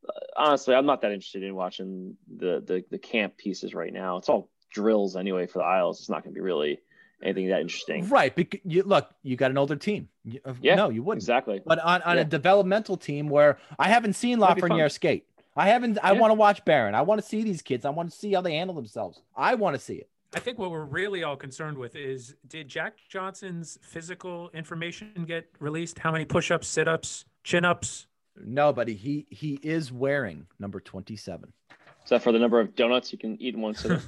uh, 0.08 0.12
honestly, 0.36 0.76
I'm 0.76 0.86
not 0.86 1.02
that 1.02 1.12
interested 1.12 1.44
in 1.44 1.56
watching 1.56 2.16
the, 2.38 2.62
the 2.66 2.84
the 2.92 2.98
camp 3.00 3.38
pieces 3.38 3.74
right 3.74 3.94
now. 3.94 4.18
It's 4.18 4.30
all 4.30 4.50
drills 4.72 5.16
anyway 5.16 5.48
for 5.48 5.60
the 5.60 5.66
Isles. 5.66 6.00
It's 6.00 6.10
not 6.10 6.24
going 6.24 6.34
to 6.34 6.38
be 6.38 6.42
really 6.42 6.80
anything 7.24 7.48
that 7.48 7.62
interesting. 7.62 8.08
Right. 8.10 8.36
Because 8.36 8.60
you 8.64 8.84
look, 8.84 9.10
you 9.24 9.36
got 9.38 9.50
an 9.52 9.58
older 9.58 9.76
team. 9.76 10.08
You- 10.24 10.40
Yeah, 10.62 10.76
No, 10.76 10.90
you 10.90 11.02
wouldn't. 11.02 11.24
Exactly. 11.24 11.60
But 11.66 11.80
on, 11.80 12.02
on 12.04 12.16
Yeah. 12.18 12.22
a 12.22 12.26
developmental 12.26 12.96
team 12.96 13.28
where 13.28 13.58
I 13.80 13.88
haven't 13.88 14.14
seen 14.14 14.38
That'd 14.40 14.56
be 14.58 14.62
fun. 14.62 14.72
Lafreniere 14.72 14.92
skate. 14.92 15.26
I 15.58 15.68
haven't. 15.70 15.98
I 16.04 16.12
Yeah. 16.14 16.20
want 16.20 16.32
to 16.32 16.36
watch 16.36 16.64
Barron. 16.66 16.96
I 16.96 17.02
want 17.02 17.20
to 17.22 17.28
see 17.28 17.44
these 17.44 17.62
kids. 17.62 17.84
I 17.86 17.90
want 17.90 18.12
to 18.12 18.16
see 18.16 18.32
how 18.34 18.42
they 18.42 18.56
handle 18.56 18.76
themselves. 18.76 19.22
I 19.36 19.56
want 19.56 19.76
to 19.76 19.80
see 19.80 19.96
it. 19.96 20.10
I 20.36 20.40
think 20.40 20.60
what 20.60 20.72
we're 20.72 20.84
really 20.86 21.24
all 21.24 21.36
concerned 21.38 21.78
with 21.78 21.96
is 21.96 22.36
did 22.48 22.68
Jack 22.68 22.98
Johnson's 23.10 23.80
physical 23.82 24.50
information 24.54 25.26
get 25.26 25.50
released? 25.60 26.00
How 26.00 26.12
many 26.12 26.26
push-ups, 26.26 26.68
sit-ups, 26.68 27.26
chin-ups? 27.44 28.08
No, 28.36 28.72
buddy. 28.72 28.94
He 28.94 29.26
he 29.32 29.60
is 29.64 29.92
wearing 29.92 30.46
number 30.60 30.80
twenty 30.80 31.16
seven. 31.16 31.54
Is 32.04 32.10
that 32.12 32.22
for 32.22 32.32
the 32.32 32.40
number 32.40 32.60
of 32.60 32.76
donuts 32.76 33.12
you 33.12 33.18
can 33.18 33.42
eat 33.42 33.56
in 33.56 33.62
one 33.62 33.74
sitting? 33.74 34.00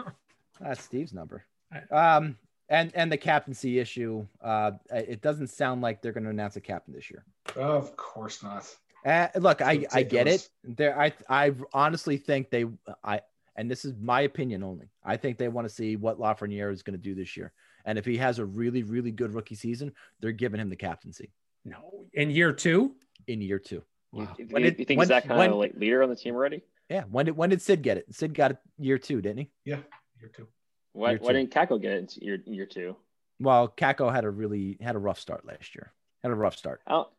That's 0.60 0.82
Steve's 0.82 1.12
number. 1.14 1.44
Um, 1.92 2.36
and 2.68 2.90
and 2.96 3.12
the 3.12 3.16
captaincy 3.16 3.78
issue. 3.78 4.26
Uh, 4.42 4.72
it 4.90 5.20
doesn't 5.20 5.46
sound 5.48 5.80
like 5.80 6.02
they're 6.02 6.12
going 6.12 6.24
to 6.24 6.30
announce 6.30 6.56
a 6.56 6.60
captain 6.60 6.92
this 6.94 7.10
year. 7.10 7.24
Of 7.56 7.96
course 7.96 8.42
not. 8.42 8.66
Uh, 9.08 9.28
look, 9.38 9.62
I, 9.62 9.86
I 9.92 10.02
get 10.02 10.28
it. 10.28 10.48
There, 10.64 10.98
I 11.00 11.12
I 11.28 11.52
honestly 11.72 12.18
think 12.18 12.50
they 12.50 12.66
I 13.02 13.20
and 13.56 13.70
this 13.70 13.84
is 13.84 13.94
my 14.00 14.20
opinion 14.22 14.62
only. 14.62 14.90
I 15.04 15.16
think 15.16 15.38
they 15.38 15.48
want 15.48 15.66
to 15.66 15.74
see 15.74 15.96
what 15.96 16.18
Lafreniere 16.18 16.72
is 16.72 16.82
going 16.82 16.96
to 16.98 17.02
do 17.02 17.14
this 17.14 17.36
year, 17.36 17.52
and 17.86 17.98
if 17.98 18.04
he 18.04 18.18
has 18.18 18.38
a 18.38 18.44
really 18.44 18.82
really 18.82 19.10
good 19.10 19.32
rookie 19.34 19.54
season, 19.54 19.92
they're 20.20 20.32
giving 20.32 20.60
him 20.60 20.68
the 20.68 20.76
captaincy 20.76 21.32
no, 21.64 22.06
in 22.12 22.30
year 22.30 22.52
two. 22.52 22.94
in 23.26 23.40
year 23.40 23.58
two. 23.58 23.82
You, 24.12 24.20
Wow. 24.24 24.34
you, 24.38 24.46
When 24.50 24.62
you 24.64 24.70
did- 24.72 24.86
think 24.86 24.98
when- 24.98 25.04
he's 25.06 25.08
that 25.08 25.26
kind 25.26 25.38
when- 25.38 25.50
of 25.52 25.56
like 25.56 25.74
leader 25.74 26.02
on 26.02 26.08
the 26.10 26.16
team 26.16 26.34
already? 26.34 26.62
Yeah, 26.90 27.04
when 27.10 27.26
did 27.26 27.36
when 27.36 27.50
did 27.50 27.62
Sid 27.62 27.82
get 27.82 27.96
it? 27.96 28.14
Sid 28.14 28.34
got 28.34 28.50
it 28.52 28.58
year 28.78 28.98
two, 28.98 29.20
didn't 29.22 29.38
he? 29.38 29.50
Yeah, 29.64 29.76
year 30.20 30.28
two. 30.34 30.42
too. 30.44 30.48
Why, 30.92 31.10
Year 31.12 31.18
why 31.20 31.32
two. 31.32 31.38
didn't 31.38 31.52
Kakko 31.54 31.80
get 31.80 31.92
it 31.92 32.16
in 32.18 32.26
year, 32.26 32.42
year 32.46 32.66
two? 32.66 32.96
Well, 33.40 33.68
Kakko 33.68 34.12
had 34.12 34.24
a 34.24 34.30
really 34.30 34.76
had 34.80 34.96
a 34.96 34.98
rough 34.98 35.18
start 35.20 35.44
last 35.46 35.74
year. 35.74 35.92
Had 36.22 36.32
a 36.32 36.34
rough 36.34 36.56
start. 36.56 36.80
I 36.86 36.90
don't, 36.92 37.08
it, 37.08 37.14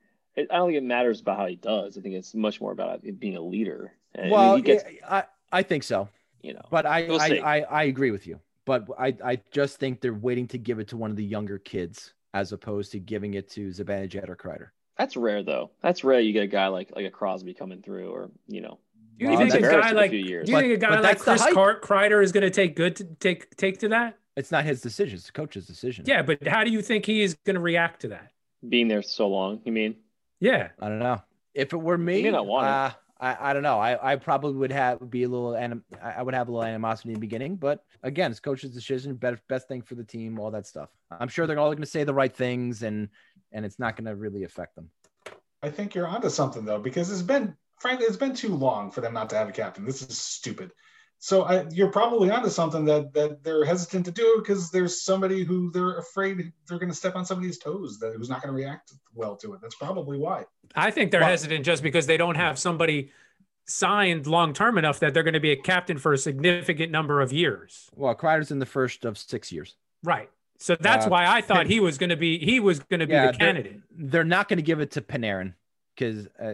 I 0.49 0.57
don't 0.57 0.67
think 0.69 0.77
it 0.77 0.83
matters 0.83 1.21
about 1.21 1.37
how 1.37 1.45
he 1.47 1.55
does. 1.55 1.97
I 1.97 2.01
think 2.01 2.15
it's 2.15 2.33
much 2.33 2.59
more 2.61 2.71
about 2.71 3.01
it 3.03 3.19
being 3.19 3.35
a 3.37 3.41
leader. 3.41 3.93
And 4.15 4.21
I 4.21 4.25
mean, 4.25 4.33
well, 4.33 4.59
gets, 4.59 4.83
I 5.07 5.23
I 5.51 5.63
think 5.63 5.83
so. 5.83 6.09
you 6.41 6.53
know, 6.53 6.61
But 6.69 6.85
I, 6.85 7.07
We'll 7.07 7.21
I. 7.21 7.27
I, 7.43 7.59
I 7.61 7.83
agree 7.83 8.11
with 8.11 8.25
you. 8.27 8.39
But 8.65 8.87
I, 8.99 9.15
I 9.25 9.39
just 9.51 9.77
think 9.79 9.99
they're 10.01 10.13
waiting 10.13 10.47
to 10.49 10.57
give 10.57 10.79
it 10.79 10.87
to 10.89 10.97
one 10.97 11.09
of 11.09 11.17
the 11.17 11.23
younger 11.25 11.57
kids 11.57 12.13
as 12.33 12.51
opposed 12.51 12.91
to 12.91 12.99
giving 12.99 13.33
it 13.33 13.49
to 13.51 13.69
Zibanejad 13.69 14.29
or 14.29 14.35
Kreider. 14.35 14.67
that's 14.97 15.17
rare 15.17 15.41
though. 15.43 15.71
That's 15.81 16.03
rare. 16.03 16.19
You 16.19 16.33
get 16.33 16.43
a 16.43 16.47
guy 16.47 16.67
like 16.67 16.91
like 16.95 17.05
a 17.05 17.09
Crosby 17.11 17.53
coming 17.53 17.81
through, 17.81 18.11
or 18.11 18.29
you 18.47 18.61
know, 18.61 18.77
Do 19.17 19.25
you 19.25 19.31
Well, 19.31 19.39
think 19.39 19.53
a 19.55 19.61
guy 19.61 19.69
Barrett's 19.69 19.93
like 19.93 20.11
do 20.11 20.17
you. 20.17 20.39
But- 20.41 20.47
think 20.61 20.73
a 20.73 20.77
guy 20.77 20.99
like 20.99 21.19
Chris 21.19 21.41
hype. 21.41 21.53
Car- 21.53 21.79
Kreider 21.79 22.23
is 22.23 22.31
going 22.31 22.43
to 22.43 22.51
take 22.51 22.75
good 22.75 22.95
to 22.97 23.03
take 23.19 23.55
take 23.57 23.79
to 23.79 23.87
that? 23.89 24.17
It's 24.35 24.51
not 24.51 24.63
his 24.63 24.79
decision; 24.81 25.15
it's 25.17 25.25
the 25.25 25.31
coach's 25.33 25.65
decision. 25.65 26.05
Yeah, 26.07 26.21
but 26.21 26.47
how 26.47 26.63
do 26.63 26.69
you 26.71 26.81
think 26.81 27.05
he 27.05 27.21
is 27.23 27.35
going 27.45 27.55
to 27.55 27.59
react 27.61 28.01
to 28.01 28.09
that? 28.09 28.31
being 28.67 28.87
there 28.89 29.01
so 29.01 29.27
long. 29.29 29.61
You 29.65 29.71
mean? 29.71 29.95
Yeah, 30.39 30.69
I 30.79 30.89
don't 30.89 30.99
know. 30.99 31.21
If 31.53 31.73
it 31.73 31.77
were 31.77 31.97
me, 31.97 32.23
may 32.23 32.31
not 32.31 32.45
want 32.45 32.67
uh, 32.67 32.91
I, 33.19 33.49
I 33.49 33.53
don't 33.53 33.63
know. 33.63 33.79
I, 33.79 34.13
I 34.13 34.15
probably 34.15 34.53
would 34.53 34.71
have 34.71 35.09
be 35.09 35.23
a 35.23 35.29
little 35.29 35.55
anim- 35.55 35.83
I 36.01 36.11
I 36.11 36.21
would 36.21 36.33
have 36.33 36.47
a 36.47 36.51
little 36.51 36.65
animosity 36.65 37.09
in 37.09 37.15
the 37.15 37.19
beginning, 37.19 37.57
but 37.57 37.83
again, 38.03 38.31
it's 38.31 38.39
coach's 38.39 38.71
decision, 38.71 39.15
best 39.15 39.41
best 39.49 39.67
thing 39.67 39.81
for 39.81 39.95
the 39.95 40.03
team, 40.03 40.39
all 40.39 40.51
that 40.51 40.65
stuff. 40.65 40.89
I'm 41.11 41.27
sure 41.27 41.45
they're 41.45 41.59
all 41.59 41.69
going 41.69 41.79
to 41.79 41.85
say 41.85 42.03
the 42.03 42.13
right 42.13 42.33
things, 42.33 42.83
and 42.83 43.09
and 43.51 43.65
it's 43.65 43.79
not 43.79 43.95
going 43.97 44.05
to 44.05 44.15
really 44.15 44.43
affect 44.43 44.75
them. 44.75 44.89
I 45.61 45.69
think 45.69 45.93
you're 45.93 46.07
onto 46.07 46.29
something 46.29 46.63
though, 46.63 46.79
because 46.79 47.11
it's 47.11 47.21
been 47.21 47.55
frankly 47.79 48.05
it's 48.05 48.17
been 48.17 48.35
too 48.35 48.55
long 48.55 48.91
for 48.91 49.01
them 49.01 49.13
not 49.13 49.29
to 49.31 49.35
have 49.35 49.49
a 49.49 49.53
captain. 49.53 49.85
This 49.85 50.01
is 50.01 50.17
stupid. 50.17 50.71
So 51.21 51.43
I, 51.43 51.65
you're 51.71 51.91
probably 51.91 52.31
onto 52.31 52.49
something 52.49 52.85
that 52.85 53.13
that 53.13 53.43
they're 53.43 53.65
hesitant 53.65 54.05
to 54.05 54.11
do 54.11 54.37
because 54.39 54.71
there's 54.71 55.03
somebody 55.03 55.43
who 55.43 55.69
they're 55.71 55.97
afraid 55.97 56.53
they're 56.67 56.79
going 56.79 56.89
to 56.89 56.95
step 56.95 57.15
on 57.15 57.25
somebody's 57.25 57.57
toes 57.57 57.99
that 57.99 58.13
who's 58.15 58.29
not 58.29 58.41
going 58.41 58.53
to 58.53 58.57
react 58.57 58.93
well 59.13 59.35
to 59.37 59.53
it. 59.53 59.59
That's 59.61 59.75
probably 59.75 60.17
why. 60.17 60.45
I 60.75 60.91
think 60.91 61.11
they're 61.11 61.19
Well- 61.19 61.29
hesitant 61.29 61.65
just 61.65 61.83
because 61.83 62.07
they 62.07 62.15
don't 62.17 62.35
have 62.35 62.57
somebody 62.57 63.11
signed 63.65 64.27
long 64.27 64.53
term 64.53 64.77
enough 64.77 64.99
that 64.99 65.13
they're 65.13 65.23
going 65.23 65.33
to 65.33 65.39
be 65.41 65.51
a 65.51 65.61
captain 65.61 65.97
for 65.97 66.13
a 66.13 66.17
significant 66.17 66.91
number 66.91 67.21
of 67.21 67.33
years. 67.33 67.89
Well, 67.95 68.15
Kreider's 68.15 68.49
in 68.49 68.59
the 68.59 68.65
first 68.65 69.03
of 69.05 69.17
six 69.17 69.51
years. 69.51 69.75
Right. 70.03 70.29
So 70.57 70.75
that's 70.79 71.05
Uh, 71.05 71.09
why 71.09 71.25
I 71.27 71.41
thought 71.41 71.67
he 71.67 71.79
was 71.81 71.97
going 71.97 72.09
to 72.11 72.17
be 72.17 72.37
he 72.39 72.59
was 72.61 72.79
going 72.79 73.01
to 73.01 73.07
be 73.07 73.13
Yeah, 73.13 73.27
the 73.31 73.37
they're- 73.37 73.47
candidate. 73.47 73.81
They're 73.91 74.23
not 74.23 74.47
going 74.47 74.57
to 74.57 74.63
give 74.63 74.79
it 74.79 74.91
to 74.91 75.01
Panarin 75.01 75.53
because 75.95 76.27
uh, 76.41 76.53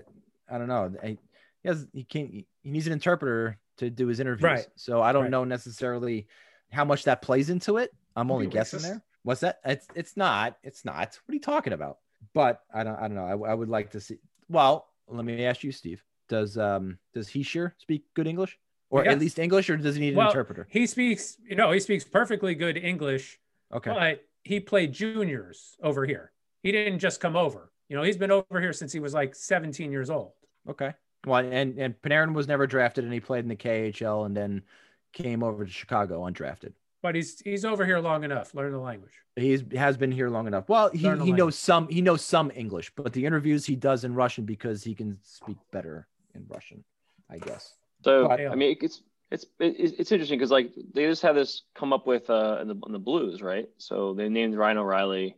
I 0.50 0.58
don't 0.58 0.68
know. 0.68 0.92
I, 1.04 1.18
he 1.62 1.68
has 1.70 1.88
he 1.94 2.04
can't. 2.04 2.32
He 2.32 2.46
needs 2.64 2.88
an 2.88 2.94
interpreter 2.94 3.58
to 3.78 3.90
do 3.90 4.08
his 4.08 4.20
interviews. 4.20 4.44
Right. 4.44 4.68
So 4.76 5.02
I 5.02 5.12
don't 5.12 5.24
Right. 5.24 5.32
know 5.32 5.44
necessarily 5.44 6.28
how 6.72 6.86
much 6.86 7.04
that 7.06 7.22
plays 7.22 7.50
into 7.50 7.78
it. 7.78 7.92
I'm 8.16 8.32
only 8.32 8.48
guessing 8.48 8.80
racist. 8.80 8.84
there. 8.84 9.04
What's 9.24 9.42
that? 9.42 9.60
It's 9.66 9.88
it's 9.96 10.16
not. 10.18 10.58
It's 10.64 10.86
not. 10.86 11.20
What 11.26 11.32
are 11.32 11.36
you 11.36 11.42
talking 11.42 11.74
about? 11.74 11.98
But 12.34 12.62
I 12.74 12.84
don't. 12.84 12.96
I 12.96 13.02
don't 13.08 13.16
know. 13.16 13.26
I, 13.46 13.52
I 13.52 13.54
would 13.54 13.70
like 13.70 13.92
to 13.92 14.00
see. 14.00 14.18
Well, 14.50 14.88
let 15.08 15.26
me 15.26 15.46
ask 15.46 15.64
you, 15.64 15.72
Steve. 15.72 16.04
Does 16.30 16.58
um 16.58 16.98
does 17.14 17.28
he 17.28 17.44
sure 17.44 17.76
speak 17.78 18.04
good 18.14 18.28
English, 18.28 18.58
or 18.90 19.04
Yes. 19.04 19.14
at 19.14 19.20
least 19.20 19.40
English, 19.40 19.70
or 19.70 19.78
does 19.78 19.96
he 19.96 20.02
need 20.02 20.10
an 20.14 20.16
Well, 20.18 20.28
interpreter? 20.30 20.68
He 20.70 20.88
speaks, 20.88 21.38
you 21.48 21.56
know, 21.56 21.72
he 21.72 21.80
speaks 21.80 22.04
perfectly 22.04 22.56
good 22.56 22.78
English, 22.78 23.40
Okay. 23.74 23.92
but 23.92 24.22
he 24.44 24.60
played 24.60 24.92
juniors 24.94 25.76
over 25.84 26.06
here. 26.06 26.32
He 26.64 26.72
didn't 26.72 27.00
just 27.00 27.20
come 27.20 27.36
over. 27.36 27.72
You 27.90 27.96
know, 27.96 28.02
he's 28.04 28.18
been 28.18 28.32
over 28.32 28.60
here 28.60 28.74
since 28.74 28.92
he 28.92 29.00
was 29.00 29.14
like 29.14 29.36
17 29.36 29.92
years 29.92 30.10
old. 30.10 30.32
Okay. 30.68 30.94
Well, 31.26 31.46
and 31.46 31.78
and 31.78 32.02
Panarin 32.02 32.34
was 32.34 32.48
never 32.48 32.68
drafted, 32.68 33.04
and 33.04 33.14
he 33.14 33.20
played 33.20 33.44
in 33.44 33.50
the 33.50 33.56
KHL, 33.56 34.26
and 34.26 34.36
then 34.36 34.62
came 35.14 35.44
over 35.44 35.66
to 35.66 35.72
Chicago 35.72 36.24
undrafted. 36.24 36.74
But 37.02 37.16
he's 37.16 37.40
he's 37.40 37.66
over 37.66 37.86
here 37.86 38.00
long 38.00 38.24
enough. 38.24 38.54
Learn 38.54 38.72
the 38.72 38.80
language. 38.80 39.14
He's 39.36 39.64
has 39.76 39.98
been 39.98 40.12
here 40.12 40.30
long 40.30 40.48
enough. 40.48 40.68
Well, 40.68 40.90
he, 40.92 41.00
he 41.00 41.08
language. 41.08 41.38
knows 41.38 41.58
some 41.58 41.88
he 41.88 42.02
knows 42.02 42.24
some 42.24 42.52
English, 42.56 42.92
but 42.96 43.14
the 43.14 43.26
interviews 43.26 43.66
he 43.66 43.76
does 43.76 44.04
in 44.04 44.14
Russian 44.14 44.46
because 44.46 44.84
he 44.84 44.96
can 44.96 45.18
speak 45.22 45.58
better 45.72 46.08
in 46.34 46.46
Russian, 46.48 46.84
I 47.30 47.38
guess. 47.38 47.76
So 48.04 48.28
But- 48.28 48.42
I 48.42 48.56
mean, 48.56 48.78
it's 48.82 49.02
it's 49.32 49.46
it's, 49.60 49.94
it's 50.00 50.12
interesting 50.12 50.38
because 50.38 50.52
like 50.52 50.72
they 50.94 51.06
just 51.06 51.22
had 51.22 51.36
this 51.36 51.64
come 51.76 51.94
up 51.94 52.08
with 52.08 52.30
uh 52.30 52.60
in 52.62 52.68
the 52.68 52.76
in 52.86 52.92
the 52.92 53.00
Blues, 53.00 53.42
right? 53.42 53.70
So 53.78 54.14
they 54.14 54.30
named 54.30 54.56
Ryan 54.56 54.78
O'Reilly 54.78 55.38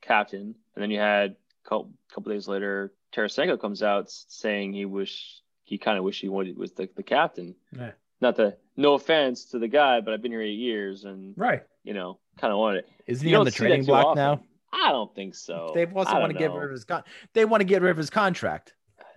captain, 0.00 0.54
and 0.74 0.82
then 0.82 0.90
you 0.90 0.98
had 0.98 1.30
a 1.30 1.68
couple, 1.68 1.92
couple 2.12 2.32
days 2.32 2.48
later, 2.48 2.92
Tarasenko 3.14 3.60
comes 3.60 3.82
out 3.82 4.10
saying 4.10 4.72
he 4.72 4.84
wish 4.84 5.40
he 5.64 5.78
kind 5.78 5.98
of 5.98 6.04
wish 6.04 6.20
he 6.20 6.28
wanted 6.28 6.56
was 6.56 6.72
the, 6.72 6.88
the 6.96 7.02
captain. 7.02 7.54
Yeah. 7.76 7.92
Not 8.20 8.36
the 8.36 8.56
no 8.76 8.94
offense 8.94 9.44
to 9.46 9.58
the 9.58 9.68
guy, 9.68 10.00
but 10.00 10.12
I've 10.14 10.22
been 10.22 10.32
here 10.32 10.42
eight 10.42 10.58
years, 10.58 11.04
and 11.04 11.34
Right. 11.36 11.62
you 11.84 11.94
know, 11.94 12.18
kind 12.38 12.52
of 12.52 12.58
wanted 12.58 12.78
it. 12.80 12.88
Isn't 13.06 13.26
You 13.26 13.34
he 13.34 13.36
on 13.36 13.44
the 13.44 13.50
see 13.50 13.64
that 13.64 13.68
trading 13.68 13.86
block 13.86 14.06
often. 14.06 14.16
now? 14.22 14.42
I 14.72 14.90
don't 14.92 15.14
think 15.14 15.34
so. 15.34 15.70
They 15.74 15.86
also 15.86 16.12
want 16.18 16.32
to 16.32 16.38
don't 16.38 16.52
get 16.52 16.52
rid 16.52 16.64
of 16.64 16.70
his 16.72 16.84
con. 16.84 17.02
They 17.32 17.44
want 17.44 17.60
to 17.60 17.64
get 17.64 17.80
rid 17.82 17.90
of 17.90 17.96
his 17.96 18.10
contract. 18.10 18.74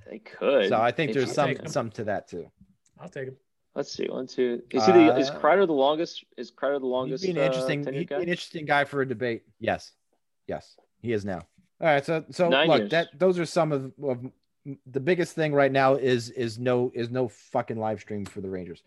They 0.10 0.20
could. 0.20 0.70
So 0.70 0.80
I 0.80 0.92
think 0.92 1.10
If 1.12 1.16
there's 1.18 1.32
some 1.34 1.56
some 1.68 1.90
to 1.92 2.04
that 2.06 2.28
too. 2.28 2.50
I'll 3.00 3.10
take 3.10 3.28
him. 3.30 3.38
Let's 3.76 3.92
see, 3.92 4.08
one, 4.10 4.28
two. 4.28 4.62
Is 4.70 4.86
he 4.86 4.92
the, 4.92 5.16
is 5.18 5.30
Uh, 5.30 5.40
Kreider 5.40 5.66
the 5.66 5.72
longest? 5.74 6.26
Is 6.38 6.52
Kreider 6.52 6.80
the 6.80 6.86
He'd 6.86 6.92
longest? 6.92 7.24
be 7.24 7.32
an 7.32 7.38
uh, 7.38 7.42
interesting. 7.42 7.86
tenured 7.86 7.94
he'd 7.98 8.10
be 8.10 8.16
an 8.16 8.22
interesting 8.24 8.66
guy 8.66 8.84
for 8.84 9.02
a 9.02 9.08
debate. 9.08 9.44
Yes, 9.60 9.92
yes, 10.48 10.76
he 11.00 11.14
is 11.14 11.24
now. 11.26 11.42
All 11.82 11.88
right, 11.88 12.06
so 12.06 12.24
so 12.30 12.48
Nine 12.50 12.68
look, 12.68 12.80
years. 12.80 12.92
that 12.92 13.08
those 13.18 13.40
are 13.40 13.46
some 13.46 13.72
of, 13.72 13.92
of 14.04 14.20
the 14.86 15.00
biggest 15.00 15.34
thing 15.34 15.52
right 15.54 15.72
now 15.72 15.96
is 15.96 16.30
is 16.30 16.60
no 16.60 16.92
is 16.94 17.10
no 17.10 17.28
fucking 17.28 17.78
live 17.80 18.00
stream 18.00 18.24
for 18.26 18.40
the 18.42 18.50
Rangers. 18.50 18.84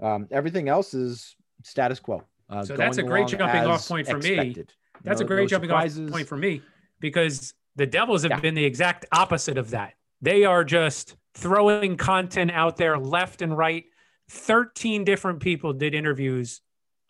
Um, 0.00 0.28
everything 0.30 0.68
else 0.68 0.92
is 0.94 1.34
status 1.64 1.98
quo. 2.00 2.22
Uh, 2.50 2.64
So 2.64 2.76
that's 2.76 2.98
a 2.98 3.02
great 3.02 3.26
jumping 3.28 3.64
off 3.64 3.88
point 3.88 4.06
for 4.06 4.18
me. 4.18 4.28
expected. 4.30 4.72
You 4.96 5.00
That's 5.04 5.20
know, 5.20 5.24
a 5.24 5.28
great 5.28 5.42
no 5.44 5.46
jumping 5.48 5.70
surprises. 5.70 6.06
off 6.08 6.12
point 6.12 6.28
for 6.28 6.36
me 6.36 6.60
because 7.00 7.54
the 7.76 7.86
Devils 7.86 8.22
have 8.22 8.30
Yeah. 8.32 8.40
been 8.40 8.54
the 8.54 8.64
exact 8.64 9.06
opposite 9.12 9.56
of 9.58 9.70
that. 9.70 9.94
They 10.20 10.44
are 10.44 10.64
just 10.64 11.16
throwing 11.34 11.96
content 11.96 12.50
out 12.50 12.76
there 12.76 12.98
left 12.98 13.40
and 13.42 13.56
right. 13.56 13.84
13 14.30 15.04
different 15.04 15.40
people 15.40 15.72
did 15.72 15.94
interviews 15.94 16.60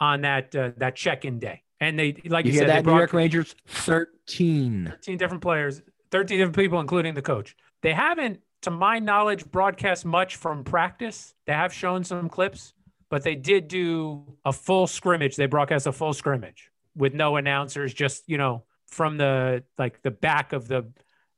on 0.00 0.20
that 0.22 0.54
uh, 0.54 0.70
that 0.76 0.94
check-in 0.94 1.38
day. 1.40 1.62
And 1.80 1.98
they, 1.98 2.20
like 2.26 2.44
You 2.44 2.52
you, 2.52 2.58
said, 2.58 2.68
that, 2.68 2.84
New 2.84 2.96
York 2.96 3.12
Rangers? 3.12 3.54
13. 3.66 4.86
13 4.86 5.18
different 5.18 5.42
players, 5.42 5.82
13 6.10 6.38
different 6.38 6.56
people, 6.56 6.80
including 6.80 7.14
the 7.14 7.22
coach. 7.22 7.56
They 7.82 7.92
haven't, 7.92 8.40
to 8.62 8.70
my 8.70 8.98
knowledge, 8.98 9.44
broadcast 9.46 10.04
much 10.04 10.36
from 10.36 10.64
practice. 10.64 11.34
They 11.46 11.52
have 11.52 11.72
shown 11.72 12.02
some 12.02 12.28
clips, 12.28 12.74
but 13.10 13.22
they 13.22 13.36
did 13.36 13.68
do 13.68 14.36
a 14.44 14.52
full 14.52 14.86
scrimmage. 14.86 15.36
They 15.36 15.46
broadcast 15.46 15.86
a 15.86 15.92
full 15.92 16.12
scrimmage 16.12 16.70
with 16.96 17.14
no 17.14 17.36
announcers, 17.36 17.94
just, 17.94 18.28
you 18.28 18.38
know, 18.38 18.64
from 18.88 19.18
the 19.18 19.62
like 19.76 20.02
the 20.02 20.10
back 20.10 20.52
of 20.52 20.66
the 20.66 20.90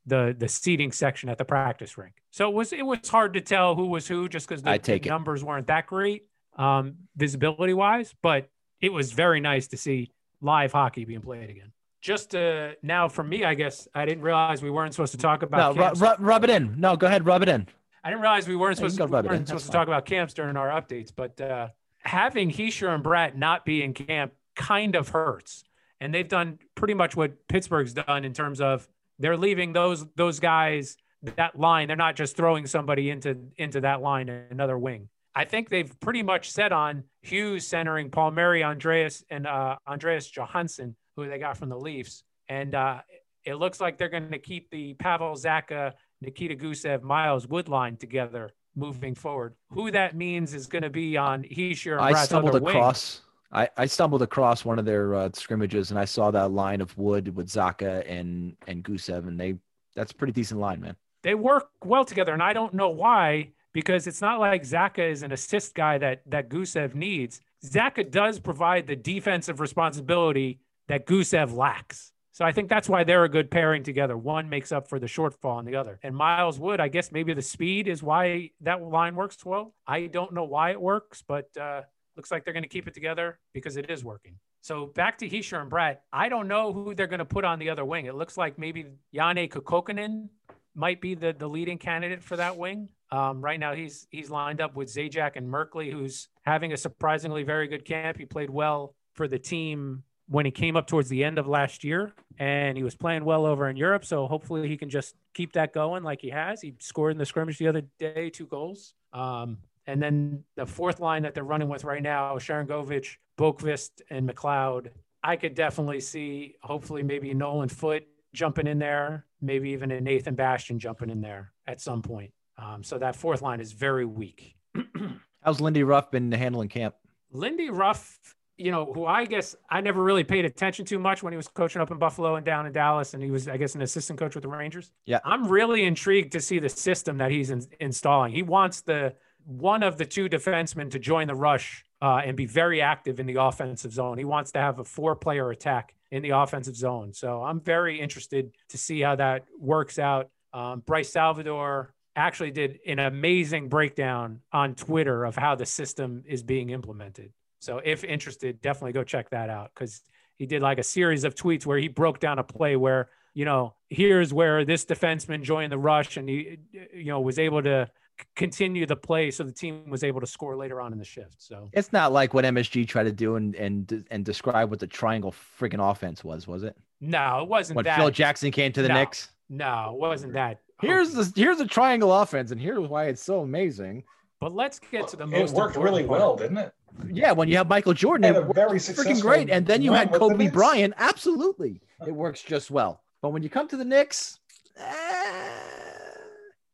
the 0.06 0.34
the 0.38 0.48
seating 0.48 0.92
section 0.92 1.28
at 1.28 1.36
the 1.36 1.44
practice 1.44 1.98
rink. 1.98 2.14
So 2.30 2.48
it 2.48 2.54
was 2.54 2.72
it 2.72 2.86
was 2.86 3.08
hard 3.08 3.34
to 3.34 3.40
tell 3.40 3.74
who 3.74 3.86
was 3.86 4.06
who 4.08 4.28
just 4.28 4.48
because 4.48 4.62
the, 4.62 4.78
the 4.78 5.08
numbers 5.08 5.44
weren't 5.44 5.66
that 5.66 5.86
great 5.86 6.26
um, 6.56 6.94
visibility 7.16 7.74
wise, 7.74 8.14
but 8.22 8.48
it 8.80 8.92
was 8.92 9.12
very 9.12 9.40
nice 9.40 9.68
to 9.68 9.76
see 9.76 10.12
live 10.40 10.72
hockey 10.72 11.04
being 11.04 11.20
played 11.20 11.50
again. 11.50 11.72
Just 12.00 12.34
uh, 12.34 12.70
now, 12.82 13.08
for 13.08 13.22
me, 13.22 13.44
I 13.44 13.54
guess 13.54 13.86
I 13.94 14.06
didn't 14.06 14.22
realize 14.22 14.62
we 14.62 14.70
weren't 14.70 14.94
supposed 14.94 15.12
to 15.12 15.18
talk 15.18 15.42
No, 15.42 15.46
about. 15.46 15.76
ru- 15.76 15.82
camps. 15.82 16.00
ru- 16.00 16.14
rub 16.26 16.44
it 16.44 16.50
in. 16.50 16.80
No, 16.80 16.96
go 16.96 17.06
ahead, 17.06 17.26
rub 17.26 17.42
it 17.42 17.48
in. 17.48 17.66
I 18.02 18.08
didn't 18.08 18.22
realize 18.22 18.48
we 18.48 18.56
weren't 18.56 18.76
supposed, 18.76 18.96
to, 18.96 19.04
we 19.04 19.12
weren't 19.20 19.46
supposed 19.46 19.66
to 19.66 19.72
talk 19.72 19.86
about 19.86 20.06
camps 20.06 20.32
during 20.32 20.56
our 20.56 20.68
updates, 20.68 21.12
but 21.14 21.38
uh, 21.40 21.68
having 21.98 22.50
Hischier 22.50 22.94
and 22.94 23.04
Bratt 23.04 23.36
not 23.36 23.66
be 23.66 23.82
in 23.82 23.92
camp 23.92 24.32
kind 24.56 24.94
of 24.94 25.08
hurts. 25.10 25.64
And 26.00 26.14
they've 26.14 26.26
done 26.26 26.58
pretty 26.74 26.94
much 26.94 27.14
what 27.14 27.46
Pittsburgh's 27.48 27.92
done 27.92 28.24
in 28.24 28.32
terms 28.32 28.62
of 28.62 28.88
they're 29.18 29.36
leaving 29.36 29.74
those 29.74 30.06
those 30.16 30.40
guys 30.40 30.96
that 31.36 31.58
line. 31.60 31.88
They're 31.88 31.96
not 31.96 32.16
just 32.16 32.34
throwing 32.38 32.66
somebody 32.66 33.10
into 33.10 33.36
into 33.58 33.82
that 33.82 34.00
line 34.00 34.30
another 34.30 34.78
wing. 34.78 35.10
I 35.34 35.44
think 35.44 35.68
they've 35.68 35.92
pretty 36.00 36.22
much 36.22 36.50
set 36.50 36.72
on 36.72 37.04
Hughes 37.22 37.66
centering 37.66 38.10
Paul 38.10 38.30
Palmieri, 38.30 38.64
Andreas, 38.64 39.24
and 39.30 39.46
uh, 39.46 39.76
Andreas 39.86 40.28
Johnsson, 40.28 40.96
who 41.16 41.28
they 41.28 41.38
got 41.38 41.56
from 41.56 41.68
the 41.68 41.78
Leafs. 41.78 42.24
And 42.48 42.74
uh, 42.74 43.00
it 43.44 43.54
looks 43.54 43.80
like 43.80 43.96
they're 43.96 44.08
going 44.08 44.30
to 44.30 44.38
keep 44.38 44.70
the 44.70 44.94
Pavel 44.94 45.34
Zacha, 45.34 45.92
Nikita 46.20 46.56
Gusev, 46.56 47.02
Miles 47.02 47.46
Wood 47.46 47.68
line 47.68 47.96
together 47.96 48.50
moving 48.74 49.14
forward. 49.14 49.54
Who 49.70 49.90
that 49.92 50.16
means 50.16 50.54
is 50.54 50.66
going 50.66 50.82
to 50.82 50.90
be 50.90 51.16
on 51.16 51.42
Hischier 51.44 51.92
and 51.92 52.16
I 52.16 52.24
stumbled 52.24 52.56
across. 52.56 53.22
I, 53.52 53.68
I 53.76 53.86
stumbled 53.86 54.22
across 54.22 54.64
one 54.64 54.78
of 54.78 54.84
their 54.84 55.14
uh, 55.14 55.30
scrimmages 55.32 55.90
and 55.90 55.98
I 55.98 56.04
saw 56.04 56.30
that 56.30 56.52
line 56.52 56.80
of 56.80 56.96
Wood 56.96 57.34
with 57.34 57.48
Zacha 57.48 58.08
and 58.08 58.56
and 58.68 58.84
Gusev 58.84 59.26
and 59.26 59.38
they 59.38 59.56
that's 59.96 60.12
a 60.12 60.14
pretty 60.14 60.32
decent 60.32 60.60
line, 60.60 60.80
man. 60.80 60.94
they 61.22 61.34
work 61.34 61.70
well 61.84 62.04
together, 62.04 62.32
and 62.32 62.42
I 62.42 62.52
don't 62.52 62.74
know 62.74 62.90
why 62.90 63.50
because 63.72 64.06
it's 64.06 64.20
not 64.20 64.40
like 64.40 64.62
Zacha 64.62 65.10
is 65.10 65.22
an 65.22 65.32
assist 65.32 65.74
guy 65.74 65.98
that 65.98 66.22
that 66.26 66.48
Gusev 66.48 66.94
needs. 66.94 67.40
Zacha 67.64 68.10
does 68.10 68.38
provide 68.38 68.86
the 68.86 68.96
defensive 68.96 69.60
responsibility 69.60 70.60
that 70.88 71.06
Gusev 71.06 71.54
lacks. 71.54 72.12
So 72.32 72.44
I 72.44 72.52
think 72.52 72.70
that's 72.70 72.88
why 72.88 73.04
they're 73.04 73.24
a 73.24 73.28
good 73.28 73.50
pairing 73.50 73.82
together. 73.82 74.16
One 74.16 74.48
makes 74.48 74.72
up 74.72 74.88
for 74.88 74.98
the 74.98 75.06
shortfall 75.06 75.56
on 75.56 75.66
the 75.66 75.76
other. 75.76 75.98
And 76.02 76.16
Miles 76.16 76.58
Wood, 76.58 76.80
I 76.80 76.88
guess 76.88 77.12
maybe 77.12 77.34
the 77.34 77.42
speed 77.42 77.86
is 77.86 78.02
why 78.02 78.52
that 78.62 78.82
line 78.82 79.14
works 79.14 79.44
well. 79.44 79.74
I 79.86 80.06
don't 80.06 80.32
know 80.32 80.44
why 80.44 80.70
it 80.70 80.80
works, 80.80 81.22
but 81.26 81.54
uh, 81.60 81.82
looks 82.16 82.30
like 82.30 82.44
they're 82.44 82.54
going 82.54 82.62
to 82.62 82.68
keep 82.68 82.88
it 82.88 82.94
together 82.94 83.38
because 83.52 83.76
it 83.76 83.90
is 83.90 84.04
working. 84.04 84.36
So 84.62 84.86
back 84.86 85.18
to 85.18 85.28
Hischier 85.28 85.60
and 85.60 85.70
Bratt. 85.70 85.98
I 86.12 86.28
don't 86.28 86.48
know 86.48 86.72
who 86.72 86.94
they're 86.94 87.06
going 87.06 87.18
to 87.18 87.24
put 87.24 87.44
on 87.44 87.58
the 87.58 87.68
other 87.70 87.84
wing. 87.84 88.06
It 88.06 88.14
looks 88.14 88.38
like 88.38 88.58
maybe 88.58 88.86
Janne 89.14 89.50
Kuokkanen 89.50 90.28
might 90.74 91.00
be 91.00 91.14
the, 91.14 91.34
the 91.38 91.48
leading 91.48 91.78
candidate 91.78 92.22
for 92.22 92.36
that 92.36 92.56
wing. 92.56 92.88
Um, 93.12 93.40
right 93.40 93.58
now, 93.58 93.74
he's 93.74 94.06
he's 94.10 94.30
lined 94.30 94.60
up 94.60 94.76
with 94.76 94.88
Zajac 94.88 95.32
and 95.36 95.48
Merkley, 95.48 95.92
who's 95.92 96.28
having 96.42 96.72
a 96.72 96.76
surprisingly 96.76 97.42
very 97.42 97.66
good 97.66 97.84
camp. 97.84 98.16
He 98.16 98.24
played 98.24 98.50
well 98.50 98.94
for 99.14 99.26
the 99.26 99.38
team 99.38 100.04
when 100.28 100.44
he 100.44 100.52
came 100.52 100.76
up 100.76 100.86
towards 100.86 101.08
the 101.08 101.24
end 101.24 101.38
of 101.38 101.48
last 101.48 101.82
year, 101.82 102.12
and 102.38 102.76
he 102.76 102.84
was 102.84 102.94
playing 102.94 103.24
well 103.24 103.46
over 103.46 103.68
in 103.68 103.76
Europe. 103.76 104.04
So 104.04 104.28
hopefully, 104.28 104.68
he 104.68 104.76
can 104.76 104.88
just 104.88 105.16
keep 105.34 105.52
that 105.54 105.72
going 105.72 106.04
like 106.04 106.20
he 106.20 106.30
has. 106.30 106.60
He 106.60 106.74
scored 106.78 107.12
in 107.12 107.18
the 107.18 107.26
scrimmage 107.26 107.58
the 107.58 107.68
other 107.68 107.82
day, 107.98 108.30
two 108.30 108.46
goals. 108.46 108.94
Um, 109.12 109.58
and 109.86 110.00
then 110.00 110.44
the 110.54 110.66
fourth 110.66 111.00
line 111.00 111.22
that 111.22 111.34
they're 111.34 111.42
running 111.42 111.68
with 111.68 111.82
right 111.82 112.02
now, 112.02 112.38
Sharon 112.38 112.68
Govich, 112.68 113.16
Boqvist, 113.36 114.02
and 114.08 114.28
McLeod. 114.28 114.90
I 115.22 115.34
could 115.36 115.54
definitely 115.54 116.00
see, 116.00 116.54
hopefully, 116.62 117.02
maybe 117.02 117.34
Nolan 117.34 117.68
Foote 117.68 118.06
jumping 118.32 118.68
in 118.68 118.78
there, 118.78 119.26
maybe 119.40 119.70
even 119.70 119.90
a 119.90 120.00
Nathan 120.00 120.36
Bastian 120.36 120.78
jumping 120.78 121.10
in 121.10 121.20
there 121.20 121.52
at 121.66 121.80
some 121.80 122.02
point. 122.02 122.32
Um, 122.60 122.82
so 122.82 122.98
that 122.98 123.16
fourth 123.16 123.42
line 123.42 123.60
is 123.60 123.72
very 123.72 124.04
weak. 124.04 124.56
How's 125.42 125.60
Lindy 125.60 125.82
Ruff 125.82 126.10
been 126.10 126.30
handling 126.32 126.68
camp? 126.68 126.94
Lindy 127.32 127.70
Ruff, 127.70 128.18
you 128.56 128.70
know, 128.70 128.92
who 128.92 129.06
I 129.06 129.24
guess 129.24 129.56
I 129.70 129.80
never 129.80 130.02
really 130.02 130.24
paid 130.24 130.44
attention 130.44 130.84
to 130.86 130.98
much 130.98 131.22
when 131.22 131.32
he 131.32 131.36
was 131.36 131.48
coaching 131.48 131.80
up 131.80 131.90
in 131.90 131.98
Buffalo 131.98 132.36
and 132.36 132.44
down 132.44 132.66
in 132.66 132.72
Dallas, 132.72 133.14
and 133.14 133.22
he 133.22 133.30
was, 133.30 133.48
I 133.48 133.56
guess, 133.56 133.74
an 133.74 133.82
assistant 133.82 134.18
coach 134.18 134.34
with 134.34 134.42
the 134.42 134.48
Rangers. 134.48 134.92
Yeah. 135.06 135.20
I'm 135.24 135.48
really 135.48 135.84
intrigued 135.84 136.32
to 136.32 136.40
see 136.40 136.58
the 136.58 136.68
system 136.68 137.18
that 137.18 137.30
he's 137.30 137.50
in, 137.50 137.64
installing. 137.80 138.32
He 138.32 138.42
wants 138.42 138.82
the 138.82 139.14
one 139.46 139.82
of 139.82 139.96
the 139.96 140.04
two 140.04 140.28
defensemen 140.28 140.90
to 140.90 140.98
join 140.98 141.26
the 141.26 141.34
rush 141.34 141.84
uh, 142.02 142.20
and 142.24 142.36
be 142.36 142.46
very 142.46 142.82
active 142.82 143.20
in 143.20 143.26
the 143.26 143.36
offensive 143.36 143.92
zone. 143.92 144.18
He 144.18 144.24
wants 144.24 144.52
to 144.52 144.58
have 144.58 144.78
a 144.78 144.84
four-player 144.84 145.50
attack 145.50 145.94
in 146.10 146.22
the 146.22 146.30
offensive 146.30 146.76
zone. 146.76 147.12
So 147.14 147.42
I'm 147.42 147.60
very 147.60 147.98
interested 147.98 148.52
to 148.68 148.78
see 148.78 149.00
how 149.00 149.16
that 149.16 149.46
works 149.58 149.98
out. 149.98 150.28
Um, 150.52 150.80
Bryce 150.80 151.10
Salvador 151.10 151.94
actually 152.16 152.50
did 152.50 152.80
an 152.86 152.98
amazing 152.98 153.68
breakdown 153.68 154.40
on 154.52 154.74
Twitter 154.74 155.24
of 155.24 155.36
how 155.36 155.54
the 155.54 155.66
system 155.66 156.22
is 156.26 156.42
being 156.42 156.70
implemented. 156.70 157.32
So 157.60 157.80
if 157.84 158.04
interested, 158.04 158.60
definitely 158.60 158.92
go 158.92 159.04
check 159.04 159.30
that 159.30 159.50
out 159.50 159.70
because 159.74 160.02
he 160.38 160.46
did 160.46 160.62
like 160.62 160.78
a 160.78 160.82
series 160.82 161.24
of 161.24 161.34
tweets 161.34 161.66
where 161.66 161.78
he 161.78 161.88
broke 161.88 162.18
down 162.20 162.38
a 162.38 162.42
play 162.44 162.76
where 162.76 163.10
you 163.34 163.44
know 163.44 163.74
here's 163.90 164.32
where 164.32 164.64
this 164.64 164.84
defenseman 164.84 165.42
joined 165.42 165.70
the 165.70 165.78
rush 165.78 166.16
and 166.16 166.28
he 166.28 166.58
you 166.94 167.04
know 167.06 167.20
was 167.20 167.38
able 167.38 167.62
to 167.62 167.88
continue 168.36 168.84
the 168.86 168.96
play 168.96 169.30
so 169.30 169.44
the 169.44 169.52
team 169.52 169.88
was 169.88 170.02
able 170.04 170.20
to 170.20 170.26
score 170.26 170.56
later 170.56 170.80
on 170.80 170.92
in 170.92 170.98
the 170.98 171.04
shift. 171.04 171.36
So 171.38 171.70
It's 171.72 171.92
not 171.92 172.12
like 172.12 172.34
what 172.34 172.44
MSG 172.44 172.88
tried 172.88 173.04
to 173.04 173.12
do 173.12 173.36
and 173.36 173.54
and 173.54 174.04
and 174.10 174.24
describe 174.24 174.70
what 174.70 174.78
the 174.80 174.86
triangle 174.86 175.32
freaking 175.58 175.80
offense 175.90 176.24
was, 176.24 176.46
was 176.46 176.62
it? 176.62 176.76
no, 177.00 177.40
it 177.42 177.48
wasn't 177.48 177.76
When 177.76 177.84
that. 177.84 177.96
Phil 177.98 178.10
Jackson 178.10 178.50
came 178.50 178.72
to 178.72 178.82
the 178.82 178.88
No. 178.88 178.94
Knicks. 178.94 179.28
no, 179.48 179.92
it 179.94 180.00
wasn't 180.00 180.32
that. 180.34 180.60
Here's 180.80 181.12
the 181.12 181.32
here's 181.34 181.60
a 181.60 181.66
triangle 181.66 182.12
offense, 182.12 182.50
and 182.50 182.60
here's 182.60 182.78
why 182.88 183.06
it's 183.06 183.22
so 183.22 183.40
amazing. 183.40 184.04
But 184.40 184.54
let's 184.54 184.78
get 184.78 185.06
to 185.08 185.16
the 185.16 185.24
It 185.24 185.30
most. 185.30 185.54
worked 185.54 185.76
really 185.76 186.04
part. 186.04 186.20
well, 186.20 186.36
didn't 186.36 186.56
it? 186.58 186.72
Yeah, 187.12 187.32
when 187.32 187.48
you 187.48 187.56
have 187.58 187.68
Michael 187.68 187.92
Jordan, 187.94 188.24
Had 188.24 188.36
it 188.36 188.42
worked 188.44 188.54
very 188.54 188.78
freaking 188.78 189.20
great. 189.20 189.50
And 189.50 189.66
then 189.66 189.82
you 189.82 189.92
had 189.92 190.12
Kobe 190.12 190.48
Bryant. 190.48 190.94
Absolutely, 190.96 191.80
it 192.06 192.12
works 192.14 192.42
just 192.42 192.70
well. 192.70 193.02
But 193.22 193.30
when 193.30 193.42
you 193.42 193.50
come 193.50 193.68
to 193.68 193.76
the 193.76 193.84
Knicks, 193.84 194.38
eh, 194.78 195.58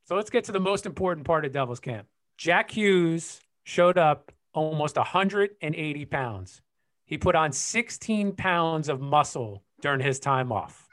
So 0.05 0.15
let's 0.15 0.31
get 0.31 0.45
to 0.45 0.53
the 0.53 0.61
most 0.61 0.87
important 0.87 1.27
part 1.27 1.45
of 1.45 1.53
Devil's 1.53 1.81
Camp. 1.81 2.07
Jack 2.39 2.71
Hughes 2.71 3.41
showed 3.65 3.99
up 3.99 4.31
almost 4.53 4.97
180 4.97 6.05
pounds. 6.07 6.63
He 7.05 7.19
put 7.19 7.35
on 7.35 7.53
16 7.53 8.33
pounds 8.33 8.89
of 8.89 9.01
muscle 9.01 9.65
during 9.81 10.01
his 10.01 10.19
time 10.21 10.53
off. 10.53 10.86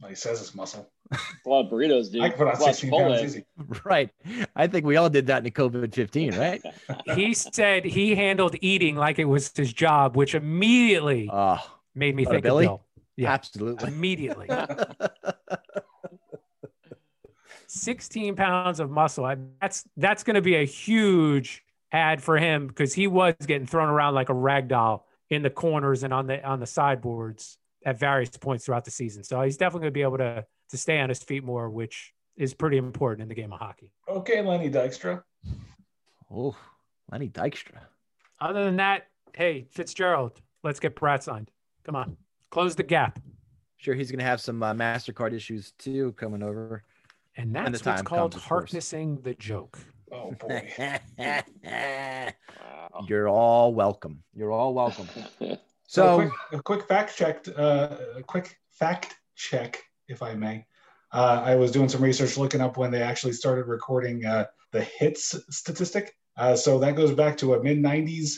Well, 0.00 0.08
he 0.10 0.14
says 0.14 0.40
it's 0.40 0.54
muscle. 0.54 0.90
A 1.12 1.18
lot 1.48 1.66
of 1.66 1.70
burritos, 1.72 2.10
dude. 2.12 2.22
I 2.22 2.28
can 2.28 2.38
put 2.38 2.48
on 2.48 2.56
A 2.56 2.58
lot 2.60 2.68
of 2.70 2.74
16 2.76 2.90
pounds 2.90 3.22
easy. 3.22 3.44
right. 3.84 4.10
I 4.56 4.66
think 4.66 4.84
we 4.84 4.96
all 4.96 5.08
did 5.08 5.26
that 5.28 5.38
in 5.38 5.44
the 5.44 5.50
COVID 5.50 5.94
fifteen, 5.94 6.34
right? 6.36 6.62
He 7.14 7.32
said 7.34 7.84
he 7.84 8.14
handled 8.14 8.56
eating 8.60 8.96
like 8.96 9.18
it 9.18 9.24
was 9.26 9.52
his 9.54 9.72
job, 9.72 10.16
which 10.16 10.34
immediately 10.34 11.28
Oh, 11.32 11.58
made 11.94 12.14
me 12.16 12.24
What, 12.24 12.32
think 12.32 12.44
of 12.44 12.50
Billy? 12.50 12.66
Bill. 12.66 12.82
Yeah. 13.16 13.32
absolutely. 13.32 13.88
Immediately. 13.88 14.48
16 17.66 18.36
pounds 18.36 18.80
of 18.80 18.90
muscle. 18.90 19.24
I, 19.24 19.36
that's 19.60 19.84
that's 19.96 20.22
going 20.22 20.34
to 20.34 20.42
be 20.42 20.56
a 20.56 20.64
huge 20.64 21.62
ad 21.92 22.22
for 22.22 22.36
him 22.38 22.66
because 22.66 22.92
he 22.94 23.06
was 23.06 23.34
getting 23.46 23.66
thrown 23.66 23.88
around 23.88 24.14
like 24.14 24.28
a 24.28 24.34
rag 24.34 24.68
doll 24.68 25.06
in 25.30 25.42
the 25.42 25.50
corners 25.50 26.02
and 26.02 26.12
on 26.12 26.26
the 26.26 26.44
on 26.44 26.60
the 26.60 26.66
sideboards 26.66 27.58
at 27.84 27.98
various 27.98 28.30
points 28.30 28.64
throughout 28.64 28.84
the 28.84 28.90
season. 28.90 29.22
So 29.24 29.40
he's 29.42 29.56
definitely 29.56 29.80
going 29.86 29.92
to 29.92 29.94
be 29.94 30.02
able 30.02 30.18
to 30.18 30.46
to 30.70 30.76
stay 30.78 30.98
on 31.00 31.08
his 31.10 31.22
feet 31.22 31.44
more, 31.44 31.68
which 31.70 32.12
is 32.36 32.54
pretty 32.54 32.78
important 32.78 33.22
in 33.22 33.28
the 33.28 33.34
game 33.34 33.52
of 33.52 33.58
hockey. 33.60 33.92
Okay, 34.08 34.40
Lenny 34.42 34.70
Dykstra. 34.70 35.22
oh, 36.30 36.56
Lenny 37.10 37.28
Dykstra. 37.28 37.78
Other 38.40 38.64
than 38.64 38.76
that, 38.76 39.08
hey 39.34 39.66
Fitzgerald, 39.70 40.40
let's 40.62 40.80
get 40.80 40.96
Bratt 40.96 41.22
signed. 41.22 41.50
Come 41.84 41.96
on, 41.96 42.16
close 42.50 42.74
the 42.74 42.82
gap. 42.82 43.18
Sure, 43.76 43.94
he's 43.94 44.10
gonna 44.10 44.24
have 44.24 44.40
some 44.40 44.62
uh, 44.62 44.72
Mastercard 44.72 45.32
issues 45.34 45.72
too 45.78 46.12
coming 46.12 46.42
over. 46.42 46.82
And 47.36 47.52
When 47.52 47.64
the 47.64 47.70
that's 47.72 47.84
what's 47.84 47.98
time 48.00 48.04
called 48.04 48.32
comes, 48.32 48.42
of 48.42 48.48
course. 48.48 48.60
harknessing 48.70 49.20
the 49.22 49.34
joke. 49.34 49.78
Oh 50.10 50.32
boy. 50.32 50.70
Wow. 52.94 53.04
You're 53.08 53.28
all 53.28 53.74
welcome. 53.74 54.22
You're 54.34 54.52
all 54.52 54.72
welcome. 54.72 55.08
So, 55.86 56.02
So, 56.02 56.12
a, 56.12 56.16
quick, 56.16 56.32
a 56.52 56.62
quick 56.62 56.88
fact 56.88 57.16
check, 57.16 57.46
uh, 57.56 57.96
a 58.16 58.22
quick 58.22 58.56
fact 58.70 59.14
check, 59.36 59.82
if 60.08 60.22
I 60.22 60.34
may. 60.34 60.66
Uh, 61.12 61.42
I 61.44 61.54
was 61.54 61.70
doing 61.70 61.88
some 61.88 62.02
research 62.02 62.36
looking 62.36 62.60
up 62.60 62.76
when 62.76 62.90
they 62.90 63.02
actually 63.02 63.34
started 63.34 63.66
recording 63.66 64.24
uh, 64.24 64.46
the 64.72 64.82
hits 64.82 65.34
statistic. 65.50 66.12
Uh, 66.36 66.56
so 66.56 66.78
that 66.80 66.96
goes 66.96 67.12
back 67.12 67.36
to 67.38 67.54
a 67.54 67.62
mid 67.62 67.78
90s 67.78 68.34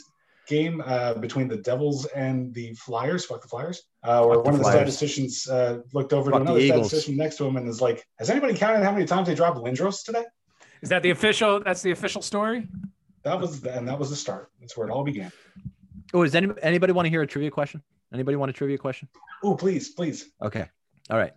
game 0.46 0.82
uh, 0.84 1.14
between 1.14 1.48
the 1.48 1.56
Devils 1.56 2.04
and 2.06 2.52
the 2.52 2.74
Flyers. 2.74 3.24
Fuck 3.24 3.42
the 3.42 3.48
Flyers. 3.48 3.82
Uh, 4.02 4.24
where 4.24 4.34
Fuck 4.34 4.44
the 4.44 4.50
one 4.50 4.54
of 4.54 4.58
the 4.58 4.64
Flyers. 4.64 4.76
statisticians 4.76 5.48
uh, 5.48 5.78
looked 5.94 6.12
over 6.12 6.30
Fuck 6.30 6.40
to 6.40 6.42
another 6.42 6.60
statistician 6.66 7.16
next 7.16 7.36
to 7.36 7.46
him 7.46 7.56
and 7.56 7.66
is 7.66 7.80
like, 7.80 8.06
"Has 8.18 8.28
anybody 8.28 8.54
counted 8.54 8.84
how 8.84 8.92
many 8.92 9.06
times 9.06 9.28
they 9.28 9.34
dropped 9.34 9.58
Lindros 9.58 10.04
today?" 10.04 10.24
Is 10.82 10.90
that 10.90 11.02
the 11.02 11.10
official? 11.10 11.60
That's 11.60 11.80
the 11.80 11.90
official 11.92 12.20
story. 12.20 12.68
That 13.22 13.40
was 13.40 13.62
the, 13.62 13.74
and 13.74 13.88
that 13.88 13.98
was 13.98 14.10
the 14.10 14.16
start. 14.16 14.50
That's 14.60 14.76
where 14.76 14.86
it 14.86 14.90
all 14.90 15.02
began. 15.02 15.32
Oh, 16.14 16.22
does 16.24 16.34
any, 16.34 16.48
anybody 16.62 16.92
want 16.92 17.06
to 17.06 17.10
hear 17.10 17.22
a 17.22 17.26
trivia 17.26 17.50
question? 17.50 17.82
Anybody 18.12 18.36
want 18.36 18.50
a 18.50 18.52
trivia 18.52 18.78
question? 18.78 19.08
Oh, 19.42 19.54
please, 19.54 19.90
please. 19.90 20.30
Okay. 20.42 20.66
All 21.10 21.18
right. 21.18 21.32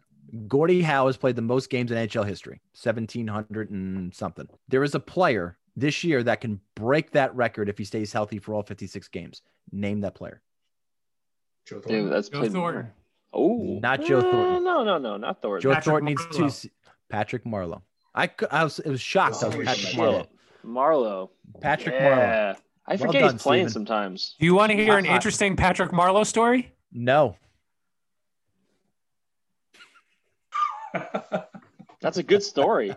Gordie 0.48 0.82
Howe 0.84 1.08
has 1.08 1.18
played 1.18 1.36
the 1.36 1.42
most 1.42 1.70
games 1.72 1.92
in 1.92 1.98
NHL 1.98 2.26
history, 2.26 2.62
1,700 2.82 3.72
and 3.72 4.14
something. 4.14 4.48
There 4.68 4.84
is 4.84 4.94
a 4.94 5.00
player 5.00 5.58
this 5.76 6.04
year 6.04 6.22
that 6.24 6.42
can 6.42 6.60
break 6.76 7.12
that 7.12 7.36
record 7.36 7.68
if 7.68 7.78
he 7.80 7.84
stays 7.84 8.14
healthy 8.14 8.38
for 8.38 8.54
all 8.54 8.62
56 8.62 9.08
games. 9.08 9.42
Name 9.72 10.02
that 10.02 10.14
player. 10.14 10.42
Joe 11.66 11.78
Dude, 11.78 11.86
Thornton. 11.86 12.10
that's 12.10 12.30
Joe 12.30 12.40
played. 12.40 12.52
Thornton. 12.52 12.88
Oh, 13.34 13.80
Not 13.82 14.04
Joe 14.06 14.22
Thornton. 14.22 14.56
Uh, 14.56 14.60
no, 14.60 14.84
no, 14.84 14.98
no, 14.98 15.18
not 15.18 15.42
Thornton. 15.42 15.62
Joe 15.62 15.74
Patrick 15.76 15.86
Thornton 15.86 16.06
needs 16.06 16.26
two. 16.36 16.44
Marleau. 16.44 16.52
se- 16.52 16.72
Patrick 17.10 17.44
Marleau. 17.46 17.82
I, 18.16 18.30
I 18.52 18.64
was 18.64 18.80
it 18.80 18.90
was 18.90 19.02
shocked. 19.02 19.44
I 19.44 19.48
was 19.48 19.56
Oh, 19.56 19.64
Patrick 19.64 19.76
shit. 19.78 20.00
Marleau. 20.00 20.28
Marleau. 20.66 21.30
Patrick 21.62 21.96
Marleau. 21.96 22.58
Yeah. 22.90 22.94
I 22.94 22.98
Well 22.98 23.08
forget 23.08 23.22
done, 23.22 23.34
he's 23.34 23.42
playing 23.44 23.68
Steven. 23.70 23.86
sometimes. 23.86 24.36
Do 24.40 24.46
you 24.46 24.56
want 24.56 24.72
to 24.72 24.78
hear 24.78 24.98
an 24.98 25.06
interesting 25.06 25.56
Patrick 25.56 25.92
Marleau 25.92 26.26
story? 26.26 26.74
No. 26.92 27.36
That's 32.02 32.18
a 32.18 32.24
good 32.24 32.44
story. 32.44 32.96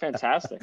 Fantastic. 0.00 0.62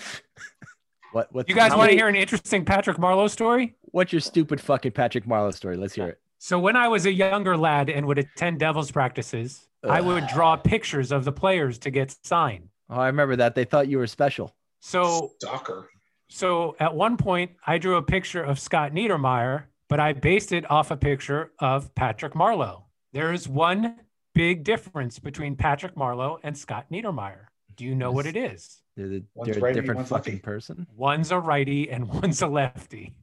What? 1.12 1.34
What? 1.34 1.48
You 1.48 1.56
guys 1.56 1.74
want 1.74 1.92
to 1.92 1.96
hear 1.96 2.08
an 2.08 2.16
interesting 2.16 2.66
Patrick 2.66 2.98
Marleau 2.98 3.30
story? 3.30 3.76
What's 3.92 4.12
your 4.12 4.20
stupid 4.20 4.60
fucking 4.60 4.92
Patrick 4.92 5.26
Marleau 5.26 5.54
story? 5.54 5.78
Let's 5.78 5.94
hear 5.94 6.08
it. 6.08 6.20
So 6.40 6.60
when 6.60 6.76
I 6.76 6.88
was 6.90 7.06
a 7.06 7.12
younger 7.12 7.56
lad 7.58 7.90
and 7.90 8.06
would 8.06 8.18
attend 8.20 8.60
Devils 8.60 8.92
practices, 8.92 9.68
I 9.84 10.02
would 10.02 10.28
draw 10.28 10.56
pictures 10.58 11.12
of 11.12 11.24
the 11.24 11.32
players 11.32 11.78
to 11.80 11.90
get 11.92 12.16
signed. 12.26 12.70
Oh, 12.90 12.96
I 12.98 13.08
remember 13.08 13.36
that. 13.38 13.56
They 13.56 13.64
thought 13.66 13.88
you 13.88 13.98
were 13.98 14.08
special. 14.08 14.54
So 14.80 15.32
Stalker. 15.40 15.90
So 16.30 16.76
at 16.80 16.96
one 16.96 17.18
point 17.18 17.52
I 17.66 17.78
drew 17.78 17.98
a 17.98 18.02
picture 18.02 18.44
of 18.44 18.60
Scott 18.60 18.92
Niedermayer, 18.94 19.66
but 19.90 20.00
I 20.00 20.14
based 20.14 20.52
it 20.52 20.70
off 20.70 20.92
a 20.92 20.98
picture 20.98 21.52
of 21.60 21.94
Patrick 21.96 22.34
Marleau. 22.34 22.84
There 23.14 23.32
is 23.32 23.48
one 23.48 23.96
big 24.34 24.64
difference 24.64 25.20
between 25.20 25.56
Patrick 25.56 25.96
Marleau 25.96 26.40
and 26.44 26.58
Scott 26.58 26.88
Niedermayer. 26.92 27.46
Do 27.76 27.86
you 27.86 27.96
know 27.96 28.12
what 28.12 28.26
it 28.26 28.36
is? 28.36 28.82
They're, 28.96 29.08
the- 29.08 29.24
One's 29.34 29.50
they're 29.52 29.60
a 29.60 29.62
righty, 29.62 29.80
different 29.80 29.98
one's 30.00 30.10
fucking 30.10 30.34
lefty. 30.36 30.42
person. 30.44 30.88
One's 30.96 31.32
a 31.32 31.40
righty 31.40 31.90
and 31.92 32.08
one's 32.22 32.42
a 32.42 32.48
lefty. 32.48 33.14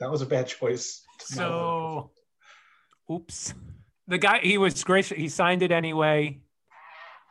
That 0.00 0.10
was 0.10 0.22
a 0.22 0.26
bad 0.26 0.48
choice. 0.48 1.02
So, 1.20 2.10
oops. 3.10 3.54
The 4.08 4.18
guy, 4.18 4.40
he 4.40 4.58
was 4.58 4.82
gracious. 4.82 5.16
He 5.16 5.28
signed 5.28 5.62
it 5.62 5.70
anyway, 5.70 6.40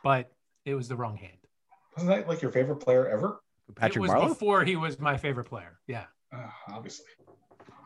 but 0.02 0.32
it 0.64 0.74
was 0.74 0.88
the 0.88 0.96
wrong 0.96 1.16
hand. 1.16 1.36
wasn't 1.96 2.16
that 2.16 2.28
like 2.28 2.40
your 2.40 2.50
favorite 2.50 2.76
player 2.76 3.06
ever? 3.08 3.40
It 3.80 3.96
was 3.98 4.10
Marleau. 4.10 4.28
before 4.28 4.64
he 4.64 4.76
was 4.76 4.98
my 4.98 5.16
favorite 5.16 5.44
player. 5.44 5.78
Yeah. 5.86 6.04
Uh, 6.34 6.48
obviously. 6.68 7.06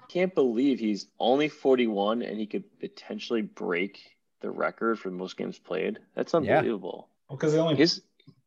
Can't 0.09 0.35
believe 0.35 0.79
he's 0.79 1.09
only 1.19 1.49
41 1.49 2.23
and 2.23 2.39
he 2.39 2.47
could 2.47 2.65
potentially 2.79 3.43
break 3.43 3.99
the 4.41 4.51
record 4.51 4.99
for 4.99 5.11
the 5.11 5.17
most 5.17 5.37
games 5.37 5.59
played. 5.59 5.99
That's 6.15 6.33
Yeah. 6.33 6.39
unbelievable. 6.59 7.09
Well, 7.29 7.37
because 7.37 7.53
they 7.53 7.59
only 7.59 7.75
His 7.77 8.03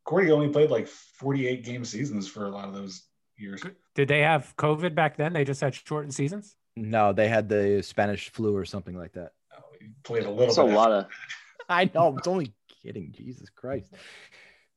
Gordie 0.05 0.31
only 0.31 0.49
played 0.49 0.69
like 0.71 0.87
48 0.87 1.63
game 1.63 1.83
seasons 1.85 2.27
for 2.27 2.45
a 2.45 2.49
lot 2.49 2.67
of 2.67 2.73
those 2.73 3.03
years. 3.37 3.61
Did 3.95 4.07
they 4.07 4.21
have 4.21 4.53
COVID 4.57 4.95
back 4.95 5.17
then? 5.17 5.33
They 5.33 5.43
just 5.43 5.61
had 5.61 5.75
shortened 5.75 6.13
seasons. 6.13 6.55
No, 6.75 7.11
they 7.13 7.27
had 7.27 7.49
the 7.49 7.81
Spanish 7.83 8.29
flu 8.29 8.55
or 8.55 8.63
something 8.65 8.97
like 8.97 9.11
that. 9.13 9.33
Oh, 9.55 9.61
he 9.81 9.87
played 10.03 10.23
a 10.23 10.29
little 10.29 10.45
that's 10.45 10.57
a 10.57 10.63
lot 10.63 10.91
of 10.91 11.07
I 11.69 11.89
know. 11.93 12.15
It's 12.17 12.27
only 12.27 12.53
kidding. 12.81 13.11
Jesus 13.11 13.49
Christ. 13.49 13.93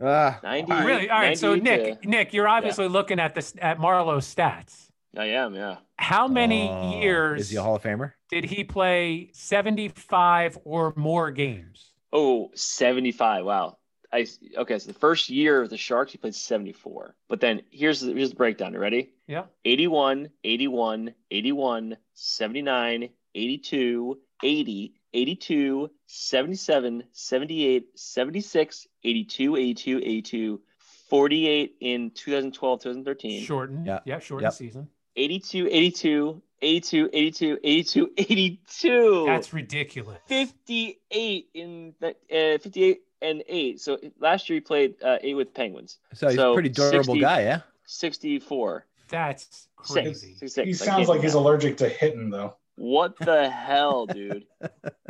Uh, 0.01 0.35
90. 0.43 0.73
really? 0.73 1.11
All 1.11 1.21
right. 1.21 1.39
So 1.39 1.55
Nick, 1.55 2.03
to- 2.03 2.09
Nick, 2.09 2.33
you're 2.33 2.49
obviously 2.49 2.89
looking 2.89 3.21
at 3.21 3.35
this 3.35 3.55
at 3.61 3.79
Marleau's 3.79 4.33
stats. 4.33 4.89
I 5.17 5.27
am, 5.27 5.55
yeah. 5.55 5.77
How 5.97 6.27
many 6.27 6.69
oh, 6.71 6.99
years 7.01 7.43
is 7.43 7.51
he 7.51 7.57
a 7.57 7.63
Hall 7.63 7.77
of 7.77 7.83
Famer? 7.83 8.13
did 8.31 8.45
he 8.45 8.65
play 8.65 9.31
75 9.35 10.59
or 10.65 10.95
more 10.97 11.31
games? 11.31 11.93
Oh, 12.13 12.51
75. 12.55 13.45
Wow. 13.45 13.77
I 14.11 14.27
okay, 14.59 14.79
so 14.79 14.91
the 14.91 14.99
first 14.99 15.31
year 15.31 15.63
of 15.63 15.71
the 15.71 15.77
Sharks 15.77 16.13
he 16.13 16.19
played 16.19 16.35
74. 16.35 17.15
But 17.29 17.41
then 17.41 17.63
here's 17.71 18.01
the, 18.01 18.13
here's 18.13 18.31
the 18.31 18.37
breakdown. 18.37 18.73
You 18.73 18.79
ready? 18.79 19.11
Yeah. 19.27 19.45
81, 19.65 20.31
81, 20.45 21.15
81, 21.31 21.97
79, 22.15 23.09
82, 23.35 24.19
80, 24.43 24.95
82, 25.15 25.91
77, 26.07 27.05
78, 27.13 27.87
76, 27.99 28.87
82, 29.05 29.57
82, 29.57 29.99
82, 29.99 30.61
48 31.09 31.77
in 31.81 32.11
2012, 32.11 32.81
2013. 32.81 33.43
Shortened. 33.45 33.87
Yeah. 33.87 34.01
Yeah. 34.05 34.19
Shortened 34.19 34.45
Yep. 34.47 34.53
season. 34.55 34.89
82, 35.17 35.69
82, 35.71 36.43
82, 36.63 37.11
82, 37.13 37.59
82, 37.63 38.11
82. 38.17 39.25
That's 39.27 39.53
ridiculous. 39.53 40.19
58 40.27 41.49
in 41.55 41.95
the, 42.01 42.09
uh, 42.09 42.59
58 42.59 43.03
and 43.21 43.43
8. 43.47 43.81
So 43.81 43.99
last 44.19 44.49
year 44.49 44.57
he 44.57 44.61
played 44.61 44.95
uh, 45.03 45.19
8 45.21 45.35
with 45.35 45.53
Penguins. 45.55 45.99
So 46.15 46.29
he's 46.29 46.39
a 46.39 46.53
pretty 46.55 46.71
durable 46.71 47.15
60 47.15 47.21
guy, 47.21 47.43
yeah. 47.43 47.61
64. 47.85 48.87
That's 49.09 49.69
crazy. 49.77 50.35
66. 50.37 50.67
He 50.67 50.73
sounds 50.73 51.09
like 51.09 51.21
he's 51.21 51.35
allergic 51.35 51.77
to 51.79 51.89
hitting, 51.91 52.31
though. 52.31 52.57
What 52.77 53.19
the 53.19 53.51
hell, 53.51 54.07
dude? 54.07 54.47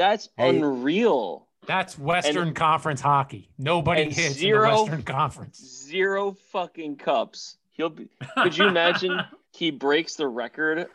That's 0.00 0.30
Hey. 0.38 0.56
unreal. 0.56 1.46
That's 1.66 1.98
Western 1.98 2.54
Conference 2.54 3.02
hockey. 3.02 3.50
Nobody 3.58 4.04
hits 4.04 4.36
zero- 4.36 4.64
in 4.64 4.76
the 4.76 4.82
Western 4.84 5.02
Conference. 5.02 5.58
Zero 5.62 6.32
fucking 6.52 6.96
cups. 6.96 7.58
He'll 7.68 7.90
be. 7.90 8.08
Could 8.42 8.56
you 8.56 8.66
imagine 8.66 9.20
he 9.52 9.70
breaks 9.70 10.14
the 10.16 10.26
record 10.26 10.86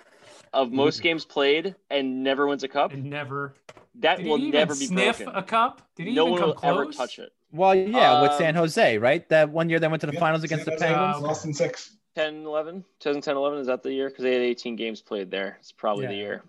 of 0.54 0.72
most 0.72 1.04
games 1.04 1.24
played 1.24 1.76
and 1.92 2.24
never 2.24 2.48
wins 2.48 2.64
a 2.64 2.68
cup? 2.68 2.94
and 2.94 3.06
never 3.06 3.54
That 4.00 4.18
did 4.18 4.26
will 4.26 4.38
he 4.38 4.48
even 4.48 4.60
never 4.60 4.74
be 4.74 4.88
sniff 4.88 5.18
broken. 5.20 5.36
a 5.36 5.44
cup? 5.44 5.88
Did 5.96 6.08
he 6.08 6.14
no 6.16 6.24
even 6.24 6.32
one 6.32 6.40
come 6.40 6.50
will 6.50 6.56
close? 6.56 6.82
ever 6.86 6.92
touch 6.92 7.20
it. 7.20 7.32
Well, 7.52 7.76
yeah, 7.76 8.20
with 8.24 8.32
Um, 8.32 8.38
San 8.40 8.56
Jose, 8.56 8.98
right? 8.98 9.30
That 9.30 9.52
one 9.52 9.70
year 9.70 9.80
they 9.80 9.88
went 9.88 10.02
to 10.02 10.08
the 10.08 10.14
Yeah, 10.14 10.20
finals 10.20 10.44
against 10.44 10.66
the 10.66 10.72
San 10.80 10.80
Jose 10.80 10.96
Penguins. 10.96 11.24
Uh, 11.24 11.28
Lost 11.28 11.46
in 11.46 11.54
six. 11.54 11.96
10 12.16 12.44
11 12.44 12.84
2010 13.00 13.36
11 13.38 13.60
is 13.60 13.68
that 13.68 13.84
the 13.84 13.94
year 13.94 14.10
because 14.10 14.24
they 14.24 14.34
had 14.34 14.42
18 14.42 14.76
games 14.78 15.02
played 15.02 15.30
there 15.30 15.58
it's 15.60 15.72
probably 15.74 16.08
the 16.08 16.16
year 16.16 16.44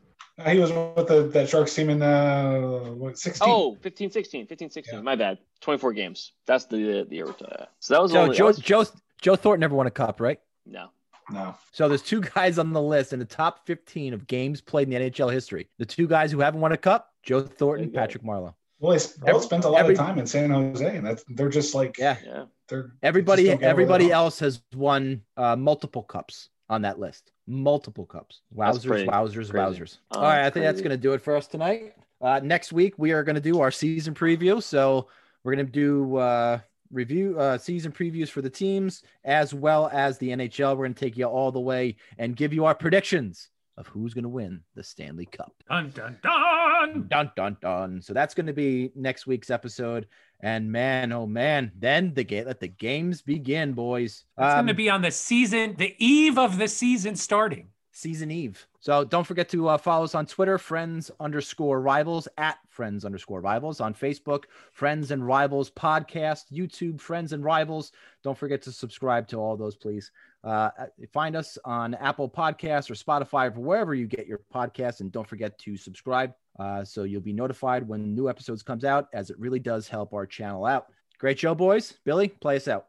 he 0.49 0.59
was 0.59 0.71
with 0.73 1.09
the 1.09 1.29
that 1.33 1.49
Sharks 1.49 1.75
team 1.75 1.89
in 1.91 2.03
uh, 2.03 2.59
what 2.95 3.19
16. 3.19 3.49
oh 3.49 3.77
15 3.81 4.11
16 4.11 4.47
15 4.47 4.71
16 4.71 4.95
Yeah. 4.97 5.01
my 5.03 5.17
bad 5.17 5.39
24 5.61 5.93
games 5.95 6.33
that's 6.47 6.67
the 6.67 7.07
the 7.09 7.17
year 7.17 7.29
uh, 7.29 7.65
so 7.81 7.95
that 7.95 8.03
was 8.03 8.13
So 8.13 8.21
only 8.23 8.37
Joe, 8.37 8.47
was- 8.47 8.59
Joe, 8.59 8.85
Joe 9.21 9.37
Thornton 9.37 9.61
never 9.61 9.75
won 9.75 9.87
a 9.87 9.91
cup, 9.91 10.21
right? 10.21 10.39
no 10.67 10.89
no. 11.29 11.57
So 11.73 11.89
there's 11.89 12.03
two 12.03 12.21
guys 12.21 12.57
on 12.57 12.73
the 12.73 12.81
list 12.81 13.13
in 13.13 13.19
the 13.19 13.25
top 13.25 13.67
15 13.67 14.15
of 14.15 14.29
games 14.29 14.61
played 14.61 14.87
in 14.89 15.03
the 15.03 15.11
NHL 15.11 15.33
history. 15.33 15.69
The 15.79 15.85
two 15.85 16.07
guys 16.07 16.31
who 16.31 16.39
haven't 16.39 16.61
won 16.61 16.71
a 16.71 16.77
cup: 16.77 17.11
Joe 17.25 17.41
Thornton, 17.41 17.87
There 17.87 17.91
you 17.91 17.95
go. 17.95 18.01
Patrick 18.01 18.23
Marleau. 18.23 18.55
Well, 18.79 18.93
they 18.93 18.99
both 18.99 19.29
Every- 19.29 19.41
spent 19.43 19.65
a 19.65 19.69
lot 19.71 19.81
every- 19.81 19.95
of 19.95 19.99
time 19.99 20.19
in 20.21 20.27
San 20.29 20.51
Jose, 20.51 20.97
and 20.97 21.05
that's 21.05 21.25
they're 21.31 21.49
just 21.49 21.75
like 21.75 21.99
Yeah, 21.99 22.17
yeah 22.25 22.45
they're 22.69 22.93
everybody, 23.03 23.43
just 23.43 23.51
don't 23.55 23.61
get 23.61 23.65
over 23.67 23.71
everybody 23.71 24.13
else 24.13 24.39
has 24.39 24.61
won 24.77 25.23
uh, 25.37 25.57
multiple 25.57 26.05
cups 26.05 26.49
on 26.69 26.83
that 26.83 27.01
list. 27.01 27.33
Multiple 27.47 28.07
cups. 28.07 28.41
Wowzers, 28.57 28.87
pretty 28.87 29.07
wowzers, 29.07 29.51
crazy. 29.51 29.81
wowzers. 29.81 29.99
Oh, 30.13 30.21
All 30.21 30.25
right, 30.25 30.45
I 30.45 30.51
think 30.51 30.65
that's 30.65 30.81
going 30.81 30.91
to 30.91 30.97
do 30.97 31.13
it 31.13 31.21
for 31.21 31.37
us 31.37 31.47
tonight. 31.47 31.95
Uh, 32.21 32.41
next 32.43 32.73
week 32.73 32.95
we 32.99 33.13
are 33.13 33.23
going 33.23 33.35
to 33.35 33.41
do 33.41 33.61
our 33.61 33.71
season 33.71 34.15
preview. 34.15 34.63
So 34.63 35.09
we're 35.45 35.55
going 35.55 35.67
to 35.67 35.73
do 35.73 36.17
uh, 36.17 36.59
review 36.91 37.39
uh, 37.39 37.59
season 37.59 37.93
previews 37.93 38.29
for 38.29 38.43
the 38.43 38.51
teams 38.51 39.03
as 39.25 39.55
well 39.55 39.89
as 39.93 40.19
the 40.19 40.31
NHL. 40.31 40.77
We're 40.77 40.85
going 40.85 40.95
to 40.95 41.01
take 41.01 41.17
you 41.17 41.27
all 41.27 41.53
the 41.53 41.61
way 41.61 41.97
and 42.19 42.35
give 42.35 42.53
you 42.53 42.65
our 42.65 42.75
predictions 42.75 43.51
of 43.77 43.87
who's 43.89 44.15
going 44.15 44.23
to 44.25 44.29
win 44.29 44.61
the 44.75 44.83
Stanley 44.83 45.27
Cup. 45.27 45.53
Dun 45.69 45.91
dun 45.91 46.19
dun. 46.23 47.07
Dun 47.09 47.31
dun 47.37 47.57
dun. 47.61 48.01
So 48.03 48.13
that's 48.13 48.35
going 48.35 48.47
to 48.47 48.53
be 48.53 48.91
next 48.95 49.27
week's 49.27 49.51
episode. 49.51 50.07
And 50.41 50.71
man, 50.71 51.13
oh 51.13 51.27
man, 51.27 51.73
then 51.79 52.13
the 52.15 52.25
game 52.25 52.47
let 52.47 52.61
the 52.61 52.69
games 52.69 53.23
begin, 53.23 53.73
boys. 53.73 54.25
It's 54.39 54.55
going 54.55 54.67
to 54.67 54.73
Um, 54.73 54.77
be 54.77 54.91
on 54.91 55.03
the 55.03 55.11
season, 55.11 55.75
the 55.79 55.95
eve 55.99 56.39
of 56.39 56.59
the 56.59 56.69
season 56.69 57.17
starting. 57.17 57.69
season 57.93 58.31
eve. 58.31 58.67
So 58.81 59.05
don't 59.05 59.27
forget 59.27 59.49
to 59.49 59.69
uh, 59.69 59.79
follow 59.79 60.05
us 60.05 60.15
on 60.15 60.27
Twitter, 60.27 60.59
friends 60.59 61.11
underscore 61.19 61.81
rivals 61.81 62.29
at 62.37 62.59
friends 62.69 63.05
underscore 63.07 63.41
rivals 63.41 63.81
on 63.81 63.95
Facebook, 63.95 64.45
friends 64.73 65.11
and 65.11 65.27
rivals 65.27 65.71
podcast, 65.71 66.53
YouTube, 66.53 67.01
friends 67.01 67.33
and 67.33 67.43
rivals. 67.43 67.93
Don't 68.23 68.37
forget 68.37 68.61
to 68.63 68.73
subscribe 68.73 69.27
to 69.29 69.39
all 69.39 69.57
those, 69.57 69.75
please. 69.77 70.13
Uh, 70.47 70.71
find 71.13 71.35
us 71.35 71.59
on 71.65 71.95
Apple 71.95 72.29
Podcasts 72.29 72.89
or 72.89 72.95
Spotify 72.95 73.49
or 73.49 73.61
wherever 73.61 73.95
you 73.95 74.07
get 74.07 74.29
your 74.29 74.41
podcasts, 74.55 75.01
and 75.01 75.11
don't 75.11 75.29
forget 75.29 75.59
to 75.59 75.77
subscribe 75.77 76.33
uh, 76.59 76.85
so 76.85 77.03
you'll 77.03 77.21
be 77.21 77.33
notified 77.33 77.87
when 77.87 78.15
new 78.15 78.29
episodes 78.29 78.63
comes 78.63 78.85
out, 78.85 79.09
as 79.13 79.29
it 79.29 79.39
really 79.41 79.59
does 79.59 79.89
help 79.89 80.15
our 80.15 80.25
channel 80.25 80.65
out. 80.65 80.87
Great 81.19 81.39
show, 81.39 81.55
boys. 81.55 81.95
Billy, 82.05 82.29
play 82.29 82.57
us 82.57 82.69
out. 82.69 82.87